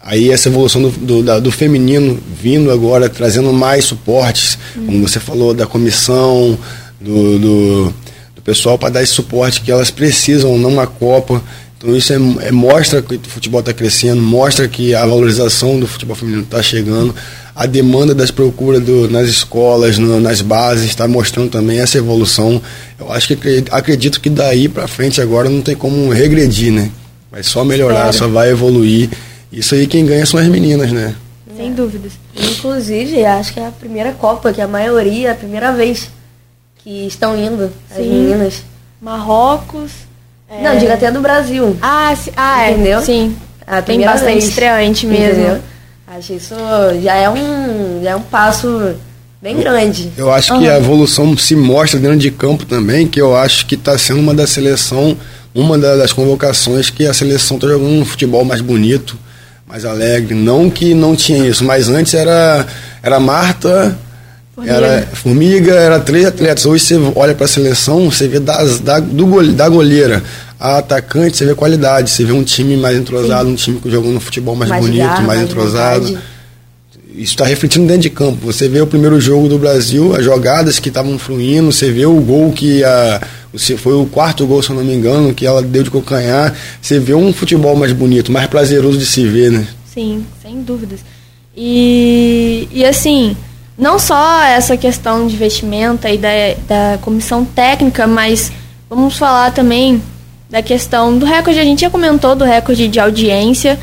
Aí 0.03 0.31
essa 0.31 0.49
evolução 0.49 0.83
do, 0.83 0.91
do, 0.91 1.23
da, 1.23 1.39
do 1.39 1.51
feminino 1.51 2.19
vindo 2.41 2.71
agora, 2.71 3.09
trazendo 3.09 3.53
mais 3.53 3.85
suportes, 3.87 4.59
como 4.75 5.07
você 5.07 5.21
falou, 5.21 5.55
da 5.55 5.67
comissão, 5.67 6.59
do, 7.01 7.39
do, 7.39 7.95
do 8.35 8.43
pessoal 8.43 8.79
para 8.79 8.91
dar 8.91 9.03
esse 9.03 9.13
suporte 9.13 9.61
que 9.63 9.71
elas 9.71 9.91
precisam 9.91 10.59
numa 10.59 10.87
Copa. 10.87 11.43
Então 11.81 11.97
isso 11.97 12.13
é, 12.13 12.17
é 12.49 12.53
mostra 12.53 13.01
que 13.01 13.15
o 13.15 13.21
futebol 13.21 13.61
está 13.61 13.73
crescendo, 13.73 14.21
mostra 14.21 14.69
que 14.69 14.95
a 14.95 15.01
valorização 15.01 15.81
do 15.81 15.87
futebol 15.87 16.15
feminino 16.15 16.43
está 16.43 16.63
chegando, 16.63 17.15
a 17.57 17.65
demanda 17.65 18.15
das 18.15 18.31
procuras 18.31 18.83
do, 18.83 19.09
nas 19.09 19.27
escolas, 19.27 19.97
no, 19.97 20.21
nas 20.21 20.43
bases, 20.43 20.91
está 20.91 21.09
mostrando 21.09 21.49
também 21.49 21.81
essa 21.81 21.97
evolução. 21.97 22.61
Eu 22.99 23.11
acho 23.11 23.29
que 23.29 23.65
acredito 23.71 24.21
que 24.21 24.29
daí 24.29 24.69
para 24.69 24.87
frente 24.87 25.23
agora 25.23 25.49
não 25.49 25.63
tem 25.63 25.75
como 25.75 26.11
regredir, 26.11 26.71
né? 26.71 26.91
Vai 27.33 27.43
só 27.43 27.65
melhorar, 27.65 28.13
só 28.13 28.29
vai 28.29 28.51
evoluir. 28.51 29.09
Isso 29.51 29.75
aí 29.75 29.87
quem 29.87 30.05
ganha 30.05 30.27
são 30.27 30.39
as 30.39 30.49
meninas, 30.49 30.93
né? 30.93 31.17
Sem 31.57 31.73
dúvidas. 31.73 32.13
Inclusive, 32.37 33.25
acho 33.25 33.55
que 33.55 33.61
é 33.61 33.67
a 33.67 33.71
primeira 33.71 34.13
Copa, 34.13 34.53
que 34.53 34.61
a 34.61 34.69
maioria, 34.69 35.29
é 35.29 35.33
a 35.33 35.35
primeira 35.35 35.73
vez 35.73 36.11
que 36.85 37.07
estão 37.07 37.35
indo 37.43 37.73
as 37.91 37.97
Sim. 37.97 38.03
meninas. 38.03 38.63
Marrocos. 39.01 40.10
É... 40.51 40.63
Não, 40.63 40.77
diga 40.77 40.95
até 40.95 41.11
do 41.11 41.21
Brasil. 41.21 41.77
Ah, 41.81 42.15
sim, 42.17 42.31
ah 42.37 42.67
é. 42.67 42.73
entendeu? 42.73 43.01
Sim. 43.03 43.37
A 43.67 43.81
Tem 43.81 44.01
bastante 44.01 44.33
vez. 44.33 44.49
estreante 44.49 45.07
mesmo. 45.07 45.41
Entendeu? 45.41 45.61
Acho 46.07 46.33
isso 46.33 46.55
já 47.03 47.15
é 47.15 47.31
um, 47.31 48.01
já 48.03 48.11
é 48.11 48.17
um 48.17 48.23
passo 48.23 48.97
bem 49.41 49.57
grande. 49.57 50.11
Eu 50.17 50.33
acho 50.33 50.53
uhum. 50.53 50.61
que 50.61 50.69
a 50.69 50.77
evolução 50.77 51.37
se 51.37 51.55
mostra 51.55 52.01
dentro 52.01 52.19
de 52.19 52.33
campo 52.33 52.67
também, 52.67 53.07
que 53.07 53.21
eu 53.21 53.37
acho 53.37 53.65
que 53.67 53.77
está 53.77 53.97
sendo 53.97 54.19
uma 54.19 54.35
da 54.35 54.45
seleção, 54.45 55.17
uma 55.55 55.79
das 55.79 56.13
convocações 56.13 56.91
que 56.91 57.07
a 57.07 57.15
seleção 57.15 57.57
está 57.57 57.69
jogando 57.69 58.01
um 58.01 58.05
futebol 58.05 58.45
mais 58.45 58.61
bonito 58.61 59.17
mais 59.71 59.85
alegre. 59.85 60.35
Não 60.35 60.69
que 60.69 60.93
não 60.93 61.15
tinha 61.15 61.47
isso, 61.47 61.65
mas 61.65 61.89
antes 61.89 62.13
era, 62.13 62.67
era 63.03 63.21
Marta, 63.21 63.97
Formiga. 64.55 64.75
era 64.75 65.07
Formiga, 65.07 65.75
era 65.75 66.01
três 66.01 66.27
atletas. 66.27 66.67
Hoje 66.67 66.85
você 66.85 66.95
olha 67.15 67.35
para 67.35 67.45
a 67.45 67.49
seleção, 67.49 68.11
você 68.11 68.27
vê 68.29 68.41
das, 68.41 68.81
da, 68.81 68.99
do, 68.99 69.53
da 69.53 69.69
goleira 69.69 70.23
a 70.59 70.79
atacante, 70.79 71.37
você 71.37 71.47
vê 71.47 71.55
qualidade, 71.55 72.11
você 72.11 72.25
vê 72.25 72.33
um 72.33 72.45
time 72.45 72.77
mais 72.77 72.97
entrosado, 72.97 73.47
Sim. 73.47 73.53
um 73.53 73.57
time 73.57 73.81
jogando 73.87 74.17
um 74.17 74.21
futebol 74.21 74.55
mais, 74.55 74.71
mais 74.71 74.85
bonito, 74.85 75.03
gar, 75.03 75.23
mais, 75.23 75.41
entrosado. 75.41 76.07
Vontade. 76.07 76.25
Isso 77.13 77.33
está 77.33 77.45
refletindo 77.45 77.87
dentro 77.87 78.03
de 78.03 78.11
campo. 78.11 78.47
Você 78.47 78.69
vê 78.69 78.81
o 78.81 78.87
primeiro 78.87 79.21
jogo 79.21 79.49
do 79.49 79.59
Brasil, 79.59 80.15
as 80.15 80.25
jogadas 80.25 80.79
que 80.79 80.89
estavam 80.89 81.19
fluindo, 81.19 81.73
você 81.73 81.91
vê 81.91 82.07
o 82.07 82.21
gol 82.21 82.53
que 82.53 82.85
a 82.85 83.21
foi 83.79 83.95
o 83.95 84.07
quarto 84.07 84.47
gol, 84.47 84.63
se 84.63 84.71
eu 84.71 84.77
não 84.77 84.85
me 84.85 84.95
engano, 84.95 85.35
que 85.35 85.45
ela 85.45 85.61
deu 85.61 85.83
de 85.83 85.91
calcanhar. 85.91 86.55
Você 86.81 86.99
vê 87.01 87.15
um 87.15 87.33
futebol 87.33 87.75
mais 87.75 87.93
bonito, 87.93 88.31
mais 88.31 88.47
prazeroso 88.47 88.97
de 88.97 89.07
se 89.07 89.27
ver, 89.27 89.51
né? 89.51 89.67
Sim, 89.93 90.25
sem 90.41 90.63
dúvidas. 90.63 91.01
E, 91.57 92.69
e 92.73 92.85
assim, 92.85 93.37
não 93.81 93.99
só 93.99 94.43
essa 94.45 94.77
questão 94.77 95.27
de 95.27 95.37
vestimenta 95.37 96.11
e 96.11 96.19
da, 96.19 96.29
da 96.69 96.99
comissão 96.99 97.45
técnica, 97.45 98.07
mas 98.07 98.53
vamos 98.89 99.17
falar 99.17 99.53
também 99.53 100.03
da 100.49 100.63
questão 100.63 101.19
do 101.19 101.27
recorde. 101.27 101.59
A 101.59 101.65
gente 101.65 101.81
já 101.81 101.91
comentou 101.91 102.37
do 102.37 102.45
recorde 102.45 102.87
de 102.87 103.01
audiência 103.01 103.79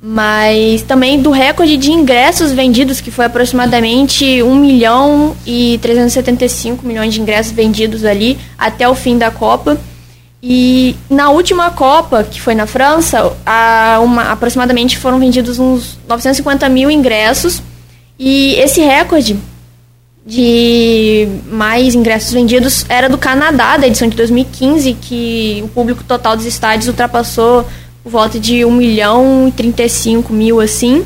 mas 0.00 0.82
também 0.82 1.20
do 1.20 1.30
recorde 1.30 1.76
de 1.76 1.90
ingressos 1.90 2.52
vendidos, 2.52 3.00
que 3.00 3.10
foi 3.10 3.24
aproximadamente 3.24 4.42
1 4.42 4.54
milhão 4.54 5.36
e 5.44 5.78
375 5.82 6.86
milhões 6.86 7.14
de 7.14 7.20
ingressos 7.20 7.52
vendidos 7.52 8.04
ali 8.04 8.38
até 8.56 8.88
o 8.88 8.94
fim 8.94 9.18
da 9.18 9.30
Copa. 9.30 9.76
E 10.40 10.94
na 11.10 11.30
última 11.30 11.70
Copa, 11.72 12.22
que 12.22 12.40
foi 12.40 12.54
na 12.54 12.64
França, 12.64 13.32
a 13.44 13.98
uma, 14.00 14.30
aproximadamente 14.30 14.96
foram 14.96 15.18
vendidos 15.18 15.58
uns 15.58 15.98
950 16.08 16.68
mil 16.68 16.88
ingressos. 16.88 17.60
E 18.18 18.54
esse 18.54 18.80
recorde 18.80 19.38
de 20.26 21.26
mais 21.50 21.94
ingressos 21.94 22.32
vendidos 22.32 22.84
era 22.88 23.08
do 23.08 23.16
Canadá, 23.16 23.76
da 23.78 23.86
edição 23.86 24.08
de 24.08 24.16
2015, 24.16 24.92
que 25.00 25.60
o 25.64 25.68
público 25.68 26.04
total 26.04 26.36
dos 26.36 26.44
estádios 26.44 26.88
ultrapassou 26.88 27.64
por 28.02 28.10
volta 28.10 28.38
de 28.38 28.64
1 28.64 28.70
milhão 28.70 29.48
e 29.48 29.52
35 29.52 30.32
mil, 30.32 30.60
assim. 30.60 31.04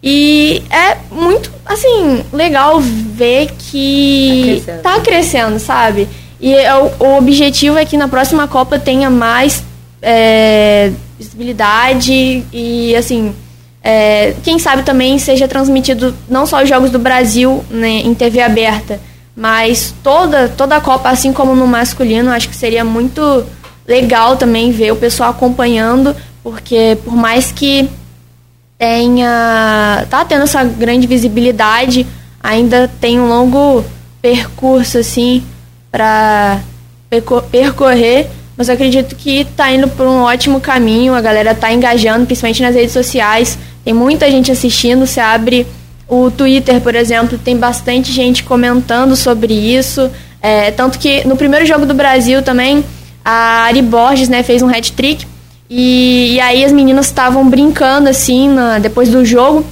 E 0.00 0.62
é 0.70 0.98
muito, 1.10 1.50
assim, 1.64 2.22
legal 2.32 2.78
ver 2.78 3.50
que 3.58 4.62
tá 4.64 4.72
crescendo, 4.72 4.82
tá 4.82 5.00
crescendo 5.00 5.58
sabe? 5.58 6.08
E 6.38 6.54
é 6.54 6.74
o, 6.76 6.92
o, 7.00 7.16
objetivo 7.16 7.78
é 7.78 7.86
que 7.86 7.96
na 7.96 8.06
próxima 8.06 8.46
Copa 8.46 8.78
tenha 8.78 9.08
mais 9.08 9.64
é, 10.02 10.92
visibilidade 11.18 12.44
e, 12.52 12.94
assim, 12.94 13.34
é, 13.86 14.34
quem 14.42 14.58
sabe 14.58 14.82
também 14.82 15.18
seja 15.18 15.46
transmitido 15.46 16.14
não 16.26 16.46
só 16.46 16.62
os 16.62 16.68
Jogos 16.68 16.90
do 16.90 16.98
Brasil 16.98 17.62
né, 17.68 17.90
em 17.90 18.14
TV 18.14 18.40
aberta, 18.40 18.98
mas 19.36 19.94
toda, 20.02 20.48
toda 20.48 20.76
a 20.76 20.80
Copa, 20.80 21.10
assim 21.10 21.34
como 21.34 21.54
no 21.54 21.66
masculino, 21.66 22.30
acho 22.30 22.48
que 22.48 22.56
seria 22.56 22.82
muito 22.82 23.44
legal 23.86 24.38
também 24.38 24.72
ver 24.72 24.92
o 24.92 24.96
pessoal 24.96 25.28
acompanhando, 25.30 26.16
porque 26.42 26.96
por 27.04 27.14
mais 27.14 27.52
que 27.52 27.86
tenha 28.78 30.06
tá 30.08 30.24
tendo 30.24 30.44
essa 30.44 30.64
grande 30.64 31.06
visibilidade, 31.06 32.06
ainda 32.42 32.90
tem 33.00 33.20
um 33.20 33.28
longo 33.28 33.84
percurso 34.22 34.96
assim 34.96 35.44
para 35.92 36.60
percorrer, 37.50 38.30
mas 38.56 38.70
acredito 38.70 39.14
que 39.14 39.40
está 39.40 39.70
indo 39.70 39.88
por 39.88 40.06
um 40.06 40.22
ótimo 40.22 40.58
caminho, 40.58 41.12
a 41.12 41.20
galera 41.20 41.50
está 41.50 41.70
engajando, 41.70 42.24
principalmente 42.24 42.62
nas 42.62 42.74
redes 42.74 42.92
sociais. 42.92 43.58
Tem 43.84 43.92
muita 43.92 44.30
gente 44.30 44.50
assistindo, 44.50 45.06
você 45.06 45.20
abre 45.20 45.66
o 46.08 46.30
Twitter, 46.30 46.80
por 46.80 46.94
exemplo, 46.94 47.38
tem 47.38 47.56
bastante 47.56 48.12
gente 48.12 48.42
comentando 48.42 49.16
sobre 49.16 49.52
isso. 49.52 50.10
É, 50.40 50.70
tanto 50.70 50.98
que 50.98 51.26
no 51.26 51.36
primeiro 51.36 51.64
jogo 51.64 51.86
do 51.86 51.94
Brasil 51.94 52.42
também, 52.42 52.84
a 53.24 53.64
Ari 53.64 53.82
Borges 53.82 54.28
né, 54.28 54.42
fez 54.42 54.62
um 54.62 54.68
hat-trick. 54.68 55.26
E, 55.68 56.34
e, 56.34 56.40
aí 56.40 56.64
as 56.64 56.72
meninas 56.72 57.06
estavam 57.06 57.48
brincando 57.48 58.08
assim 58.08 58.48
na, 58.48 58.78
depois 58.78 59.08
do 59.08 59.24
jogo. 59.24 59.64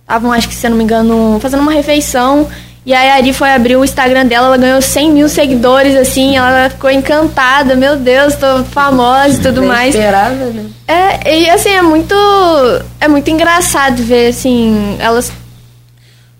Estavam, 0.00 0.32
acho 0.32 0.48
que 0.48 0.54
se 0.54 0.66
eu 0.66 0.70
não 0.70 0.78
me 0.78 0.84
engano, 0.84 1.38
fazendo 1.40 1.60
uma 1.60 1.72
refeição. 1.72 2.48
E 2.90 2.92
aí 2.92 3.08
a 3.08 3.14
Ari 3.14 3.32
foi 3.32 3.48
abrir 3.52 3.76
o 3.76 3.84
Instagram 3.84 4.26
dela, 4.26 4.48
ela 4.48 4.56
ganhou 4.56 4.82
100 4.82 5.12
mil 5.12 5.28
seguidores, 5.28 5.94
assim, 5.94 6.36
ela 6.36 6.68
ficou 6.68 6.90
encantada, 6.90 7.76
meu 7.76 7.96
Deus, 7.96 8.34
tô 8.34 8.64
famosa 8.64 9.36
e 9.36 9.38
tudo 9.38 9.62
mais. 9.62 9.94
Esperava, 9.94 10.46
né? 10.46 10.66
É, 10.88 11.38
e 11.38 11.48
assim, 11.50 11.68
é 11.68 11.82
muito. 11.82 12.16
É 13.00 13.06
muito 13.06 13.30
engraçado 13.30 14.02
ver, 14.02 14.30
assim, 14.30 14.96
elas 14.98 15.30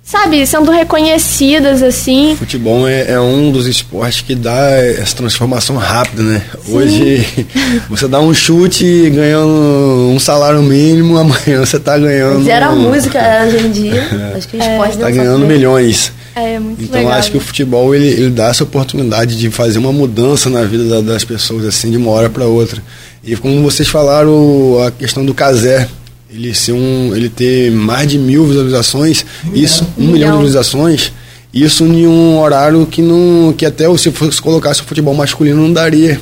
sabe, 0.03 0.45
sendo 0.45 0.73
reconhecidas 0.73 1.85
assim. 1.85 2.35
Futebol 2.37 2.89
é, 2.89 3.13
é, 3.13 3.21
um 3.21 3.53
dos 3.53 3.69
esportes 3.69 4.23
que 4.23 4.35
dá 4.35 4.71
essa 4.99 5.15
transformação 5.15 5.77
rápida, 5.77 6.25
né? 6.25 6.43
Sim. 6.65 6.77
Hoje 6.77 7.47
você 7.89 8.09
dá 8.09 8.19
um 8.19 8.35
chute 8.35 9.09
ganhando 9.11 10.11
um 10.13 10.19
salário 10.19 10.61
mínimo, 10.65 11.15
amanhã 11.17 11.61
você 11.61 11.79
tá 11.79 11.97
ganhando. 11.97 12.45
Gera 12.45 12.73
música 12.73 13.21
hoje 13.47 13.67
em 13.67 13.71
dia. 13.71 14.09
É. 14.33 14.35
Acho 14.37 14.49
que 14.49 14.57
o 14.57 14.61
esporte 14.61 14.97
é. 14.97 15.01
tá 15.01 15.11
ganhando 15.13 15.47
milhões. 15.47 16.13
É, 16.35 16.59
muito 16.59 16.83
então 16.83 16.99
legal. 16.99 17.15
acho 17.15 17.31
que 17.31 17.37
o 17.37 17.41
futebol 17.41 17.95
ele, 17.95 18.07
ele 18.07 18.31
dá 18.31 18.49
essa 18.49 18.63
oportunidade 18.63 19.37
de 19.37 19.51
fazer 19.51 19.79
uma 19.79 19.93
mudança 19.93 20.49
na 20.49 20.63
vida 20.63 21.03
das 21.03 21.25
pessoas 21.25 21.65
assim 21.65 21.91
de 21.91 21.97
uma 21.97 22.11
hora 22.11 22.31
para 22.31 22.47
outra. 22.47 22.83
E 23.23 23.37
como 23.37 23.63
vocês 23.63 23.89
falaram 23.89 24.83
a 24.87 24.91
questão 24.91 25.25
do 25.25 25.35
casé, 25.35 25.89
ele 26.31 26.55
ser 26.55 26.73
um, 26.73 27.15
ele 27.15 27.29
ter 27.29 27.71
mais 27.73 28.09
de 28.09 28.19
mil 28.19 28.47
visualizações, 28.47 29.25
um 29.45 29.55
isso, 29.55 29.85
um 29.99 30.03
milhão. 30.03 30.13
milhão 30.13 30.39
de 30.39 30.45
visualizações, 30.45 31.13
isso 31.53 31.85
em 31.85 32.07
um 32.07 32.39
horário 32.39 32.87
que 32.87 33.03
não, 33.03 33.53
que 33.53 33.67
até 33.67 33.85
se 33.99 34.11
fosse 34.13 34.41
colocasse 34.41 34.81
o 34.81 34.85
futebol 34.85 35.15
masculino 35.15 35.61
não 35.61 35.73
daria. 35.73 36.21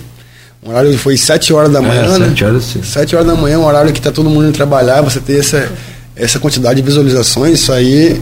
O 0.62 0.70
horário 0.70 0.96
foi 0.98 1.16
7 1.16 1.52
horas 1.52 1.70
da 1.70 1.78
é, 1.78 1.82
manhã, 1.82 2.14
é, 2.14 2.18
né? 2.18 2.28
7 2.30 2.44
horas, 2.44 2.64
sim. 2.64 2.82
7 2.82 3.14
horas 3.14 3.28
da 3.28 3.34
manhã, 3.36 3.58
um 3.58 3.64
horário 3.64 3.92
que 3.92 4.00
está 4.00 4.10
todo 4.10 4.28
mundo 4.28 4.48
indo 4.48 4.54
trabalhar, 4.54 5.02
você 5.02 5.20
ter 5.20 5.38
essa, 5.38 5.70
essa 6.16 6.40
quantidade 6.40 6.80
de 6.80 6.86
visualizações, 6.86 7.60
isso 7.60 7.72
aí 7.72 8.20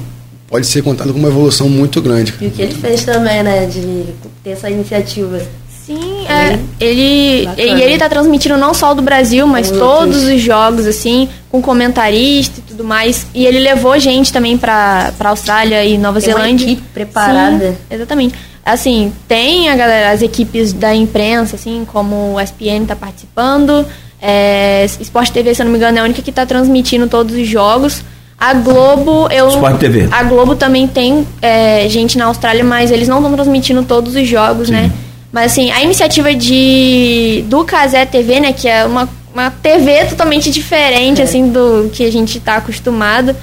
pode 0.49 0.67
ser 0.67 0.83
contado 0.83 1.13
como 1.13 1.21
uma 1.21 1.29
evolução 1.29 1.69
muito 1.69 2.01
grande. 2.01 2.35
E 2.41 2.47
o 2.47 2.51
que 2.51 2.63
ele 2.63 2.75
fez 2.75 3.05
também, 3.05 3.43
né, 3.43 3.67
de 3.67 4.07
ter 4.43 4.51
essa 4.51 4.71
iniciativa 4.71 5.41
Sim, 5.87 6.27
é, 6.27 6.59
ele 6.81 7.49
e 7.57 7.81
ele 7.81 7.93
está 7.93 8.09
transmitindo 8.09 8.57
não 8.57 8.75
só 8.75 8.91
o 8.91 8.95
do 8.97 9.03
Brasil, 9.03 9.47
mas 9.47 9.71
todos 9.71 10.25
os 10.25 10.41
jogos 10.41 10.85
assim, 10.85 11.29
com 11.49 11.63
comentarista 11.63 12.59
e 12.59 12.63
tudo 12.65 12.83
mais. 12.83 13.29
E 13.33 13.47
ele 13.47 13.61
levou 13.61 13.97
gente 13.97 14.33
também 14.33 14.59
para 14.59 15.13
para 15.17 15.31
Austrália 15.31 15.85
e 15.85 15.97
Nova 15.97 16.21
tem 16.21 16.33
Zelândia. 16.33 16.67
Uma 16.67 16.73
equipe 16.73 16.89
preparada. 16.93 17.71
Sim, 17.71 17.77
exatamente. 17.89 18.35
Assim, 18.65 19.13
tem 19.29 19.69
a 19.69 19.77
galera, 19.77 20.11
as 20.11 20.23
equipes 20.23 20.73
da 20.73 20.93
imprensa, 20.93 21.55
assim, 21.55 21.87
como 21.87 22.35
o 22.35 22.41
SPN 22.41 22.83
está 22.83 22.97
participando. 22.97 23.87
É, 24.21 24.85
Sport 25.01 25.31
TV, 25.31 25.55
se 25.55 25.63
eu 25.63 25.67
não 25.67 25.71
me 25.71 25.79
engano, 25.79 25.99
é 25.99 26.01
a 26.01 26.05
única 26.05 26.21
que 26.21 26.31
está 26.31 26.45
transmitindo 26.45 27.07
todos 27.07 27.37
os 27.37 27.47
jogos. 27.47 28.03
A 28.39 28.53
Globo, 28.53 29.29
eu. 29.31 29.49
Sport 29.49 29.79
TV. 29.79 30.09
A 30.11 30.23
Globo 30.23 30.55
também 30.55 30.87
tem 30.87 31.27
é, 31.41 31.89
gente 31.89 32.19
na 32.19 32.27
Austrália, 32.27 32.63
mas 32.63 32.91
eles 32.91 33.09
não 33.09 33.19
estão 33.19 33.33
transmitindo 33.33 33.83
todos 33.83 34.15
os 34.15 34.29
jogos, 34.29 34.69
Sim. 34.69 34.75
né? 34.75 34.93
Mas 35.33 35.53
assim, 35.53 35.71
a 35.71 35.83
iniciativa 35.83 36.35
de 36.35 37.45
do 37.49 37.65
Casé 37.65 38.05
TV, 38.05 38.41
né, 38.41 38.53
que 38.53 38.69
é 38.69 38.85
uma, 38.85 39.09
uma 39.35 39.51
TV 39.51 40.05
totalmente 40.05 40.51
diferente, 40.51 41.21
é. 41.21 41.25
assim, 41.25 41.49
do 41.51 41.91
que 41.93 42.05
a 42.05 42.13
gente 42.13 42.39
está 42.39 42.57
acostumado. 42.57 43.35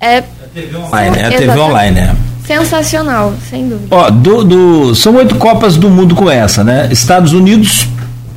É, 0.00 0.18
a 0.18 0.22
TV 0.52 0.76
online, 0.76 1.18
é 1.18 1.26
a 1.26 1.30
TV 1.30 1.58
online, 1.58 2.00
né? 2.00 2.16
Sensacional, 2.46 3.32
sem 3.48 3.68
dúvida. 3.68 3.94
Ó, 3.94 4.10
do, 4.10 4.44
do, 4.44 4.94
são 4.96 5.14
oito 5.14 5.36
Copas 5.36 5.76
do 5.76 5.88
Mundo 5.88 6.16
com 6.16 6.28
essa, 6.28 6.64
né? 6.64 6.88
Estados 6.90 7.32
Unidos 7.32 7.88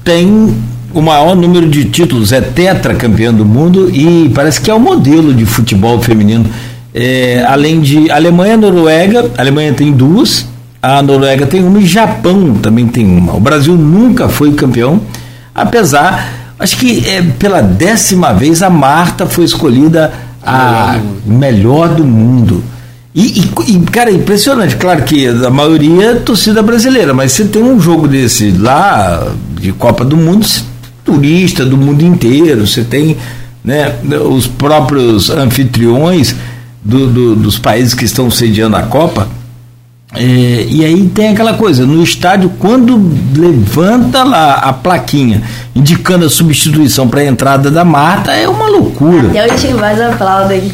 tem 0.03 0.55
o 0.95 1.01
maior 1.01 1.35
número 1.35 1.67
de 1.69 1.83
títulos, 1.83 2.31
é 2.31 2.39
tetracampeão 2.39 3.33
do 3.33 3.43
mundo 3.43 3.89
e 3.93 4.31
parece 4.33 4.61
que 4.61 4.71
é 4.71 4.73
o 4.73 4.79
modelo 4.79 5.33
de 5.33 5.45
futebol 5.45 6.01
feminino. 6.01 6.45
É, 6.93 7.45
além 7.49 7.81
de 7.81 8.09
Alemanha, 8.09 8.55
Noruega, 8.55 9.29
a 9.37 9.41
Alemanha 9.41 9.73
tem 9.73 9.91
duas, 9.91 10.47
a 10.81 11.01
Noruega 11.01 11.45
tem 11.45 11.61
uma 11.61 11.79
e 11.79 11.85
Japão 11.85 12.53
também 12.61 12.87
tem 12.87 13.05
uma. 13.05 13.35
O 13.35 13.41
Brasil 13.41 13.75
nunca 13.75 14.29
foi 14.29 14.53
campeão, 14.53 15.01
apesar, 15.53 16.53
acho 16.57 16.77
que 16.77 17.05
é 17.05 17.21
pela 17.21 17.61
décima 17.61 18.33
vez 18.33 18.63
a 18.63 18.69
Marta 18.69 19.25
foi 19.25 19.43
escolhida 19.43 20.13
a 20.41 20.97
melhor 21.25 21.89
do 21.89 22.05
mundo. 22.05 22.63
E, 23.13 23.41
e, 23.41 23.75
e, 23.75 23.79
cara, 23.91 24.11
impressionante. 24.11 24.77
Claro 24.77 25.03
que 25.03 25.27
a 25.27 25.49
maioria 25.49 26.11
é 26.11 26.15
torcida 26.15 26.63
brasileira, 26.63 27.13
mas 27.13 27.33
você 27.33 27.43
tem 27.43 27.61
um 27.61 27.79
jogo 27.81 28.07
desse 28.07 28.51
lá, 28.51 29.27
de 29.59 29.73
Copa 29.73 30.05
do 30.05 30.15
Mundo, 30.15 30.45
turista 31.05 31.63
do 31.63 31.77
mundo 31.77 32.03
inteiro, 32.03 32.65
você 32.65 32.83
tem 32.83 33.15
né, 33.63 33.95
os 34.27 34.47
próprios 34.47 35.29
anfitriões 35.29 36.35
do, 36.83 37.07
do, 37.07 37.35
dos 37.35 37.57
países 37.59 37.93
que 37.93 38.03
estão 38.03 38.29
sediando 38.29 38.75
a 38.75 38.83
Copa. 38.83 39.27
É, 40.13 40.65
e 40.69 40.83
aí 40.83 41.07
tem 41.09 41.29
aquela 41.29 41.53
coisa, 41.53 41.85
no 41.85 42.01
estádio, 42.01 42.51
quando 42.57 42.97
levanta 43.35 44.23
lá 44.23 44.55
a 44.55 44.73
plaquinha 44.73 45.43
indicando 45.75 46.25
a 46.25 46.29
substituição 46.29 47.07
para 47.07 47.21
a 47.21 47.25
entrada 47.25 47.69
da 47.69 47.85
Marta, 47.85 48.31
é 48.31 48.47
uma 48.47 48.67
loucura. 48.67 49.29
Até 49.29 49.53
os 49.53 49.63
rivais 49.63 50.01
aplaudem. 50.01 50.71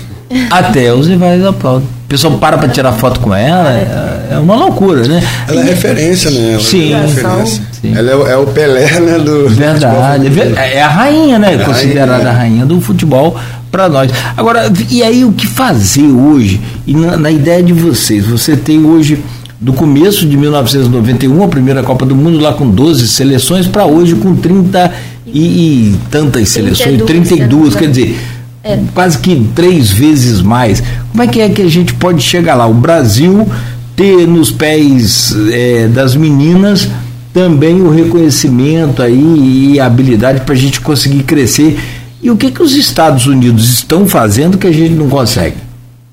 Até 0.50 0.94
os 0.94 1.08
rivais 1.08 1.44
aplaudem 1.44 2.01
pessoal 2.12 2.38
para 2.38 2.58
para 2.58 2.68
tirar 2.68 2.92
foto 2.92 3.22
com 3.22 3.34
ela, 3.34 3.72
é, 3.72 4.34
é 4.34 4.38
uma 4.38 4.56
loucura, 4.56 5.08
né? 5.08 5.24
Ela 5.48 5.62
é 5.62 5.64
referência, 5.64 6.30
né? 6.30 6.54
Ela 6.54 6.60
sim, 6.62 6.94
é 6.94 7.02
referência. 7.02 7.64
sim. 7.72 7.94
Ela 7.96 8.12
é, 8.12 8.16
o, 8.16 8.28
é 8.28 8.38
o 8.38 8.48
Pelé, 8.48 9.00
né? 9.00 9.18
Do, 9.18 9.48
Verdade. 9.48 10.30
Do 10.30 10.60
é 10.60 10.82
a 10.82 10.90
rainha, 10.90 11.40
né? 11.40 11.54
É 11.54 11.58
considerada 11.60 12.16
rainha, 12.16 12.30
a 12.30 12.34
rainha 12.34 12.66
do 12.66 12.82
futebol 12.82 13.38
para 13.72 13.88
nós. 13.88 14.12
Agora, 14.36 14.70
e 14.90 15.02
aí 15.02 15.24
o 15.24 15.32
que 15.32 15.48
fazer 15.48 16.08
hoje? 16.08 16.60
E 16.86 16.94
na, 16.94 17.16
na 17.16 17.32
ideia 17.32 17.64
de 17.64 17.72
vocês, 17.72 18.26
você 18.26 18.58
tem 18.58 18.86
hoje 18.86 19.24
do 19.62 19.72
começo 19.72 20.26
de 20.26 20.36
1991, 20.36 21.44
a 21.44 21.48
primeira 21.48 21.82
Copa 21.82 22.06
do 22.06 22.16
Mundo, 22.16 22.40
lá 22.40 22.52
com 22.52 22.70
12 22.70 23.08
seleções, 23.08 23.68
para 23.68 23.86
hoje 23.86 24.16
com 24.16 24.36
30 24.36 24.92
e, 25.28 25.40
e 25.40 25.96
tantas 26.10 26.50
seleções, 26.50 27.02
32, 27.04 27.30
32 27.30 27.76
quer 27.76 27.88
dizer, 27.90 28.20
é. 28.64 28.80
quase 28.94 29.18
que 29.18 29.50
três 29.56 29.92
vezes 29.92 30.42
mais. 30.42 30.82
Como 31.12 31.24
é 31.24 31.28
que 31.28 31.42
é 31.42 31.50
que 31.50 31.62
a 31.62 31.70
gente 31.70 31.94
pode 31.94 32.22
chegar 32.22 32.56
lá? 32.56 32.68
O 32.68 32.74
Brasil 32.74 33.48
ter 33.96 34.28
nos 34.28 34.52
pés 34.52 35.36
é, 35.52 35.88
das 35.88 36.16
meninas 36.16 36.90
também 37.34 37.82
o 37.82 37.90
reconhecimento 37.90 39.02
aí 39.02 39.74
e 39.74 39.80
a 39.80 39.86
habilidade 39.86 40.42
para 40.42 40.54
a 40.54 40.58
gente 40.58 40.82
conseguir 40.82 41.24
crescer. 41.24 41.80
E 42.22 42.30
o 42.30 42.38
que, 42.38 42.52
que 42.52 42.62
os 42.62 42.76
Estados 42.76 43.26
Unidos 43.26 43.70
estão 43.70 44.08
fazendo 44.08 44.58
que 44.58 44.68
a 44.68 44.72
gente 44.72 44.94
não 44.94 45.10
consegue? 45.10 45.58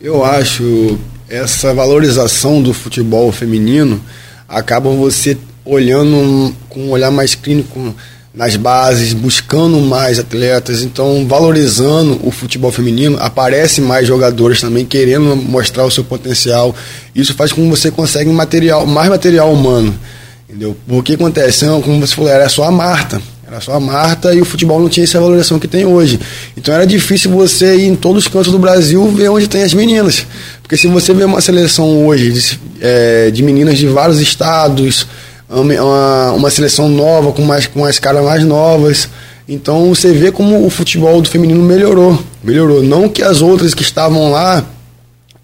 Eu 0.00 0.24
acho 0.24 0.96
essa 1.28 1.74
valorização 1.74 2.62
do 2.62 2.72
futebol 2.72 3.30
feminino 3.30 4.00
acaba 4.48 4.88
você 4.90 5.36
olhando 5.64 6.54
com 6.68 6.80
um 6.80 6.90
olhar 6.90 7.10
mais 7.10 7.34
clínico 7.34 7.94
nas 8.34 8.56
bases, 8.56 9.12
buscando 9.12 9.80
mais 9.80 10.18
atletas, 10.18 10.82
então 10.82 11.26
valorizando 11.26 12.20
o 12.22 12.30
futebol 12.30 12.70
feminino, 12.70 13.16
aparece 13.20 13.80
mais 13.80 14.06
jogadores 14.06 14.60
também 14.60 14.84
querendo 14.84 15.34
mostrar 15.34 15.84
o 15.84 15.90
seu 15.90 16.04
potencial. 16.04 16.74
Isso 17.14 17.34
faz 17.34 17.52
com 17.52 17.62
que 17.62 17.68
você 17.68 17.90
consiga 17.90 18.30
material, 18.32 18.86
mais 18.86 19.08
material 19.08 19.52
humano, 19.52 19.94
entendeu? 20.48 20.76
Porque 20.86 21.14
acontece, 21.14 21.66
como 21.82 22.00
você 22.00 22.14
falou, 22.14 22.30
era 22.30 22.48
só 22.48 22.64
a 22.64 22.70
Marta, 22.70 23.20
era 23.46 23.62
só 23.62 23.72
a 23.72 23.80
Marta 23.80 24.34
e 24.34 24.42
o 24.42 24.44
futebol 24.44 24.78
não 24.78 24.90
tinha 24.90 25.04
essa 25.04 25.18
valorização 25.18 25.58
que 25.58 25.66
tem 25.66 25.86
hoje. 25.86 26.20
Então 26.54 26.72
era 26.72 26.86
difícil 26.86 27.30
você 27.30 27.76
ir 27.76 27.86
em 27.86 27.96
todos 27.96 28.26
os 28.26 28.30
cantos 28.30 28.52
do 28.52 28.58
Brasil 28.58 29.10
ver 29.10 29.30
onde 29.30 29.48
tem 29.48 29.62
as 29.62 29.72
meninas. 29.72 30.26
Porque 30.62 30.76
se 30.76 30.86
você 30.86 31.14
vê 31.14 31.24
uma 31.24 31.40
seleção 31.40 32.06
hoje 32.06 32.30
de, 32.30 32.60
é, 32.82 33.30
de 33.30 33.42
meninas 33.42 33.78
de 33.78 33.86
vários 33.86 34.20
estados, 34.20 35.06
uma, 35.48 36.32
uma 36.32 36.50
seleção 36.50 36.88
nova, 36.88 37.32
com, 37.32 37.42
mais, 37.42 37.66
com 37.66 37.84
as 37.84 37.98
caras 37.98 38.24
mais 38.24 38.44
novas. 38.44 39.08
Então 39.48 39.88
você 39.88 40.12
vê 40.12 40.30
como 40.30 40.66
o 40.66 40.70
futebol 40.70 41.22
do 41.22 41.28
feminino 41.28 41.62
melhorou. 41.62 42.22
Melhorou. 42.44 42.82
Não 42.82 43.08
que 43.08 43.22
as 43.22 43.40
outras 43.40 43.72
que 43.74 43.82
estavam 43.82 44.30
lá 44.30 44.64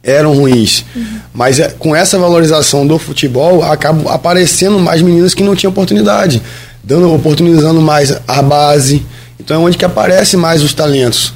eram 0.03 0.35
ruins. 0.35 0.85
Uhum. 0.95 1.05
Mas 1.33 1.59
é, 1.59 1.71
com 1.71 1.97
essa 1.97 2.19
valorização 2.19 2.87
do 2.87 2.99
futebol, 2.99 3.63
acabam 3.63 4.07
aparecendo 4.13 4.79
mais 4.79 5.01
meninas 5.01 5.33
que 5.33 5.43
não 5.43 5.57
tinham 5.57 5.71
oportunidade. 5.71 6.43
Dando, 6.83 7.11
oportunizando 7.15 7.81
mais 7.81 8.15
a 8.29 8.43
base. 8.43 9.05
Então 9.41 9.57
é 9.63 9.65
onde 9.67 9.79
que 9.79 9.85
aparece 9.87 10.37
mais 10.37 10.63
os 10.63 10.75
talentos. 10.75 11.33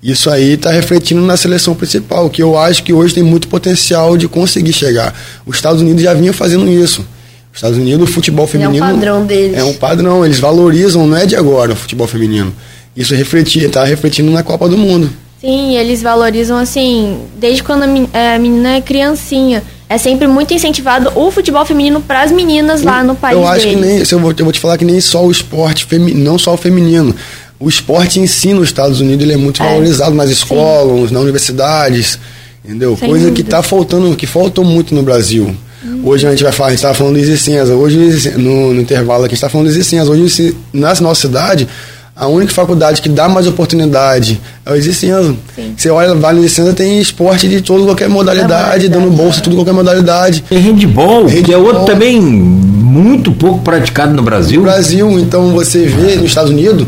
Isso 0.00 0.30
aí 0.30 0.54
está 0.54 0.70
refletindo 0.70 1.20
na 1.20 1.36
seleção 1.36 1.74
principal, 1.74 2.28
que 2.28 2.42
eu 2.42 2.58
acho 2.58 2.82
que 2.82 2.92
hoje 2.92 3.14
tem 3.14 3.22
muito 3.22 3.46
potencial 3.46 4.16
de 4.16 4.26
conseguir 4.26 4.72
chegar. 4.72 5.14
Os 5.46 5.56
Estados 5.56 5.80
Unidos 5.80 6.02
já 6.02 6.12
vinham 6.14 6.34
fazendo 6.34 6.68
isso. 6.68 7.04
Os 7.52 7.58
Estados 7.58 7.76
Unidos, 7.76 8.08
o 8.08 8.12
futebol 8.12 8.46
feminino. 8.46 8.84
É 8.84 8.88
um 8.88 8.94
padrão 8.94 9.26
deles. 9.26 9.58
É 9.58 9.62
um 9.62 9.74
padrão, 9.74 10.24
eles 10.24 10.40
valorizam, 10.40 11.06
não 11.06 11.16
é 11.16 11.26
de 11.26 11.36
agora 11.36 11.74
o 11.74 11.76
futebol 11.76 12.06
feminino. 12.06 12.52
Isso 12.96 13.14
está 13.14 13.84
refletindo 13.84 14.30
na 14.30 14.42
Copa 14.42 14.68
do 14.68 14.76
Mundo. 14.76 15.10
Sim, 15.40 15.76
eles 15.76 16.00
valorizam 16.02 16.56
assim, 16.56 17.18
desde 17.36 17.62
quando 17.62 17.82
a 17.82 18.38
menina 18.38 18.76
é 18.76 18.80
criancinha. 18.80 19.62
É 19.88 19.98
sempre 19.98 20.26
muito 20.26 20.54
incentivado 20.54 21.12
o 21.14 21.30
futebol 21.30 21.66
feminino 21.66 22.00
para 22.00 22.22
as 22.22 22.32
meninas 22.32 22.80
lá 22.80 23.04
no 23.04 23.14
país. 23.14 23.36
Eu 23.36 23.46
acho 23.46 23.66
deles. 23.66 23.74
que 23.74 23.86
nem. 23.86 23.98
Eu 23.98 24.18
vou, 24.18 24.34
eu 24.38 24.44
vou 24.44 24.52
te 24.52 24.58
falar 24.58 24.78
que 24.78 24.84
nem 24.86 24.98
só 25.00 25.22
o 25.22 25.30
esporte, 25.30 25.84
feminino, 25.84 26.24
não 26.24 26.38
só 26.38 26.54
o 26.54 26.56
feminino. 26.56 27.14
O 27.60 27.68
esporte 27.68 28.18
em 28.18 28.26
si 28.26 28.54
nos 28.54 28.68
Estados 28.68 29.00
Unidos 29.00 29.22
ele 29.22 29.34
é 29.34 29.36
muito 29.36 29.62
é, 29.62 29.66
valorizado 29.66 30.14
nas 30.14 30.30
escolas, 30.30 31.08
sim. 31.08 31.14
nas 31.14 31.22
universidades. 31.22 32.18
Entendeu? 32.64 32.96
Sem 32.96 33.08
Coisa 33.08 33.26
dúvida. 33.26 33.34
que 33.34 33.42
está 33.42 33.62
faltando, 33.62 34.16
que 34.16 34.26
faltou 34.26 34.64
muito 34.64 34.94
no 34.94 35.02
Brasil. 35.02 35.54
Hoje 36.04 36.26
a 36.26 36.30
gente 36.30 36.42
vai 36.44 36.52
falar, 36.52 36.68
a 36.68 36.70
gente 36.70 36.78
estava 36.78 36.94
falando 36.94 37.14
do 37.14 37.20
Isicenza, 37.20 37.74
hoje 37.74 38.32
no, 38.36 38.72
no, 38.72 38.80
intervalo 38.80 39.24
aqui 39.24 39.32
a 39.32 39.34
gente 39.34 39.44
está 39.44 39.48
falando 39.48 39.66
do 39.66 39.72
Isicenza. 39.72 40.10
Hoje 40.10 40.56
na 40.72 40.94
nossa 41.00 41.22
cidade, 41.22 41.68
a 42.14 42.28
única 42.28 42.52
faculdade 42.52 43.02
que 43.02 43.08
dá 43.08 43.28
mais 43.28 43.48
oportunidade 43.48 44.40
é 44.64 44.72
o 44.72 44.76
Isicenza. 44.76 45.34
Você 45.76 45.90
olha 45.90 46.14
lá 46.14 46.32
no 46.32 46.44
Isicenza 46.44 46.72
tem 46.72 47.00
esporte 47.00 47.48
de 47.48 47.60
toda 47.60 47.84
qualquer 47.84 48.08
modalidade, 48.08 48.88
dando 48.88 49.10
bolsa, 49.10 49.40
tudo 49.40 49.56
qualquer 49.56 49.74
modalidade. 49.74 50.44
Tem 50.48 50.58
handball, 50.58 51.26
handball, 51.26 51.42
que 51.42 51.52
é 51.52 51.56
outro 51.56 51.84
também 51.84 52.20
muito 52.20 53.32
pouco 53.32 53.60
praticado 53.62 54.14
no 54.14 54.22
Brasil. 54.22 54.60
No 54.60 54.66
Brasil, 54.66 55.18
então 55.18 55.50
você 55.50 55.84
vê 55.84 56.14
nos 56.14 56.26
Estados 56.26 56.52
Unidos, 56.52 56.86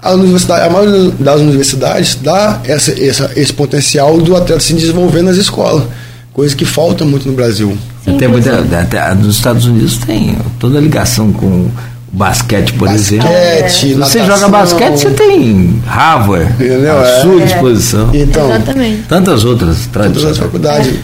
a, 0.00 0.12
universidade, 0.12 0.64
a 0.64 0.70
maioria 0.70 1.12
das 1.18 1.40
universidades 1.40 2.16
dá 2.22 2.60
essa, 2.64 2.92
essa, 3.02 3.32
esse 3.34 3.52
potencial 3.52 4.16
do 4.18 4.36
atleta 4.36 4.60
se 4.60 4.74
desenvolver 4.74 5.22
nas 5.22 5.36
escolas 5.36 5.82
coisa 6.38 6.54
que 6.54 6.64
falta 6.64 7.04
muito 7.04 7.26
no 7.26 7.34
Brasil. 7.34 7.76
Sim, 8.04 8.14
até, 8.14 8.28
muita, 8.28 8.60
até, 8.80 9.12
nos 9.12 9.34
Estados 9.34 9.66
Unidos 9.66 9.98
tem 9.98 10.38
toda 10.60 10.78
a 10.78 10.80
ligação 10.80 11.32
com 11.32 11.46
o 11.46 11.70
basquete, 12.12 12.74
por 12.74 12.86
basquete, 12.86 13.14
exemplo. 13.16 13.68
Se 13.68 13.94
você 13.94 14.24
joga 14.24 14.46
basquete, 14.46 14.98
você 14.98 15.10
tem 15.10 15.82
Harvard 15.84 16.52
Entendeu? 16.52 16.96
à 16.96 17.08
é. 17.08 17.20
sua 17.22 17.40
disposição. 17.40 18.10
Então, 18.14 18.48
Exatamente. 18.50 19.02
Tantas 19.08 19.44
outras 19.44 19.86
tradições. 19.86 20.22
Tantas 20.22 20.38
faculdades. 20.38 20.86
É. 20.94 20.98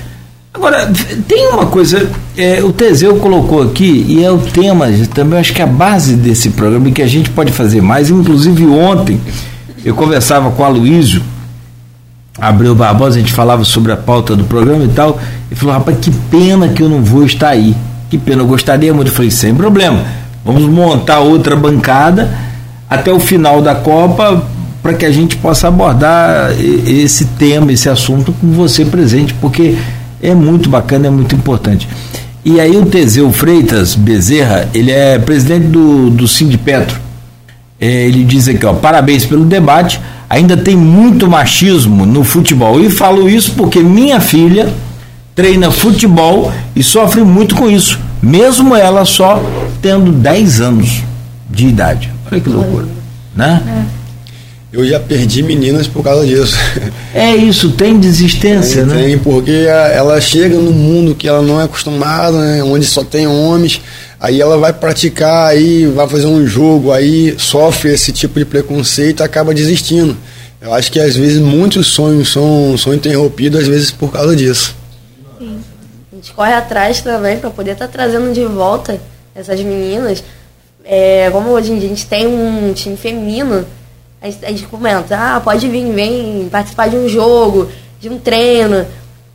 Agora, 0.55 0.89
tem 1.27 1.49
uma 1.49 1.67
coisa, 1.67 2.09
é, 2.37 2.63
o 2.63 2.73
Teseu 2.73 3.17
colocou 3.17 3.61
aqui, 3.61 4.07
e 4.09 4.25
é 4.25 4.31
o 4.31 4.39
tema, 4.39 4.87
também 5.13 5.41
acho 5.41 5.53
que 5.53 5.61
é 5.61 5.65
a 5.65 5.67
base 5.67 6.15
desse 6.15 6.51
programa, 6.51 6.89
e 6.91 6.93
que 6.93 7.03
a 7.03 7.09
gente 7.09 7.29
pode 7.29 7.51
fazer 7.51 7.83
mais. 7.83 8.09
Inclusive, 8.09 8.65
ontem, 8.67 9.21
eu 9.85 9.97
conversava 9.97 10.53
com 10.53 10.65
a 10.65 10.69
Luísio, 10.69 11.21
Abreu 12.39 12.75
Barbosa, 12.75 13.17
a 13.17 13.21
gente 13.21 13.33
falava 13.33 13.65
sobre 13.65 13.93
a 13.93 13.97
pauta 13.97 14.35
do 14.35 14.45
programa 14.45 14.85
e 14.85 14.89
tal, 14.89 15.21
e 15.51 15.55
falou, 15.55 15.75
rapaz, 15.75 15.99
que 16.01 16.11
pena 16.11 16.69
que 16.69 16.83
eu 16.83 16.89
não 16.89 17.03
vou 17.03 17.25
estar 17.25 17.51
aí. 17.51 17.77
Que 18.11 18.19
pena, 18.19 18.43
eu 18.43 18.47
gostaria 18.47 18.93
muito. 18.93 19.09
Eu 19.09 19.15
falei, 19.15 19.31
sem 19.31 19.55
problema, 19.55 20.03
vamos 20.45 20.63
montar 20.63 21.21
outra 21.21 21.55
bancada 21.55 22.29
até 22.91 23.13
o 23.13 23.21
final 23.21 23.63
da 23.63 23.75
Copa 23.75 24.43
para 24.83 24.95
que 24.95 25.07
a 25.07 25.11
gente 25.11 25.37
possa 25.37 25.69
abordar 25.69 26.51
esse 26.61 27.25
tema, 27.25 27.73
esse 27.73 27.89
assunto 27.89 28.33
com 28.33 28.53
você 28.53 28.85
presente, 28.85 29.33
porque 29.35 29.77
é 30.21 30.35
muito 30.35 30.69
bacana, 30.69 31.07
é 31.07 31.11
muito 31.11 31.35
importante. 31.35 31.89
E 32.45 32.61
aí 32.61 32.77
o 32.77 32.85
Teseu 32.85 33.33
Freitas 33.33 33.95
Bezerra, 33.95 34.69
ele 34.75 34.91
é 34.91 35.19
presidente 35.19 35.69
do, 35.69 36.11
do 36.11 36.29
Sindipetro. 36.29 37.01
É, 37.81 38.07
ele 38.07 38.25
diz 38.25 38.47
aqui, 38.47 38.67
ó, 38.67 38.75
parabéns 38.75 39.25
pelo 39.25 39.45
debate 39.47 39.99
ainda 40.35 40.57
tem 40.57 40.77
muito 40.77 41.29
machismo 41.29 42.05
no 42.05 42.25
futebol. 42.25 42.81
E 42.81 42.91
falo 42.91 43.29
isso 43.29 43.53
porque 43.53 43.81
minha 43.81 44.21
filha 44.21 44.73
treina 45.35 45.71
futebol 45.71 46.53
e 46.75 46.83
sofre 46.83 47.23
muito 47.23 47.55
com 47.55 47.71
isso, 47.71 47.99
mesmo 48.23 48.75
ela 48.75 49.05
só 49.05 49.43
tendo 49.81 50.11
10 50.11 50.61
anos 50.61 51.03
de 51.49 51.67
idade. 51.67 52.11
Olha 52.31 52.41
que 52.41 52.49
loucura, 52.49 52.87
né? 53.35 53.87
Eu 54.75 54.85
já 54.85 54.99
perdi 54.99 55.41
meninas 55.41 55.87
por 55.87 56.03
causa 56.03 56.27
disso. 56.27 56.57
É 57.15 57.33
isso, 57.33 57.71
tem 57.71 57.97
desistência, 58.01 58.85
tem, 58.85 58.93
né? 58.93 59.03
Tem, 59.05 59.19
porque 59.19 59.69
ela 59.69 60.21
chega 60.21 60.59
num 60.59 60.73
mundo 60.73 61.15
que 61.15 61.29
ela 61.29 61.41
não 61.41 61.61
é 61.61 61.65
acostumada, 61.65 62.37
né? 62.37 62.61
onde 62.61 62.85
só 62.85 63.05
tem 63.05 63.25
homens, 63.25 63.81
aí 64.19 64.41
ela 64.41 64.59
vai 64.59 64.73
praticar, 64.73 65.51
aí 65.51 65.87
vai 65.87 66.09
fazer 66.09 66.27
um 66.27 66.45
jogo, 66.45 66.91
aí 66.91 67.37
sofre 67.39 67.93
esse 67.93 68.11
tipo 68.11 68.37
de 68.37 68.45
preconceito 68.45 69.21
e 69.21 69.23
acaba 69.23 69.55
desistindo. 69.55 70.17
Eu 70.61 70.75
acho 70.75 70.91
que 70.91 70.99
às 70.99 71.15
vezes 71.15 71.39
muitos 71.39 71.87
sonhos 71.87 72.33
são, 72.33 72.77
são 72.77 72.93
interrompidos, 72.93 73.61
às 73.61 73.69
vezes 73.69 73.93
por 73.93 74.11
causa 74.11 74.35
disso. 74.35 74.75
Sim. 75.39 75.61
A 76.13 76.17
gente 76.17 76.33
corre 76.33 76.53
atrás 76.53 77.01
também 77.01 77.39
para 77.39 77.51
poder 77.51 77.73
estar 77.73 77.87
tá 77.87 77.93
trazendo 77.93 78.35
de 78.35 78.45
volta 78.45 79.01
essas 79.37 79.61
meninas. 79.61 80.25
É, 80.85 81.31
como 81.31 81.51
hoje 81.51 81.71
em 81.71 81.79
dia 81.79 81.87
a 81.87 81.91
gente 81.91 82.07
tem 82.07 82.27
um 82.27 82.73
time 82.73 82.97
feminino, 82.97 83.65
a 84.25 84.31
gente, 84.31 84.45
a 84.47 84.49
gente 84.49 84.67
comenta, 84.69 85.15
ah, 85.19 85.39
pode 85.39 85.69
vir, 85.69 85.85
vem 85.93 86.49
participar 86.51 86.89
de 86.89 86.97
um 86.97 87.07
jogo, 87.07 87.69
de 88.01 88.09
um 88.09 88.19
treino. 88.19 88.87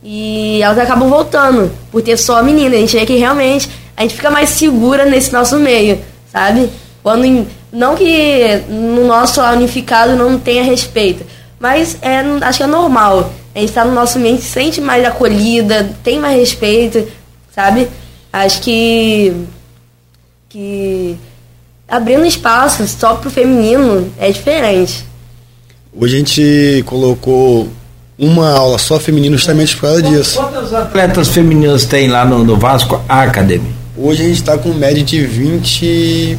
E 0.02 0.60
elas 0.60 0.78
acabam 0.78 1.08
voltando, 1.08 1.70
por 1.92 2.02
ter 2.02 2.16
só 2.16 2.42
menina. 2.42 2.74
A 2.74 2.80
gente 2.80 2.96
vê 2.96 3.06
que 3.06 3.14
realmente 3.16 3.70
a 3.96 4.02
gente 4.02 4.16
fica 4.16 4.32
mais 4.32 4.48
segura 4.48 5.04
nesse 5.04 5.32
nosso 5.32 5.60
meio, 5.60 6.00
sabe? 6.32 6.68
Quando 7.04 7.46
não 7.72 7.94
que 7.94 8.64
no 8.68 9.06
nosso 9.06 9.40
unificado 9.40 10.16
não 10.16 10.36
tenha 10.36 10.64
respeito, 10.64 11.24
mas 11.60 11.96
é, 12.02 12.18
acho 12.44 12.58
que 12.58 12.64
é 12.64 12.66
normal. 12.66 13.32
A 13.54 13.60
gente 13.60 13.68
está 13.68 13.84
no 13.84 13.94
nosso 13.94 14.18
meio, 14.18 14.38
se 14.38 14.48
sente 14.48 14.80
mais 14.80 15.04
acolhida, 15.04 15.88
tem 16.02 16.18
mais 16.18 16.36
respeito, 16.36 17.06
sabe? 17.54 17.88
Acho 18.32 18.60
que 18.60 19.36
que 20.48 21.16
abrindo 21.90 22.24
espaço 22.24 22.86
só 22.86 23.14
pro 23.14 23.30
feminino 23.30 24.10
é 24.18 24.30
diferente. 24.30 25.04
Hoje 25.92 26.14
a 26.14 26.18
gente 26.18 26.84
colocou 26.86 27.68
uma 28.16 28.50
aula 28.50 28.78
só 28.78 29.00
feminino 29.00 29.36
justamente 29.36 29.74
por 29.74 29.82
causa 29.82 30.02
disso. 30.02 30.36
Quantas 30.36 30.72
atletas 30.72 31.28
femininas 31.28 31.84
tem 31.84 32.08
lá 32.08 32.24
no, 32.24 32.44
no 32.44 32.56
Vasco 32.56 33.02
Academy? 33.08 33.74
Hoje 33.96 34.22
a 34.22 34.28
gente 34.28 34.36
está 34.36 34.56
com 34.56 34.68
média 34.70 35.02
de 35.02 35.26
20 35.26 36.38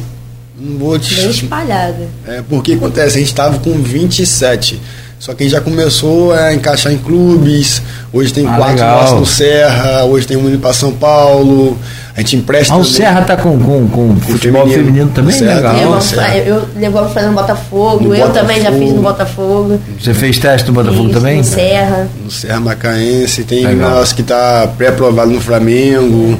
não 0.62 0.78
vou 0.78 0.98
te... 0.98 1.14
Bem 1.14 1.30
espalhada. 1.30 2.08
É, 2.26 2.42
porque 2.48 2.74
acontece, 2.74 3.16
a 3.16 3.18
gente 3.18 3.28
estava 3.28 3.58
com 3.58 3.72
27. 3.82 4.80
Só 5.22 5.34
que 5.34 5.44
a 5.44 5.46
gente 5.46 5.52
já 5.52 5.60
começou 5.60 6.32
a 6.32 6.52
encaixar 6.52 6.92
em 6.92 6.98
clubes. 6.98 7.80
Hoje 8.12 8.32
tem 8.32 8.44
ah, 8.44 8.56
quatro 8.56 9.20
no 9.20 9.24
Serra, 9.24 10.04
hoje 10.04 10.26
tem 10.26 10.36
um 10.36 10.58
para 10.58 10.72
São 10.72 10.90
Paulo. 10.90 11.78
A 12.16 12.18
gente 12.18 12.34
empresta. 12.34 12.74
Ah, 12.74 12.78
o 12.78 12.84
Serra 12.84 13.22
tá 13.22 13.36
com, 13.36 13.56
com, 13.56 13.86
com 13.86 14.16
futebol 14.16 14.62
feminino, 14.62 14.84
feminino 14.84 15.10
também? 15.10 15.32
Serra, 15.32 15.54
legal. 15.54 15.74
Levamos 15.76 16.12
pra, 16.12 16.38
eu 16.38 16.68
levamos 16.74 17.12
fazer 17.12 17.26
no 17.28 17.34
Botafogo, 17.34 18.04
no 18.04 18.16
eu 18.16 18.26
Botafogo. 18.26 18.32
também 18.32 18.62
já 18.62 18.72
fiz 18.72 18.92
no 18.92 19.02
Botafogo. 19.02 19.80
Você 20.00 20.12
fez 20.12 20.38
teste 20.40 20.66
no 20.66 20.74
Botafogo 20.74 21.04
fiz, 21.04 21.14
também? 21.14 21.38
No 21.38 21.44
Serra. 21.44 22.08
No 22.24 22.30
Serra 22.30 22.60
Macaense, 22.60 23.44
tem 23.44 23.76
nós 23.76 24.12
que 24.12 24.22
está 24.22 24.66
pré-aprovado 24.76 25.30
no 25.30 25.40
Flamengo. 25.40 26.36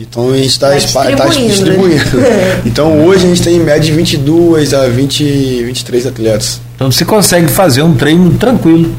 Então 0.00 0.30
a 0.30 0.36
gente 0.36 0.48
está 0.48 0.70
tá 0.70 0.76
distribuindo. 0.76 1.16
Tá 1.16 1.28
distribuindo. 1.28 2.04
então 2.64 3.04
hoje 3.04 3.26
a 3.26 3.28
gente 3.28 3.42
tem 3.42 3.56
em 3.56 3.60
média 3.60 3.80
de 3.80 3.92
22 3.92 4.72
a 4.72 4.88
20, 4.88 5.62
23 5.64 6.06
atletas. 6.06 6.60
Então 6.74 6.90
você 6.90 7.04
consegue 7.04 7.48
fazer 7.48 7.82
um 7.82 7.94
treino 7.94 8.32
tranquilo. 8.38 8.90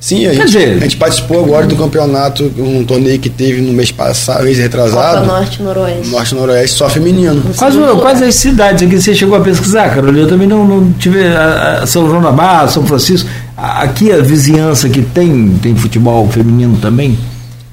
Sim, 0.00 0.26
a, 0.26 0.30
Quer 0.30 0.36
gente, 0.36 0.46
dizer, 0.46 0.76
a 0.76 0.80
gente 0.80 0.96
participou 0.96 1.44
agora 1.44 1.66
do 1.66 1.76
campeonato, 1.76 2.52
um 2.56 2.84
torneio 2.84 3.18
que 3.18 3.28
teve 3.28 3.60
no 3.60 3.72
mês 3.72 3.90
passado, 3.90 4.44
mês 4.44 4.58
retrasado. 4.58 5.26
Norte 5.26 5.62
Noroeste. 5.62 6.08
Norte 6.08 6.34
Noroeste, 6.34 6.76
só 6.76 6.88
feminino. 6.88 7.42
Quais, 7.56 7.74
quais 8.00 8.22
as 8.22 8.34
cidades 8.34 8.82
aqui 8.82 9.00
você 9.00 9.14
chegou 9.14 9.36
a 9.36 9.40
pesquisar, 9.40 9.94
Carolina? 9.94 10.20
Eu 10.20 10.28
também 10.28 10.46
não, 10.46 10.66
não 10.66 10.92
tive 10.92 11.24
a, 11.24 11.80
a 11.82 11.86
São 11.86 12.08
João 12.08 12.22
da 12.22 12.32
Barra, 12.32 12.68
São 12.68 12.84
Francisco. 12.86 13.28
Aqui 13.56 14.12
a 14.12 14.18
vizinhança 14.18 14.88
que 14.88 15.02
tem, 15.02 15.58
tem 15.60 15.74
futebol 15.74 16.28
feminino 16.28 16.78
também? 16.80 17.18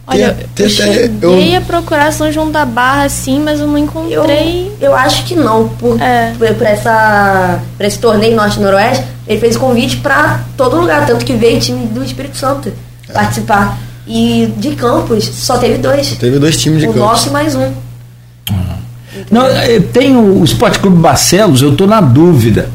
Olha, 0.08 0.38
tem, 0.54 0.66
eu 0.66 0.70
cheguei 0.70 1.56
eu... 1.56 1.58
a 1.58 1.62
procurar 1.62 2.12
São 2.12 2.32
João 2.32 2.52
da 2.52 2.64
Barra, 2.64 3.10
sim, 3.10 3.40
mas 3.40 3.60
eu 3.60 3.66
não 3.66 3.78
encontrei. 3.78 4.72
Eu, 4.80 4.90
eu 4.90 4.96
acho 4.96 5.26
que 5.26 5.36
não, 5.36 5.68
por, 5.70 6.00
é. 6.00 6.32
por, 6.38 6.54
por, 6.54 6.68
essa, 6.68 7.60
por 7.76 7.86
esse 7.86 7.98
torneio 7.98 8.36
Norte-Noroeste, 8.36 9.04
ele 9.28 9.40
fez 9.40 9.58
convite 9.58 9.98
para 9.98 10.42
todo 10.56 10.80
lugar, 10.80 11.08
tanto 11.08 11.26
que 11.26 11.34
veio 11.34 11.58
o 11.58 11.60
time 11.60 11.88
do 11.88 12.04
Espírito 12.04 12.38
Santo 12.38 12.72
é. 13.10 13.14
participar. 13.14 13.80
E 14.08 14.54
de 14.58 14.76
campos, 14.76 15.26
só 15.26 15.58
teve 15.58 15.80
dois. 15.80 16.06
Só 16.06 16.16
teve 16.18 16.38
dois 16.38 16.56
times 16.58 16.82
de 16.82 16.88
o 16.88 16.94
campos. 16.94 17.02
O 17.02 17.06
nosso 17.06 17.30
e 17.30 17.32
mais 17.32 17.56
um. 17.56 17.72
Não, 19.32 19.48
eh, 19.48 19.80
tem 19.80 20.16
o 20.16 20.44
Esporte 20.44 20.78
Clube 20.78 20.98
Barcelos, 20.98 21.62
eu 21.62 21.72
estou 21.72 21.88
na 21.88 22.02
dúvida. 22.02 22.70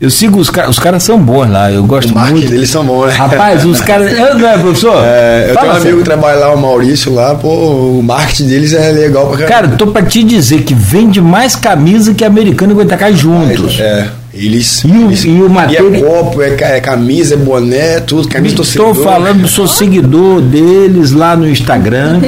Eu 0.00 0.10
sigo 0.10 0.38
os 0.38 0.50
caras, 0.50 0.70
os 0.70 0.78
caras 0.78 1.02
são 1.02 1.18
bons 1.18 1.48
lá, 1.48 1.70
eu 1.70 1.84
gosto 1.84 2.12
o 2.12 2.18
muito. 2.18 2.52
Eles 2.52 2.68
são 2.68 2.84
bons, 2.84 3.06
né? 3.06 3.12
Rapaz, 3.12 3.64
os 3.64 3.80
caras. 3.82 4.12
Não 4.12 4.48
é, 4.48 4.58
professor? 4.58 5.02
É, 5.04 5.46
eu 5.48 5.54
Fala 5.54 5.66
tenho 5.66 5.72
um 5.72 5.76
amigo 5.82 5.98
que 5.98 6.04
trabalha 6.04 6.38
lá, 6.40 6.54
o 6.54 6.60
Maurício, 6.60 7.12
lá, 7.14 7.34
pô, 7.34 7.48
o 7.48 8.02
marketing 8.02 8.46
deles 8.48 8.72
é 8.72 8.90
legal 8.90 9.28
pra 9.28 9.38
caramba. 9.38 9.54
Cara, 9.54 9.68
tô 9.76 9.86
pra 9.86 10.02
te 10.02 10.22
dizer 10.24 10.62
que 10.62 10.74
vende 10.74 11.20
mais 11.20 11.54
camisa 11.54 12.12
que 12.12 12.24
americano 12.24 12.72
e 12.72 12.74
Goitacai 12.74 13.14
juntos. 13.14 13.78
É. 13.78 14.08
Eles. 14.34 14.82
E 14.82 14.88
o, 14.88 15.06
eles, 15.06 15.24
e 15.24 15.28
o 15.28 15.48
Mateus, 15.48 15.94
E 15.94 15.96
é 15.96 16.00
copo, 16.00 16.42
é, 16.42 16.48
é, 16.48 16.80
camisa, 16.80 17.34
é 17.34 17.36
boné, 17.36 18.00
tudo, 18.00 18.26
camisa 18.28 18.60
Estou 18.62 18.92
falando, 18.94 19.46
sou 19.46 19.68
seguidor 19.68 20.40
deles 20.40 21.12
lá 21.12 21.36
no 21.36 21.48
Instagram. 21.48 22.20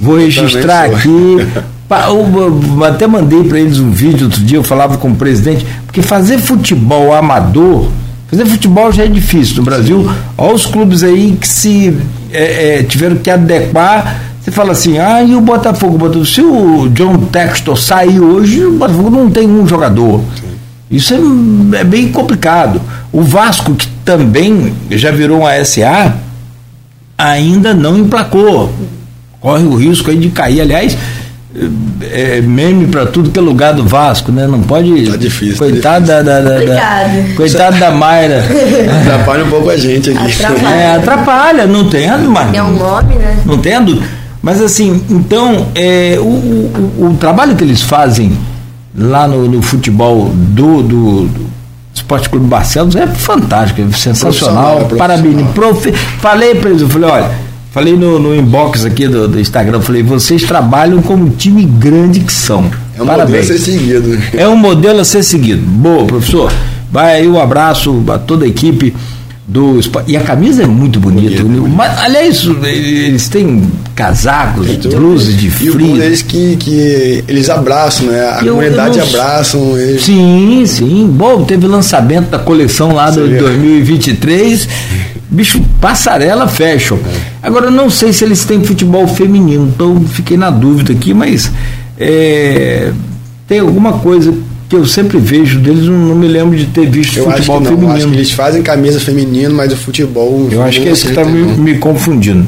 Vou 0.00 0.18
registrar 0.18 0.86
aqui. 0.86 1.46
Até 2.86 3.06
mandei 3.06 3.44
para 3.44 3.58
eles 3.58 3.78
um 3.78 3.90
vídeo 3.90 4.26
outro 4.26 4.42
dia, 4.42 4.58
eu 4.58 4.62
falava 4.62 4.98
com 4.98 5.08
o 5.10 5.14
presidente, 5.14 5.64
porque 5.88 6.02
fazer 6.02 6.36
futebol 6.36 7.14
amador, 7.14 7.88
fazer 8.30 8.44
futebol 8.44 8.92
já 8.92 9.04
é 9.04 9.08
difícil 9.08 9.56
no 9.56 9.62
Brasil. 9.62 10.06
Olha 10.36 10.54
os 10.54 10.66
clubes 10.66 11.02
aí 11.02 11.34
que 11.40 11.48
se 11.48 11.96
é, 12.30 12.80
é, 12.80 12.82
tiveram 12.82 13.16
que 13.16 13.30
adequar. 13.30 14.20
Você 14.38 14.50
fala 14.50 14.72
assim, 14.72 14.98
ah, 14.98 15.22
e 15.22 15.34
o 15.34 15.40
Botafogo? 15.40 15.96
Botafogo 15.96 16.26
se 16.26 16.42
o 16.42 16.90
John 16.90 17.16
Textor 17.32 17.74
sair 17.74 18.20
hoje, 18.20 18.66
o 18.66 18.72
Botafogo 18.72 19.08
não 19.08 19.30
tem 19.30 19.48
um 19.48 19.66
jogador. 19.66 20.22
Isso 20.90 21.14
é, 21.14 21.78
é 21.78 21.84
bem 21.84 22.08
complicado. 22.08 22.82
O 23.10 23.22
Vasco, 23.22 23.74
que 23.74 23.88
também 24.04 24.74
já 24.90 25.10
virou 25.10 25.40
uma 25.40 25.64
SA, 25.64 26.14
ainda 27.16 27.72
não 27.72 27.96
emplacou. 27.96 28.70
Corre 29.40 29.64
o 29.64 29.74
risco 29.74 30.10
aí 30.10 30.18
de 30.18 30.28
cair. 30.28 30.60
Aliás, 30.60 30.98
é, 32.02 32.40
meme 32.40 32.86
para 32.86 33.06
tudo 33.06 33.30
que 33.30 33.38
é 33.38 33.42
lugar 33.42 33.74
do 33.74 33.84
Vasco, 33.84 34.30
né? 34.30 34.46
Não 34.46 34.62
pode. 34.62 35.10
Tá 35.10 35.16
difícil. 35.16 35.56
Coitada 35.56 36.16
tá 36.16 36.22
da, 36.22 36.40
da, 36.40 36.58
da, 36.58 37.34
coitado 37.36 37.78
da 37.78 37.90
Mayra. 37.90 38.44
atrapalha 39.00 39.44
um 39.44 39.50
pouco 39.50 39.70
a 39.70 39.76
gente 39.76 40.10
aqui. 40.10 40.32
Atrapalha, 40.32 40.74
é, 40.74 40.96
atrapalha 40.96 41.66
não 41.66 41.88
tem 41.88 42.08
a 42.08 42.18
mas, 42.18 42.54
É 42.54 42.62
um 42.62 42.72
nome, 42.72 43.14
né? 43.14 43.38
Não 43.44 43.58
tem 43.58 43.74
a 43.74 43.80
dúvida. 43.80 44.06
Mas 44.42 44.60
assim, 44.60 45.02
então, 45.10 45.66
é, 45.74 46.16
o, 46.18 46.22
o, 46.22 47.06
o, 47.10 47.16
trabalho 47.18 47.56
que 47.56 47.64
eles 47.64 47.82
fazem 47.82 48.32
lá 48.96 49.26
no, 49.26 49.48
no 49.48 49.60
futebol 49.60 50.30
do, 50.32 50.82
do, 50.82 51.26
do 51.26 51.46
Esporte 51.92 52.28
Clube 52.28 52.46
Barcelos 52.46 52.94
é 52.94 53.06
fantástico, 53.06 53.80
é 53.80 53.96
sensacional. 53.96 54.88
Parabéns. 54.96 55.48
Profe... 55.50 55.92
Falei 55.92 56.54
para 56.54 56.70
eles, 56.70 56.82
eu 56.82 56.88
falei, 56.88 57.10
olha 57.10 57.47
Falei 57.70 57.96
no, 57.96 58.18
no 58.18 58.34
inbox 58.34 58.84
aqui 58.84 59.06
do, 59.06 59.28
do, 59.28 59.38
Instagram, 59.38 59.80
falei, 59.80 60.02
vocês 60.02 60.42
trabalham 60.42 61.02
como 61.02 61.26
um 61.26 61.30
time 61.30 61.64
grande 61.64 62.20
que 62.20 62.32
são. 62.32 62.70
É 62.96 63.02
um 63.02 63.06
Parabéns. 63.06 63.46
modelo 63.46 63.54
a 63.54 63.58
ser 63.58 63.58
seguido. 63.58 64.18
É 64.34 64.48
um 64.48 64.56
modelo 64.56 65.00
a 65.00 65.04
ser 65.04 65.22
seguido. 65.22 65.62
Boa, 65.62 66.04
professor. 66.06 66.52
Vai 66.90 67.16
aí 67.16 67.28
um 67.28 67.40
abraço 67.40 68.02
a 68.08 68.18
toda 68.18 68.46
a 68.46 68.48
equipe 68.48 68.94
do 69.46 69.80
E 70.06 70.16
a 70.16 70.20
camisa 70.20 70.62
é 70.62 70.66
muito 70.66 70.98
bonita. 70.98 71.42
Bonito, 71.42 71.68
Mas, 71.68 71.98
aliás, 71.98 72.44
eles 72.64 73.28
têm 73.28 73.70
casacos, 73.94 74.66
blusas 74.76 75.36
de 75.36 75.50
frio. 75.50 75.78
E 75.78 76.00
eles 76.00 76.22
que, 76.22 76.56
que 76.56 77.24
eles 77.28 77.50
abraçam, 77.50 78.06
né? 78.06 78.20
A 78.30 78.44
eu, 78.44 78.54
comunidade 78.54 78.98
eu 78.98 79.04
não... 79.04 79.10
abraçam. 79.10 79.78
Eles... 79.78 80.02
Sim, 80.02 80.64
sim. 80.66 81.06
Bom, 81.06 81.44
teve 81.44 81.66
lançamento 81.66 82.30
da 82.30 82.38
coleção 82.38 82.94
lá 82.94 83.10
do 83.10 83.28
2023 83.28 84.68
bicho, 85.30 85.60
passarela 85.80 86.48
fashion. 86.48 86.98
Agora, 87.42 87.66
eu 87.66 87.70
não 87.70 87.88
sei 87.88 88.12
se 88.12 88.24
eles 88.24 88.44
têm 88.44 88.62
futebol 88.64 89.06
feminino, 89.06 89.68
então 89.68 90.00
fiquei 90.06 90.36
na 90.36 90.50
dúvida 90.50 90.92
aqui, 90.92 91.14
mas 91.14 91.50
é, 91.96 92.92
tem 93.46 93.60
alguma 93.60 93.98
coisa 94.00 94.34
que 94.68 94.76
eu 94.76 94.84
sempre 94.84 95.18
vejo 95.18 95.60
deles, 95.60 95.84
não, 95.84 95.98
não 95.98 96.14
me 96.14 96.28
lembro 96.28 96.56
de 96.56 96.66
ter 96.66 96.86
visto 96.90 97.16
eu 97.16 97.24
futebol 97.24 97.56
acho 97.56 97.64
que 97.64 97.70
não, 97.70 97.76
feminino. 97.76 97.92
Acho 97.96 98.08
que 98.08 98.14
eles 98.14 98.30
fazem 98.32 98.62
camisa 98.62 99.00
feminino, 99.00 99.54
mas 99.54 99.72
o 99.72 99.76
futebol. 99.76 100.48
Eu 100.50 100.62
acho 100.62 100.80
que 100.80 100.88
esse 100.88 101.08
está 101.08 101.24
me, 101.24 101.42
me, 101.56 101.78
confundindo. 101.78 102.46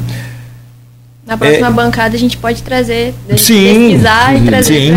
Na 1.25 1.37
próxima 1.37 1.67
é, 1.67 1.71
bancada 1.71 2.15
a 2.15 2.19
gente 2.19 2.37
pode 2.37 2.61
trazer, 2.61 3.13
sim, 3.37 3.63
pesquisar 3.63 4.35
e 4.35 4.45
trazer 4.45 4.93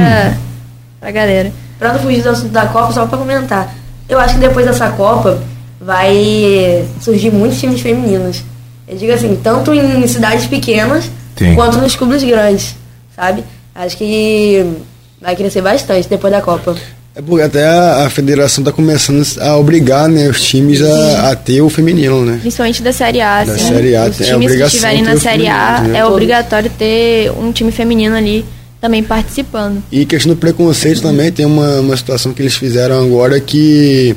para 1.00 1.08
a 1.08 1.12
galera. 1.12 1.52
Para 1.78 1.92
não 1.92 2.00
fugir 2.00 2.22
do 2.22 2.30
assunto 2.30 2.50
da 2.50 2.66
Copa, 2.66 2.92
só 2.92 3.06
para 3.06 3.18
comentar. 3.18 3.74
Eu 4.08 4.18
acho 4.18 4.34
que 4.34 4.40
depois 4.40 4.66
dessa 4.66 4.90
Copa, 4.90 5.40
vai 5.80 6.84
surgir 7.00 7.30
muitos 7.30 7.58
times 7.60 7.80
femininos. 7.80 8.42
Eu 8.86 8.96
digo 8.96 9.12
assim, 9.12 9.38
tanto 9.42 9.72
em 9.72 10.06
cidades 10.06 10.46
pequenas 10.46 11.10
Sim. 11.36 11.54
quanto 11.54 11.78
nos 11.78 11.96
clubes 11.96 12.22
grandes, 12.22 12.76
sabe? 13.14 13.44
Acho 13.74 13.96
que 13.96 14.64
vai 15.20 15.34
crescer 15.34 15.62
bastante 15.62 16.08
depois 16.08 16.32
da 16.32 16.40
Copa. 16.40 16.76
É 17.16 17.22
porque 17.22 17.42
até 17.42 17.64
a, 17.64 18.06
a 18.06 18.10
federação 18.10 18.62
está 18.62 18.72
começando 18.72 19.24
a 19.40 19.56
obrigar 19.56 20.08
né, 20.08 20.28
os 20.28 20.42
times 20.42 20.82
a, 20.82 21.30
a, 21.30 21.36
ter 21.36 21.62
o 21.62 21.70
feminino, 21.70 22.24
né? 22.24 22.38
Principalmente 22.40 22.82
da 22.82 22.92
Série 22.92 23.20
A. 23.20 23.44
Da 23.44 23.52
assim. 23.52 23.68
Série 23.68 23.94
A, 23.94 24.06
os 24.06 24.20
é 24.20 24.24
times 24.24 24.52
que 24.52 24.62
estiverem 24.62 25.02
na 25.02 25.16
Série 25.16 25.46
A, 25.46 25.80
né? 25.80 25.98
é 25.98 26.04
obrigatório 26.04 26.70
ter 26.76 27.30
um 27.32 27.52
time 27.52 27.70
feminino 27.70 28.16
ali 28.16 28.44
também 28.80 29.02
participando. 29.02 29.82
E 29.92 30.04
questão 30.04 30.34
do 30.34 30.38
preconceito 30.38 31.00
também, 31.00 31.30
tem 31.30 31.46
uma, 31.46 31.80
uma 31.80 31.96
situação 31.96 32.34
que 32.34 32.42
eles 32.42 32.56
fizeram 32.56 33.02
agora 33.02 33.40
que 33.40 34.14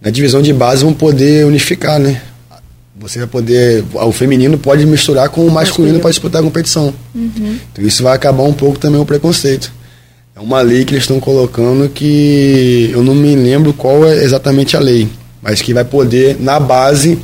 na 0.00 0.10
divisão 0.10 0.40
de 0.40 0.52
base 0.52 0.84
vão 0.84 0.94
poder 0.94 1.44
unificar, 1.44 1.98
né? 1.98 2.22
Você 3.04 3.18
vai 3.18 3.28
poder. 3.28 3.84
O 3.92 4.10
feminino 4.12 4.56
pode 4.56 4.86
misturar 4.86 5.28
com 5.28 5.46
o 5.46 5.50
masculino 5.50 6.00
para 6.00 6.08
disputar 6.08 6.40
a 6.40 6.44
competição. 6.44 6.92
Então 7.14 7.84
isso 7.84 8.02
vai 8.02 8.14
acabar 8.16 8.42
um 8.44 8.52
pouco 8.54 8.78
também 8.78 8.98
o 8.98 9.04
preconceito. 9.04 9.70
É 10.34 10.40
uma 10.40 10.62
lei 10.62 10.86
que 10.86 10.94
eles 10.94 11.04
estão 11.04 11.20
colocando 11.20 11.86
que 11.90 12.88
eu 12.92 13.02
não 13.02 13.14
me 13.14 13.36
lembro 13.36 13.74
qual 13.74 14.06
é 14.06 14.24
exatamente 14.24 14.74
a 14.74 14.80
lei, 14.80 15.06
mas 15.42 15.60
que 15.60 15.74
vai 15.74 15.84
poder, 15.84 16.38
na 16.40 16.58
base, 16.58 17.18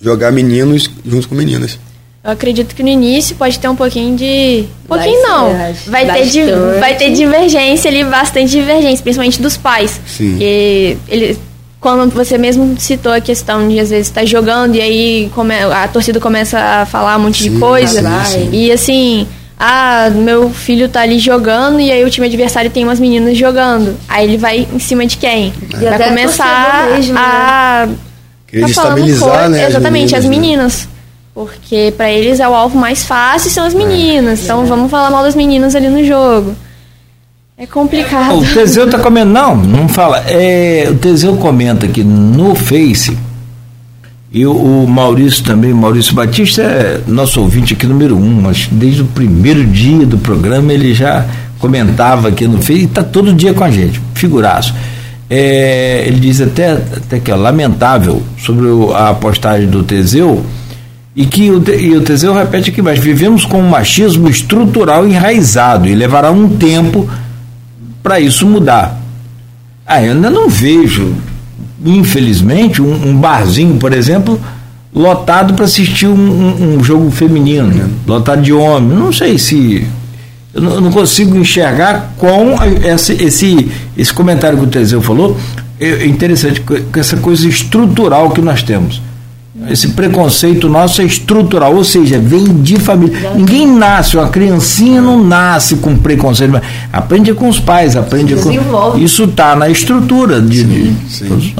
jogar 0.00 0.30
meninos 0.30 0.90
junto 1.06 1.26
com 1.26 1.34
meninas. 1.34 1.78
Eu 2.22 2.30
acredito 2.30 2.74
que 2.74 2.82
no 2.82 2.88
início 2.90 3.34
pode 3.34 3.58
ter 3.58 3.68
um 3.68 3.74
pouquinho 3.74 4.14
de. 4.14 4.66
Um 4.84 4.88
Vai 4.88 4.98
pouquinho 4.98 5.20
ser, 5.22 5.26
não. 5.26 5.74
Vai 5.90 6.06
ter, 6.12 6.26
di- 6.28 6.78
vai 6.78 6.96
ter 6.98 7.10
divergência 7.12 7.90
ali, 7.90 8.04
bastante 8.04 8.50
divergência, 8.50 9.02
principalmente 9.02 9.40
dos 9.40 9.56
pais. 9.56 9.98
Sim. 10.06 10.32
Porque 10.32 10.96
ele, 11.08 11.38
quando 11.82 12.08
você 12.14 12.38
mesmo 12.38 12.74
citou 12.78 13.12
a 13.12 13.20
questão 13.20 13.68
de 13.68 13.78
às 13.78 13.90
vezes 13.90 14.06
estar 14.06 14.24
jogando 14.24 14.76
e 14.76 14.80
aí 14.80 15.30
come, 15.34 15.52
a 15.54 15.86
torcida 15.88 16.18
começa 16.20 16.58
a 16.58 16.86
falar 16.86 17.16
um 17.18 17.24
monte 17.24 17.42
de 17.42 17.50
Sim, 17.50 17.58
coisa. 17.60 18.00
sim, 18.24 18.24
sim. 18.24 18.48
E 18.52 18.70
assim, 18.72 19.26
ah, 19.58 20.08
meu 20.14 20.48
filho 20.50 20.88
tá 20.88 21.00
ali 21.00 21.18
jogando 21.18 21.80
e 21.80 21.90
aí 21.90 22.04
o 22.04 22.08
time 22.10 22.28
adversário 22.28 22.70
tem 22.70 22.84
umas 22.84 23.00
meninas 23.00 23.36
jogando. 23.36 23.96
Aí 24.08 24.24
ele 24.26 24.38
vai 24.38 24.66
em 24.72 24.78
cima 24.78 25.04
de 25.04 25.16
quem? 25.16 25.52
E 25.74 25.76
vai 25.84 26.00
a 26.02 26.08
começar 26.08 26.88
mesmo, 26.92 27.14
né? 27.14 27.20
a 27.20 27.88
Querer 28.46 28.74
tá 28.74 28.82
coisa- 28.94 29.48
né? 29.48 29.66
Exatamente, 29.66 30.14
as 30.14 30.24
né? 30.24 30.30
meninas. 30.30 30.88
Porque 31.34 31.92
pra 31.96 32.10
eles 32.12 32.38
é 32.40 32.48
o 32.48 32.54
alvo 32.54 32.78
mais 32.78 33.04
fácil 33.04 33.50
são 33.50 33.64
as 33.66 33.74
meninas. 33.74 34.44
então 34.44 34.64
vamos 34.66 34.90
falar 34.90 35.10
mal 35.10 35.24
das 35.24 35.34
meninas 35.34 35.74
ali 35.74 35.88
no 35.88 36.04
jogo. 36.04 36.54
É 37.62 37.66
complicado. 37.66 38.38
O 38.38 38.44
Teseu 38.44 38.90
tá 38.90 38.98
comentando. 38.98 39.32
Não, 39.32 39.54
não 39.54 39.88
fala. 39.88 40.18
É, 40.26 40.88
o 40.90 40.96
Teseu 40.96 41.36
comenta 41.36 41.86
aqui 41.86 42.02
no 42.02 42.56
Face. 42.56 43.16
E 44.32 44.44
o, 44.44 44.84
Maurício 44.84 45.44
também, 45.44 45.72
Maurício 45.72 46.12
Batista 46.12 46.60
é 46.60 47.00
nosso 47.06 47.40
ouvinte 47.40 47.74
aqui 47.74 47.86
número 47.86 48.16
um, 48.16 48.40
mas 48.40 48.66
desde 48.66 49.02
o 49.02 49.04
primeiro 49.04 49.64
dia 49.64 50.04
do 50.04 50.18
programa 50.18 50.72
ele 50.72 50.92
já 50.92 51.24
comentava 51.60 52.30
aqui 52.30 52.48
no 52.48 52.60
Face 52.60 52.80
e 52.80 52.84
está 52.84 53.04
todo 53.04 53.32
dia 53.32 53.54
com 53.54 53.62
a 53.62 53.70
gente, 53.70 54.02
figuraço. 54.12 54.74
É, 55.30 56.02
ele 56.04 56.18
diz 56.18 56.40
até, 56.40 56.72
até 56.72 57.20
que 57.20 57.30
é 57.30 57.34
lamentável 57.36 58.24
sobre 58.38 58.66
a 58.96 59.14
postagem 59.14 59.68
do 59.68 59.84
Teseu 59.84 60.44
e 61.14 61.26
que 61.26 61.48
o, 61.48 61.62
e 61.78 61.94
o 61.94 62.00
Teseu 62.00 62.34
repete 62.34 62.70
aqui 62.70 62.82
mais, 62.82 62.98
vivemos 62.98 63.44
com 63.44 63.60
um 63.60 63.68
machismo 63.68 64.28
estrutural 64.28 65.06
enraizado 65.06 65.86
e 65.86 65.94
levará 65.94 66.32
um 66.32 66.48
tempo 66.48 67.08
para 68.02 68.18
isso 68.20 68.46
mudar. 68.46 69.00
Ah, 69.86 70.02
eu 70.02 70.12
ainda 70.12 70.30
não 70.30 70.48
vejo, 70.48 71.12
infelizmente, 71.84 72.80
um, 72.80 73.08
um 73.10 73.16
barzinho, 73.16 73.76
por 73.78 73.92
exemplo, 73.92 74.40
lotado 74.94 75.54
para 75.54 75.64
assistir 75.64 76.06
um, 76.06 76.14
um- 76.14 76.76
um 76.78 76.84
jogo 76.84 77.10
feminino, 77.10 77.66
né? 77.68 77.88
lotado 78.06 78.42
de 78.42 78.52
homens. 78.52 78.98
Não 78.98 79.12
sei 79.12 79.38
se. 79.38 79.86
Eu 80.54 80.60
não, 80.60 80.74
eu 80.74 80.80
não 80.82 80.90
consigo 80.92 81.36
enxergar 81.36 82.12
com 82.18 82.54
esse, 82.84 83.12
esse, 83.14 83.70
esse 83.96 84.12
comentário 84.12 84.58
que 84.58 84.64
o 84.64 84.68
Teseu 84.68 85.00
falou. 85.00 85.36
É 85.80 86.06
interessante, 86.06 86.60
com 86.60 86.76
essa 87.00 87.16
coisa 87.16 87.48
estrutural 87.48 88.30
que 88.30 88.40
nós 88.40 88.62
temos. 88.62 89.00
Esse 89.70 89.88
preconceito 89.88 90.68
nosso 90.68 91.00
é 91.00 91.04
estrutural, 91.04 91.74
ou 91.74 91.84
seja, 91.84 92.18
vem 92.18 92.44
de 92.62 92.76
família. 92.78 93.32
Ninguém 93.34 93.66
nasce, 93.66 94.16
uma 94.16 94.28
criancinha 94.28 95.00
não 95.00 95.22
nasce 95.22 95.76
com 95.76 95.96
preconceito. 95.96 96.50
mas 96.50 96.62
Aprende 96.92 97.32
com 97.34 97.48
os 97.48 97.60
pais, 97.60 97.96
aprende 97.96 98.34
com. 98.36 98.50
Isso 98.98 99.24
está 99.24 99.54
na 99.56 99.68
estrutura 99.68 100.40
de. 100.40 100.92
sim. 101.08 101.24
nós. 101.28 101.52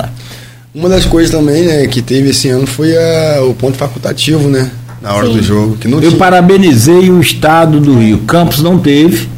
Uma 0.74 0.88
das 0.88 1.04
coisas 1.04 1.30
também, 1.30 1.64
né, 1.66 1.86
que 1.86 2.00
teve 2.00 2.30
esse 2.30 2.48
ano 2.48 2.66
foi 2.66 2.96
a- 2.96 3.42
o 3.44 3.52
ponto 3.54 3.76
facultativo, 3.76 4.48
né? 4.48 4.70
Na 5.02 5.12
hora 5.14 5.26
Sim. 5.26 5.32
do 5.34 5.42
jogo. 5.42 5.76
Que 5.76 5.86
não 5.88 5.98
Eu 5.98 6.08
tinha. 6.10 6.18
parabenizei 6.18 7.10
o 7.10 7.20
estado 7.20 7.78
do 7.80 7.98
Rio. 7.98 8.18
Campos 8.18 8.62
não 8.62 8.78
teve, 8.78 9.28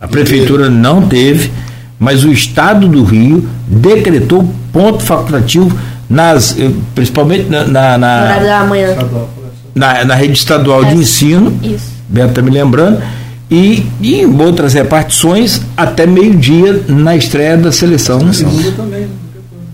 a 0.00 0.06
prefeitura 0.08 0.68
não 0.68 1.02
teve, 1.08 1.50
mas 1.98 2.24
o 2.24 2.32
estado 2.32 2.88
do 2.88 3.04
Rio 3.04 3.48
decretou 3.66 4.46
ponto 4.72 5.02
facultativo 5.02 5.72
nas, 6.12 6.56
eh, 6.58 6.70
principalmente 6.94 7.48
na, 7.48 7.64
na, 7.66 7.98
na, 7.98 8.38
da 8.38 8.64
manhã. 8.64 8.88
na- 9.74 10.04
na 10.04 10.14
rede 10.14 10.34
estadual 10.34 10.84
de 10.84 10.90
É. 10.92 10.94
ensino. 10.94 11.58
Isso. 11.62 11.90
Beto 12.08 12.28
está 12.28 12.42
me 12.42 12.50
lembrando. 12.50 13.00
E, 13.50 13.84
e 14.00 14.20
em 14.20 14.40
outras 14.40 14.72
repartições, 14.74 15.60
até 15.76 16.06
meio-dia 16.06 16.82
na 16.88 17.16
estreia 17.16 17.56
da 17.56 17.70
seleção. 17.72 18.18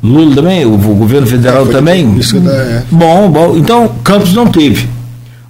Lula 0.03 0.35
também, 0.37 0.65
o, 0.65 0.75
o 0.75 0.95
governo 0.95 1.27
federal 1.27 1.65
Foi 1.65 1.75
também. 1.75 2.17
Isso 2.19 2.35
que 2.35 2.41
dá, 2.41 2.53
é. 2.53 2.83
Bom, 2.91 3.31
bom. 3.31 3.57
Então, 3.57 3.89
Campos 4.05 4.33
não 4.33 4.47
teve. 4.47 4.89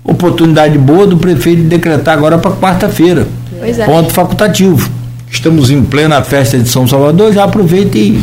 Oportunidade 0.02 0.78
boa 0.78 1.06
do 1.06 1.18
prefeito 1.18 1.62
decretar 1.64 2.16
agora 2.16 2.38
para 2.38 2.52
quarta-feira. 2.52 3.26
É. 3.60 3.84
Ponto 3.84 4.10
facultativo. 4.12 4.90
Estamos 5.30 5.70
em 5.70 5.82
plena 5.82 6.22
festa 6.22 6.58
de 6.58 6.68
São 6.68 6.86
Salvador, 6.86 7.32
já 7.32 7.44
aproveita 7.44 7.98
e. 7.98 8.18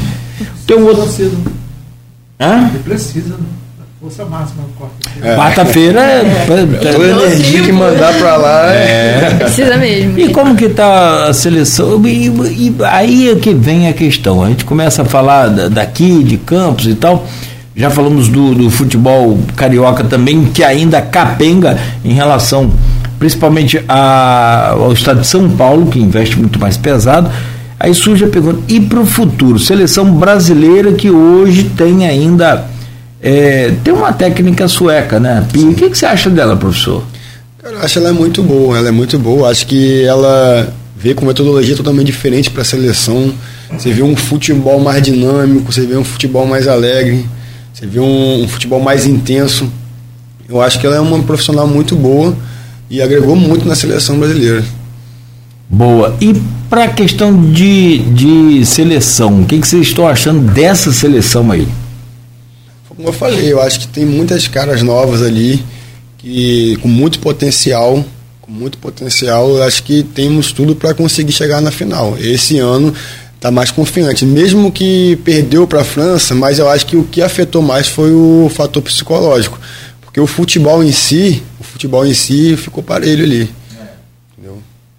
Tem 0.66 0.78
um 0.78 0.86
outro. 0.86 1.03
Hã? 2.40 2.70
Ele 2.74 2.84
precisa 2.84 3.30
da 3.30 3.84
força 4.02 4.26
máxima 4.26 4.64
no 4.64 4.70
corte. 4.78 4.94
Quarta-feira 5.38 6.00
é. 6.02 6.46
Toda 6.92 7.06
energia 7.08 7.62
que 7.64 7.72
mandar 7.72 8.14
pra 8.18 8.36
lá 8.36 8.66
é. 8.74 9.36
Precisa 9.40 9.78
mesmo. 9.78 10.20
E 10.20 10.30
como 10.30 10.56
que 10.56 10.66
está 10.66 11.28
a 11.30 11.34
seleção? 11.34 12.06
E, 12.06 12.28
e 12.28 12.76
aí 12.84 13.30
é 13.32 13.36
que 13.36 13.54
vem 13.54 13.88
a 13.88 13.94
questão. 13.94 14.44
A 14.44 14.50
gente 14.50 14.66
começa 14.66 15.02
a 15.02 15.06
falar 15.06 15.48
da- 15.48 15.68
daqui, 15.70 16.24
de 16.24 16.38
Campos 16.38 16.86
e 16.88 16.96
tal. 16.96 17.26
Já 17.76 17.90
falamos 17.90 18.28
do, 18.30 18.54
do 18.56 18.70
futebol 18.70 19.38
carioca 19.56 20.04
também, 20.04 20.46
que 20.46 20.64
ainda 20.64 21.02
capenga 21.02 21.78
em 22.04 22.14
relação 22.14 22.72
principalmente 23.20 23.82
a- 23.88 24.72
ao 24.78 24.92
estado 24.94 25.22
de 25.22 25.28
São 25.28 25.50
Paulo, 25.50 25.88
que 25.88 26.00
investe 26.00 26.38
muito 26.38 26.60
mais 26.60 26.76
pesado. 26.78 27.30
Aí 27.80 27.94
surge 27.94 28.24
a 28.24 28.28
pergunta, 28.28 28.62
e 28.68 28.80
para 28.80 29.00
o 29.00 29.06
futuro? 29.06 29.60
Seleção 29.60 30.14
brasileira 30.14 30.94
que 30.94 31.10
hoje 31.10 31.66
tem 31.76 32.08
ainda. 32.08 32.68
é, 33.22 33.74
tem 33.84 33.94
uma 33.94 34.14
técnica 34.14 34.68
sueca, 34.68 35.20
né? 35.20 35.46
O 35.56 35.74
que, 35.74 35.90
que 35.90 35.98
você 35.98 36.06
acha 36.06 36.30
dela, 36.30 36.56
professor? 36.56 37.04
Eu 37.64 37.80
acho 37.80 37.98
ela 37.98 38.10
é 38.10 38.12
muito 38.12 38.44
boa, 38.44 38.78
ela 38.78 38.90
é 38.90 38.92
muito 38.92 39.18
boa. 39.18 39.50
Acho 39.50 39.66
que 39.66 40.04
ela 40.04 40.72
veio 40.96 41.16
com 41.16 41.26
metodologia 41.26 41.76
totalmente 41.76 42.08
diferente 42.08 42.50
para 42.50 42.62
a 42.62 42.66
seleção. 42.66 43.34
Você 43.72 43.92
vê 43.92 44.04
um 44.04 44.16
futebol 44.16 44.80
mais 44.80 45.02
dinâmico, 45.02 45.72
você 45.72 45.82
vê 45.82 45.98
um 45.98 46.04
futebol 46.04 46.46
mais 46.46 46.68
alegre, 46.68 47.26
você 47.74 47.88
vê 47.88 48.00
um, 48.00 48.44
um 48.44 48.48
futebol 48.48 48.80
mais 48.80 49.06
intenso. 49.06 49.68
Eu 50.48 50.62
acho 50.62 50.80
que 50.80 50.86
ela 50.86 50.96
é 50.96 51.00
uma 51.00 51.22
profissional 51.24 51.68
muito 51.68 51.96
boa 51.96 52.38
e 52.90 53.02
agregou 53.02 53.36
muito 53.36 53.68
na 53.68 53.76
seleção 53.76 54.20
brasileira. 54.20 54.64
Boa. 55.70 56.16
E 56.22 56.34
para 56.70 56.86
a 56.86 56.88
questão 56.89 57.51
de, 57.51 57.99
de 57.99 58.66
seleção, 58.66 59.41
o 59.41 59.45
que, 59.45 59.59
que 59.59 59.68
vocês 59.68 59.88
estão 59.88 60.07
achando 60.07 60.41
dessa 60.51 60.91
seleção 60.91 61.51
aí? 61.51 61.68
Como 62.88 63.07
eu 63.09 63.13
falei, 63.13 63.51
eu 63.51 63.61
acho 63.61 63.82
que 63.82 63.88
tem 63.88 64.05
muitas 64.05 64.47
caras 64.47 64.82
novas 64.82 65.22
ali, 65.22 65.63
que 66.18 66.78
com 66.82 66.88
muito 66.88 67.20
potencial, 67.20 68.03
com 68.41 68.51
muito 68.51 68.78
potencial, 68.78 69.49
eu 69.49 69.63
acho 69.63 69.84
que 69.84 70.03
temos 70.03 70.51
tudo 70.51 70.76
para 70.76 70.93
conseguir 70.93 71.34
chegar 71.34 71.61
na 71.61 71.72
final. 71.72 72.16
Esse 72.20 72.57
ano 72.59 72.93
está 73.36 73.51
mais 73.51 73.70
confiante, 73.70 74.26
mesmo 74.26 74.72
que 74.72 75.18
perdeu 75.24 75.68
para 75.68 75.82
a 75.82 75.84
França, 75.84 76.34
mas 76.34 76.57
eu 76.57 76.70
acho 76.70 76.86
que 76.86 76.95
o 76.95 77.03
que 77.03 77.22
afetou 77.22 77.61
mais 77.61 77.88
foi 77.88 78.11
o 78.11 78.49
fator 78.53 78.82
psicológico, 78.82 79.59
porque 80.01 80.20
o 80.20 80.28
futebol 80.28 80.84
em 80.84 80.91
si, 80.91 81.43
o 81.59 81.63
futebol 81.63 82.05
em 82.05 82.13
si 82.13 82.55
ficou 82.55 82.82
parelho 82.82 83.24
ali. 83.24 83.49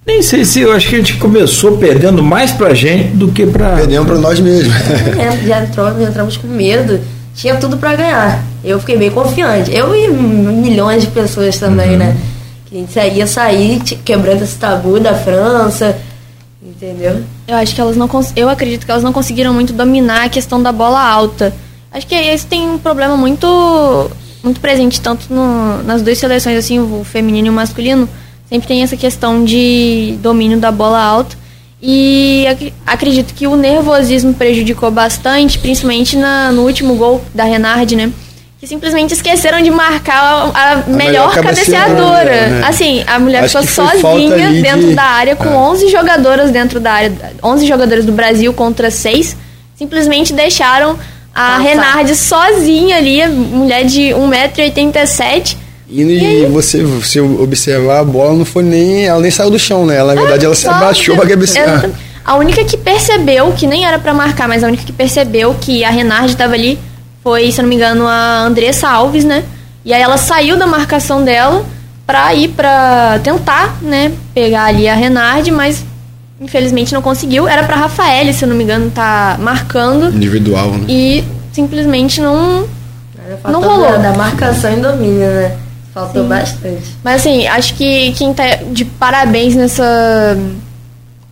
Nem 0.07 0.22
sei 0.22 0.44
se 0.44 0.61
eu 0.61 0.72
acho 0.72 0.88
que 0.88 0.94
a 0.94 0.98
gente 0.98 1.16
começou 1.16 1.78
perdendo 1.78 2.22
mais 2.22 2.52
pra 2.52 2.72
gente 2.74 3.09
do 3.09 3.28
que 3.32 3.44
pra. 3.44 3.74
Perdemos 3.76 4.07
para 4.07 4.18
nós 4.18 4.38
mesmos. 4.38 4.72
É, 5.18 5.36
já 5.46 5.64
entrou, 5.64 6.00
entramos 6.00 6.36
com 6.36 6.46
medo. 6.46 7.00
Tinha 7.34 7.57
tudo 7.57 7.76
pra 7.76 7.94
ganhar. 7.96 8.42
Eu 8.64 8.78
fiquei 8.80 8.96
bem 8.96 9.11
confiante. 9.11 9.74
Eu 9.74 9.94
e 9.94 10.09
milhões 10.09 11.02
de 11.02 11.09
pessoas 11.11 11.59
também, 11.59 11.96
né? 11.96 12.16
Que 12.66 12.76
a 12.76 12.80
gente 12.80 13.16
ia 13.16 13.26
sair 13.26 13.80
quebrando 14.04 14.42
esse 14.42 14.57
tabu 14.57 14.98
da 15.00 15.12
França. 15.14 15.98
Entendeu? 16.62 17.22
Eu 17.46 17.57
acho 17.57 17.74
que 17.74 17.80
elas 17.80 17.96
não 17.96 18.09
eu 18.34 18.48
acredito 18.48 18.84
que 18.84 18.90
elas 18.90 19.02
não 19.02 19.12
conseguiram 19.12 19.52
muito 19.52 19.72
dominar 19.72 20.24
a 20.24 20.28
questão 20.28 20.62
da 20.62 20.72
bola 20.72 21.00
alta. 21.02 21.52
Acho 21.92 22.07
que 22.07 22.14
esse 22.14 22.46
tem 22.46 22.68
um 22.68 22.78
problema 22.78 23.16
muito 23.16 24.11
muito 24.42 24.61
presente 24.61 25.00
tanto 25.00 25.26
no- 25.32 25.82
nas 25.82 26.02
duas 26.02 26.18
seleções 26.18 26.57
assim, 26.59 26.78
o 26.78 27.02
feminino 27.04 27.48
e 27.48 27.50
o 27.50 27.52
masculino, 27.52 28.09
sempre 28.49 28.68
tem 28.68 28.82
essa 28.82 28.97
questão 28.97 29.44
de 29.44 30.16
domínio 30.22 30.59
da 30.59 30.70
bola 30.70 31.01
alta. 31.01 31.36
E 31.82 32.47
ac 32.49 32.72
acredito 32.86 33.34
que 33.34 33.47
o 33.47 33.55
nervosismo 33.55 34.32
prejudicou 34.32 34.90
bastante, 34.90 35.59
principalmente 35.59 36.16
na, 36.16 36.51
no 36.51 36.62
último 36.62 36.94
gol 36.94 37.22
da 37.34 37.44
Renard, 37.44 37.94
né? 37.94 38.11
Que 38.59 38.66
simplesmente 38.66 39.12
esqueceram 39.12 39.61
de 39.61 39.70
marcar 39.70 40.51
a, 40.55 40.72
a 40.72 40.76
melhor, 40.76 40.97
melhor 40.97 41.34
cabeceadora. 41.34 42.47
né? 42.49 42.62
Assim, 42.66 43.05
a 43.07 43.18
mulher 43.18 43.44
Acho 43.44 43.62
ficou 43.62 43.86
sozinha 43.86 44.51
dentro 44.62 44.88
de... 44.88 44.94
da 44.94 45.03
área 45.03 45.36
com 45.36 45.49
é. 45.51 45.55
11 45.55 45.88
jogadoras 45.90 46.51
dentro 46.51 46.80
da 46.80 46.92
área, 46.92 47.12
11 47.42 47.66
jogadoras 47.66 48.07
do 48.07 48.12
Brasil 48.12 48.55
contra 48.55 48.90
6. 48.90 49.36
Simplesmente 49.76 50.32
deixaram 50.32 50.99
a. 51.34 51.59
Renard 51.59 52.14
sozinha 52.16 52.97
ali, 52.97 53.26
mulher 53.28 53.84
de 53.84 54.14
1,87m 54.14 55.65
e, 55.89 56.03
e 56.03 56.47
você, 56.47 56.84
se 57.03 57.20
observar, 57.20 58.01
a 58.01 58.05
bola 58.05 58.34
não 58.34 58.45
foi 58.45 58.62
nem. 58.62 59.07
Ela 59.07 59.20
nem 59.20 59.30
saiu 59.30 59.51
do 59.51 59.59
chão, 59.59 59.87
né? 59.87 59.97
Ela, 59.97 60.14
na 60.14 60.20
verdade, 60.20 60.45
ela 60.45 60.55
se 60.55 60.66
abaixou 60.68 61.16
pra 61.16 61.26
cabecear. 61.26 61.89
A 62.24 62.34
única 62.34 62.64
que 62.64 62.76
percebeu, 62.76 63.53
que 63.53 63.68
nem 63.68 63.87
era 63.87 64.01
para 64.01 64.12
marcar, 64.12 64.49
mas 64.49 64.64
a 64.64 64.66
única 64.66 64.82
que 64.82 64.93
percebeu 64.93 65.55
que 65.61 65.84
a 65.84 65.91
Renard 65.91 66.26
estava 66.26 66.55
ali 66.55 66.76
foi, 67.22 67.53
se 67.53 67.61
eu 67.61 67.62
não 67.62 67.68
me 67.68 67.76
engano, 67.76 68.07
a 68.07 68.43
Andressa 68.43 68.89
Alves, 68.89 69.24
né? 69.24 69.45
E 69.84 69.95
aí 69.95 70.03
ela 70.03 70.16
saiu 70.16 70.57
da 70.57 70.66
marcação 70.66 71.22
dela 71.22 71.64
pra 72.05 72.34
ir 72.34 72.49
pra 72.49 73.20
tentar, 73.22 73.76
né? 73.80 74.11
Pegar 74.34 74.64
ali 74.64 74.89
a 74.89 74.95
Renard, 74.95 75.49
mas 75.53 75.84
infelizmente 76.41 76.93
não 76.93 77.01
conseguiu. 77.01 77.47
Era 77.47 77.62
pra 77.62 77.76
Rafael, 77.76 78.32
se 78.32 78.45
eu 78.45 78.49
não 78.49 78.57
me 78.57 78.64
engano, 78.64 78.91
tá 78.91 79.37
marcando. 79.39 80.12
Individual, 80.12 80.72
né? 80.72 80.87
E 80.89 81.24
simplesmente 81.53 82.20
não. 82.20 82.66
Não 83.45 83.61
rolou. 83.62 83.99
Da 83.99 84.12
marcação 84.14 84.72
e 84.72 84.76
domínio, 84.76 85.28
né? 85.28 85.57
Faltou 85.97 86.24
Sim. 86.24 86.28
bastante. 86.28 86.82
Mas 87.03 87.22
assim, 87.22 87.47
acho 87.47 87.72
que 87.72 88.12
quem 88.12 88.34
tá 88.34 88.57
de 88.70 88.84
parabéns 88.84 89.55
nessa 89.55 90.36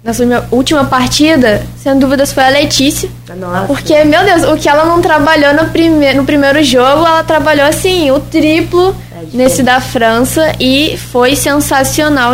nessa 0.02 0.24
última 0.50 0.86
partida, 0.86 1.62
sem 1.76 1.98
dúvidas, 1.98 2.32
foi 2.32 2.44
a 2.44 2.48
Letícia. 2.48 3.10
Nossa. 3.36 3.66
Porque, 3.66 4.02
meu 4.04 4.24
Deus, 4.24 4.42
o 4.44 4.56
que 4.56 4.66
ela 4.66 4.86
não 4.86 5.02
trabalhou 5.02 5.52
no, 5.52 5.68
prime 5.68 6.14
no 6.14 6.24
primeiro 6.24 6.64
jogo, 6.64 7.06
ela 7.06 7.22
trabalhou 7.22 7.66
assim, 7.66 8.10
o 8.10 8.18
triplo 8.18 8.96
é 9.12 9.36
nesse 9.36 9.62
da 9.62 9.82
França 9.82 10.54
e 10.58 10.96
foi 10.96 11.36
sensacional, 11.36 12.32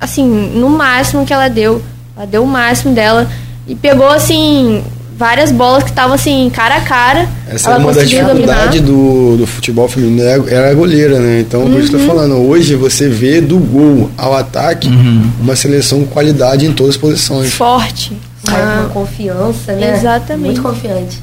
assim, 0.00 0.24
no 0.24 0.70
máximo 0.70 1.26
que 1.26 1.32
ela 1.32 1.48
deu. 1.48 1.82
Ela 2.16 2.26
deu 2.26 2.44
o 2.44 2.46
máximo 2.46 2.94
dela 2.94 3.28
e 3.66 3.74
pegou 3.74 4.08
assim 4.08 4.84
várias 5.16 5.50
bolas 5.50 5.82
que 5.82 5.90
estavam 5.90 6.14
assim, 6.14 6.50
cara 6.52 6.76
a 6.76 6.80
cara. 6.80 7.28
Essa 7.48 7.72
é 7.72 7.76
uma 7.78 7.92
das 7.92 8.08
dificuldades 8.08 8.80
do, 8.82 9.36
do 9.38 9.46
futebol 9.46 9.88
feminino, 9.88 10.22
é, 10.22 10.54
era 10.54 10.70
a 10.70 10.74
goleira, 10.74 11.18
né? 11.18 11.40
Então, 11.40 11.62
uhum. 11.62 11.72
por 11.72 11.80
isso 11.80 11.90
que 11.90 11.96
eu 11.96 12.00
tô 12.00 12.06
uhum. 12.06 12.14
falando, 12.14 12.36
hoje 12.36 12.74
você 12.74 13.08
vê 13.08 13.40
do 13.40 13.58
gol 13.58 14.10
ao 14.16 14.34
ataque 14.34 14.88
uhum. 14.88 15.30
uma 15.40 15.56
seleção 15.56 16.00
com 16.00 16.06
qualidade 16.06 16.66
em 16.66 16.72
todas 16.72 16.94
as 16.94 17.00
posições. 17.00 17.52
Forte. 17.52 18.16
Sai 18.44 18.60
com 18.60 18.80
uma 18.80 18.88
confiança, 18.90 19.72
né? 19.72 19.96
Exatamente. 19.96 20.60
Muito 20.60 20.62
confiante. 20.62 21.22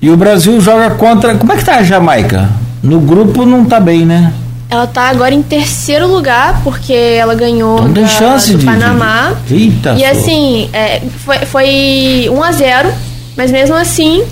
E 0.00 0.10
o 0.10 0.16
Brasil 0.16 0.60
joga 0.60 0.90
contra. 0.90 1.34
Como 1.34 1.52
é 1.52 1.56
que 1.56 1.64
tá 1.64 1.76
a 1.76 1.82
Jamaica? 1.82 2.48
No 2.82 3.00
grupo 3.00 3.44
não 3.44 3.64
tá 3.64 3.78
bem, 3.78 4.04
né? 4.04 4.32
Ela 4.68 4.86
tá 4.86 5.02
agora 5.02 5.32
em 5.32 5.42
terceiro 5.42 6.08
lugar, 6.08 6.60
porque 6.64 6.92
ela 6.92 7.36
ganhou 7.36 7.78
então, 7.78 8.02
da, 8.02 8.08
chance 8.08 8.52
do 8.52 8.58
de, 8.58 8.66
Panamá. 8.66 9.32
Eita, 9.48 9.92
e 9.92 10.04
assim, 10.04 10.68
é, 10.72 11.00
foi, 11.24 11.38
foi 11.46 12.28
1 12.28 12.42
a 12.42 12.52
0 12.52 12.88
mas 13.36 13.50
mesmo 13.50 13.74
assim, 13.74 14.24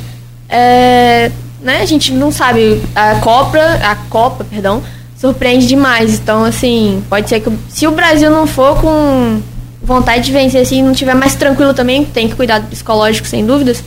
é, 0.49 1.31
né, 1.61 1.81
a 1.81 1.87
gente 1.87 2.13
não 2.13 2.31
sabe. 2.31 2.81
A 2.95 3.17
Copa, 3.17 3.59
a 3.59 3.97
Copa, 4.09 4.45
perdão, 4.45 4.83
surpreende 5.17 5.67
demais. 5.67 6.15
Então, 6.15 6.45
assim, 6.45 7.03
pode 7.09 7.29
ser 7.29 7.41
que 7.41 7.51
se 7.69 7.87
o 7.87 7.91
Brasil 7.91 8.31
não 8.31 8.47
for 8.47 8.81
com 8.81 9.43
vontade 9.83 10.25
de 10.25 10.33
vencer 10.33 10.63
assim, 10.63 10.83
não 10.83 10.93
tiver 10.93 11.15
mais 11.15 11.35
tranquilo 11.35 11.75
também, 11.75 12.05
tem 12.05 12.29
que 12.29 12.35
cuidar 12.35 12.59
do 12.59 12.69
psicológico, 12.69 13.27
sem 13.27 13.45
dúvidas. 13.45 13.83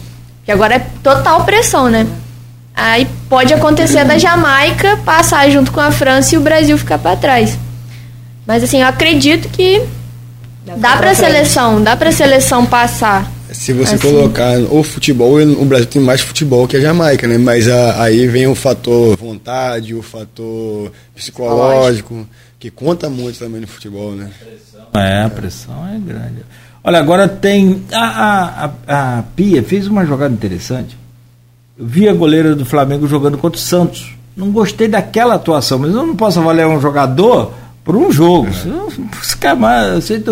Que 0.45 0.51
agora 0.51 0.75
é 0.75 0.79
total 1.03 1.43
pressão, 1.43 1.89
né? 1.89 2.07
Aí 2.75 3.07
pode 3.27 3.53
acontecer 3.53 4.05
da 4.05 4.17
Jamaica 4.19 4.97
passar 5.03 5.49
junto 5.49 5.71
com 5.71 5.79
a 5.79 5.91
França 5.91 6.35
e 6.35 6.37
o 6.37 6.41
Brasil 6.41 6.77
ficar 6.77 6.99
para 6.99 7.15
trás. 7.15 7.57
Mas 8.45 8.63
assim, 8.63 8.81
eu 8.81 8.87
acredito 8.87 9.49
que 9.49 9.81
dá, 10.63 10.75
dá 10.75 10.97
para 10.97 11.09
a 11.09 11.15
seleção, 11.15 11.81
dá 11.81 11.95
para 11.95 12.09
a 12.09 12.11
seleção 12.11 12.65
passar. 12.65 13.36
Se 13.57 13.73
você 13.73 13.95
assim. 13.95 14.07
colocar 14.07 14.59
o 14.71 14.83
futebol, 14.83 15.41
o 15.41 15.65
Brasil 15.65 15.87
tem 15.87 16.01
mais 16.01 16.21
futebol 16.21 16.67
que 16.67 16.77
a 16.77 16.79
Jamaica, 16.79 17.27
né? 17.27 17.39
Mas 17.39 17.67
a, 17.67 18.03
aí 18.03 18.27
vem 18.27 18.45
o 18.45 18.53
fator 18.53 19.17
vontade, 19.17 19.95
o 19.95 20.03
fator 20.03 20.91
psicológico, 21.15 22.27
que 22.59 22.69
conta 22.69 23.09
muito 23.09 23.39
também 23.39 23.59
no 23.59 23.67
futebol, 23.67 24.11
né? 24.11 24.29
É, 24.93 25.23
a 25.23 25.29
pressão 25.29 25.87
é 25.87 25.97
grande. 25.97 26.45
Olha, 26.83 26.99
agora 26.99 27.27
tem. 27.27 27.83
A, 27.91 28.71
a, 28.87 29.17
a 29.17 29.23
Pia 29.35 29.63
fez 29.63 29.87
uma 29.87 30.05
jogada 30.05 30.33
interessante. 30.33 30.95
Eu 31.77 31.85
vi 31.85 32.07
a 32.07 32.13
goleira 32.13 32.55
do 32.55 32.63
Flamengo 32.63 33.07
jogando 33.07 33.39
contra 33.39 33.57
o 33.57 33.61
Santos. 33.61 34.13
Não 34.35 34.51
gostei 34.51 34.87
daquela 34.87 35.33
atuação, 35.33 35.79
mas 35.79 35.89
eu 35.89 36.05
não 36.05 36.15
posso 36.15 36.39
avaliar 36.39 36.69
um 36.69 36.79
jogador 36.79 37.53
por 37.83 37.95
um 37.95 38.11
jogo. 38.11 38.47
É. 38.47 39.95
Eu 39.95 40.01
sei, 40.01 40.23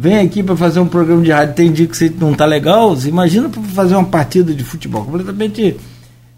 vem 0.00 0.20
aqui 0.20 0.44
para 0.44 0.56
fazer 0.56 0.78
um 0.78 0.86
programa 0.86 1.22
de 1.22 1.32
rádio, 1.32 1.54
tem 1.56 1.72
dia 1.72 1.84
que 1.88 1.96
você 1.96 2.08
não 2.20 2.32
tá 2.32 2.44
legal, 2.44 2.94
você 2.94 3.08
imagina 3.08 3.48
para 3.48 3.60
fazer 3.62 3.96
uma 3.96 4.04
partida 4.04 4.54
de 4.54 4.62
futebol. 4.62 5.04
Completamente 5.04 5.76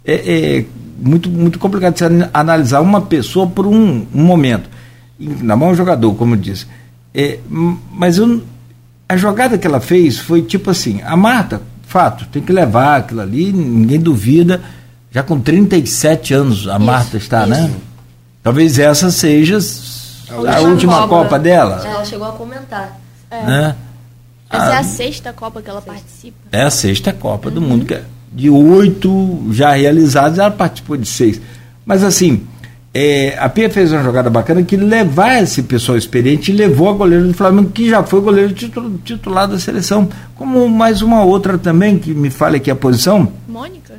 é, 0.02 0.14
é, 0.14 0.64
muito, 0.98 1.28
muito 1.28 1.58
complicado 1.58 1.98
você 1.98 2.06
analisar 2.32 2.80
uma 2.80 3.02
pessoa 3.02 3.46
por 3.46 3.66
um, 3.66 4.06
um 4.14 4.22
momento. 4.22 4.70
Na 5.18 5.54
mão 5.56 5.68
é 5.68 5.72
um 5.72 5.74
jogador, 5.74 6.14
como 6.14 6.34
eu 6.34 6.38
disse. 6.38 6.66
É, 7.14 7.38
mas 7.92 8.16
eu, 8.16 8.42
a 9.06 9.18
jogada 9.18 9.58
que 9.58 9.66
ela 9.66 9.80
fez 9.80 10.16
foi 10.16 10.40
tipo 10.40 10.70
assim, 10.70 11.02
a 11.04 11.14
Marta, 11.14 11.60
fato, 11.82 12.24
tem 12.32 12.42
que 12.42 12.52
levar 12.52 12.96
aquilo 12.96 13.20
ali, 13.20 13.52
ninguém 13.52 14.00
duvida. 14.00 14.62
Já 15.12 15.22
com 15.22 15.38
37 15.38 16.32
anos 16.32 16.66
a 16.66 16.76
isso, 16.76 16.86
Marta 16.86 17.16
está, 17.18 17.46
né? 17.46 17.64
isso. 17.64 17.68
né? 17.68 17.76
Talvez 18.42 18.78
essa 18.78 19.10
seja 19.10 19.58
a, 20.30 20.56
a 20.56 20.60
última 20.60 21.00
Copa, 21.00 21.24
Copa 21.24 21.38
dela. 21.38 21.82
Ela 21.84 22.04
chegou 22.06 22.26
a 22.26 22.32
comentar. 22.32 22.98
É. 23.30 23.42
Né? 23.42 23.76
Essa 24.50 24.64
a, 24.64 24.74
é 24.74 24.78
a 24.78 24.82
sexta 24.82 25.32
Copa 25.32 25.62
que 25.62 25.70
ela 25.70 25.80
participa. 25.80 26.36
É 26.50 26.62
a 26.62 26.70
sexta 26.70 27.12
Copa 27.12 27.48
uhum. 27.48 27.54
do 27.54 27.60
Mundo. 27.60 27.86
Que 27.86 27.94
é 27.94 28.04
de 28.32 28.48
oito 28.48 29.48
já 29.50 29.72
realizados, 29.72 30.38
ela 30.38 30.50
participou 30.50 30.96
de 30.96 31.06
seis. 31.06 31.40
Mas 31.84 32.04
assim, 32.04 32.46
é, 32.94 33.36
a 33.38 33.48
Pia 33.48 33.68
fez 33.68 33.92
uma 33.92 34.02
jogada 34.02 34.30
bacana 34.30 34.62
que 34.62 34.76
levar 34.76 35.42
esse 35.42 35.62
pessoal 35.62 35.98
experiente 35.98 36.52
e 36.52 36.54
levou 36.54 36.88
a 36.88 36.92
goleira 36.92 37.24
do 37.24 37.34
Flamengo, 37.34 37.70
que 37.70 37.88
já 37.88 38.02
foi 38.02 38.20
goleiro 38.20 38.52
titular 38.52 39.48
da 39.48 39.58
seleção. 39.58 40.08
Como 40.36 40.68
mais 40.68 41.02
uma 41.02 41.24
outra 41.24 41.58
também, 41.58 41.98
que 41.98 42.12
me 42.14 42.30
fale 42.30 42.58
aqui 42.58 42.70
a 42.70 42.76
posição. 42.76 43.32
Mônica? 43.48 43.94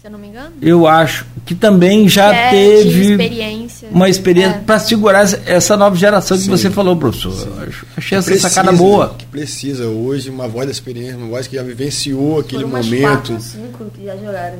se 0.00 0.06
eu 0.06 0.12
não 0.12 0.18
me 0.18 0.28
engano. 0.28 0.54
Eu 0.62 0.86
acho 0.86 1.26
que 1.44 1.54
também 1.54 2.08
já 2.08 2.34
é 2.34 2.50
teve 2.50 3.12
experiência. 3.12 3.69
Uma 3.90 4.08
experiência 4.08 4.56
é. 4.56 4.58
para 4.58 4.78
segurar 4.78 5.22
essa 5.46 5.76
nova 5.76 5.96
geração 5.96 6.36
que 6.36 6.44
Sim. 6.44 6.50
você 6.50 6.70
falou, 6.70 6.96
professor. 6.96 7.32
Sim. 7.32 7.48
Achei 7.96 8.18
essa 8.18 8.30
precisa, 8.30 8.48
sacada 8.48 8.76
boa. 8.76 9.14
Que 9.16 9.26
precisa 9.26 9.86
hoje 9.86 10.30
uma 10.30 10.48
voz 10.48 10.66
da 10.66 10.72
experiência, 10.72 11.16
uma 11.16 11.28
voz 11.28 11.46
que 11.46 11.56
já 11.56 11.62
vivenciou 11.62 12.40
aquele 12.40 12.64
momento. 12.64 13.02
Quatro, 13.02 13.40
cinco 13.40 13.84
que 13.94 14.04
já 14.04 14.16
jogaram. 14.16 14.58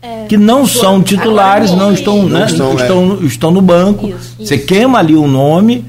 É. 0.00 0.26
Que 0.26 0.36
não 0.36 0.66
são 0.66 1.02
titulares, 1.02 1.70
não 1.70 1.92
estão, 1.92 2.22
não 2.24 2.40
né, 2.40 2.46
estão, 2.46 2.74
estão, 2.74 3.18
é. 3.22 3.26
estão 3.26 3.50
no 3.50 3.62
banco. 3.62 4.08
Isso, 4.08 4.34
você 4.38 4.56
isso. 4.56 4.66
queima 4.66 4.98
ali 4.98 5.14
o 5.14 5.22
um 5.22 5.28
nome, 5.28 5.84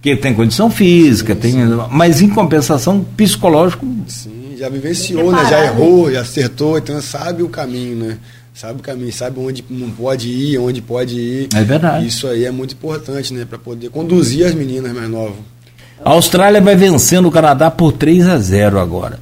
que 0.00 0.14
tem 0.14 0.32
condição 0.32 0.70
física, 0.70 1.34
sim, 1.34 1.40
tem, 1.40 1.54
mas 1.90 2.20
em 2.20 2.28
compensação 2.28 3.04
psicológico. 3.16 3.84
Sim 4.06 4.42
já 4.62 4.68
vivenciou, 4.68 5.32
né? 5.32 5.44
Já 5.50 5.64
errou, 5.64 6.12
já 6.12 6.20
acertou, 6.20 6.78
então 6.78 7.00
sabe 7.02 7.42
o 7.42 7.48
caminho, 7.48 7.96
né? 7.96 8.18
Sabe 8.54 8.80
o 8.80 8.82
caminho, 8.82 9.12
sabe 9.12 9.40
onde 9.40 9.64
não 9.70 9.90
pode 9.90 10.28
ir, 10.28 10.58
onde 10.58 10.82
pode 10.82 11.18
ir. 11.18 11.48
É 11.54 11.64
verdade. 11.64 12.06
Isso 12.06 12.26
aí 12.26 12.44
é 12.44 12.50
muito 12.50 12.74
importante, 12.74 13.32
né? 13.32 13.46
Para 13.46 13.58
poder 13.58 13.88
conduzir 13.88 14.46
as 14.46 14.54
meninas 14.54 14.92
mais 14.92 15.08
novas. 15.08 15.36
A 16.04 16.10
Austrália 16.10 16.60
vai 16.60 16.76
vencendo 16.76 17.28
o 17.28 17.30
Canadá 17.30 17.70
por 17.70 17.92
3 17.92 18.28
a 18.28 18.38
0 18.38 18.78
agora. 18.78 19.20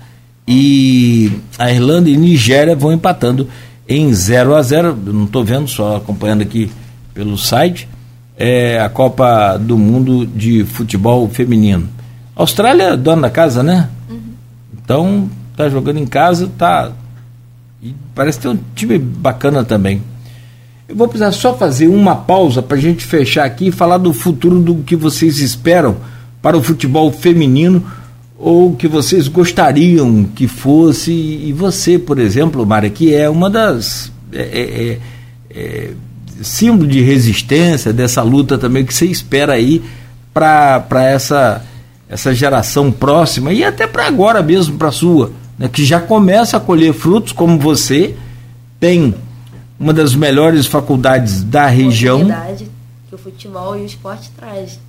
E 0.48 1.30
a 1.58 1.70
Irlanda 1.70 2.10
e 2.10 2.16
Nigéria 2.16 2.74
vão 2.74 2.92
empatando 2.92 3.48
em 3.88 4.12
0 4.12 4.54
a 4.54 4.62
0 4.62 4.98
Eu 5.06 5.12
não 5.12 5.24
estou 5.24 5.44
vendo, 5.44 5.68
só 5.68 5.96
acompanhando 5.96 6.42
aqui 6.42 6.70
pelo 7.14 7.38
site. 7.38 7.88
É 8.36 8.80
a 8.80 8.88
Copa 8.88 9.58
do 9.58 9.76
Mundo 9.76 10.26
de 10.26 10.64
Futebol 10.64 11.28
Feminino. 11.28 11.88
A 12.34 12.42
Austrália 12.42 12.84
é 12.84 12.96
dona 12.96 13.22
da 13.22 13.30
casa, 13.30 13.62
né? 13.62 13.90
Então, 14.72 15.30
tá 15.56 15.68
jogando 15.68 15.98
em 15.98 16.06
casa, 16.06 16.50
tá. 16.58 16.90
E 17.82 17.94
parece 18.14 18.40
ter 18.40 18.48
um 18.48 18.58
time 18.74 18.98
bacana 18.98 19.64
também. 19.64 20.02
Eu 20.88 20.96
vou 20.96 21.08
precisar 21.08 21.32
só 21.32 21.56
fazer 21.56 21.88
uma 21.88 22.16
pausa 22.16 22.60
para 22.60 22.76
a 22.76 22.80
gente 22.80 23.04
fechar 23.04 23.44
aqui 23.44 23.68
e 23.68 23.72
falar 23.72 23.98
do 23.98 24.12
futuro 24.12 24.58
do 24.58 24.76
que 24.76 24.96
vocês 24.96 25.38
esperam 25.38 25.96
para 26.42 26.56
o 26.56 26.62
futebol 26.62 27.10
feminino 27.12 27.84
ou 28.36 28.74
que 28.74 28.88
vocês 28.88 29.28
gostariam 29.28 30.24
que 30.24 30.48
fosse. 30.48 31.12
E 31.12 31.52
você, 31.52 31.98
por 31.98 32.18
exemplo, 32.18 32.66
Mara, 32.66 32.90
que 32.90 33.14
é 33.14 33.30
uma 33.30 33.48
das. 33.48 34.10
É, 34.32 34.40
é, 34.40 34.98
é, 35.54 35.58
é 35.58 35.90
símbolo 36.42 36.88
de 36.88 37.00
resistência 37.02 37.92
dessa 37.92 38.22
luta 38.22 38.56
também 38.56 38.84
que 38.84 38.94
você 38.94 39.06
espera 39.06 39.52
aí 39.52 39.82
para 40.32 41.04
essa 41.04 41.62
essa 42.10 42.34
geração 42.34 42.90
próxima 42.90 43.52
e 43.52 43.62
até 43.62 43.86
para 43.86 44.06
agora 44.08 44.42
mesmo, 44.42 44.76
para 44.76 44.90
sua, 44.90 45.30
né, 45.60 45.68
que 45.68 45.84
já 45.84 46.00
começa 46.00 46.56
a 46.56 46.60
colher 46.60 46.94
frutos, 46.94 47.32
como 47.32 47.58
você 47.58 48.14
tem 48.80 49.14
uma 49.78 49.92
das 49.92 50.14
melhores 50.14 50.64
faculdades 50.64 51.44
da 51.44 51.66
região. 51.66 52.26
que 53.06 53.14
o 53.14 53.18
futebol 53.18 53.76
e 53.76 53.82
o 53.82 53.84
esporte 53.84 54.30
traz. 54.34 54.80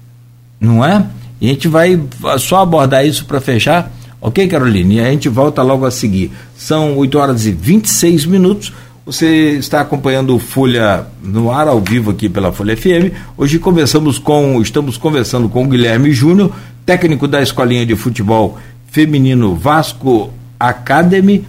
Não 0.57 0.83
é? 0.83 1.05
E 1.41 1.47
a 1.47 1.49
gente 1.49 1.67
vai 1.67 2.01
só 2.39 2.61
abordar 2.61 3.05
isso 3.05 3.25
para 3.25 3.41
fechar. 3.41 3.91
Ok, 4.21 4.47
Caroline? 4.47 4.95
E 4.95 4.99
a 5.01 5.11
gente 5.11 5.27
volta 5.27 5.61
logo 5.61 5.85
a 5.85 5.91
seguir. 5.91 6.31
São 6.55 6.95
8 6.95 7.17
horas 7.17 7.45
e 7.45 7.51
26 7.51 8.25
minutos. 8.25 8.71
Você 9.05 9.57
está 9.57 9.81
acompanhando 9.81 10.35
o 10.35 10.39
Folha 10.39 11.07
no 11.21 11.51
ar 11.51 11.67
ao 11.67 11.81
vivo 11.81 12.11
aqui 12.11 12.29
pela 12.29 12.53
Folha 12.53 12.77
FM. 12.77 13.11
Hoje 13.35 13.59
conversamos 13.59 14.19
com, 14.19 14.61
estamos 14.61 14.95
conversando 14.95 15.49
com 15.49 15.65
o 15.65 15.67
Guilherme 15.67 16.13
Júnior, 16.13 16.51
técnico 16.85 17.27
da 17.27 17.41
Escolinha 17.41 17.85
de 17.85 17.95
Futebol 17.95 18.57
Feminino 18.87 19.55
Vasco 19.55 20.31
Academy, 20.69 21.45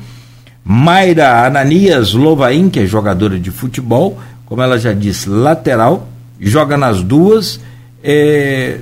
Mayra 0.65 1.47
Ananias 1.47 2.13
Lovain, 2.13 2.69
que 2.69 2.81
é 2.81 2.87
jogadora 2.87 3.39
de 3.39 3.51
futebol, 3.51 4.19
como 4.47 4.63
ela 4.63 4.79
já 4.79 4.93
disse, 4.93 5.29
lateral, 5.29 6.09
joga 6.41 6.77
nas 6.77 7.03
duas. 7.03 7.61
É, 8.03 8.79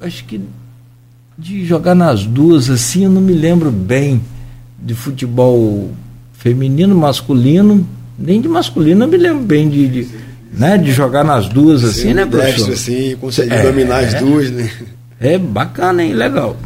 acho 0.00 0.24
que 0.24 0.40
de 1.36 1.64
jogar 1.64 1.94
nas 1.94 2.24
duas 2.24 2.70
assim, 2.70 3.04
eu 3.04 3.10
não 3.10 3.20
me 3.20 3.32
lembro 3.32 3.70
bem 3.70 4.20
de 4.80 4.94
futebol 4.94 5.90
feminino, 6.34 6.94
masculino, 6.94 7.86
nem 8.18 8.40
de 8.40 8.48
masculino 8.48 9.04
eu 9.04 9.08
me 9.08 9.16
lembro 9.16 9.42
bem 9.42 9.68
de, 9.68 9.88
de 9.88 10.08
né, 10.52 10.78
de 10.78 10.92
jogar 10.92 11.24
nas 11.24 11.48
duas 11.48 11.82
assim, 11.82 12.08
Sim, 12.08 12.14
né, 12.14 12.26
professor? 12.26 12.72
assim, 12.72 13.16
conseguir 13.20 13.54
é, 13.54 13.62
dominar 13.62 14.04
as 14.04 14.14
duas, 14.14 14.50
né? 14.50 14.70
É 15.18 15.38
bacana, 15.38 16.04
hein? 16.04 16.12
Legal. 16.12 16.56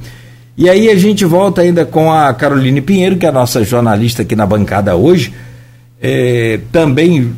E 0.59 0.69
aí 0.69 0.91
a 0.91 0.97
gente 0.97 1.25
volta 1.25 1.63
ainda 1.63 1.87
com 1.87 2.13
a 2.13 2.35
Caroline 2.35 2.81
Pinheiro, 2.81 3.17
que 3.17 3.25
é 3.25 3.29
a 3.29 3.33
nossa 3.33 3.65
jornalista 3.65 4.23
aqui 4.23 4.35
na 4.35 4.45
bancada 4.45 4.97
hoje. 4.97 5.33
É, 6.03 6.59
também 6.73 7.33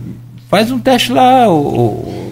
faz 0.48 0.70
um 0.70 0.78
teste 0.78 1.12
lá, 1.12 1.46
o, 1.48 2.30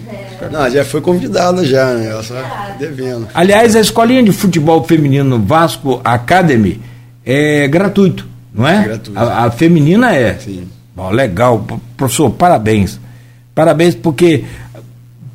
não, 0.51 0.69
já 0.69 0.85
foi 0.85 1.01
convidada 1.01 1.65
já, 1.65 1.93
né? 1.93 2.07
Ela 2.07 2.23
só 2.23 2.35
devendo. 2.77 3.27
Aliás, 3.33 3.75
a 3.75 3.81
escolinha 3.81 4.23
de 4.23 4.31
futebol 4.31 4.83
feminino 4.83 5.39
Vasco 5.39 5.99
Academy 6.03 6.81
é 7.25 7.67
gratuito, 7.67 8.27
não 8.53 8.67
é? 8.67 8.77
é 8.77 8.83
gratuito. 8.83 9.19
A, 9.19 9.45
a, 9.45 9.51
feminina 9.51 10.15
é. 10.15 10.37
Sim. 10.39 10.67
Bom, 10.95 11.11
legal, 11.11 11.65
professor, 11.97 12.29
parabéns. 12.31 12.99
Parabéns 13.53 13.93
porque 13.93 14.45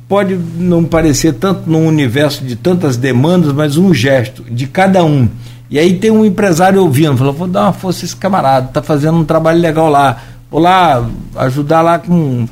pode 0.07 0.35
não 0.57 0.83
parecer 0.83 1.33
tanto 1.33 1.69
num 1.69 1.87
universo 1.87 2.43
de 2.43 2.55
tantas 2.55 2.97
demandas, 2.97 3.51
mas 3.51 3.77
um 3.77 3.93
gesto 3.93 4.43
de 4.43 4.67
cada 4.67 5.03
um. 5.03 5.27
E 5.69 5.79
aí 5.79 5.97
tem 5.97 6.11
um 6.11 6.23
empresário 6.23 6.81
ouvindo, 6.81 7.17
falou, 7.17 7.33
vou 7.33 7.47
dar 7.47 7.63
uma 7.63 7.73
força 7.73 8.05
esse 8.05 8.15
camarada, 8.15 8.67
tá 8.67 8.81
fazendo 8.83 9.17
um 9.17 9.25
trabalho 9.25 9.59
legal 9.59 9.89
lá. 9.89 10.21
Vou 10.49 10.61
lá 10.61 11.09
ajudar 11.35 11.81
lá 11.81 11.97
com 11.97 12.47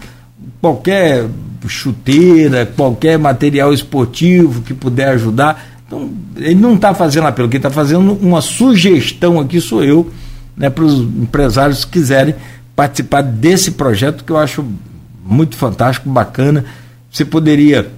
qualquer 0.59 1.27
chuteira, 1.67 2.65
qualquer 2.65 3.17
material 3.19 3.71
esportivo 3.71 4.61
que 4.61 4.73
puder 4.73 5.09
ajudar. 5.09 5.63
Então, 5.85 6.09
ele 6.35 6.55
não 6.55 6.73
está 6.73 6.93
fazendo 6.93 7.27
apelo, 7.27 7.49
quem 7.49 7.57
está 7.57 7.69
fazendo 7.69 8.13
uma 8.19 8.41
sugestão 8.41 9.39
aqui 9.39 9.61
sou 9.61 9.83
eu, 9.83 10.11
né, 10.57 10.69
para 10.69 10.83
os 10.83 11.01
empresários 11.01 11.85
que 11.85 11.91
quiserem 11.91 12.35
participar 12.75 13.21
desse 13.21 13.71
projeto 13.71 14.23
que 14.23 14.31
eu 14.31 14.37
acho 14.37 14.65
muito 15.23 15.55
fantástico, 15.55 16.09
bacana. 16.09 16.65
Você 17.13 17.23
poderia, 17.23 17.91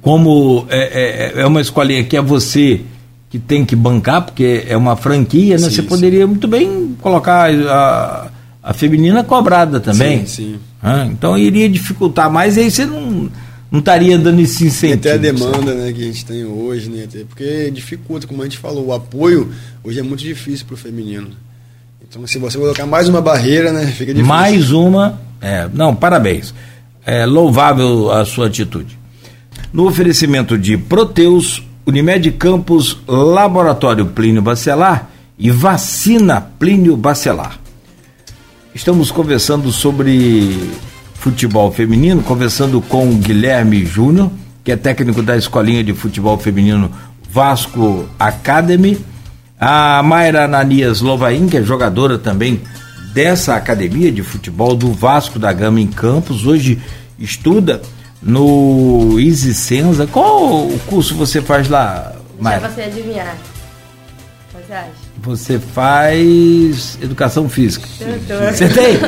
como 0.00 0.64
é, 0.70 1.32
é, 1.38 1.40
é 1.42 1.46
uma 1.46 1.60
escolinha 1.60 2.04
que 2.04 2.16
é 2.16 2.22
você 2.22 2.82
que 3.28 3.36
tem 3.36 3.64
que 3.64 3.74
bancar, 3.74 4.22
porque 4.22 4.64
é 4.68 4.76
uma 4.76 4.94
franquia, 4.94 5.56
né? 5.56 5.68
Sim, 5.68 5.74
você 5.74 5.82
poderia 5.82 6.24
muito 6.24 6.46
bem 6.46 6.94
colocar 7.00 7.50
a, 7.50 8.30
a 8.62 8.72
feminina 8.72 9.24
cobrada 9.24 9.80
também. 9.80 10.24
Sim, 10.24 10.52
sim. 10.52 10.60
Ah, 10.80 11.04
então 11.04 11.36
iria 11.36 11.68
dificultar 11.68 12.30
mais, 12.30 12.56
e 12.56 12.60
aí 12.60 12.70
você 12.70 12.86
não, 12.86 13.28
não 13.68 13.80
estaria 13.80 14.16
dando 14.16 14.40
esse 14.40 14.66
incentivo. 14.66 15.00
até 15.00 15.12
a 15.14 15.16
demanda 15.16 15.74
né, 15.74 15.92
que 15.92 16.02
a 16.02 16.04
gente 16.04 16.24
tem 16.24 16.44
hoje, 16.44 16.88
né? 16.90 17.08
Porque 17.28 17.72
dificulta, 17.72 18.28
como 18.28 18.40
a 18.42 18.44
gente 18.44 18.58
falou, 18.58 18.86
o 18.86 18.92
apoio 18.92 19.50
hoje 19.82 19.98
é 19.98 20.02
muito 20.02 20.22
difícil 20.22 20.64
para 20.64 20.74
o 20.74 20.78
feminino. 20.78 21.30
Então, 22.08 22.24
se 22.24 22.38
você 22.38 22.56
colocar 22.56 22.86
mais 22.86 23.08
uma 23.08 23.20
barreira, 23.20 23.72
né, 23.72 23.86
fica 23.86 24.12
difícil. 24.12 24.26
Mais 24.26 24.70
uma, 24.70 25.20
é, 25.40 25.68
não, 25.74 25.92
parabéns. 25.92 26.54
É 27.04 27.26
louvável 27.26 28.12
a 28.12 28.24
sua 28.24 28.46
atitude. 28.46 28.98
No 29.72 29.86
oferecimento 29.86 30.56
de 30.56 30.76
Proteus, 30.76 31.62
Unimed 31.84 32.30
Campos, 32.32 32.98
Laboratório 33.08 34.06
Plínio 34.06 34.40
Bacelar 34.40 35.10
e 35.38 35.50
Vacina 35.50 36.40
Plínio 36.40 36.96
Bacelar. 36.96 37.58
Estamos 38.74 39.10
conversando 39.10 39.72
sobre 39.72 40.70
futebol 41.14 41.72
feminino, 41.72 42.22
conversando 42.22 42.80
com 42.80 43.08
o 43.08 43.14
Guilherme 43.14 43.84
Júnior, 43.84 44.30
que 44.64 44.70
é 44.70 44.76
técnico 44.76 45.22
da 45.22 45.36
Escolinha 45.36 45.82
de 45.82 45.92
Futebol 45.92 46.38
Feminino 46.38 46.90
Vasco 47.30 48.08
Academy, 48.18 48.98
a 49.58 50.02
Mayra 50.02 50.44
Ananias 50.44 51.00
Lovain, 51.00 51.48
que 51.48 51.56
é 51.56 51.62
jogadora 51.62 52.18
também 52.18 52.60
dessa 53.12 53.54
academia 53.54 54.10
de 54.10 54.22
futebol 54.22 54.74
do 54.74 54.92
Vasco 54.92 55.38
da 55.38 55.52
Gama 55.52 55.80
em 55.80 55.86
Campos, 55.86 56.46
hoje 56.46 56.80
estuda 57.18 57.82
no 58.22 59.18
Easy 59.18 59.54
Senza. 59.54 60.06
Qual 60.06 60.66
o 60.66 60.78
curso 60.86 61.14
você 61.14 61.40
faz 61.40 61.68
lá? 61.68 62.12
Deixa 62.40 62.68
você 62.68 62.82
adivinhar. 62.82 63.36
Você 64.52 64.72
acha? 64.72 64.90
Você 65.22 65.58
faz 65.58 66.98
educação 67.00 67.48
física. 67.48 67.86
Você 68.52 68.68
tem? 68.68 68.98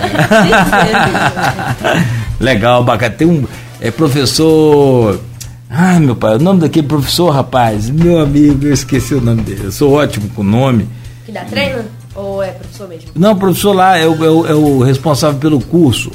Legal, 2.39 2.85
bacana. 2.85 3.15
Tem 3.15 3.27
um 3.27 3.45
é 3.81 3.91
professor. 3.91 5.21
Ah, 5.69 5.99
meu 5.99 6.15
pai, 6.15 6.37
o 6.37 6.39
nome 6.39 6.61
daquele 6.61 6.87
professor, 6.87 7.31
rapaz, 7.31 7.91
meu 7.91 8.21
amigo, 8.21 8.65
eu 8.67 8.73
esqueci 8.73 9.15
o 9.15 9.21
nome 9.21 9.43
dele. 9.43 9.65
Eu 9.65 9.73
sou 9.73 9.93
ótimo 9.93 10.29
com 10.31 10.43
o 10.43 10.45
nome. 10.45 10.89
Que 11.27 11.33
dá 11.33 11.45
treino? 11.45 11.85
Ou 12.15 12.43
é 12.43 12.53
professor 12.53 12.89
mesmo? 12.89 13.11
Não, 13.15 13.37
professor 13.37 13.73
lá 13.73 13.97
é 13.97 14.07
o, 14.07 14.25
é 14.25 14.31
o, 14.31 14.47
é 14.47 14.55
o 14.55 14.83
responsável 14.83 15.39
pelo 15.41 15.61
curso. 15.61 16.11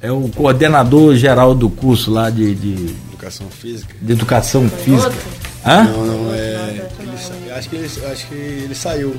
É 0.00 0.10
o 0.12 0.28
coordenador 0.28 1.16
geral 1.16 1.54
do 1.54 1.68
curso 1.68 2.10
lá 2.10 2.30
de. 2.30 2.54
de 2.54 2.94
educação 3.08 3.48
física. 3.50 3.94
De 4.00 4.12
educação 4.12 4.68
Foi 4.68 4.78
física. 4.78 5.08
Outro? 5.08 5.28
Hã? 5.66 5.84
Não, 5.84 6.06
não, 6.06 6.34
é. 6.34 6.86
Ele, 7.00 7.52
acho, 7.52 7.68
que 7.68 7.76
ele, 7.76 7.90
acho 8.12 8.26
que 8.28 8.34
ele 8.34 8.74
saiu. 8.74 9.16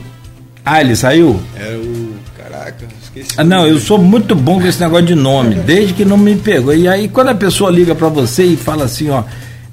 Ah, 0.66 0.82
ele 0.82 0.96
saiu? 0.96 1.40
Era 1.56 1.78
o. 1.78 2.14
Caraca, 2.38 2.88
esqueci. 3.04 3.30
Ah, 3.38 3.44
não, 3.44 3.68
eu 3.68 3.78
sou 3.80 3.98
muito 3.98 4.34
bom 4.34 4.60
com 4.60 4.68
esse 4.68 4.80
negócio 4.80 5.06
de 5.06 5.16
nome, 5.16 5.56
desde 5.56 5.94
que 5.94 6.06
não 6.06 6.18
me 6.18 6.36
pegou. 6.38 6.74
E 6.74 6.88
aí, 6.88 7.10
quando 7.10 7.30
a 7.30 7.36
pessoa 7.36 7.70
liga 7.70 7.94
para 7.94 8.08
você 8.08 8.44
e 8.44 8.58
fala 8.58 8.86
assim, 8.86 9.10
ó. 9.10 9.24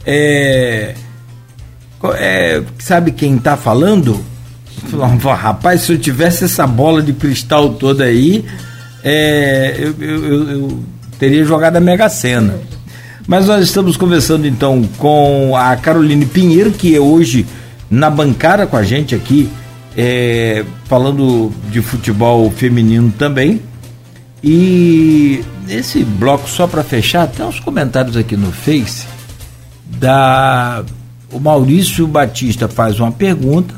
É, 0.04 0.94
é, 2.14 2.62
sabe 2.78 3.10
quem 3.12 3.38
tá 3.38 3.56
falando? 3.56 4.24
Falo, 4.86 5.34
rapaz, 5.34 5.82
se 5.82 5.92
eu 5.92 5.98
tivesse 5.98 6.44
essa 6.44 6.66
bola 6.66 7.02
de 7.02 7.12
cristal 7.12 7.74
toda 7.74 8.04
aí, 8.04 8.44
é, 9.02 9.76
eu, 9.78 9.94
eu, 10.00 10.50
eu, 10.50 10.84
teria 11.18 11.44
jogado 11.44 11.76
a 11.76 11.80
Mega 11.80 12.08
Sena. 12.08 12.54
Mas 13.26 13.46
nós 13.46 13.64
estamos 13.64 13.96
conversando 13.96 14.46
então 14.46 14.88
com 14.98 15.56
a 15.56 15.74
Caroline 15.76 16.26
Pinheiro, 16.26 16.70
que 16.70 16.94
é 16.94 17.00
hoje 17.00 17.46
na 17.90 18.08
bancada 18.10 18.66
com 18.66 18.76
a 18.76 18.82
gente 18.82 19.14
aqui, 19.14 19.48
é, 19.96 20.64
falando 20.84 21.52
de 21.70 21.82
futebol 21.82 22.50
feminino 22.50 23.12
também. 23.18 23.60
E 24.42 25.42
esse 25.68 26.04
bloco, 26.04 26.48
só 26.48 26.66
para 26.66 26.84
fechar, 26.84 27.26
tem 27.26 27.44
uns 27.44 27.58
comentários 27.58 28.16
aqui 28.16 28.36
no 28.36 28.52
Face. 28.52 29.06
Da, 29.84 30.84
o 31.32 31.40
Maurício 31.40 32.06
Batista 32.06 32.68
faz 32.68 33.00
uma 33.00 33.10
pergunta. 33.10 33.74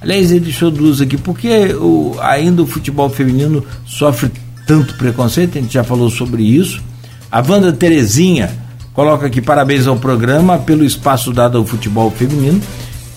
Aliás, 0.00 0.32
ele 0.32 0.52
duas 0.70 1.00
aqui. 1.00 1.16
Por 1.16 1.38
que 1.38 1.74
o, 1.74 2.16
ainda 2.20 2.62
o 2.62 2.66
futebol 2.66 3.10
feminino 3.10 3.64
sofre 3.84 4.30
tanto 4.66 4.94
preconceito? 4.94 5.58
A 5.58 5.60
gente 5.60 5.74
já 5.74 5.84
falou 5.84 6.08
sobre 6.08 6.42
isso. 6.42 6.82
A 7.30 7.40
Wanda 7.46 7.72
Terezinha 7.72 8.50
coloca 8.94 9.26
aqui 9.26 9.42
parabéns 9.42 9.86
ao 9.86 9.96
programa 9.96 10.58
pelo 10.58 10.84
espaço 10.84 11.32
dado 11.32 11.58
ao 11.58 11.66
futebol 11.66 12.10
feminino. 12.10 12.60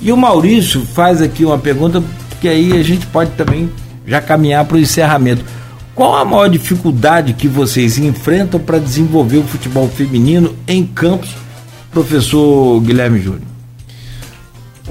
E 0.01 0.11
o 0.11 0.17
Maurício 0.17 0.81
faz 0.81 1.21
aqui 1.21 1.45
uma 1.45 1.57
pergunta 1.57 2.03
que 2.41 2.47
aí 2.49 2.73
a 2.73 2.83
gente 2.83 3.07
pode 3.07 3.31
também 3.31 3.69
já 4.05 4.19
caminhar 4.19 4.65
para 4.65 4.75
o 4.75 4.79
encerramento. 4.79 5.45
Qual 5.95 6.15
a 6.15 6.25
maior 6.25 6.49
dificuldade 6.49 7.33
que 7.33 7.47
vocês 7.47 7.97
enfrentam 7.97 8.59
para 8.59 8.79
desenvolver 8.79 9.37
o 9.37 9.43
futebol 9.43 9.87
feminino 9.87 10.53
em 10.67 10.85
campos, 10.85 11.29
professor 11.91 12.81
Guilherme 12.81 13.21
Júnior? 13.21 13.52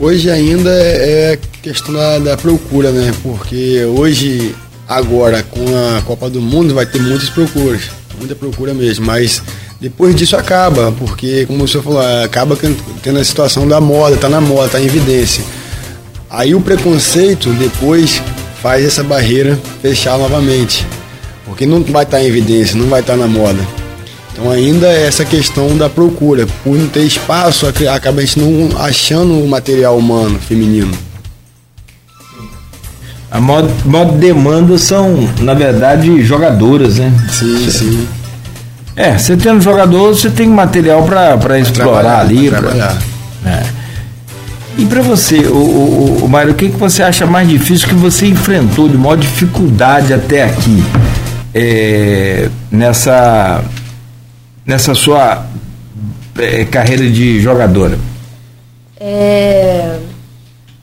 Hoje 0.01 0.31
ainda 0.31 0.71
é 0.71 1.39
questão 1.63 1.95
da, 1.95 2.19
da, 2.19 2.37
procura, 2.37 2.91
né? 2.91 3.13
Porque 3.23 3.85
hoje, 3.85 4.55
agora, 4.89 5.43
com 5.43 5.65
a 5.97 6.03
Copa 6.03 6.31
do 6.31 6.41
Mundo, 6.41 6.75
vai 6.75 6.87
ter 6.87 7.01
muitas 7.01 7.29
procuras, 7.29 7.83
muita 8.19 8.35
procura 8.35 8.73
mesmo, 8.75 9.07
mas 9.07 9.43
depois 9.81 10.15
disso 10.17 10.37
acaba, 10.37 10.93
porque, 10.93 11.45
como 11.47 11.65
o 11.65 11.69
senhor 11.69 11.83
falou, 11.83 12.01
acaba 12.25 12.57
tendo 13.03 13.19
a 13.19 13.25
situação 13.25 13.69
da 13.69 13.81
moda, 13.81 14.17
tá 14.17 14.29
na 14.29 14.41
moda, 14.41 14.71
tá 14.71 14.81
em 14.81 14.87
evidência. 14.87 15.45
Aí 16.31 16.55
o 16.55 16.61
preconceito 16.61 17.51
depois 17.51 18.23
faz 18.63 18.85
essa 18.85 19.05
barreira 19.05 19.59
fechar 19.83 20.17
novamente. 20.19 20.87
Porque 21.45 21.67
não 21.67 21.83
vai 21.83 22.05
estar 22.05 22.23
em 22.23 22.27
evidência, 22.27 22.77
não 22.77 22.87
vai 22.87 23.01
estar 23.01 23.17
na 23.17 23.27
moda. 23.27 23.61
Então 24.33 24.51
ainda 24.51 24.87
é 24.87 25.07
essa 25.07 25.25
questão 25.25 25.77
da 25.77 25.89
procura. 25.89 26.47
Por 26.65 26.77
não 26.77 26.89
ter 26.89 27.03
espaço, 27.03 27.67
acaba 27.67 28.21
a 28.21 28.25
gente 28.25 28.41
não 28.41 28.81
achando 28.81 29.39
o 29.39 29.49
material 29.49 29.97
humano 29.97 30.39
feminino. 30.39 30.93
A 33.31 33.41
moda 33.41 34.13
demanda 34.19 34.77
são, 34.77 35.29
na 35.41 35.55
verdade, 35.55 36.23
jogadoras, 36.23 36.99
né? 36.99 37.13
Sim, 37.31 37.71
sim. 37.71 38.09
É, 38.95 39.17
você 39.17 39.37
tendo 39.37 39.61
jogador, 39.61 40.15
você 40.15 40.29
tem 40.29 40.47
material 40.47 41.03
para 41.05 41.59
explorar 41.59 42.21
ali. 42.21 42.51
Pra 42.51 42.59
trabalhar. 42.59 42.99
Pra, 43.43 43.51
é. 43.51 43.63
E 44.77 44.85
para 44.87 45.03
você, 45.03 45.39
o, 45.39 45.57
o, 45.57 46.25
o 46.25 46.29
Mário, 46.29 46.53
o 46.53 46.55
que, 46.55 46.69
que 46.69 46.77
você 46.77 47.03
acha 47.03 47.27
mais 47.27 47.49
difícil 47.49 47.89
que 47.89 47.95
você 47.95 48.27
enfrentou 48.27 48.89
de 48.89 48.97
maior 48.97 49.17
dificuldade 49.17 50.13
até 50.13 50.45
aqui? 50.45 50.83
É, 51.55 52.49
nessa, 52.71 53.63
nessa 54.65 54.95
sua 54.95 55.47
é, 56.39 56.65
carreira 56.65 57.09
de 57.11 57.41
jogadora? 57.41 57.99
É, 58.99 59.99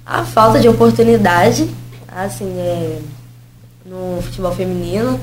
a 0.06 0.23
falta 0.23 0.60
de 0.60 0.68
oportunidade, 0.68 1.69
assim, 2.07 2.51
é, 2.57 2.99
no 3.85 4.22
futebol 4.22 4.53
feminino. 4.53 5.19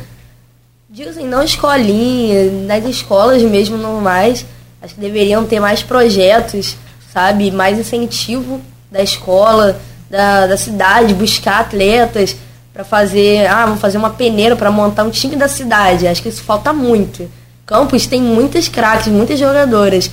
Digo 0.88 1.10
assim, 1.10 1.26
não 1.26 1.42
escolinha, 1.42 2.50
nas 2.66 2.84
escolas 2.84 3.42
mesmo 3.42 3.76
normais, 3.76 4.46
acho 4.80 4.94
que 4.94 5.00
deveriam 5.00 5.44
ter 5.44 5.60
mais 5.60 5.82
projetos 5.82 6.76
sabe? 7.16 7.50
Mais 7.50 7.78
incentivo 7.78 8.60
da 8.92 9.02
escola, 9.02 9.80
da, 10.10 10.46
da 10.46 10.56
cidade, 10.58 11.14
buscar 11.14 11.60
atletas 11.60 12.36
para 12.74 12.84
fazer, 12.84 13.46
ah, 13.46 13.64
vamos 13.64 13.80
fazer 13.80 13.96
uma 13.96 14.10
peneira 14.10 14.54
para 14.54 14.70
montar 14.70 15.02
um 15.04 15.10
time 15.10 15.34
da 15.34 15.48
cidade. 15.48 16.06
Acho 16.06 16.22
que 16.22 16.28
isso 16.28 16.42
falta 16.42 16.74
muito. 16.74 17.26
Campos 17.66 18.06
tem 18.06 18.22
muitas 18.22 18.68
craques, 18.68 19.08
muitas 19.08 19.40
jogadoras. 19.40 20.08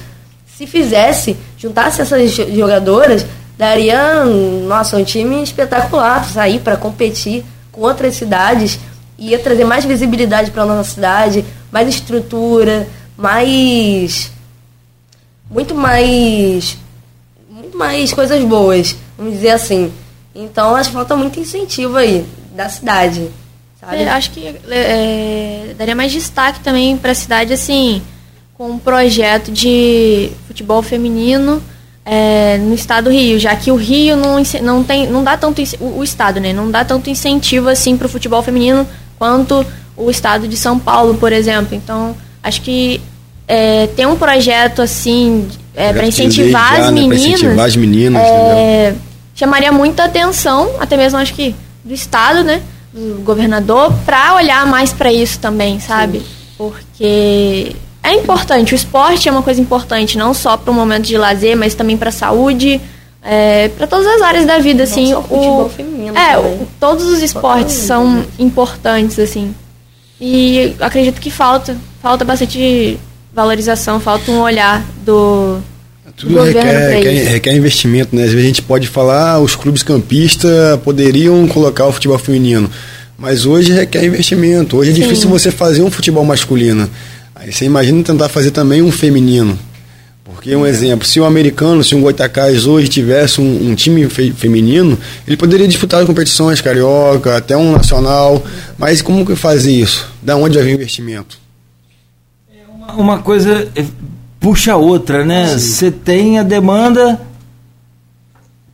Se 0.58 0.66
fizesse, 0.66 1.38
juntasse 1.56 2.02
essas 2.02 2.32
jogadoras, 2.32 3.26
daria, 3.56 4.26
nossa, 4.68 4.98
um 4.98 5.04
time 5.04 5.44
espetacular 5.44 6.26
sair 6.26 6.60
para 6.60 6.76
competir 6.76 7.46
com 7.72 7.82
outras 7.82 8.16
cidades, 8.16 8.80
ia 9.18 9.38
trazer 9.38 9.66
mais 9.66 9.86
visibilidade 9.86 10.50
para 10.50 10.66
nossa 10.66 10.96
cidade, 10.96 11.46
mais 11.72 11.88
estrutura, 11.88 12.88
mais 13.16 14.32
muito 15.50 15.76
mais 15.76 16.78
mais 17.76 18.14
coisas 18.14 18.44
boas, 18.44 18.96
vamos 19.18 19.34
dizer 19.34 19.52
assim. 19.52 19.92
Então 20.34 20.76
acho 20.76 20.90
que 20.90 20.96
falta 20.96 21.16
muito 21.16 21.40
incentivo 21.40 21.98
aí 21.98 22.26
da 22.56 22.68
cidade. 22.70 23.30
Sabe? 23.84 23.98
É, 23.98 24.10
acho 24.10 24.32
que 24.32 24.56
é, 24.70 25.76
daria 25.78 25.96
mais 25.96 26.12
destaque 26.12 26.60
também 26.62 26.98
para 26.98 27.12
a 27.12 27.16
cidade, 27.16 27.52
assim, 27.52 28.02
com 28.54 28.72
um 28.72 28.80
projeto 28.80 29.52
de 29.52 30.32
futebol 30.48 30.82
feminino 30.82 31.62
é, 32.06 32.58
no 32.58 32.74
estado 32.74 33.06
do 33.06 33.10
Rio, 33.12 33.40
já 33.40 33.56
que 33.56 33.72
o 33.72 33.76
Rio 33.76 34.16
não, 34.16 34.42
não, 34.62 34.84
tem, 34.84 35.08
não 35.08 35.24
dá 35.24 35.38
tanto 35.38 35.62
o, 35.80 36.00
o 36.00 36.04
estado, 36.04 36.40
né? 36.40 36.54
Não 36.54 36.70
dá 36.70 36.84
tanto 36.84 37.10
incentivo 37.10 37.70
assim 37.70 37.98
para 37.98 38.08
o 38.08 38.10
futebol 38.10 38.42
feminino 38.42 38.88
quanto 39.18 39.66
o 39.96 40.10
estado 40.10 40.48
de 40.48 40.58
São 40.58 40.78
Paulo, 40.80 41.16
por 41.16 41.32
exemplo. 41.32 41.76
Então, 41.76 42.16
acho 42.42 42.62
que 42.62 43.02
é, 43.48 43.88
ter 43.88 44.06
um 44.08 44.16
projeto 44.16 44.82
assim 44.82 45.48
é, 45.76 45.94
para 45.94 46.08
incentivar, 46.08 46.92
né, 46.92 47.02
incentivar 47.02 47.66
as 47.66 47.76
meninas, 47.76 48.22
é, 48.22 48.96
chamaria 49.36 49.72
muita 49.72 50.06
atenção, 50.06 50.72
até 50.80 50.96
mesmo 50.98 51.20
acho 51.20 51.34
que 51.34 51.56
do 51.84 51.94
estado, 51.94 52.44
né, 52.44 52.62
do 52.94 53.22
governador, 53.24 53.92
para 54.06 54.36
olhar 54.36 54.66
mais 54.66 54.94
para 54.94 55.12
isso 55.12 55.40
também, 55.40 55.80
sabe? 55.80 56.20
Sim. 56.20 56.26
Porque 56.58 57.76
é 58.04 58.14
importante, 58.14 58.74
o 58.74 58.76
esporte 58.76 59.28
é 59.28 59.32
uma 59.32 59.42
coisa 59.42 59.60
importante, 59.60 60.18
não 60.18 60.34
só 60.34 60.56
para 60.56 60.72
o 60.72 60.74
momento 60.74 61.06
de 61.06 61.18
lazer, 61.18 61.58
mas 61.58 61.74
também 61.74 61.98
para 61.98 62.10
a 62.10 62.12
saúde, 62.12 62.80
é, 63.24 63.70
para 63.70 63.88
todas 63.88 64.06
as 64.06 64.22
áreas 64.22 64.46
da 64.46 64.60
vida, 64.60 64.84
assim. 64.84 65.12
Não 65.12 65.22
o, 65.22 65.70
feminino 65.70 66.18
é, 66.18 66.38
o, 66.38 66.68
todos 66.80 67.06
os 67.06 67.22
esportes 67.22 67.74
são 67.76 68.26
importantes, 68.38 69.18
assim. 69.18 69.56
E 70.20 70.76
acredito 70.80 71.20
que 71.20 71.32
falta, 71.32 71.76
falta 72.02 72.24
bastante 72.24 73.00
valorização, 73.34 74.00
falta 74.00 74.32
um 74.32 74.40
olhar 74.42 74.84
do, 75.04 75.60
tudo 76.16 76.42
requer, 76.44 76.90
requer, 76.90 77.30
requer, 77.30 77.56
investimento, 77.56 78.16
né? 78.16 78.24
Às 78.24 78.30
vezes 78.30 78.44
a 78.44 78.48
gente 78.48 78.62
pode 78.62 78.88
falar, 78.88 79.32
ah, 79.32 79.40
os 79.40 79.56
clubes 79.56 79.84
campistas 79.84 80.80
poderiam 80.84 81.48
colocar 81.48 81.86
o 81.86 81.92
futebol 81.92 82.18
feminino, 82.18 82.70
mas 83.18 83.46
hoje 83.46 83.72
requer 83.74 84.06
investimento. 84.06 84.78
Hoje 84.78 84.92
é 84.92 84.94
Sim. 84.94 85.02
difícil 85.02 85.30
você 85.30 85.52
fazer 85.52 85.82
um 85.82 85.92
futebol 85.92 86.24
masculino. 86.24 86.90
Aí 87.36 87.52
você 87.52 87.66
imagina 87.66 88.04
tentar 88.04 88.30
fazer 88.30 88.52
também 88.52 88.82
um 88.82 88.92
feminino. 88.92 89.58
Porque, 90.24 90.56
um 90.56 90.66
exemplo, 90.66 91.06
se 91.06 91.20
um 91.20 91.26
americano, 91.26 91.84
se 91.84 91.96
um 91.96 92.02
Goitacás 92.02 92.66
hoje 92.66 92.88
tivesse 92.88 93.40
um, 93.42 93.70
um 93.70 93.76
time 93.76 94.08
fe 94.10 94.32
feminino, 94.32 94.98
ele 95.28 95.38
poderia 95.38 95.68
disputar 95.68 96.06
competições 96.06 96.62
carioca, 96.62 97.38
até 97.38 97.56
um 97.56 97.74
nacional. 97.74 98.44
Mas 98.78 99.02
como 99.02 99.26
que 99.26 99.36
faz 99.36 99.66
isso? 99.66 100.10
Da 100.22 100.36
onde 100.36 100.58
vai 100.58 100.66
vir 100.66 100.72
o 100.72 100.76
investimento? 100.76 101.44
uma 102.98 103.20
coisa 103.20 103.68
é, 103.76 103.86
puxa 104.44 104.74
a 104.74 104.78
outra, 104.78 105.24
né? 105.24 105.58
Você 105.58 105.90
tem 105.90 106.38
a 106.38 106.44
demanda, 106.44 107.20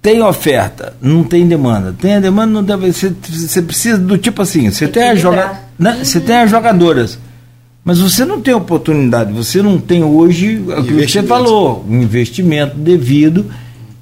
tem 0.02 0.22
oferta, 0.24 0.96
não 1.00 1.24
tem 1.24 1.48
demanda. 1.48 1.96
Tem 1.98 2.16
a 2.16 2.20
demanda, 2.20 2.52
não 2.52 2.64
deve. 2.64 2.92
Você 2.92 3.62
precisa 3.62 4.00
do 4.00 4.18
tipo 4.18 4.42
assim, 4.42 4.72
você 4.72 4.88
tem, 4.88 5.04
tem, 5.04 5.16
joga, 5.16 5.60
né? 5.78 6.02
Uhum. 6.04 6.22
tem 6.22 6.38
as 6.38 6.50
jogadoras. 6.50 7.20
Mas 7.86 8.00
você 8.00 8.26
não 8.26 8.42
tem 8.42 8.54
oportunidade, 8.54 9.32
você 9.32 9.62
não 9.62 9.80
tem 9.80 10.04
hoje 10.04 10.62
é 10.70 10.80
o 10.80 10.84
que 10.84 11.08
você 11.08 11.24
falou, 11.24 11.86
um 11.88 12.02
investimento 12.02 12.76
devido. 12.76 13.46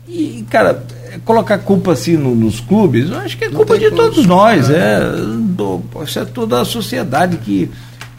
E, 0.07 0.45
cara, 0.49 0.83
colocar 1.23 1.57
culpa 1.59 1.91
assim 1.91 2.15
no, 2.15 2.33
nos 2.33 2.59
clubes, 2.59 3.09
eu 3.09 3.19
acho 3.19 3.37
que 3.37 3.45
é 3.45 3.49
culpa 3.49 3.77
de 3.77 3.91
todos 3.91 4.25
nós, 4.25 4.69
é, 4.69 4.99
do, 5.39 5.83
é 6.15 6.25
toda 6.25 6.61
a 6.61 6.65
sociedade 6.65 7.37
que 7.37 7.69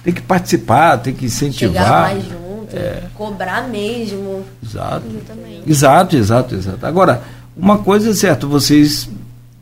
tem 0.05 0.15
que 0.15 0.23
participar, 0.23 0.99
tem 0.99 1.13
que 1.13 1.27
incentivar. 1.27 2.15
É. 2.77 3.03
cobrar 3.15 3.69
mesmo. 3.69 4.45
Exato. 4.63 5.07
Exato, 5.67 6.17
exato, 6.17 6.55
exato. 6.55 6.87
Agora, 6.87 7.23
uma 7.57 7.79
coisa 7.79 8.11
é 8.11 8.15
certa, 8.15 8.47
vocês 8.47 9.09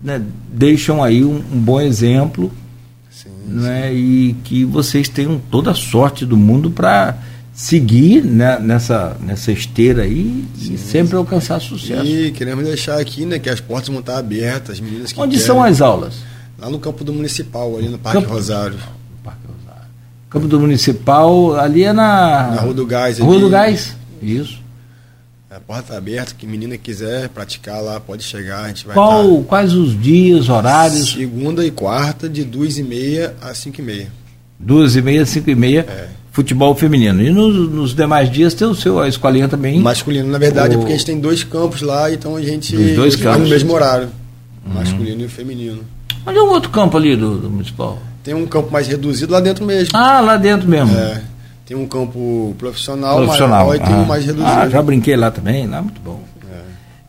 né, 0.02 0.22
deixam 0.52 1.02
aí 1.02 1.24
um, 1.24 1.36
um 1.36 1.58
bom 1.58 1.80
exemplo 1.80 2.52
sim, 3.10 3.28
né, 3.46 3.88
sim. 3.88 3.96
e 3.96 4.36
que 4.44 4.64
vocês 4.64 5.08
tenham 5.08 5.40
toda 5.50 5.70
a 5.70 5.74
sorte 5.74 6.26
do 6.26 6.36
mundo 6.36 6.70
para 6.70 7.16
seguir 7.54 8.22
né, 8.22 8.58
nessa, 8.58 9.16
nessa 9.18 9.50
esteira 9.50 10.02
aí 10.02 10.44
sim, 10.58 10.74
e 10.74 10.78
sempre 10.78 11.16
alcançar 11.16 11.58
sucesso. 11.60 12.04
E 12.04 12.30
queremos 12.32 12.64
deixar 12.64 13.00
aqui 13.00 13.24
né, 13.24 13.38
que 13.38 13.48
as 13.48 13.60
portas 13.60 13.88
vão 13.88 14.00
estar 14.00 14.18
abertas, 14.18 14.72
as 14.72 14.80
meninas 14.80 15.12
que 15.12 15.18
Onde 15.18 15.32
querem, 15.32 15.46
são 15.46 15.62
as 15.62 15.80
aulas? 15.80 16.16
Lá 16.58 16.68
no 16.68 16.78
campo 16.78 17.02
do 17.02 17.14
municipal, 17.14 17.76
ali 17.76 17.88
no 17.88 17.98
Parque 17.98 18.20
campo... 18.20 18.32
Rosário. 18.32 18.78
Campo 20.28 20.48
do 20.48 20.58
Municipal, 20.58 21.54
ali 21.56 21.84
é 21.84 21.92
na. 21.92 22.50
Na 22.54 22.60
Rua 22.62 22.74
do 22.74 22.86
Gás. 22.86 23.18
Rua 23.18 23.38
do 23.38 23.48
Gás, 23.48 23.96
isso. 24.20 24.66
A 25.56 25.60
porta 25.60 25.84
está 25.84 25.96
aberta, 25.96 26.34
que 26.36 26.46
menina 26.46 26.76
quiser 26.76 27.30
praticar 27.30 27.80
lá, 27.80 27.98
pode 27.98 28.22
chegar, 28.22 28.64
a 28.64 28.68
gente 28.68 28.84
vai 28.84 28.94
Qual, 28.94 29.38
tá... 29.38 29.44
Quais 29.44 29.72
os 29.72 29.98
dias, 29.98 30.50
horários? 30.50 31.12
Segunda 31.12 31.64
e 31.64 31.70
quarta, 31.70 32.28
de 32.28 32.44
duas 32.44 32.76
e 32.76 32.82
meia 32.82 33.34
a 33.40 33.54
cinco 33.54 33.80
e 33.80 33.84
meia. 33.84 34.12
Duas 34.58 34.96
e 34.96 35.00
meia, 35.00 35.24
cinco 35.24 35.48
e 35.48 35.54
meia, 35.54 35.86
é. 35.88 36.08
futebol 36.30 36.74
feminino. 36.74 37.22
E 37.22 37.30
nos, 37.30 37.70
nos, 37.70 37.94
demais 37.94 38.30
dias 38.30 38.52
tem 38.52 38.66
o 38.66 38.74
seu, 38.74 39.00
a 39.00 39.08
escolinha 39.08 39.48
também? 39.48 39.80
Masculino, 39.80 40.28
na 40.28 40.36
verdade, 40.36 40.74
o... 40.74 40.76
é 40.76 40.78
porque 40.78 40.92
a 40.92 40.96
gente 40.96 41.06
tem 41.06 41.20
dois 41.20 41.42
campos 41.42 41.80
lá, 41.80 42.12
então 42.12 42.36
a 42.36 42.42
gente 42.42 42.76
dois 42.94 43.16
campos. 43.16 43.44
no 43.44 43.48
mesmo 43.48 43.72
horário. 43.72 44.08
Uhum. 44.66 44.74
Masculino 44.74 45.24
e 45.24 45.28
feminino. 45.28 45.80
Onde 46.26 46.36
é 46.36 46.42
o 46.42 46.48
outro 46.48 46.68
campo 46.68 46.98
ali 46.98 47.16
do, 47.16 47.38
do 47.38 47.48
municipal? 47.48 47.98
Tem 48.26 48.34
um 48.34 48.44
campo 48.44 48.72
mais 48.72 48.88
reduzido 48.88 49.32
lá 49.32 49.38
dentro 49.38 49.64
mesmo. 49.64 49.90
Ah, 49.96 50.20
lá 50.20 50.36
dentro 50.36 50.68
mesmo. 50.68 50.92
É. 50.98 51.22
Tem 51.64 51.76
um 51.76 51.86
campo 51.86 52.56
profissional, 52.58 53.18
profissional. 53.18 53.66
maior 53.68 53.76
e 53.76 53.78
tem 53.78 53.94
um 53.94 54.04
mais 54.04 54.26
reduzido. 54.26 54.50
Ah, 54.50 54.68
já 54.68 54.82
brinquei 54.82 55.14
lá 55.14 55.30
também, 55.30 55.64
lá 55.68 55.80
muito 55.80 56.00
bom. 56.04 56.18
É. 56.50 56.56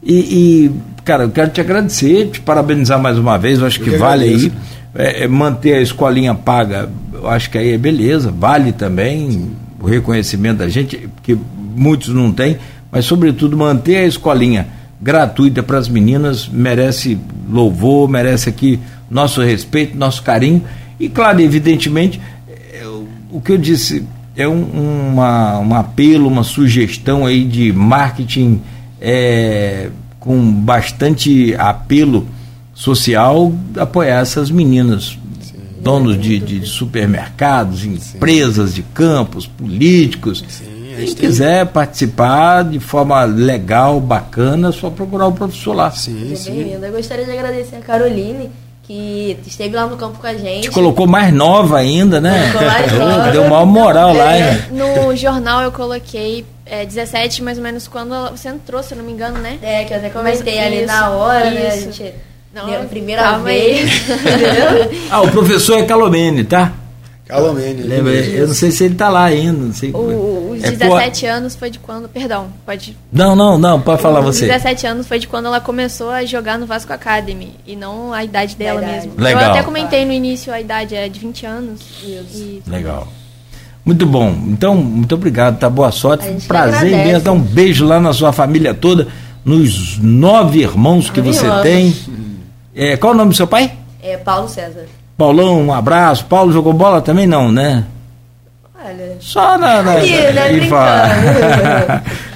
E, 0.04 0.14
e, 0.14 0.72
cara, 1.04 1.24
eu 1.24 1.32
quero 1.32 1.50
te 1.50 1.60
agradecer, 1.60 2.30
te 2.30 2.40
parabenizar 2.40 3.02
mais 3.02 3.18
uma 3.18 3.36
vez, 3.36 3.58
eu 3.58 3.66
acho 3.66 3.80
eu 3.80 3.86
que, 3.86 3.90
que 3.90 3.98
vale 3.98 4.26
aí. 4.26 4.52
É, 4.94 5.24
é, 5.24 5.28
manter 5.28 5.74
a 5.74 5.82
escolinha 5.82 6.36
paga, 6.36 6.88
eu 7.12 7.28
acho 7.28 7.50
que 7.50 7.58
aí 7.58 7.74
é 7.74 7.78
beleza, 7.80 8.32
vale 8.32 8.72
também 8.72 9.32
Sim. 9.32 9.56
o 9.82 9.88
reconhecimento 9.88 10.60
da 10.60 10.70
gente, 10.70 11.10
que 11.24 11.36
muitos 11.76 12.10
não 12.10 12.32
têm, 12.32 12.60
mas 12.92 13.06
sobretudo 13.06 13.58
manter 13.58 13.98
a 13.98 14.06
escolinha 14.06 14.68
gratuita 15.02 15.64
para 15.64 15.80
as 15.80 15.90
meninas 15.90 16.48
merece 16.48 17.18
louvor, 17.50 18.08
merece 18.08 18.50
aqui 18.50 18.80
nosso 19.10 19.42
respeito, 19.42 19.98
nosso 19.98 20.22
carinho 20.22 20.64
e, 21.00 21.10
claro, 21.10 21.40
evidentemente, 21.40 22.20
é, 22.48 22.84
o 23.32 23.40
que 23.42 23.52
eu 23.52 23.58
disse 23.58 24.04
é 24.36 24.48
um, 24.48 25.12
uma, 25.12 25.60
um 25.60 25.74
apelo, 25.74 26.28
uma 26.28 26.44
sugestão 26.44 27.26
aí 27.26 27.44
de 27.44 27.74
marketing 27.74 28.62
é, 29.02 29.90
com 30.20 30.52
bastante 30.52 31.56
apelo 31.56 32.28
social 32.74 33.52
apoiar 33.78 34.22
essas 34.22 34.52
meninas, 34.52 35.18
Sim. 35.42 35.56
donos 35.82 36.20
de, 36.20 36.38
de, 36.38 36.66
supermercados, 36.68 37.84
empresas 37.84 38.70
Sim. 38.70 38.76
de 38.76 38.84
campos, 38.94 39.48
políticos. 39.48 40.44
Sim, 40.48 40.94
Quem 40.96 41.16
quiser 41.16 41.66
participar 41.68 42.64
de 42.64 42.80
forma 42.80 43.24
legal, 43.24 44.00
bacana, 44.00 44.70
é 44.70 44.72
só 44.72 44.92
procurar 44.92 45.28
o 45.28 45.32
professor 45.32 45.74
lá. 45.74 45.90
Sim, 45.90 46.36
sim. 46.36 46.74
Eu 46.74 46.92
gostaria 46.92 47.26
de 47.26 47.32
agradecer 47.32 47.78
a 47.78 47.82
Caroline 47.82 48.50
que 48.88 49.38
esteve 49.46 49.76
lá 49.76 49.86
no 49.86 49.98
campo 49.98 50.18
com 50.18 50.26
a 50.26 50.34
gente. 50.34 50.64
Te 50.64 50.72
colocou 50.72 51.06
mais 51.06 51.34
nova 51.34 51.78
ainda, 51.78 52.22
né? 52.22 52.54
Mais 52.54 52.92
nova. 52.98 53.32
Deu 53.32 53.44
maior 53.44 53.66
moral 53.66 54.12
é, 54.12 54.14
lá, 54.14 54.38
hein? 54.38 54.64
No 54.72 55.14
jornal 55.14 55.62
eu 55.62 55.74
coloquei 55.74 56.46
é, 56.66 56.86
17, 56.86 57.44
mais 57.44 57.58
ou 57.58 57.64
menos, 57.64 57.86
quando 57.86 58.32
você 58.32 58.48
entrou, 58.48 58.82
se 58.82 58.94
eu 58.94 58.98
não 58.98 59.04
me 59.04 59.12
engano, 59.12 59.40
né? 59.40 59.60
É, 59.62 59.84
que 59.84 59.94
eu 59.94 59.98
até 59.98 60.10
comentei 60.10 60.56
Mas, 60.56 60.66
ali 60.66 60.78
isso, 60.78 60.88
na 60.88 61.10
hora, 61.10 61.48
isso. 61.48 61.56
né? 61.56 61.68
A 61.68 61.76
gente. 61.76 62.14
Não, 62.54 62.74
a 62.74 62.86
primeira 62.86 63.38
vez. 63.40 63.92
ah, 65.12 65.22
o 65.22 65.32
professor 65.32 65.78
é 65.78 65.84
Calomene, 65.84 66.46
tá? 66.46 66.72
Calomene. 67.28 67.84
Lembra? 67.84 68.14
Eu 68.14 68.48
não 68.48 68.54
sei 68.54 68.72
se 68.72 68.86
ele 68.86 68.94
está 68.94 69.10
lá 69.10 69.26
ainda. 69.26 69.66
Não 69.66 69.74
sei. 69.74 69.92
O, 69.92 70.52
os 70.52 70.64
é 70.64 70.72
17 70.72 71.22
por... 71.22 71.28
anos 71.30 71.56
foi 71.56 71.70
de 71.70 71.80
quando. 71.80 72.08
Perdão, 72.08 72.48
pode. 72.66 72.98
Não, 73.12 73.36
não, 73.36 73.58
não, 73.58 73.82
pode 73.82 74.02
falar 74.02 74.22
você. 74.22 74.46
Os 74.46 74.52
17 74.52 74.88
anos 74.88 75.08
foi 75.08 75.20
de 75.20 75.28
quando 75.28 75.48
ela 75.48 75.60
começou 75.60 76.10
a 76.10 76.24
jogar 76.24 76.58
no 76.58 76.66
Vasco 76.66 76.94
Academy. 76.94 77.54
E 77.66 77.76
não 77.76 78.14
a 78.14 78.24
idade 78.24 78.56
dela 78.56 78.80
mesmo. 78.80 79.14
Legal. 79.18 79.42
Eu 79.42 79.50
até 79.52 79.64
comentei 79.64 80.06
no 80.06 80.14
início 80.14 80.54
a 80.54 80.62
idade 80.62 80.96
é 80.96 81.10
de 81.10 81.20
20 81.20 81.46
anos. 81.46 81.82
E... 82.02 82.64
Legal. 82.66 83.08
Muito 83.84 84.06
bom. 84.06 84.34
Então, 84.48 84.76
muito 84.76 85.16
obrigado, 85.16 85.60
tá? 85.60 85.70
Boa 85.70 85.92
sorte. 85.92 86.28
Um 86.28 86.40
prazer 86.40 86.92
imenso. 86.92 87.26
Dar 87.26 87.32
um 87.34 87.42
beijo 87.42 87.86
lá 87.86 88.00
na 88.00 88.14
sua 88.14 88.32
família 88.32 88.74
toda, 88.74 89.08
nos 89.44 89.98
nove 89.98 90.60
irmãos 90.60 91.10
que 91.10 91.22
você 91.22 91.46
tem. 91.62 91.96
É, 92.76 92.96
qual 92.96 93.12
é 93.12 93.16
o 93.16 93.18
nome 93.18 93.32
do 93.32 93.38
seu 93.38 93.48
pai? 93.48 93.74
É 94.02 94.16
Paulo 94.16 94.48
César. 94.48 94.86
Paulão, 95.18 95.66
um 95.66 95.74
abraço. 95.74 96.26
Paulo 96.26 96.54
jogou 96.54 96.74
bola 96.74 97.02
também 97.02 97.26
não, 97.26 97.52
né? 97.52 97.84
Olha. 98.80 99.18
Só 99.20 99.58
na. 99.58 99.82
na 99.82 99.92
Aí, 99.94 100.12
né, 100.34 100.54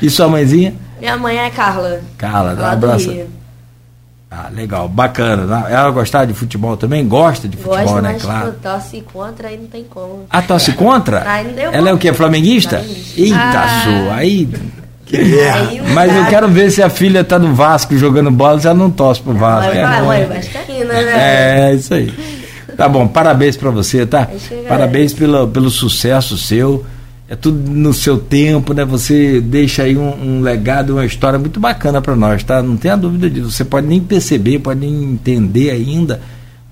e, 0.01 0.05
e 0.05 0.09
sua 0.09 0.27
mãezinha? 0.27 0.73
Minha 0.99 1.15
mãe 1.17 1.37
é 1.37 1.49
Carla. 1.49 2.01
Carla, 2.17 2.55
dá 2.55 2.69
um 2.69 2.71
abraço. 2.71 3.15
Ah, 4.29 4.49
legal, 4.49 4.87
bacana. 4.87 5.67
Ela 5.69 5.91
gostava 5.91 6.25
de 6.25 6.33
futebol 6.33 6.77
também? 6.77 7.05
Gosta 7.05 7.47
de 7.47 7.57
futebol, 7.57 7.83
Gosta, 7.83 8.01
né? 8.01 8.13
Mas 8.13 8.21
claro. 8.21 8.55
Tosse 8.63 9.01
contra, 9.01 9.49
aí 9.49 9.57
não 9.57 9.67
tem 9.67 9.83
como. 9.83 10.25
Ah, 10.29 10.41
tosse 10.41 10.71
contra? 10.71 11.29
Aí 11.29 11.47
não 11.47 11.53
deu 11.53 11.71
Ela 11.71 11.89
é 11.89 11.93
o 11.93 11.97
que? 11.97 12.11
Flamenguista? 12.13 12.77
Flamenguista. 12.77 13.21
Eita, 13.21 13.37
ah. 13.37 13.81
sua. 13.83 14.15
Aí. 14.15 14.49
Aí 15.13 15.81
Mas 15.93 16.15
eu 16.15 16.25
quero 16.27 16.47
ver 16.47 16.71
se 16.71 16.81
a 16.81 16.89
filha 16.89 17.23
tá 17.23 17.37
no 17.37 17.53
Vasco 17.53 17.97
jogando 17.97 18.31
bola, 18.31 18.57
já 18.59 18.73
não 18.73 18.89
tosse 18.89 19.21
pro 19.21 19.33
Vasco. 19.33 19.75
Mãe, 19.75 19.83
é, 19.83 20.01
mãe, 20.01 20.25
Vascaína, 20.25 20.93
né? 20.93 21.69
É, 21.69 21.73
isso 21.73 21.93
aí. 21.93 22.40
Tá 22.81 22.89
bom, 22.89 23.07
parabéns 23.07 23.55
para 23.55 23.69
você, 23.69 24.07
tá? 24.07 24.27
Parabéns 24.67 25.13
pelo, 25.13 25.47
pelo 25.47 25.69
sucesso 25.69 26.35
seu. 26.35 26.83
É 27.29 27.35
tudo 27.35 27.69
no 27.69 27.93
seu 27.93 28.17
tempo, 28.17 28.73
né? 28.73 28.83
Você 28.83 29.39
deixa 29.39 29.83
aí 29.83 29.95
um, 29.95 30.39
um 30.39 30.41
legado, 30.41 30.93
uma 30.93 31.05
história 31.05 31.37
muito 31.37 31.59
bacana 31.59 32.01
para 32.01 32.15
nós, 32.15 32.43
tá? 32.43 32.59
Não 32.63 32.75
tenha 32.75 32.97
dúvida 32.97 33.29
disso. 33.29 33.51
Você 33.51 33.63
pode 33.63 33.85
nem 33.85 34.01
perceber, 34.01 34.57
pode 34.57 34.79
nem 34.79 35.03
entender 35.03 35.69
ainda, 35.69 36.21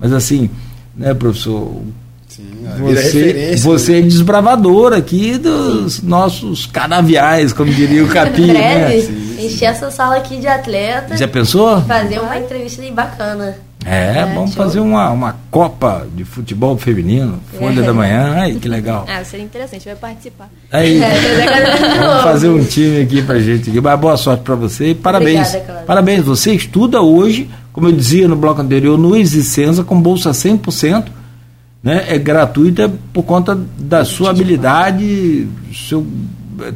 mas 0.00 0.12
assim, 0.12 0.50
né, 0.96 1.14
professor? 1.14 1.80
Sim, 2.26 2.42
você, 2.80 3.54
você 3.58 3.98
é 3.98 4.02
desbravador 4.02 4.92
aqui 4.92 5.38
dos 5.38 5.94
Sim. 5.94 6.06
nossos 6.08 6.66
canaviais, 6.66 7.52
como 7.52 7.72
diria 7.72 8.02
o 8.02 8.08
Capi. 8.12 8.48
né? 8.48 8.96
encher 9.38 9.66
essa 9.66 9.92
sala 9.92 10.16
aqui 10.16 10.38
de 10.38 10.48
atletas. 10.48 11.20
Já 11.20 11.28
pensou? 11.28 11.80
Fazer 11.82 12.18
uma 12.18 12.36
entrevista 12.36 12.82
bacana. 12.90 13.69
É, 13.84 14.18
é 14.18 14.26
vamos 14.26 14.52
show. 14.52 14.62
fazer 14.62 14.80
uma, 14.80 15.10
uma 15.10 15.36
Copa 15.50 16.06
de 16.14 16.24
Futebol 16.24 16.76
Feminino, 16.76 17.40
Folha 17.58 17.80
é. 17.80 17.84
da 17.84 17.94
Manhã, 17.94 18.34
aí 18.40 18.56
que 18.56 18.68
legal. 18.68 19.06
Ah, 19.08 19.24
seria 19.24 19.44
interessante, 19.44 19.84
vai 19.84 19.96
participar. 19.96 20.50
Aí, 20.70 21.00
vamos 21.98 22.22
fazer 22.22 22.48
um 22.48 22.62
time 22.62 23.00
aqui 23.00 23.22
pra 23.22 23.38
gente. 23.38 23.70
Aqui. 23.70 23.80
Mas 23.80 24.00
boa 24.00 24.16
sorte 24.16 24.42
para 24.42 24.54
você 24.54 24.90
e 24.90 24.94
parabéns. 24.94 25.48
Obrigada, 25.48 25.84
parabéns, 25.86 26.24
você 26.24 26.52
estuda 26.52 27.00
hoje, 27.00 27.48
como 27.72 27.88
eu 27.88 27.92
dizia 27.92 28.28
no 28.28 28.36
bloco 28.36 28.60
anterior, 28.60 28.98
no 28.98 29.16
Existenza 29.16 29.82
com 29.82 30.00
bolsa 30.00 30.30
100%, 30.30 31.06
né? 31.82 32.04
É 32.08 32.18
gratuita 32.18 32.92
por 33.12 33.22
conta 33.22 33.58
da 33.78 34.04
sua 34.04 34.30
habilidade, 34.30 35.48
seu 35.72 36.06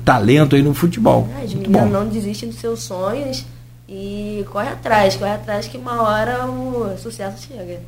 talento 0.05 0.57
aí 0.57 0.63
no 0.63 0.73
futebol. 0.73 1.29
Ah, 1.37 1.85
não 1.85 2.09
desiste 2.09 2.47
dos 2.47 2.57
seus 2.57 2.83
sonhos 2.83 3.45
e 3.89 4.45
corre 4.51 4.69
atrás, 4.69 5.17
corre 5.17 5.33
atrás 5.33 5.69
que 5.69 5.77
uma 5.77 6.03
hora 6.03 6.47
o 6.47 6.97
sucesso 6.99 7.47
chega. 7.47 7.81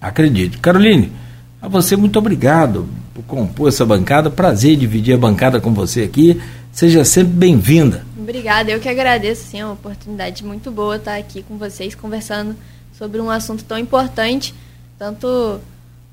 Acredite. 0.00 0.58
Caroline, 0.58 1.12
a 1.60 1.68
você 1.68 1.96
muito 1.96 2.18
obrigado 2.18 2.88
por 3.14 3.22
compor 3.24 3.68
essa 3.68 3.84
bancada. 3.84 4.30
Prazer 4.30 4.76
dividir 4.76 5.14
a 5.14 5.18
bancada 5.18 5.60
com 5.60 5.74
você 5.74 6.02
aqui. 6.02 6.40
Seja 6.72 7.04
sempre 7.04 7.32
bem-vinda. 7.32 8.04
Obrigada, 8.18 8.70
eu 8.70 8.78
que 8.78 8.88
agradeço, 8.88 9.44
sim, 9.44 9.58
é 9.60 9.64
uma 9.64 9.74
oportunidade 9.74 10.44
muito 10.44 10.70
boa 10.70 10.96
estar 10.96 11.16
aqui 11.16 11.42
com 11.42 11.58
vocês 11.58 11.96
conversando 11.96 12.54
sobre 12.96 13.20
um 13.20 13.28
assunto 13.28 13.64
tão 13.64 13.76
importante, 13.76 14.54
tanto 14.96 15.60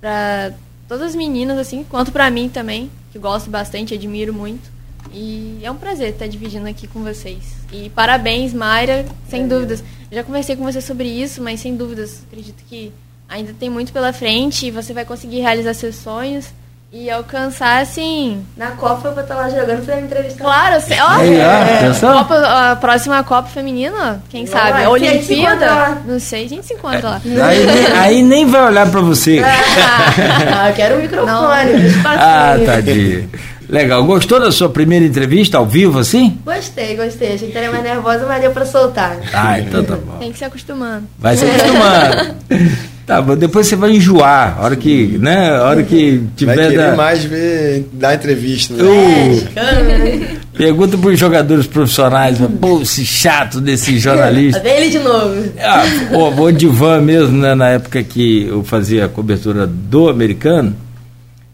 para 0.02 0.54
todas 0.88 1.10
as 1.10 1.16
meninas 1.16 1.60
assim, 1.60 1.86
quanto 1.88 2.12
para 2.12 2.32
mim 2.32 2.50
também, 2.50 2.90
que 3.12 3.20
gosto 3.20 3.52
bastante, 3.52 3.94
admiro 3.94 4.34
muito. 4.34 4.77
E 5.20 5.62
é 5.64 5.72
um 5.72 5.76
prazer 5.76 6.10
estar 6.10 6.28
dividindo 6.28 6.68
aqui 6.68 6.86
com 6.86 7.02
vocês. 7.02 7.40
E 7.74 7.90
parabéns, 7.90 8.54
Mayra, 8.54 9.04
sem 9.28 9.46
é 9.46 9.48
dúvidas. 9.48 9.84
Eu 10.12 10.18
já 10.18 10.24
conversei 10.24 10.56
com 10.56 10.64
você 10.64 10.80
sobre 10.80 11.08
isso, 11.08 11.42
mas 11.42 11.60
sem 11.60 11.76
dúvidas, 11.76 12.22
acredito 12.28 12.64
que 12.70 12.94
ainda 13.28 13.52
tem 13.60 13.68
muito 13.68 13.92
pela 13.92 14.14
frente 14.14 14.68
e 14.68 14.72
você 14.72 14.94
vai 14.94 15.06
conseguir 15.06 15.40
realizar 15.40 15.74
seus 15.74 15.96
sonhos 15.96 16.46
e 16.94 17.10
alcançar, 17.10 17.82
assim. 17.82 18.46
Na 18.56 18.72
Copa 18.72 19.08
eu 19.10 19.20
estar 19.20 19.36
lá 19.36 19.50
jogando 19.50 19.84
pra 19.84 20.00
entrevista. 20.00 20.38
Claro, 20.38 20.80
você, 20.80 20.94
ó, 21.02 21.20
é, 21.20 21.92
Copa, 22.00 22.36
a 22.36 22.76
próxima 22.76 23.24
Copa 23.24 23.50
Feminina, 23.50 24.22
quem 24.30 24.46
Não, 24.46 24.52
sabe? 24.52 24.84
A 24.84 24.90
Olimpíada. 24.92 25.98
Não 26.06 26.20
sei, 26.20 26.46
a 26.46 26.50
gente 26.50 26.68
se 26.68 26.76
encontra 26.76 27.10
lá. 27.10 27.22
Aí, 27.26 27.88
aí 27.94 28.24
nem 28.24 28.46
vai 28.46 28.68
olhar 28.68 28.90
pra 28.90 29.02
você. 29.02 29.42
ah, 29.44 30.70
eu 30.70 30.76
quero 30.76 30.96
o 30.96 31.02
microfone, 31.02 31.72
Ah, 32.06 32.56
tadinho. 32.64 33.30
Legal. 33.70 34.04
Gostou 34.06 34.40
da 34.40 34.52
sua 34.52 34.70
primeira 34.70 35.06
entrevista 35.06 35.58
ao 35.58 35.66
vivo, 35.66 36.00
assim? 36.00 36.38
Gostei, 36.46 36.96
gostei. 36.96 37.34
Achei 37.34 37.40
que 37.40 37.46
estaria 37.48 37.72
mais 37.72 37.84
nervosa, 37.84 38.26
mas 38.26 38.42
deu 38.42 38.52
pra 38.52 38.66
soltar. 38.66 39.18
Ah, 39.34 39.60
então 39.60 39.84
tá 39.84 39.96
bom. 39.96 40.18
Tem 40.20 40.32
que 40.32 40.38
se 40.38 40.46
acostumando. 40.46 41.04
Vai 41.20 41.36
se 41.36 41.46
acostumando. 41.46 42.36
tá 43.06 43.22
bom, 43.22 43.36
depois 43.36 43.68
você 43.68 43.76
vai 43.76 43.92
enjoar. 43.92 44.58
A 44.58 44.64
hora 44.64 44.76
que, 44.78 45.18
né? 45.18 45.50
A 45.50 45.64
hora 45.64 45.84
que 45.84 46.24
tiver. 46.38 46.56
Vai 46.56 46.70
querer 46.70 46.92
da... 46.92 46.96
mais 46.96 47.24
ver, 47.26 47.90
dar 47.92 48.16
entrevista, 48.16 48.74
né? 48.74 48.84
Uh, 48.84 50.38
pergunta 50.58 50.98
pros 50.98 51.20
jogadores 51.20 51.68
profissionais, 51.68 52.38
pô, 52.62 52.82
esse 52.82 53.06
chato 53.06 53.60
desse 53.60 54.00
jornalista. 54.00 54.62
Vem 54.64 54.78
ele 54.78 54.90
de 54.90 55.00
novo. 55.00 55.44
Ah, 55.60 55.84
o, 56.14 56.42
o 56.42 56.52
Divan 56.54 57.02
mesmo, 57.02 57.38
né? 57.38 57.54
Na 57.54 57.70
época 57.70 58.02
que 58.02 58.48
eu 58.48 58.64
fazia 58.64 59.06
a 59.06 59.10
cobertura 59.10 59.68
do 59.68 60.08
americano, 60.08 60.74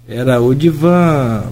era 0.07 0.39
o 0.39 0.53
Divan 0.53 1.43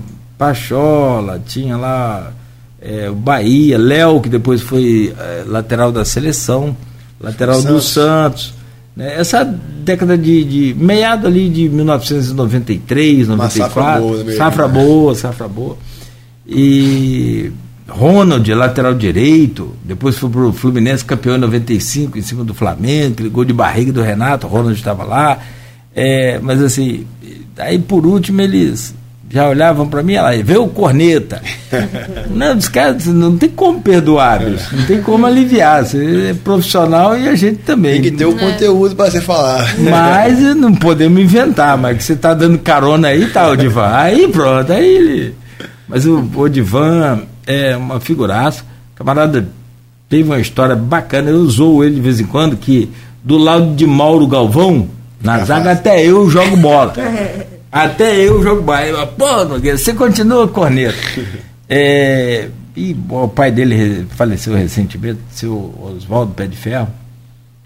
Pachola, 0.41 1.39
tinha 1.45 1.77
lá 1.77 2.33
é, 2.81 3.07
o 3.11 3.13
Bahia, 3.13 3.77
Léo, 3.77 4.19
que 4.19 4.27
depois 4.27 4.59
foi 4.59 5.13
é, 5.15 5.43
lateral 5.45 5.91
da 5.91 6.03
seleção, 6.03 6.75
lateral 7.19 7.61
Santos. 7.61 7.71
do 7.71 7.79
Santos. 7.79 8.53
Né? 8.95 9.19
Essa 9.19 9.43
década 9.43 10.17
de, 10.17 10.43
de. 10.43 10.73
meado 10.73 11.27
ali 11.27 11.47
de 11.47 11.69
1993, 11.69 13.27
94. 13.27 13.51
safra 13.51 13.99
boa, 13.99 14.23
mesmo, 14.23 14.37
safra 14.37 14.67
né? 14.67 14.73
boa, 14.73 15.13
safra 15.13 15.47
boa. 15.47 15.77
E 16.47 17.51
Ronald, 17.87 18.51
lateral 18.51 18.95
direito, 18.95 19.75
depois 19.85 20.17
foi 20.17 20.27
pro 20.31 20.51
Fluminense 20.51 21.05
campeão 21.05 21.35
em 21.35 21.39
95 21.39 22.17
em 22.17 22.23
cima 22.23 22.43
do 22.43 22.55
Flamengo, 22.55 23.29
gol 23.29 23.45
de 23.45 23.53
barriga 23.53 23.93
do 23.93 24.01
Renato, 24.01 24.47
Ronald 24.47 24.75
estava 24.75 25.03
lá. 25.03 25.37
É, 25.95 26.39
mas 26.39 26.63
assim, 26.63 27.05
aí 27.59 27.77
por 27.77 28.07
último 28.07 28.41
eles 28.41 28.95
já 29.31 29.47
olhavam 29.47 29.87
para 29.87 30.03
mim, 30.03 30.13
ela 30.13 30.31
veio 30.43 30.65
o 30.65 30.69
corneta. 30.69 31.41
não, 32.29 32.57
os 32.57 32.67
caras 32.67 33.05
não 33.05 33.37
tem 33.37 33.49
como 33.49 33.81
perdoar, 33.81 34.43
bicho, 34.43 34.75
não 34.75 34.85
tem 34.85 35.01
como 35.01 35.25
aliviar. 35.25 35.85
Você 35.85 36.31
é 36.31 36.33
profissional 36.33 37.17
e 37.17 37.29
a 37.29 37.35
gente 37.35 37.59
também. 37.59 38.01
Tem 38.01 38.11
que 38.11 38.17
ter 38.17 38.25
o 38.25 38.37
é. 38.37 38.39
conteúdo 38.39 38.95
para 38.95 39.09
você 39.09 39.21
falar. 39.21 39.73
Mas 39.79 40.39
não 40.55 40.75
podemos 40.75 41.21
inventar, 41.21 41.77
mas 41.77 41.97
que 41.97 42.03
você 42.03 42.15
tá 42.15 42.33
dando 42.33 42.59
carona 42.59 43.07
aí, 43.07 43.25
tá, 43.27 43.47
Odivan? 43.47 43.89
Aí 44.01 44.27
pronto, 44.27 44.71
aí 44.71 44.85
ele. 44.85 45.35
Mas 45.87 46.05
o 46.05 46.27
Odivan 46.35 47.21
é 47.45 47.75
uma 47.75 47.99
figuraça. 47.99 48.63
Camarada 48.95 49.47
teve 50.09 50.23
uma 50.23 50.39
história 50.39 50.75
bacana, 50.75 51.29
eu 51.29 51.37
usou 51.37 51.83
ele 51.83 51.95
de 51.95 52.01
vez 52.01 52.19
em 52.19 52.25
quando, 52.25 52.57
que 52.57 52.89
do 53.23 53.37
lado 53.37 53.75
de 53.75 53.85
Mauro 53.85 54.27
Galvão, 54.27 54.89
na 55.23 55.39
é 55.39 55.45
zaga 55.45 55.71
até 55.71 56.03
eu 56.03 56.29
jogo 56.29 56.57
bola. 56.57 56.93
Até 57.71 58.17
eu 58.17 58.43
jogo 58.43 58.61
baile. 58.61 58.97
Pô, 59.17 59.45
Nogueira, 59.45 59.77
você 59.77 59.93
continua 59.93 60.47
corneta. 60.47 60.97
É, 61.73 62.49
e 62.75 62.93
o 63.09 63.29
pai 63.29 63.49
dele 63.49 64.05
faleceu 64.09 64.53
recentemente, 64.53 65.21
seu 65.31 65.73
Oswaldo 65.81 66.33
Pé 66.33 66.45
de 66.45 66.57
Ferro. 66.57 66.89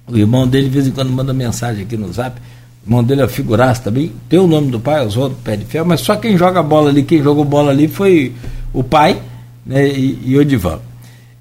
O 0.08 0.16
irmão 0.16 0.48
dele, 0.48 0.66
de 0.68 0.74
vez 0.74 0.86
em 0.86 0.92
quando, 0.92 1.10
manda 1.12 1.34
mensagem 1.34 1.84
aqui 1.84 1.98
no 1.98 2.14
zap. 2.14 2.40
O 2.86 2.88
irmão 2.88 3.04
dele 3.04 3.24
é 3.24 3.28
figuraça 3.28 3.82
também. 3.82 4.12
Tem 4.30 4.38
o 4.38 4.46
nome 4.46 4.70
do 4.70 4.80
pai, 4.80 5.04
Oswaldo 5.04 5.36
Pé 5.44 5.56
de 5.56 5.66
Ferro, 5.66 5.88
mas 5.88 6.02
só 6.02 6.16
quem 6.16 6.38
joga 6.38 6.62
bola 6.62 6.92
ali, 6.92 7.02
quem 7.02 7.24
jogou 7.24 7.44
bola 7.44 7.72
ali 7.72 7.88
foi 7.88 8.34
o 8.72 8.84
pai 8.84 9.20
né, 9.66 9.88
e, 9.88 10.20
e 10.24 10.38
o 10.38 10.46
Divan. 10.46 10.80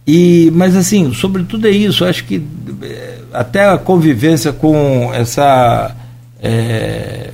E, 0.06 0.50
mas 0.54 0.74
assim, 0.74 1.12
sobretudo 1.12 1.66
é 1.66 1.70
isso, 1.70 2.04
acho 2.04 2.24
que 2.24 2.42
é, 2.82 3.18
até 3.32 3.68
a 3.68 3.76
convivência 3.78 4.52
com 4.52 5.10
essa. 5.12 5.94
É, 6.42 7.30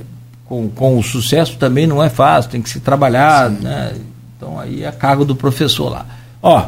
com, 0.51 0.67
com 0.67 0.99
o 0.99 1.03
sucesso 1.03 1.55
também 1.55 1.87
não 1.87 2.03
é 2.03 2.09
fácil, 2.09 2.51
tem 2.51 2.61
que 2.61 2.69
se 2.69 2.81
trabalhar, 2.81 3.49
né? 3.49 3.93
Então 4.35 4.59
aí 4.59 4.83
é 4.83 4.91
cargo 4.91 5.23
do 5.23 5.33
professor 5.33 5.89
lá. 5.89 6.05
Ó, 6.43 6.65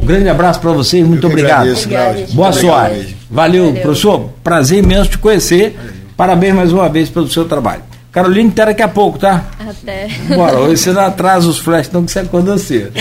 um 0.00 0.06
grande 0.06 0.30
abraço 0.30 0.58
para 0.60 0.72
vocês, 0.72 1.06
muito 1.06 1.26
obrigado. 1.26 1.68
Agradeço, 1.68 2.34
Boa 2.34 2.52
sorte. 2.54 3.14
Valeu, 3.30 3.66
Valeu, 3.66 3.82
professor. 3.82 4.30
Prazer 4.42 4.82
imenso 4.82 5.10
te 5.10 5.18
conhecer. 5.18 5.76
Valeu. 5.76 5.92
Parabéns 6.16 6.54
mais 6.54 6.72
uma 6.72 6.88
vez 6.88 7.10
pelo 7.10 7.28
seu 7.28 7.44
trabalho. 7.44 7.82
Carolina, 8.10 8.48
até 8.48 8.64
daqui 8.64 8.82
a 8.82 8.88
pouco, 8.88 9.18
tá? 9.18 9.44
Até. 9.60 10.08
Bora, 10.34 10.60
hoje 10.60 10.78
você 10.84 10.92
não 10.92 11.02
atrasa 11.02 11.46
os 11.46 11.58
flash, 11.58 11.90
não 11.92 12.06
que 12.06 12.10
você 12.10 12.20
acordou 12.20 12.56
cedo. 12.56 12.92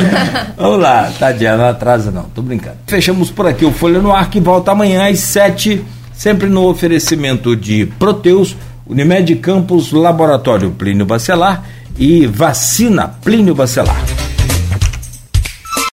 Vamos 0.56 0.80
lá, 0.80 1.12
tadinha, 1.18 1.58
não 1.58 1.68
atrasa 1.68 2.10
não, 2.10 2.22
tô 2.22 2.40
brincando. 2.40 2.78
Fechamos 2.86 3.30
por 3.30 3.46
aqui 3.46 3.66
o 3.66 3.70
Folha 3.70 4.00
no 4.00 4.10
Ar, 4.10 4.30
que 4.30 4.40
volta 4.40 4.70
amanhã 4.70 5.10
às 5.10 5.18
sete, 5.18 5.84
sempre 6.14 6.48
no 6.48 6.66
oferecimento 6.66 7.54
de 7.54 7.84
Proteus, 7.98 8.56
Unimed 8.86 9.40
Campos, 9.40 9.92
Laboratório 9.92 10.70
Plínio 10.72 11.06
Bacelar 11.06 11.64
e 11.98 12.26
Vacina 12.26 13.08
Plínio 13.08 13.54
Bacelar. 13.54 14.33